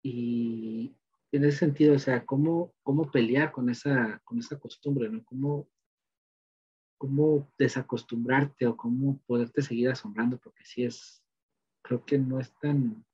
Y, 0.04 0.96
en 1.32 1.46
ese 1.46 1.60
sentido, 1.60 1.96
o 1.96 2.00
sea, 2.00 2.26
cómo, 2.26 2.74
cómo 2.84 3.10
pelear 3.10 3.52
con 3.52 3.70
esa, 3.70 4.20
con 4.26 4.40
esa 4.40 4.60
costumbre, 4.60 5.10
¿no? 5.10 5.24
Cómo, 5.24 5.70
cómo 6.98 7.52
desacostumbrarte 7.58 8.68
o 8.68 8.76
cómo 8.76 9.22
poderte 9.26 9.62
seguir 9.62 9.90
asombrando, 9.90 10.38
porque 10.38 10.66
sí 10.66 10.84
es, 10.84 11.21
creo 11.92 12.06
que 12.06 12.18
no 12.18 12.40
es 12.40 12.54
tan, 12.60 13.06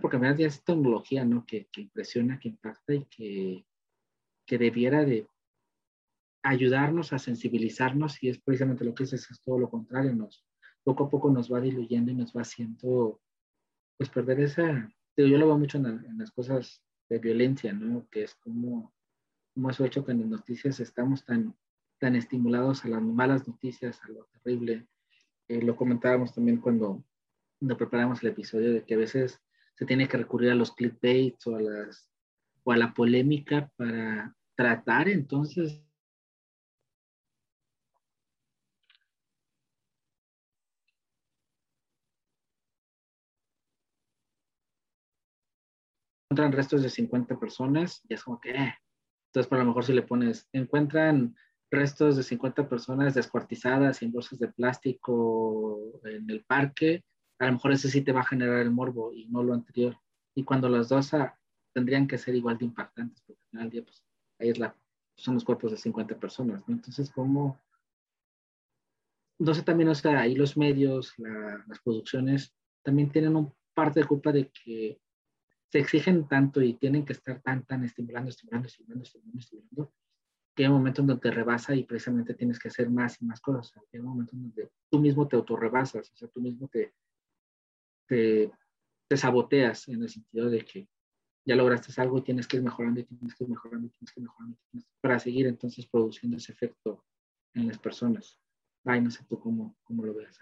porque 0.00 0.16
me 0.16 0.36
ya 0.38 0.46
es 0.46 0.62
tecnología, 0.62 1.24
¿no? 1.24 1.44
Que, 1.44 1.66
que, 1.72 1.80
impresiona, 1.80 2.38
que 2.38 2.48
impacta 2.48 2.94
y 2.94 3.04
que, 3.06 3.66
que 4.46 4.58
debiera 4.58 5.04
de 5.04 5.26
ayudarnos 6.44 7.12
a 7.12 7.18
sensibilizarnos 7.18 8.22
y 8.22 8.28
es 8.28 8.38
precisamente 8.38 8.84
lo 8.84 8.94
que 8.94 9.02
es, 9.02 9.12
es 9.12 9.40
todo 9.44 9.58
lo 9.58 9.68
contrario, 9.68 10.14
nos, 10.14 10.46
poco 10.84 11.04
a 11.04 11.10
poco 11.10 11.30
nos 11.30 11.52
va 11.52 11.60
diluyendo 11.60 12.12
y 12.12 12.14
nos 12.14 12.32
va 12.36 12.42
haciendo, 12.42 13.20
pues 13.96 14.08
perder 14.10 14.40
esa, 14.40 14.88
yo 15.16 15.26
lo 15.26 15.46
veo 15.46 15.58
mucho 15.58 15.78
en, 15.78 15.86
en 15.86 16.18
las 16.18 16.30
cosas 16.30 16.84
de 17.08 17.18
violencia, 17.18 17.72
¿no? 17.72 18.06
Que 18.10 18.22
es 18.22 18.34
como, 18.36 18.94
como 19.54 19.70
eso 19.70 19.84
hecho 19.84 20.04
que 20.04 20.12
en 20.12 20.20
las 20.20 20.28
noticias 20.28 20.78
estamos 20.78 21.24
tan, 21.24 21.56
tan 21.98 22.14
estimulados 22.14 22.84
a 22.84 22.88
las 22.88 23.02
malas 23.02 23.48
noticias, 23.48 24.00
a 24.04 24.08
lo 24.08 24.24
terrible. 24.26 24.86
Eh, 25.48 25.62
lo 25.62 25.74
comentábamos 25.74 26.32
también 26.32 26.58
cuando, 26.58 27.04
cuando 27.62 27.76
preparamos 27.76 28.20
el 28.24 28.30
episodio 28.30 28.72
de 28.72 28.84
que 28.84 28.94
a 28.94 28.96
veces 28.96 29.40
se 29.76 29.86
tiene 29.86 30.08
que 30.08 30.16
recurrir 30.16 30.50
a 30.50 30.56
los 30.56 30.72
clickbaits 30.72 31.46
o 31.46 31.54
a, 31.54 31.60
las, 31.60 32.10
o 32.64 32.72
a 32.72 32.76
la 32.76 32.92
polémica 32.92 33.70
para 33.76 34.34
tratar 34.56 35.08
entonces 35.08 35.80
encuentran 46.24 46.50
restos 46.50 46.82
de 46.82 46.90
50 46.90 47.38
personas 47.38 48.02
y 48.08 48.14
es 48.14 48.24
como 48.24 48.40
que, 48.40 48.50
eh. 48.50 48.74
entonces 49.28 49.48
para 49.48 49.62
lo 49.62 49.68
mejor 49.68 49.84
si 49.84 49.92
le 49.92 50.02
pones, 50.02 50.48
encuentran 50.52 51.36
restos 51.70 52.16
de 52.16 52.24
50 52.24 52.68
personas 52.68 53.14
descuartizadas 53.14 54.02
en 54.02 54.10
bolsas 54.10 54.40
de 54.40 54.48
plástico 54.48 55.78
en 56.02 56.28
el 56.28 56.44
parque, 56.44 57.04
a 57.42 57.46
lo 57.46 57.54
mejor 57.54 57.72
ese 57.72 57.90
sí 57.90 58.02
te 58.02 58.12
va 58.12 58.20
a 58.20 58.26
generar 58.26 58.60
el 58.60 58.70
morbo 58.70 59.12
y 59.12 59.26
no 59.26 59.42
lo 59.42 59.52
anterior. 59.52 59.98
Y 60.32 60.44
cuando 60.44 60.68
las 60.68 60.88
dos 60.88 61.12
ah, 61.14 61.36
tendrían 61.72 62.06
que 62.06 62.16
ser 62.16 62.36
igual 62.36 62.56
de 62.56 62.66
impactantes, 62.66 63.20
porque 63.22 63.42
al 63.42 63.48
final 63.48 63.64
del 63.64 63.70
día, 63.72 63.84
pues 63.84 64.04
ahí 64.38 64.50
es 64.50 64.58
la, 64.60 64.76
son 65.16 65.34
los 65.34 65.44
cuerpos 65.44 65.72
de 65.72 65.76
50 65.76 66.20
personas, 66.20 66.62
¿no? 66.68 66.74
Entonces, 66.74 67.10
¿cómo? 67.10 67.60
No 69.40 69.54
sé 69.54 69.62
también, 69.62 69.88
o 69.88 69.94
sea, 69.94 70.20
ahí 70.20 70.36
los 70.36 70.56
medios, 70.56 71.14
las 71.18 71.80
producciones, 71.82 72.54
también 72.84 73.10
tienen 73.10 73.34
un 73.34 73.52
parte 73.74 74.00
de 74.00 74.06
culpa 74.06 74.30
de 74.30 74.48
que 74.50 75.00
se 75.72 75.80
exigen 75.80 76.28
tanto 76.28 76.62
y 76.62 76.74
tienen 76.74 77.04
que 77.04 77.14
estar 77.14 77.42
tan, 77.42 77.64
tan 77.64 77.82
estimulando, 77.82 78.30
estimulando, 78.30 78.68
estimulando, 78.68 79.02
estimulando, 79.02 79.38
estimulando, 79.40 79.92
que 80.54 80.62
hay 80.62 80.68
un 80.68 80.76
momento 80.76 81.00
en 81.00 81.08
donde 81.08 81.22
te 81.22 81.30
rebasa 81.32 81.74
y 81.74 81.82
precisamente 81.82 82.34
tienes 82.34 82.60
que 82.60 82.68
hacer 82.68 82.88
más 82.88 83.20
y 83.20 83.24
más 83.24 83.40
cosas. 83.40 83.82
Hay 83.92 83.98
un 83.98 84.06
momento 84.06 84.36
en 84.36 84.42
donde 84.42 84.70
tú 84.88 85.00
mismo 85.00 85.26
te 85.26 85.34
autorrebasas, 85.34 86.12
o 86.12 86.16
sea, 86.16 86.28
tú 86.28 86.40
mismo 86.40 86.68
te, 86.68 86.94
te, 88.12 88.52
te 89.08 89.16
saboteas 89.16 89.88
en 89.88 90.02
el 90.02 90.10
sentido 90.10 90.50
de 90.50 90.62
que 90.66 90.86
ya 91.46 91.56
lograste 91.56 91.98
algo 91.98 92.18
y 92.18 92.22
tienes 92.22 92.46
que 92.46 92.58
ir 92.58 92.62
mejorando 92.62 93.00
y 93.00 93.04
tienes 93.04 93.34
que 93.34 93.44
ir 93.44 93.50
mejorando 93.50 93.86
y 93.86 93.90
tienes 93.90 94.12
que 94.12 94.20
ir 94.20 94.24
mejorando 94.26 94.58
para 95.00 95.18
seguir 95.18 95.46
entonces 95.46 95.86
produciendo 95.86 96.36
ese 96.36 96.52
efecto 96.52 97.02
en 97.54 97.68
las 97.68 97.78
personas. 97.78 98.38
Ay, 98.84 99.00
no 99.00 99.10
sé 99.10 99.24
tú 99.26 99.40
cómo, 99.40 99.78
cómo 99.82 100.04
lo 100.04 100.12
ves. 100.12 100.38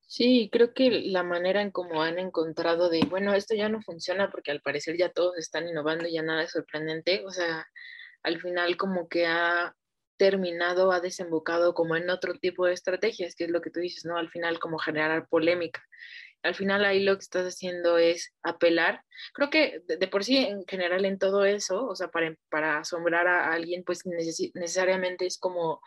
Sí, 0.00 0.48
creo 0.50 0.72
que 0.72 0.90
la 0.90 1.22
manera 1.22 1.60
en 1.60 1.70
cómo 1.70 2.02
han 2.02 2.18
encontrado 2.18 2.88
de, 2.88 3.00
bueno, 3.10 3.34
esto 3.34 3.54
ya 3.54 3.68
no 3.68 3.82
funciona 3.82 4.30
porque 4.30 4.50
al 4.50 4.62
parecer 4.62 4.96
ya 4.96 5.10
todos 5.10 5.36
están 5.36 5.68
innovando 5.68 6.08
y 6.08 6.14
ya 6.14 6.22
nada 6.22 6.42
es 6.42 6.52
sorprendente, 6.52 7.24
o 7.26 7.30
sea, 7.30 7.66
al 8.22 8.40
final 8.40 8.78
como 8.78 9.08
que 9.08 9.26
ha 9.26 9.76
terminado, 10.16 10.92
ha 10.92 11.00
desembocado 11.00 11.74
como 11.74 11.96
en 11.96 12.10
otro 12.10 12.34
tipo 12.34 12.66
de 12.66 12.74
estrategias, 12.74 13.34
que 13.34 13.44
es 13.44 13.50
lo 13.50 13.60
que 13.60 13.70
tú 13.70 13.80
dices, 13.80 14.04
¿no? 14.04 14.16
Al 14.16 14.30
final 14.30 14.58
como 14.58 14.78
generar 14.78 15.28
polémica. 15.28 15.82
Al 16.42 16.54
final 16.54 16.84
ahí 16.84 17.02
lo 17.02 17.14
que 17.14 17.22
estás 17.22 17.46
haciendo 17.46 17.96
es 17.96 18.34
apelar. 18.42 19.02
Creo 19.32 19.50
que 19.50 19.80
de, 19.86 20.08
por 20.08 20.24
sí 20.24 20.36
en 20.36 20.64
general 20.66 21.04
en 21.06 21.18
todo 21.18 21.44
eso, 21.44 21.86
o 21.86 21.96
sea, 21.96 22.08
para, 22.08 22.36
para 22.50 22.78
asombrar 22.78 23.26
a 23.26 23.52
alguien, 23.52 23.82
pues 23.82 24.02
necesariamente 24.06 25.26
es 25.26 25.38
como 25.38 25.80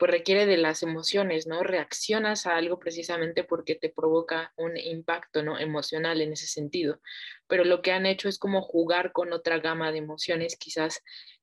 pues 0.00 0.10
requiere 0.10 0.46
de 0.46 0.56
las 0.56 0.82
emociones, 0.82 1.46
¿no? 1.46 1.62
Reaccionas 1.62 2.46
a 2.46 2.56
algo 2.56 2.78
precisamente 2.78 3.44
porque 3.44 3.74
te 3.74 3.90
provoca 3.90 4.50
un 4.56 4.78
impacto, 4.78 5.42
¿no? 5.42 5.58
Emocional 5.58 6.22
en 6.22 6.32
ese 6.32 6.46
sentido. 6.46 7.00
Pero 7.46 7.64
lo 7.64 7.82
que 7.82 7.92
han 7.92 8.06
hecho 8.06 8.30
es 8.30 8.38
como 8.38 8.62
jugar 8.62 9.12
con 9.12 9.34
otra 9.34 9.58
gama 9.58 9.92
de 9.92 9.98
emociones 9.98 10.56
quizás 10.56 11.02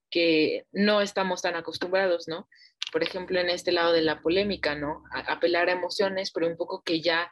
que 0.09 0.65
no 0.71 1.01
estamos 1.01 1.41
tan 1.41 1.55
acostumbrados, 1.55 2.27
¿no? 2.27 2.47
Por 2.91 3.03
ejemplo, 3.03 3.39
en 3.39 3.49
este 3.49 3.71
lado 3.71 3.93
de 3.93 4.01
la 4.01 4.21
polémica, 4.21 4.75
¿no? 4.75 5.03
apelar 5.11 5.69
a 5.69 5.73
emociones, 5.73 6.31
pero 6.31 6.47
un 6.47 6.55
poco 6.55 6.83
que 6.83 7.01
ya 7.01 7.29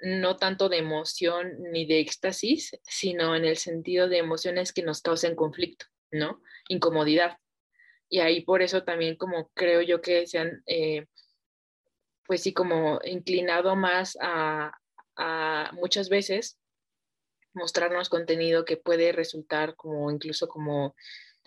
no 0.00 0.36
tanto 0.36 0.68
de 0.68 0.78
emoción 0.78 1.52
ni 1.72 1.86
de 1.86 2.00
éxtasis, 2.00 2.76
sino 2.84 3.34
en 3.36 3.44
el 3.44 3.56
sentido 3.56 4.08
de 4.08 4.18
emociones 4.18 4.72
que 4.72 4.82
nos 4.82 5.02
causen 5.02 5.34
conflicto, 5.34 5.86
¿no? 6.10 6.40
Incomodidad 6.68 7.38
y 8.08 8.20
ahí 8.20 8.42
por 8.42 8.62
eso 8.62 8.84
también 8.84 9.16
como 9.16 9.50
creo 9.54 9.82
yo 9.82 10.00
que 10.00 10.26
se 10.26 10.38
han, 10.38 10.62
eh, 10.66 11.06
pues 12.26 12.42
sí, 12.42 12.52
como 12.52 13.00
inclinado 13.04 13.76
más 13.76 14.16
a, 14.20 14.72
muchas 15.72 16.08
veces 16.08 16.60
mostrarnos 17.52 18.08
contenido 18.08 18.64
que 18.64 18.76
puede 18.76 19.10
resultar 19.10 19.74
como 19.74 20.12
incluso 20.12 20.46
como 20.46 20.94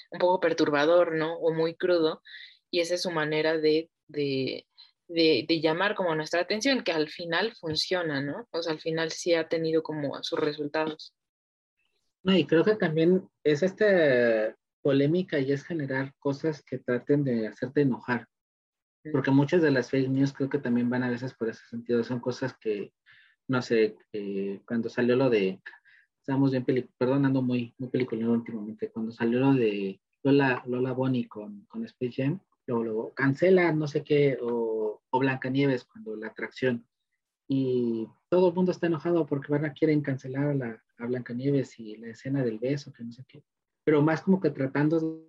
un 0.10 0.20
poco 0.20 0.39
perturbador, 0.39 1.14
¿no? 1.14 1.36
O 1.36 1.54
muy 1.54 1.76
crudo. 1.76 2.22
Y 2.70 2.80
esa 2.80 2.95
es 2.95 3.02
su 3.02 3.12
manera 3.12 3.58
de, 3.58 3.89
de, 4.08 4.66
de, 5.08 5.62
llamar 5.62 5.95
como 5.95 6.16
nuestra 6.16 6.41
atención, 6.41 6.84
que 6.84 6.91
al 6.91 7.10
final 7.10 7.54
funciona, 7.60 8.22
¿no? 8.22 8.47
O 8.52 8.62
sea, 8.62 8.74
al 8.74 8.80
final 8.80 9.12
sí 9.12 9.34
ha 9.34 9.47
tenido 9.47 9.84
como 9.84 10.22
sus 10.24 10.39
resultados. 10.39 11.14
No, 12.24 12.36
y 12.36 12.45
creo 12.45 12.64
que 12.64 12.76
también 12.76 13.28
es 13.43 13.64
este 13.64 14.56
polémica 14.82 15.39
y 15.39 15.52
es 15.52 15.64
generar 15.64 16.14
cosas 16.20 16.64
que 16.64 16.80
traten 16.80 17.24
de 17.24 17.47
hacerte 17.47 17.82
enojar. 17.82 18.28
Porque 19.12 19.32
muchas 19.32 19.64
de 19.64 19.72
las 19.72 19.89
fake 19.89 20.10
news 20.10 20.32
creo 20.32 20.49
que 20.49 20.60
también 20.60 20.89
van 20.89 21.04
a 21.04 21.10
veces 21.10 21.34
por 21.34 21.49
ese 21.49 21.66
sentido. 21.66 22.04
Son 22.04 22.20
cosas 22.20 22.56
que, 22.60 22.93
no 23.47 23.62
sé, 23.62 23.95
cuando 24.66 24.89
salió 24.89 25.16
lo 25.16 25.30
de, 25.30 25.60
estamos 26.32 26.52
bien, 26.52 26.90
perdón, 26.98 27.26
ando 27.26 27.42
muy, 27.42 27.74
muy 27.78 27.90
peliculero 27.90 28.32
últimamente, 28.32 28.90
cuando 28.90 29.12
salió 29.12 29.40
lo 29.40 29.54
de 29.54 30.00
Lola, 30.24 30.64
Lola 30.66 30.94
Bonnie 30.94 31.28
con, 31.28 31.66
con 31.66 31.84
Space 31.86 32.24
Jam, 32.24 32.40
luego, 32.68 33.14
cancela 33.14 33.74
no 33.74 33.86
sé 33.86 34.04
qué, 34.04 34.38
o, 34.42 35.02
o 35.10 35.20
Blancanieves 35.20 35.84
cuando 35.84 36.16
la 36.16 36.28
atracción. 36.28 36.86
Y 37.50 38.08
todo 38.30 38.50
el 38.50 38.56
mundo 38.56 38.72
está 38.72 38.88
enojado 38.88 39.26
porque 39.26 39.52
van 39.52 39.66
a 39.66 39.74
quieren 39.74 40.02
cancelar 40.02 40.48
a, 40.48 40.54
la, 40.54 40.84
a 41.00 41.06
Blancanieves 41.06 41.78
y 41.80 41.98
la 41.98 42.08
escena 42.08 42.44
del 42.44 42.60
beso, 42.60 42.94
que 42.94 43.04
no 43.04 43.12
sé 43.12 43.26
qué 43.28 43.44
pero 43.84 44.02
más 44.02 44.22
como 44.22 44.40
que 44.40 44.50
tratando 44.52 45.28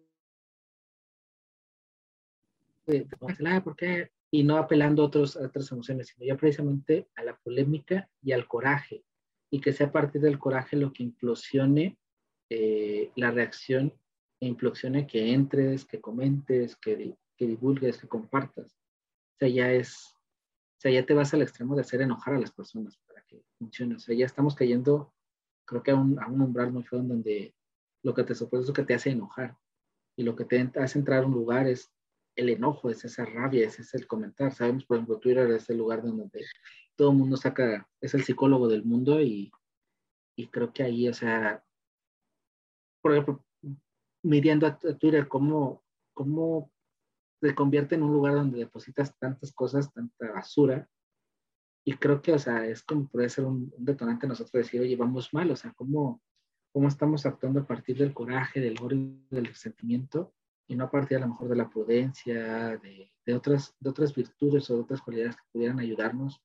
de, 2.86 3.06
de 3.08 3.60
¿por 3.60 3.76
qué? 3.76 4.10
Y 4.30 4.44
no 4.44 4.56
apelando 4.56 5.02
a, 5.02 5.06
otros, 5.06 5.36
otras 5.36 5.70
emociones, 5.72 6.08
sino 6.08 6.26
ya 6.26 6.36
precisamente 6.36 7.08
a 7.16 7.24
la 7.24 7.36
polémica 7.36 8.08
y 8.22 8.32
al 8.32 8.46
coraje, 8.46 9.04
y 9.52 9.60
que 9.60 9.74
sea 9.74 9.88
a 9.88 9.92
partir 9.92 10.22
del 10.22 10.38
coraje 10.38 10.76
lo 10.76 10.92
que 10.94 11.02
implosione 11.02 11.98
eh, 12.48 13.12
la 13.16 13.30
reacción, 13.30 13.92
e 14.40 14.46
implosione 14.46 15.06
que 15.06 15.32
entres, 15.32 15.84
que 15.84 16.00
comentes, 16.00 16.74
que, 16.76 17.14
que 17.36 17.46
divulgues, 17.46 17.98
que 17.98 18.08
compartas. 18.08 18.72
O 18.72 19.36
sea, 19.38 19.48
ya 19.48 19.70
es, 19.70 20.16
o 20.16 20.80
sea, 20.80 20.90
ya 20.90 21.04
te 21.04 21.12
vas 21.12 21.34
al 21.34 21.42
extremo 21.42 21.74
de 21.74 21.82
hacer 21.82 22.00
enojar 22.00 22.34
a 22.34 22.40
las 22.40 22.50
personas 22.50 22.96
para 23.06 23.22
que 23.26 23.44
funcione. 23.58 23.96
O 23.96 23.98
sea, 23.98 24.16
ya 24.16 24.24
estamos 24.24 24.54
cayendo, 24.54 25.12
creo 25.66 25.82
que 25.82 25.90
a 25.90 25.96
un, 25.96 26.18
a 26.18 26.28
un 26.28 26.40
umbral 26.40 26.72
muy 26.72 26.82
feo 26.82 27.00
en 27.00 27.08
donde 27.08 27.54
lo 28.02 28.14
que 28.14 28.24
te 28.24 28.34
sorprende 28.34 28.64
es 28.64 28.68
lo 28.68 28.74
que 28.74 28.84
te 28.84 28.94
hace 28.94 29.10
enojar. 29.10 29.58
Y 30.16 30.22
lo 30.22 30.34
que 30.34 30.46
te 30.46 30.70
hace 30.80 30.98
entrar 30.98 31.22
a 31.22 31.26
un 31.26 31.34
lugar 31.34 31.68
es 31.68 31.92
el 32.36 32.48
enojo, 32.48 32.88
es 32.88 33.04
esa 33.04 33.26
rabia, 33.26 33.66
es 33.66 33.94
el 33.94 34.06
comentar. 34.06 34.50
Sabemos, 34.50 34.86
por 34.86 34.96
ejemplo, 34.96 35.18
Twitter 35.18 35.50
es 35.50 35.68
el 35.68 35.76
lugar 35.76 36.02
donde 36.02 36.40
todo 37.02 37.10
el 37.10 37.18
mundo 37.18 37.36
saca, 37.36 37.88
es 38.00 38.14
el 38.14 38.22
psicólogo 38.22 38.68
del 38.68 38.84
mundo 38.84 39.20
y, 39.20 39.50
y 40.36 40.46
creo 40.46 40.72
que 40.72 40.84
ahí, 40.84 41.08
o 41.08 41.12
sea, 41.12 41.64
por 43.02 43.10
ejemplo, 43.10 43.44
midiendo 44.22 44.68
a 44.68 44.78
Twitter, 44.78 45.26
cómo, 45.26 45.82
cómo 46.14 46.70
se 47.40 47.56
convierte 47.56 47.96
en 47.96 48.04
un 48.04 48.12
lugar 48.12 48.34
donde 48.34 48.60
depositas 48.60 49.18
tantas 49.18 49.52
cosas, 49.52 49.92
tanta 49.92 50.30
basura. 50.30 50.88
Y 51.84 51.94
creo 51.94 52.22
que, 52.22 52.34
o 52.34 52.38
sea, 52.38 52.66
es 52.66 52.84
como 52.84 53.08
puede 53.08 53.28
ser 53.30 53.46
un, 53.46 53.74
un 53.76 53.84
detonante 53.84 54.28
nosotros 54.28 54.52
decir, 54.52 54.80
oye, 54.80 54.94
vamos 54.94 55.34
mal, 55.34 55.50
o 55.50 55.56
sea, 55.56 55.72
cómo, 55.72 56.22
cómo 56.72 56.86
estamos 56.86 57.26
actuando 57.26 57.58
a 57.58 57.66
partir 57.66 57.98
del 57.98 58.14
coraje, 58.14 58.60
del 58.60 58.80
odio, 58.80 59.12
del 59.28 59.46
resentimiento, 59.46 60.32
y 60.68 60.76
no 60.76 60.84
a 60.84 60.90
partir 60.92 61.16
a 61.16 61.20
lo 61.22 61.30
mejor 61.30 61.48
de 61.48 61.56
la 61.56 61.68
prudencia, 61.68 62.78
de, 62.78 63.10
de, 63.26 63.34
otras, 63.34 63.74
de 63.80 63.90
otras 63.90 64.14
virtudes 64.14 64.70
o 64.70 64.76
de 64.76 64.82
otras 64.82 65.02
cualidades 65.02 65.34
que 65.34 65.42
pudieran 65.50 65.80
ayudarnos, 65.80 66.40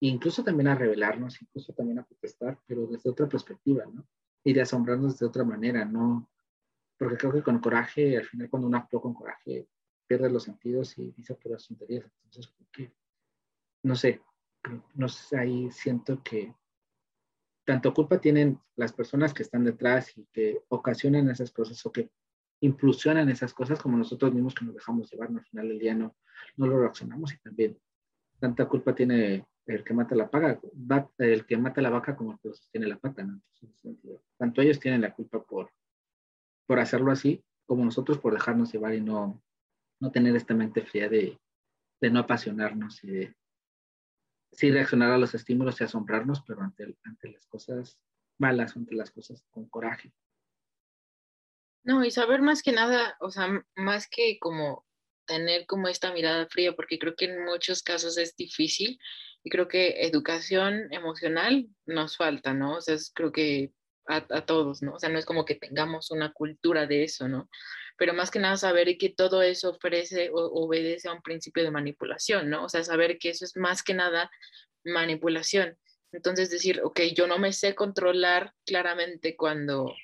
incluso 0.00 0.44
también 0.44 0.68
a 0.68 0.74
revelarnos, 0.74 1.40
incluso 1.42 1.72
también 1.72 1.98
a 1.98 2.04
protestar, 2.04 2.58
pero 2.66 2.86
desde 2.86 3.10
otra 3.10 3.28
perspectiva, 3.28 3.84
¿no? 3.86 4.06
Y 4.44 4.52
de 4.52 4.62
asombrarnos 4.62 5.18
de 5.18 5.26
otra 5.26 5.44
manera, 5.44 5.84
¿no? 5.84 6.30
Porque 6.96 7.16
creo 7.16 7.32
que 7.32 7.42
con 7.42 7.58
coraje, 7.58 8.16
al 8.16 8.24
final 8.24 8.48
cuando 8.50 8.68
uno 8.68 8.78
actúa 8.78 9.02
con 9.02 9.14
coraje, 9.14 9.68
pierde 10.06 10.30
los 10.30 10.44
sentidos 10.44 10.96
y 10.98 11.12
dice 11.12 11.34
puras 11.34 11.66
tonterías. 11.66 12.10
Entonces, 12.24 12.52
qué? 12.72 12.92
no 13.82 13.94
sé, 13.94 14.20
no 14.94 15.08
sé, 15.08 15.38
ahí 15.38 15.70
siento 15.70 16.22
que 16.22 16.54
tanto 17.64 17.92
culpa 17.92 18.20
tienen 18.20 18.58
las 18.76 18.92
personas 18.92 19.34
que 19.34 19.42
están 19.42 19.64
detrás 19.64 20.16
y 20.16 20.26
que 20.32 20.62
ocasionan 20.68 21.28
esas 21.30 21.50
cosas 21.50 21.84
o 21.84 21.92
que 21.92 22.10
impulsionan 22.60 23.28
esas 23.28 23.52
cosas 23.52 23.80
como 23.80 23.96
nosotros 23.96 24.32
mismos 24.32 24.54
que 24.54 24.64
nos 24.64 24.74
dejamos 24.74 25.10
llevar, 25.10 25.28
al 25.28 25.44
final 25.44 25.68
del 25.68 25.78
día 25.78 25.94
no, 25.94 26.16
no 26.56 26.66
lo 26.66 26.80
reaccionamos 26.80 27.34
y 27.34 27.38
también 27.38 27.78
tanta 28.40 28.66
culpa 28.66 28.94
tiene 28.94 29.46
el 29.76 29.84
que 29.84 29.94
mata 29.94 30.14
la 30.14 30.30
paga, 30.30 30.60
el 31.18 31.46
que 31.46 31.56
mata 31.56 31.82
la 31.82 31.90
vaca 31.90 32.16
como 32.16 32.32
el 32.32 32.38
que 32.38 32.48
sostiene 32.48 32.86
la 32.86 32.98
pata, 32.98 33.22
¿no? 33.22 33.40
tanto 34.38 34.62
ellos 34.62 34.80
tienen 34.80 35.02
la 35.02 35.14
culpa 35.14 35.44
por, 35.44 35.70
por 36.66 36.78
hacerlo 36.78 37.12
así, 37.12 37.44
como 37.66 37.84
nosotros 37.84 38.18
por 38.18 38.32
dejarnos 38.32 38.72
llevar 38.72 38.94
y 38.94 39.00
no, 39.00 39.42
no 40.00 40.10
tener 40.10 40.34
esta 40.36 40.54
mente 40.54 40.82
fría 40.82 41.08
de, 41.08 41.38
de 42.00 42.10
no 42.10 42.20
apasionarnos 42.20 43.04
y 43.04 43.10
de, 43.10 43.36
sí 44.52 44.70
reaccionar 44.70 45.12
a 45.12 45.18
los 45.18 45.34
estímulos 45.34 45.80
y 45.80 45.84
asombrarnos, 45.84 46.42
pero 46.46 46.62
ante, 46.62 46.96
ante 47.04 47.30
las 47.30 47.46
cosas 47.46 47.98
malas, 48.38 48.76
ante 48.76 48.94
las 48.94 49.10
cosas 49.10 49.44
con 49.50 49.68
coraje. 49.68 50.12
No, 51.84 52.04
y 52.04 52.10
saber 52.10 52.42
más 52.42 52.62
que 52.62 52.72
nada, 52.72 53.16
o 53.20 53.30
sea, 53.30 53.64
más 53.76 54.08
que 54.08 54.38
como 54.38 54.86
tener 55.26 55.66
como 55.66 55.88
esta 55.88 56.12
mirada 56.12 56.46
fría, 56.48 56.74
porque 56.74 56.98
creo 56.98 57.14
que 57.14 57.26
en 57.26 57.44
muchos 57.44 57.82
casos 57.82 58.16
es 58.16 58.34
difícil 58.34 58.98
y 59.48 59.50
creo 59.50 59.66
que 59.66 60.02
educación 60.02 60.92
emocional 60.92 61.66
nos 61.86 62.18
falta, 62.18 62.52
¿no? 62.52 62.76
O 62.76 62.80
sea, 62.82 62.96
creo 63.14 63.32
que 63.32 63.72
a, 64.06 64.16
a, 64.16 64.44
todos, 64.44 64.82
¿no? 64.82 64.92
O 64.92 64.98
sea, 64.98 65.08
no 65.08 65.18
es 65.18 65.24
como 65.24 65.46
que 65.46 65.54
tengamos 65.54 66.10
una 66.10 66.34
cultura 66.34 66.86
de 66.86 67.02
eso, 67.04 67.28
¿no? 67.28 67.48
Pero 67.96 68.12
más 68.12 68.30
que 68.30 68.40
nada 68.40 68.58
saber 68.58 68.98
que 68.98 69.08
todo 69.08 69.40
eso 69.40 69.70
ofrece 69.70 70.28
o 70.34 70.64
obedece 70.64 71.08
a 71.08 71.14
un 71.14 71.22
principio 71.22 71.64
de 71.64 71.70
manipulación, 71.70 72.50
¿no? 72.50 72.64
O 72.64 72.68
sea, 72.68 72.84
saber 72.84 73.16
que 73.16 73.30
eso 73.30 73.46
es 73.46 73.56
más 73.56 73.82
que 73.82 73.94
nada 73.94 74.30
manipulación. 74.84 75.78
Entonces 76.12 76.50
decir, 76.50 76.82
ok, 76.84 77.00
yo 77.16 77.26
no 77.26 77.38
me 77.38 77.54
sé 77.54 77.74
controlar 77.74 78.52
claramente 78.66 79.34
cuando 79.34 79.94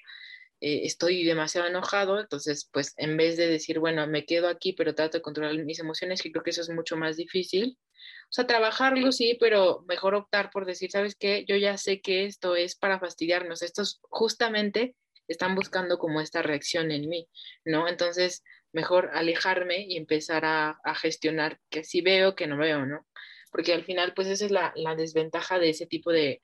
eh, 0.65 0.87
estoy 0.87 1.25
demasiado 1.25 1.67
enojado, 1.67 2.19
entonces 2.19 2.69
pues 2.73 2.95
en 2.97 3.17
vez 3.19 3.37
de 3.37 3.47
decir, 3.49 3.79
bueno, 3.79 4.07
me 4.07 4.25
quedo 4.25 4.49
aquí, 4.49 4.73
pero 4.73 4.95
trato 4.95 5.19
de 5.19 5.23
controlar 5.23 5.55
mis 5.65 5.79
emociones, 5.79 6.23
que 6.23 6.33
creo 6.33 6.43
que 6.43 6.51
eso 6.51 6.63
es 6.63 6.71
mucho 6.71 6.97
más 6.97 7.17
difícil, 7.17 7.77
o 8.25 8.33
sea, 8.33 8.47
trabajarlo 8.47 9.13
sí, 9.13 9.37
pero 9.39 9.85
mejor 9.87 10.15
optar 10.15 10.51
por 10.51 10.65
decir, 10.65 10.91
¿sabes 10.91 11.17
qué? 11.17 11.45
Yo 11.47 11.57
ya 11.57 11.77
sé 11.77 12.01
que 12.01 12.25
esto 12.25 12.57
es 12.57 12.77
para 12.77 12.99
fastidiarnos. 12.99 13.63
Estos 13.63 14.01
justamente 14.03 14.97
están 15.29 15.55
buscando 15.55 15.99
como 15.99 16.21
esta 16.21 16.43
reacción 16.43 16.91
en 16.91 17.09
mí, 17.09 17.29
¿no? 17.65 17.87
Entonces, 17.87 18.43
mejor 18.73 19.11
alejarme 19.13 19.87
y 19.87 19.97
empezar 19.97 20.45
a, 20.45 20.79
a 20.83 20.95
gestionar 20.95 21.61
que 21.71 21.85
sí 21.85 22.01
veo, 22.01 22.35
que 22.35 22.47
no 22.47 22.57
veo, 22.57 22.87
¿no? 22.87 23.07
Porque 23.53 23.73
al 23.73 23.85
final, 23.85 24.15
pues 24.15 24.29
esa 24.29 24.47
es 24.47 24.51
la, 24.51 24.73
la 24.77 24.97
desventaja 24.97 25.59
de 25.59 25.69
ese 25.71 25.87
tipo 25.87 26.11
de, 26.11 26.41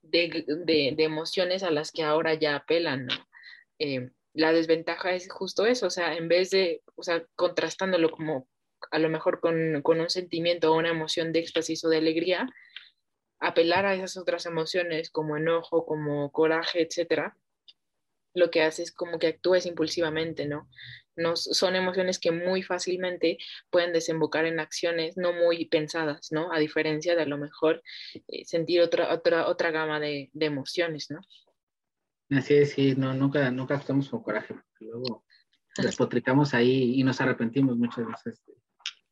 de, 0.00 0.94
emociones 0.98 1.62
a 1.62 1.70
las 1.70 1.92
que 1.92 2.02
ahora 2.02 2.34
ya 2.34 2.56
apelan, 2.56 3.06
¿no? 3.06 3.14
Eh, 3.78 4.10
la 4.32 4.52
desventaja 4.52 5.12
es 5.12 5.30
justo 5.30 5.66
eso, 5.66 5.86
o 5.86 5.90
sea, 5.90 6.16
en 6.16 6.28
vez 6.28 6.50
de, 6.50 6.82
o 6.96 7.02
sea, 7.02 7.24
contrastándolo 7.36 8.10
como 8.10 8.48
a 8.90 8.98
lo 8.98 9.08
mejor 9.08 9.40
con, 9.40 9.80
con 9.82 10.00
un 10.00 10.10
sentimiento 10.10 10.72
o 10.72 10.76
una 10.76 10.90
emoción 10.90 11.32
de 11.32 11.40
éxtasis 11.40 11.84
o 11.84 11.88
de 11.88 11.98
alegría, 11.98 12.48
apelar 13.40 13.86
a 13.86 13.94
esas 13.94 14.16
otras 14.16 14.46
emociones 14.46 15.10
como 15.10 15.36
enojo, 15.36 15.86
como 15.86 16.30
coraje, 16.32 16.82
etcétera, 16.82 17.36
lo 18.34 18.50
que 18.50 18.62
hace 18.62 18.82
es 18.82 18.92
como 18.92 19.18
que 19.18 19.28
actúes 19.28 19.66
impulsivamente, 19.66 20.46
¿no? 20.46 20.68
no 21.16 21.36
son 21.36 21.76
emociones 21.76 22.18
que 22.18 22.32
muy 22.32 22.62
fácilmente 22.62 23.38
pueden 23.70 23.92
desembocar 23.92 24.46
en 24.46 24.60
acciones 24.60 25.16
no 25.16 25.32
muy 25.32 25.66
pensadas, 25.66 26.32
¿no? 26.32 26.52
A 26.52 26.58
diferencia 26.58 27.14
de 27.14 27.22
a 27.22 27.26
lo 27.26 27.38
mejor 27.38 27.82
eh, 28.28 28.44
sentir 28.44 28.80
otra, 28.80 29.12
otra, 29.12 29.48
otra 29.48 29.70
gama 29.70 30.00
de, 30.00 30.30
emociones, 30.40 31.10
¿no? 31.10 31.20
Así 32.30 32.54
es, 32.54 32.72
sí, 32.72 32.94
no, 32.96 33.14
nunca, 33.14 33.50
nunca 33.50 33.74
actuamos 33.74 34.08
con 34.08 34.22
coraje, 34.22 34.54
porque 34.54 34.86
luego 34.86 35.24
despotricamos 35.76 36.54
ahí 36.54 36.98
y 36.98 37.04
nos 37.04 37.20
arrepentimos 37.20 37.76
muchas 37.76 38.06
veces. 38.06 38.42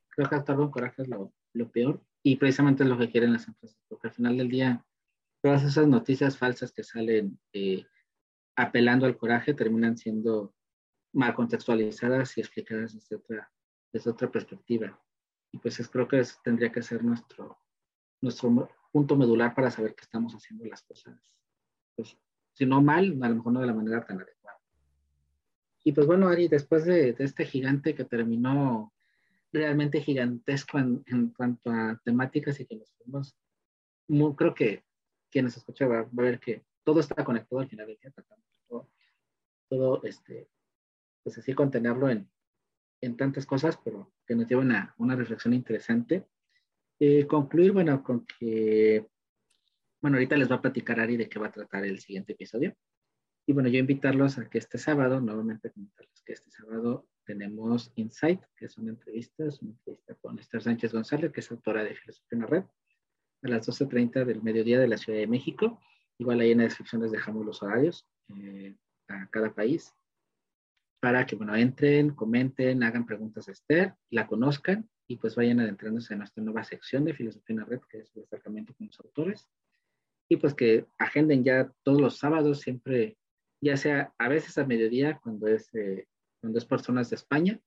Creo 0.09 0.29
que 0.29 0.35
actuar 0.35 0.59
con 0.59 0.71
coraje 0.71 1.03
es 1.03 1.09
lo, 1.09 1.33
lo 1.53 1.71
peor 1.71 2.03
y 2.23 2.37
precisamente 2.37 2.85
es 2.85 2.89
lo 2.89 2.99
que 2.99 3.11
quieren 3.11 3.33
las 3.33 3.47
empresas, 3.49 3.81
porque 3.89 4.09
al 4.09 4.15
final 4.15 4.37
del 4.37 4.49
día, 4.49 4.85
todas 5.43 5.63
esas 5.65 5.87
noticias 5.87 6.39
falsas 6.39 6.73
que 6.73 6.83
salen 6.83 7.39
eh, 7.53 7.85
apelando 8.57 9.07
al 9.07 9.17
coraje 9.17 9.55
terminan 9.55 9.97
siendo 9.97 10.55
mal 11.13 11.35
contextualizadas 11.35 12.37
y 12.39 12.41
explicadas 12.41 12.95
desde 12.95 13.17
otra, 13.17 13.53
desde 13.93 14.11
otra 14.11 14.31
perspectiva. 14.31 14.99
Y 15.53 15.59
pues 15.59 15.79
es, 15.81 15.89
creo 15.89 16.09
que 16.09 16.21
eso 16.21 16.41
tendría 16.43 16.73
que 16.73 16.83
ser 16.83 17.05
nuestro, 17.05 17.59
nuestro 18.23 18.71
punto 18.91 19.17
medular 19.17 19.55
para 19.55 19.71
saber 19.71 19.95
que 19.95 20.03
estamos 20.03 20.33
haciendo 20.35 20.65
las 20.65 20.83
cosas, 20.83 21.19
pues, 21.95 22.17
si 22.53 22.66
no 22.66 22.83
mal, 22.83 23.19
a 23.23 23.29
lo 23.29 23.37
mejor 23.37 23.53
no 23.53 23.61
de 23.61 23.66
la 23.66 23.74
manera 23.74 24.05
tan 24.05 24.20
adecuada. 24.20 24.59
Y 25.85 25.93
pues 25.93 26.07
bueno, 26.07 26.29
Ari, 26.29 26.49
después 26.49 26.85
de, 26.85 27.12
de 27.12 27.24
este 27.24 27.45
gigante 27.45 27.95
que 27.95 28.05
terminó 28.05 28.93
realmente 29.53 30.01
gigantesco 30.01 30.79
en, 30.79 31.03
en 31.07 31.29
cuanto 31.31 31.70
a 31.70 32.01
temáticas 32.05 32.59
y 32.61 32.66
que 32.66 32.77
nos 32.77 32.91
fuimos. 32.93 33.37
Creo 34.37 34.55
que 34.55 34.85
quienes 35.31 35.57
escuchan 35.57 35.91
va, 35.91 36.01
a 36.01 36.09
ver 36.12 36.41
que 36.41 36.65
todo 36.85 37.01
está 37.01 37.24
conectado 37.24 37.61
al 37.61 37.69
final 37.69 37.87
del 37.87 37.99
día, 37.99 38.12
todo, 38.69 38.89
todo 39.69 40.03
este, 40.05 40.49
pues 41.23 41.39
así 41.39 41.55
contenerlo 41.55 42.09
en, 42.09 42.29
en 43.01 43.16
tantas 43.16 43.47
cosas, 43.47 43.79
pero 43.85 44.12
que 44.27 44.35
nos 44.35 44.49
llevan 44.49 44.73
a 44.73 44.95
una 44.99 45.16
reflexión 45.16 45.55
interesante. 45.55 46.27
Eh, 46.99 47.27
concluir, 47.27 47.73
bueno, 47.73 48.03
con 48.03 48.27
que, 48.27 49.07
bueno, 50.03 50.16
ahorita 50.16 50.37
les 50.37 50.51
va 50.51 50.57
a 50.57 50.61
platicar 50.61 50.99
Ari 50.99 51.16
de 51.16 51.29
qué 51.29 51.39
va 51.39 51.47
a 51.47 51.53
tratar 51.53 51.85
el 51.85 52.01
siguiente 52.01 52.33
episodio. 52.33 52.77
Y 53.47 53.53
bueno, 53.53 53.69
yo 53.69 53.79
invitarlos 53.79 54.37
a 54.39 54.51
que 54.51 54.59
este 54.59 54.77
sábado, 54.77 55.20
nuevamente 55.20 55.70
comentarles 55.70 56.23
que 56.24 56.33
este 56.33 56.51
sábado 56.51 57.09
tenemos 57.24 57.93
Insight, 57.95 58.41
que 58.57 58.66
es 58.66 58.77
una 58.79 58.91
entrevista, 58.91 59.45
es 59.47 59.62
una 59.62 59.73
entrevista 59.73 60.15
con 60.16 60.39
Esther 60.39 60.62
Sánchez 60.62 60.93
González, 60.93 61.33
que 61.33 61.41
es 61.41 61.51
autora 61.51 61.85
de 61.85 61.95
Filosofía 61.95 62.29
en 62.33 62.41
la 62.41 62.47
Red, 62.47 62.65
a 63.43 63.49
las 63.49 63.69
12.30 63.69 64.24
del 64.24 64.43
mediodía 64.43 64.81
de 64.81 64.89
la 64.89 64.97
Ciudad 64.97 65.19
de 65.19 65.27
México. 65.27 65.81
Igual 66.19 66.41
ahí 66.41 66.51
en 66.51 66.59
la 66.59 66.65
descripción 66.65 67.03
les 67.03 67.12
dejamos 67.12 67.47
los 67.47 67.62
horarios 67.62 68.07
eh, 68.29 68.77
a 69.09 69.29
cada 69.29 69.55
país 69.55 69.93
para 71.01 71.27
que, 71.27 71.35
bueno, 71.35 71.57
entren, 71.57 72.11
comenten, 72.11 72.83
hagan 72.85 73.07
preguntas 73.07 73.49
a 73.49 73.53
Esther, 73.53 73.95
la 74.11 74.29
conozcan 74.29 74.89
y 75.09 75.16
pues 75.16 75.35
vayan 75.35 75.59
adentrándose 75.59 76.15
en 76.15 76.20
nuestra 76.20 76.45
nueva 76.45 76.62
sección 76.62 77.05
de 77.05 77.15
Filosofía 77.15 77.55
en 77.55 77.61
la 77.61 77.66
Red, 77.66 77.81
que 77.91 77.99
es 77.99 78.15
el 78.15 78.23
acercamiento 78.23 78.73
con 78.74 78.87
los 78.87 79.01
autores. 79.01 79.49
Y 80.33 80.37
pues 80.39 80.55
que 80.55 80.87
agenden 80.99 81.45
ya 81.45 81.71
todos 81.83 82.01
los 82.01 82.17
sábados, 82.17 82.63
siempre, 82.63 83.19
ya 83.61 83.77
sea 83.77 84.15
a 84.17 84.31
veces 84.31 84.57
a 84.57 84.65
mediodía, 84.65 85.21
cuando 85.23 85.47
es 85.47 85.69
eh, 85.75 86.07
con 86.41 86.55
dos 86.55 86.65
personas 86.65 87.11
de 87.11 87.17
España, 87.17 87.61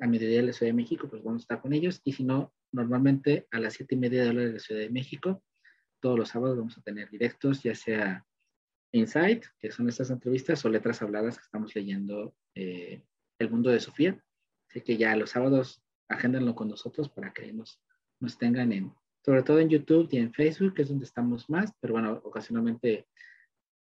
a 0.00 0.06
mediodía 0.06 0.38
de 0.38 0.46
la 0.46 0.52
Ciudad 0.54 0.70
de 0.70 0.76
México, 0.76 1.10
pues 1.10 1.22
vamos 1.22 1.42
a 1.42 1.44
estar 1.44 1.60
con 1.60 1.74
ellos. 1.74 2.00
Y 2.04 2.14
si 2.14 2.24
no, 2.24 2.54
normalmente 2.72 3.46
a 3.50 3.60
las 3.60 3.74
siete 3.74 3.96
y 3.96 3.98
media 3.98 4.24
de 4.24 4.32
la 4.32 4.40
de 4.40 4.52
la 4.54 4.58
Ciudad 4.58 4.80
de 4.80 4.88
México, 4.88 5.42
todos 6.00 6.18
los 6.18 6.30
sábados 6.30 6.56
vamos 6.56 6.78
a 6.78 6.80
tener 6.80 7.10
directos, 7.10 7.62
ya 7.62 7.74
sea 7.74 8.24
Insight, 8.92 9.44
que 9.58 9.70
son 9.70 9.86
estas 9.90 10.08
entrevistas, 10.08 10.64
o 10.64 10.70
letras 10.70 11.02
habladas 11.02 11.36
que 11.36 11.44
estamos 11.44 11.74
leyendo 11.74 12.34
eh, 12.54 13.02
El 13.38 13.50
mundo 13.50 13.68
de 13.68 13.80
Sofía. 13.80 14.18
Así 14.70 14.80
que 14.80 14.96
ya 14.96 15.14
los 15.16 15.28
sábados 15.28 15.82
agéndanlo 16.08 16.54
con 16.54 16.68
nosotros 16.68 17.10
para 17.10 17.34
que 17.34 17.52
nos, 17.52 17.78
nos 18.20 18.38
tengan 18.38 18.72
en, 18.72 18.94
sobre 19.26 19.42
todo 19.42 19.58
en 19.58 19.68
YouTube 19.68 20.08
y 20.12 20.18
en 20.18 20.32
Facebook, 20.32 20.74
que 20.74 20.82
es 20.82 20.88
donde 20.88 21.04
estamos 21.04 21.50
más, 21.50 21.72
pero 21.80 21.94
bueno, 21.94 22.20
ocasionalmente 22.22 23.08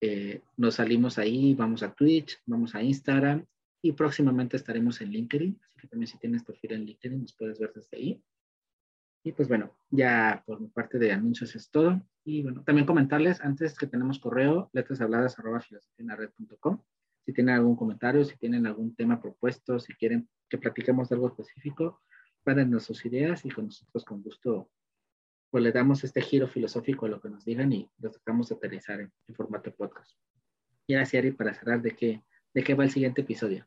eh, 0.01 0.43
nos 0.57 0.75
salimos 0.75 1.19
ahí, 1.19 1.55
vamos 1.55 1.85
a 1.85 1.95
Twitch, 1.95 2.43
vamos 2.47 2.75
a 2.75 2.83
Instagram 2.83 3.47
y 3.81 3.93
próximamente 3.93 4.57
estaremos 4.57 5.01
en 5.01 5.11
LinkedIn, 5.11 5.61
así 5.65 5.79
que 5.79 5.87
también 5.87 6.09
si 6.09 6.19
tienes 6.19 6.43
perfil 6.43 6.73
en 6.73 6.85
LinkedIn 6.85 7.21
nos 7.21 7.37
puedes 7.37 7.61
ver 7.61 7.73
desde 7.73 7.97
ahí. 7.97 8.21
Y 9.23 9.31
pues 9.31 9.47
bueno, 9.47 9.77
ya 9.89 10.43
por 10.45 10.61
mi 10.61 10.67
parte 10.67 10.99
de 10.99 11.13
anuncios 11.13 11.55
es 11.55 11.71
todo. 11.71 12.03
Y 12.25 12.43
bueno, 12.43 12.65
también 12.65 12.87
comentarles 12.87 13.41
antes 13.41 13.79
que 13.79 13.87
tenemos 13.87 14.19
correo, 14.19 14.69
letrashabladas.com. 14.73 16.83
Si 17.25 17.33
tienen 17.33 17.55
algún 17.55 17.77
comentario, 17.77 18.25
si 18.25 18.37
tienen 18.37 18.67
algún 18.67 18.97
tema 18.97 19.23
propuesto, 19.23 19.79
si 19.79 19.95
quieren 19.95 20.29
que 20.49 20.59
platiquemos 20.59 21.09
de 21.09 21.15
algo 21.15 21.29
específico, 21.29 22.01
mándenos 22.45 22.83
sus 22.83 23.07
ideas 23.07 23.45
y 23.45 23.51
con 23.51 23.67
nosotros 23.67 24.05
con 24.05 24.23
gusto 24.23 24.69
pues 25.51 25.65
le 25.65 25.73
damos 25.73 26.05
este 26.05 26.21
giro 26.21 26.49
filosófico 26.49 27.07
a 27.07 27.09
lo 27.09 27.21
que 27.21 27.29
nos 27.29 27.45
digan 27.45 27.73
y 27.73 27.91
lo 27.99 28.11
tratamos 28.11 28.49
de 28.49 28.55
aterrizar 28.55 29.01
en, 29.01 29.13
en 29.29 29.35
formato 29.35 29.75
podcast. 29.75 30.13
Y 30.87 30.95
ahora 30.95 31.07
sí, 31.07 31.31
para 31.33 31.55
cerrar, 31.55 31.83
¿de 31.83 31.95
qué, 31.95 32.23
¿de 32.55 32.63
qué 32.63 32.75
va 32.75 32.85
el 32.85 32.91
siguiente 32.91 33.23
episodio? 33.23 33.67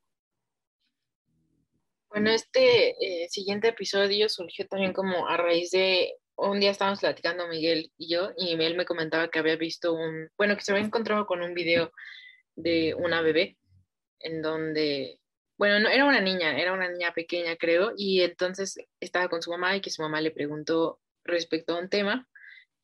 Bueno, 2.10 2.30
este 2.30 3.24
eh, 3.24 3.28
siguiente 3.30 3.70
episodio 3.70 4.30
surgió 4.30 4.68
también 4.68 4.94
como 4.94 5.28
a 5.28 5.36
raíz 5.36 5.72
de 5.72 6.16
un 6.36 6.60
día 6.60 6.72
estábamos 6.72 7.00
platicando 7.00 7.48
Miguel 7.48 7.92
y 7.98 8.10
yo, 8.10 8.32
y 8.38 8.54
él 8.54 8.76
me 8.76 8.86
comentaba 8.86 9.30
que 9.30 9.40
había 9.40 9.56
visto 9.56 9.94
un, 9.94 10.30
bueno, 10.38 10.56
que 10.56 10.64
se 10.64 10.72
había 10.72 10.86
encontrado 10.86 11.26
con 11.26 11.42
un 11.42 11.54
video 11.54 11.92
de 12.56 12.94
una 12.96 13.22
bebé, 13.22 13.58
en 14.20 14.42
donde, 14.42 15.20
bueno, 15.58 15.80
no, 15.80 15.90
era 15.90 16.06
una 16.06 16.22
niña, 16.22 16.58
era 16.60 16.74
una 16.74 16.90
niña 16.90 17.14
pequeña, 17.14 17.56
creo, 17.56 17.94
y 17.96 18.22
entonces 18.22 18.78
estaba 19.00 19.30
con 19.30 19.42
su 19.42 19.52
mamá 19.52 19.76
y 19.76 19.82
que 19.82 19.90
su 19.90 20.02
mamá 20.02 20.22
le 20.22 20.32
preguntó 20.32 21.00
respecto 21.26 21.76
a 21.76 21.80
un 21.80 21.90
tema. 21.90 22.28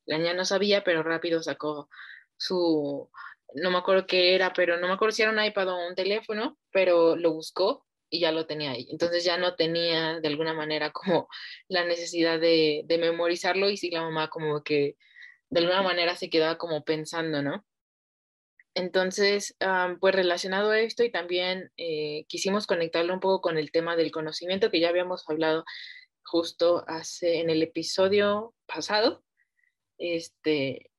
La 0.05 0.17
niña 0.17 0.33
no 0.33 0.45
sabía, 0.45 0.83
pero 0.83 1.03
rápido 1.03 1.41
sacó 1.43 1.89
su, 2.37 3.09
no 3.55 3.71
me 3.71 3.77
acuerdo 3.77 4.07
qué 4.07 4.35
era, 4.35 4.53
pero 4.53 4.77
no 4.77 4.87
me 4.87 4.93
acuerdo 4.93 5.13
si 5.13 5.21
era 5.21 5.31
un 5.31 5.43
iPad 5.43 5.69
o 5.69 5.87
un 5.87 5.95
teléfono, 5.95 6.57
pero 6.71 7.15
lo 7.15 7.33
buscó 7.33 7.85
y 8.09 8.21
ya 8.21 8.31
lo 8.31 8.47
tenía 8.47 8.71
ahí. 8.71 8.87
Entonces 8.91 9.23
ya 9.23 9.37
no 9.37 9.55
tenía 9.55 10.19
de 10.19 10.27
alguna 10.27 10.53
manera 10.53 10.91
como 10.91 11.27
la 11.67 11.85
necesidad 11.85 12.39
de, 12.39 12.83
de 12.85 12.97
memorizarlo 12.97 13.69
y 13.69 13.77
sí 13.77 13.91
la 13.91 14.01
mamá 14.01 14.29
como 14.29 14.63
que 14.63 14.97
de 15.49 15.59
alguna 15.59 15.81
manera 15.81 16.15
se 16.15 16.29
quedaba 16.29 16.57
como 16.57 16.83
pensando, 16.83 17.41
¿no? 17.41 17.65
Entonces, 18.75 19.55
pues 19.99 20.15
relacionado 20.15 20.71
a 20.71 20.79
esto 20.79 21.03
y 21.03 21.11
también 21.11 21.71
eh, 21.75 22.25
quisimos 22.27 22.67
conectarlo 22.67 23.13
un 23.13 23.19
poco 23.19 23.41
con 23.41 23.57
el 23.57 23.71
tema 23.71 23.95
del 23.95 24.11
conocimiento 24.11 24.69
que 24.71 24.79
ya 24.79 24.89
habíamos 24.89 25.27
hablado 25.27 25.65
justo 26.29 26.83
hace 26.87 27.39
en 27.39 27.49
el 27.49 27.63
episodio 27.63 28.53
pasado. 28.67 29.23
Este, 29.97 30.91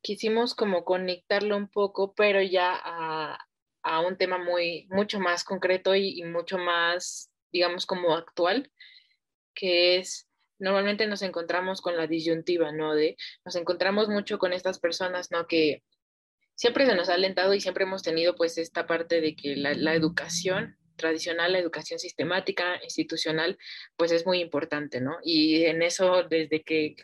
quisimos 0.00 0.54
como 0.54 0.84
conectarlo 0.84 1.56
un 1.56 1.68
poco, 1.68 2.14
pero 2.14 2.40
ya 2.40 2.72
a, 2.82 3.38
a 3.82 4.00
un 4.00 4.16
tema 4.16 4.38
muy, 4.38 4.86
mucho 4.90 5.20
más 5.20 5.44
concreto 5.44 5.94
y, 5.94 6.22
mucho 6.24 6.58
más, 6.58 7.30
digamos, 7.52 7.84
como 7.84 8.16
actual, 8.16 8.72
que 9.54 9.98
es, 9.98 10.28
normalmente 10.58 11.06
nos 11.06 11.22
encontramos 11.22 11.80
con 11.80 11.96
la 11.96 12.06
disyuntiva, 12.06 12.72
¿no? 12.72 12.94
De, 12.94 13.16
nos 13.44 13.54
encontramos 13.56 14.08
mucho 14.08 14.38
con 14.38 14.52
estas 14.52 14.78
personas, 14.78 15.30
¿no? 15.30 15.46
Que 15.46 15.84
siempre 16.54 16.86
se 16.86 16.94
nos 16.94 17.08
ha 17.08 17.14
alentado 17.14 17.54
y 17.54 17.60
siempre 17.60 17.84
hemos 17.84 18.02
tenido 18.02 18.34
pues 18.34 18.58
esta 18.58 18.86
parte 18.86 19.20
de 19.20 19.36
que 19.36 19.56
la, 19.56 19.74
la 19.74 19.94
educación 19.94 20.76
tradicional, 20.98 21.52
la 21.52 21.58
educación 21.58 21.98
sistemática, 21.98 22.78
institucional, 22.82 23.56
pues 23.96 24.12
es 24.12 24.26
muy 24.26 24.40
importante, 24.40 25.00
¿no? 25.00 25.16
Y 25.22 25.64
en 25.64 25.80
eso, 25.80 26.24
desde 26.24 26.62
que, 26.62 26.96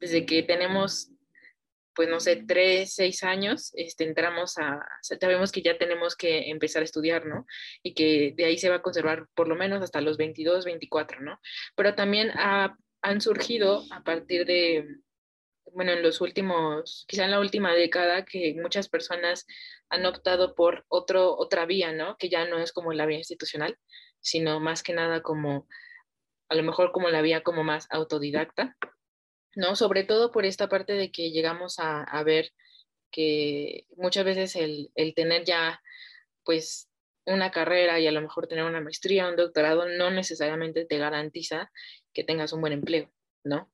desde 0.00 0.26
que 0.26 0.42
tenemos 0.42 1.10
pues 1.98 2.08
no 2.08 2.20
sé, 2.20 2.44
tres, 2.46 2.94
seis 2.94 3.24
años, 3.24 3.72
este, 3.74 4.04
entramos 4.04 4.56
a, 4.56 4.86
sabemos 5.02 5.50
que 5.50 5.62
ya 5.62 5.78
tenemos 5.78 6.14
que 6.14 6.48
empezar 6.48 6.82
a 6.82 6.84
estudiar, 6.84 7.26
¿no? 7.26 7.44
Y 7.82 7.92
que 7.92 8.34
de 8.36 8.44
ahí 8.44 8.56
se 8.56 8.68
va 8.68 8.76
a 8.76 8.82
conservar 8.82 9.26
por 9.34 9.48
lo 9.48 9.56
menos 9.56 9.82
hasta 9.82 10.00
los 10.00 10.16
22, 10.16 10.64
24, 10.64 11.20
¿no? 11.22 11.40
Pero 11.74 11.96
también 11.96 12.30
han 13.02 13.20
surgido 13.20 13.82
a 13.90 14.04
partir 14.04 14.46
de, 14.46 14.86
bueno, 15.74 15.92
en 15.92 16.02
los 16.02 16.20
últimos, 16.20 17.04
quizá 17.08 17.24
en 17.24 17.30
la 17.30 17.40
última 17.40 17.74
década, 17.74 18.24
que 18.24 18.54
muchas 18.60 18.88
personas 18.88 19.46
han 19.88 20.06
optado 20.06 20.54
por 20.54 20.84
otro, 20.88 21.36
otra 21.36 21.66
vía, 21.66 21.92
¿no? 21.92 22.16
Que 22.16 22.28
ya 22.28 22.46
no 22.46 22.58
es 22.58 22.72
como 22.72 22.92
la 22.92 23.06
vía 23.06 23.18
institucional, 23.18 23.78
sino 24.20 24.60
más 24.60 24.82
que 24.82 24.92
nada 24.92 25.22
como, 25.22 25.66
a 26.48 26.54
lo 26.54 26.62
mejor 26.62 26.92
como 26.92 27.08
la 27.08 27.22
vía 27.22 27.42
como 27.42 27.64
más 27.64 27.86
autodidacta, 27.90 28.76
¿no? 29.54 29.76
Sobre 29.76 30.04
todo 30.04 30.30
por 30.30 30.44
esta 30.44 30.68
parte 30.68 30.94
de 30.94 31.10
que 31.10 31.30
llegamos 31.30 31.76
a, 31.78 32.22
ver 32.24 32.52
que 33.10 33.86
muchas 33.96 34.24
veces 34.24 34.56
el, 34.56 34.90
el 34.94 35.14
tener 35.14 35.44
ya 35.44 35.80
pues 36.44 36.88
una 37.26 37.50
carrera 37.50 38.00
y 38.00 38.06
a 38.06 38.12
lo 38.12 38.20
mejor 38.20 38.48
tener 38.48 38.64
una 38.64 38.80
maestría, 38.80 39.28
un 39.28 39.36
doctorado, 39.36 39.86
no 39.88 40.10
necesariamente 40.10 40.84
te 40.86 40.98
garantiza 40.98 41.70
que 42.12 42.24
tengas 42.24 42.52
un 42.52 42.60
buen 42.60 42.72
empleo, 42.72 43.12
¿no? 43.44 43.70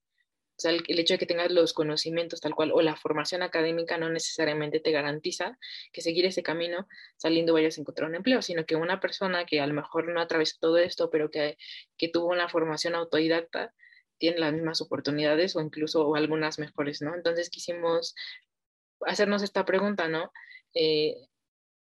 O 0.56 0.60
sea, 0.60 0.70
el, 0.70 0.98
hecho 1.00 1.14
de 1.14 1.18
que 1.18 1.26
tengas 1.26 1.50
los 1.50 1.72
conocimientos 1.72 2.40
tal 2.40 2.54
cual 2.54 2.70
o 2.72 2.80
la 2.80 2.94
formación 2.94 3.42
académica 3.42 3.98
no 3.98 4.08
necesariamente 4.08 4.78
te 4.78 4.92
garantiza 4.92 5.58
que 5.92 6.00
seguir 6.00 6.26
ese 6.26 6.44
camino 6.44 6.86
saliendo 7.16 7.52
vayas 7.52 7.76
a 7.76 7.80
encontrar 7.80 8.08
un 8.08 8.14
empleo, 8.14 8.40
sino 8.40 8.64
que 8.64 8.76
una 8.76 9.00
persona 9.00 9.46
que 9.46 9.60
a 9.60 9.66
lo 9.66 9.74
mejor 9.74 10.08
no 10.08 10.20
atravesó 10.20 10.56
todo 10.60 10.78
esto, 10.78 11.10
pero 11.10 11.30
que, 11.30 11.56
que 11.98 12.08
tuvo 12.08 12.28
una 12.28 12.48
formación 12.48 12.94
autodidacta, 12.94 13.74
tiene 14.18 14.38
las 14.38 14.52
mismas 14.52 14.80
oportunidades 14.80 15.56
o 15.56 15.60
incluso 15.60 16.14
algunas 16.14 16.60
mejores, 16.60 17.02
¿no? 17.02 17.14
Entonces 17.16 17.50
quisimos 17.50 18.14
hacernos 19.00 19.42
esta 19.42 19.64
pregunta, 19.64 20.08
¿no? 20.08 20.30
Eh, 20.72 21.16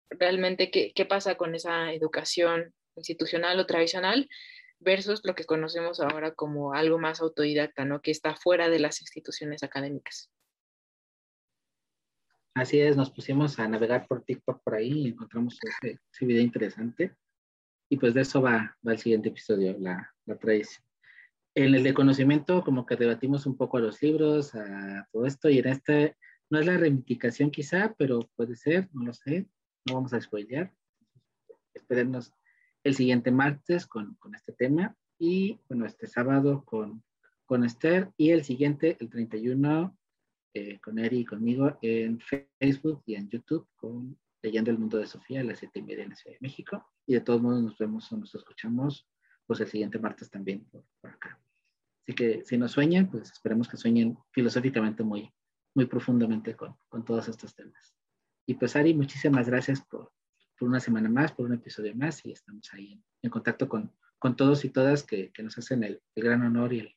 realmente, 0.08 0.70
¿qué, 0.70 0.92
¿qué 0.94 1.04
pasa 1.04 1.36
con 1.36 1.54
esa 1.54 1.92
educación 1.92 2.74
institucional 2.96 3.60
o 3.60 3.66
tradicional 3.66 4.28
versus 4.82 5.20
lo 5.24 5.34
que 5.34 5.44
conocemos 5.44 6.00
ahora 6.00 6.34
como 6.34 6.74
algo 6.74 6.98
más 6.98 7.20
autodidacta, 7.20 7.84
¿no? 7.84 8.00
Que 8.00 8.10
está 8.10 8.34
fuera 8.36 8.68
de 8.68 8.78
las 8.78 9.00
instituciones 9.00 9.62
académicas. 9.62 10.30
Así 12.54 12.80
es, 12.80 12.96
nos 12.96 13.10
pusimos 13.10 13.58
a 13.58 13.66
navegar 13.66 14.06
por 14.06 14.24
TikTok 14.24 14.62
por 14.62 14.74
ahí 14.74 14.92
y 14.92 15.08
encontramos 15.08 15.58
ese, 15.62 16.26
video 16.26 16.42
interesante. 16.42 17.14
Y 17.88 17.96
pues 17.96 18.14
de 18.14 18.22
eso 18.22 18.42
va, 18.42 18.76
va 18.86 18.92
el 18.92 18.98
siguiente 18.98 19.30
episodio, 19.30 19.76
la, 19.78 20.12
la 20.26 20.36
tradición. 20.36 20.84
En 21.54 21.74
el 21.74 21.82
de 21.82 21.94
conocimiento, 21.94 22.62
como 22.62 22.86
que 22.86 22.96
debatimos 22.96 23.46
un 23.46 23.56
poco 23.56 23.78
a 23.78 23.80
los 23.80 24.00
libros, 24.02 24.54
a 24.54 25.06
todo 25.12 25.26
esto, 25.26 25.48
y 25.48 25.58
en 25.58 25.68
este 25.68 26.16
no 26.50 26.58
es 26.58 26.66
la 26.66 26.76
reivindicación 26.76 27.50
quizá, 27.50 27.94
pero 27.96 28.30
puede 28.36 28.56
ser, 28.56 28.88
no 28.92 29.06
lo 29.06 29.14
sé, 29.14 29.48
no 29.86 29.94
vamos 29.94 30.12
a 30.12 30.20
spoilear. 30.20 30.72
Esperemos 31.74 32.32
el 32.84 32.94
siguiente 32.94 33.30
martes 33.30 33.86
con, 33.86 34.14
con 34.16 34.34
este 34.34 34.52
tema 34.52 34.96
y 35.18 35.60
bueno, 35.68 35.86
este 35.86 36.06
sábado 36.06 36.64
con, 36.64 37.02
con 37.46 37.64
Esther 37.64 38.10
y 38.16 38.30
el 38.30 38.44
siguiente, 38.44 38.96
el 38.98 39.08
31, 39.08 39.96
eh, 40.54 40.80
con 40.80 40.98
Eri 40.98 41.20
y 41.20 41.24
conmigo 41.24 41.78
en 41.80 42.20
Facebook 42.58 43.02
y 43.06 43.14
en 43.14 43.28
YouTube 43.30 43.68
con 43.76 44.18
Leyendo 44.42 44.70
el 44.70 44.78
Mundo 44.78 44.98
de 44.98 45.06
Sofía 45.06 45.40
a 45.40 45.44
las 45.44 45.60
7 45.60 45.78
y 45.78 45.82
media 45.82 46.02
en 46.02 46.10
la 46.10 46.16
Ciudad 46.16 46.34
de 46.34 46.46
México. 46.46 46.84
Y 47.06 47.14
de 47.14 47.20
todos 47.20 47.40
modos 47.40 47.62
nos 47.62 47.78
vemos 47.78 48.10
o 48.12 48.16
nos 48.16 48.34
escuchamos 48.34 49.08
pues 49.46 49.60
el 49.60 49.68
siguiente 49.68 49.98
martes 49.98 50.30
también 50.30 50.64
por, 50.64 50.84
acá. 51.02 51.40
Así 52.02 52.14
que 52.14 52.44
si 52.44 52.58
nos 52.58 52.72
sueñan, 52.72 53.08
pues 53.10 53.30
esperemos 53.30 53.68
que 53.68 53.76
sueñen 53.76 54.18
filosóficamente 54.32 55.04
muy, 55.04 55.32
muy 55.74 55.86
profundamente 55.86 56.56
con, 56.56 56.76
con 56.88 57.04
todos 57.04 57.28
estos 57.28 57.54
temas. 57.54 57.94
Y 58.46 58.54
pues 58.54 58.74
Ari, 58.74 58.92
muchísimas 58.92 59.48
gracias 59.48 59.80
por, 59.82 60.12
por 60.62 60.68
una 60.68 60.78
semana 60.78 61.08
más, 61.08 61.32
por 61.32 61.46
un 61.46 61.54
episodio 61.54 61.92
más 61.96 62.24
y 62.24 62.30
estamos 62.30 62.72
ahí 62.72 63.02
en, 63.20 63.30
contacto 63.32 63.68
con, 63.68 63.92
con, 64.20 64.36
todos 64.36 64.64
y 64.64 64.68
todas 64.68 65.02
que, 65.02 65.32
que 65.32 65.42
nos 65.42 65.58
hacen 65.58 65.82
el, 65.82 66.00
el, 66.14 66.22
gran 66.22 66.40
honor 66.42 66.72
y 66.72 66.78
el, 66.78 66.96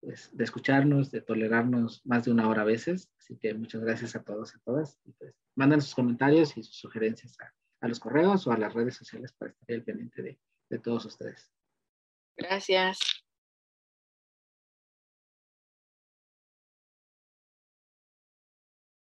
pues, 0.00 0.36
de 0.36 0.42
escucharnos, 0.42 1.12
de 1.12 1.20
tolerarnos 1.20 2.04
más 2.04 2.24
de 2.24 2.32
una 2.32 2.48
hora 2.48 2.62
a 2.62 2.64
veces. 2.64 3.08
Así 3.20 3.36
que 3.36 3.54
muchas 3.54 3.82
gracias 3.82 4.16
a 4.16 4.24
todos 4.24 4.52
y 4.52 4.56
a 4.56 4.62
todas. 4.64 4.98
Y 5.04 5.12
pues, 5.12 5.32
mandan 5.54 5.80
sus 5.80 5.94
comentarios 5.94 6.56
y 6.56 6.64
sus 6.64 6.74
sugerencias 6.74 7.38
a, 7.38 7.54
a, 7.82 7.86
los 7.86 8.00
correos 8.00 8.48
o 8.48 8.52
a 8.52 8.58
las 8.58 8.74
redes 8.74 8.96
sociales 8.96 9.32
para 9.32 9.52
estar 9.52 9.76
al 9.76 9.84
pendiente 9.84 10.20
de, 10.20 10.40
de 10.68 10.78
todos 10.80 11.04
ustedes. 11.04 11.52
Gracias. 12.36 13.21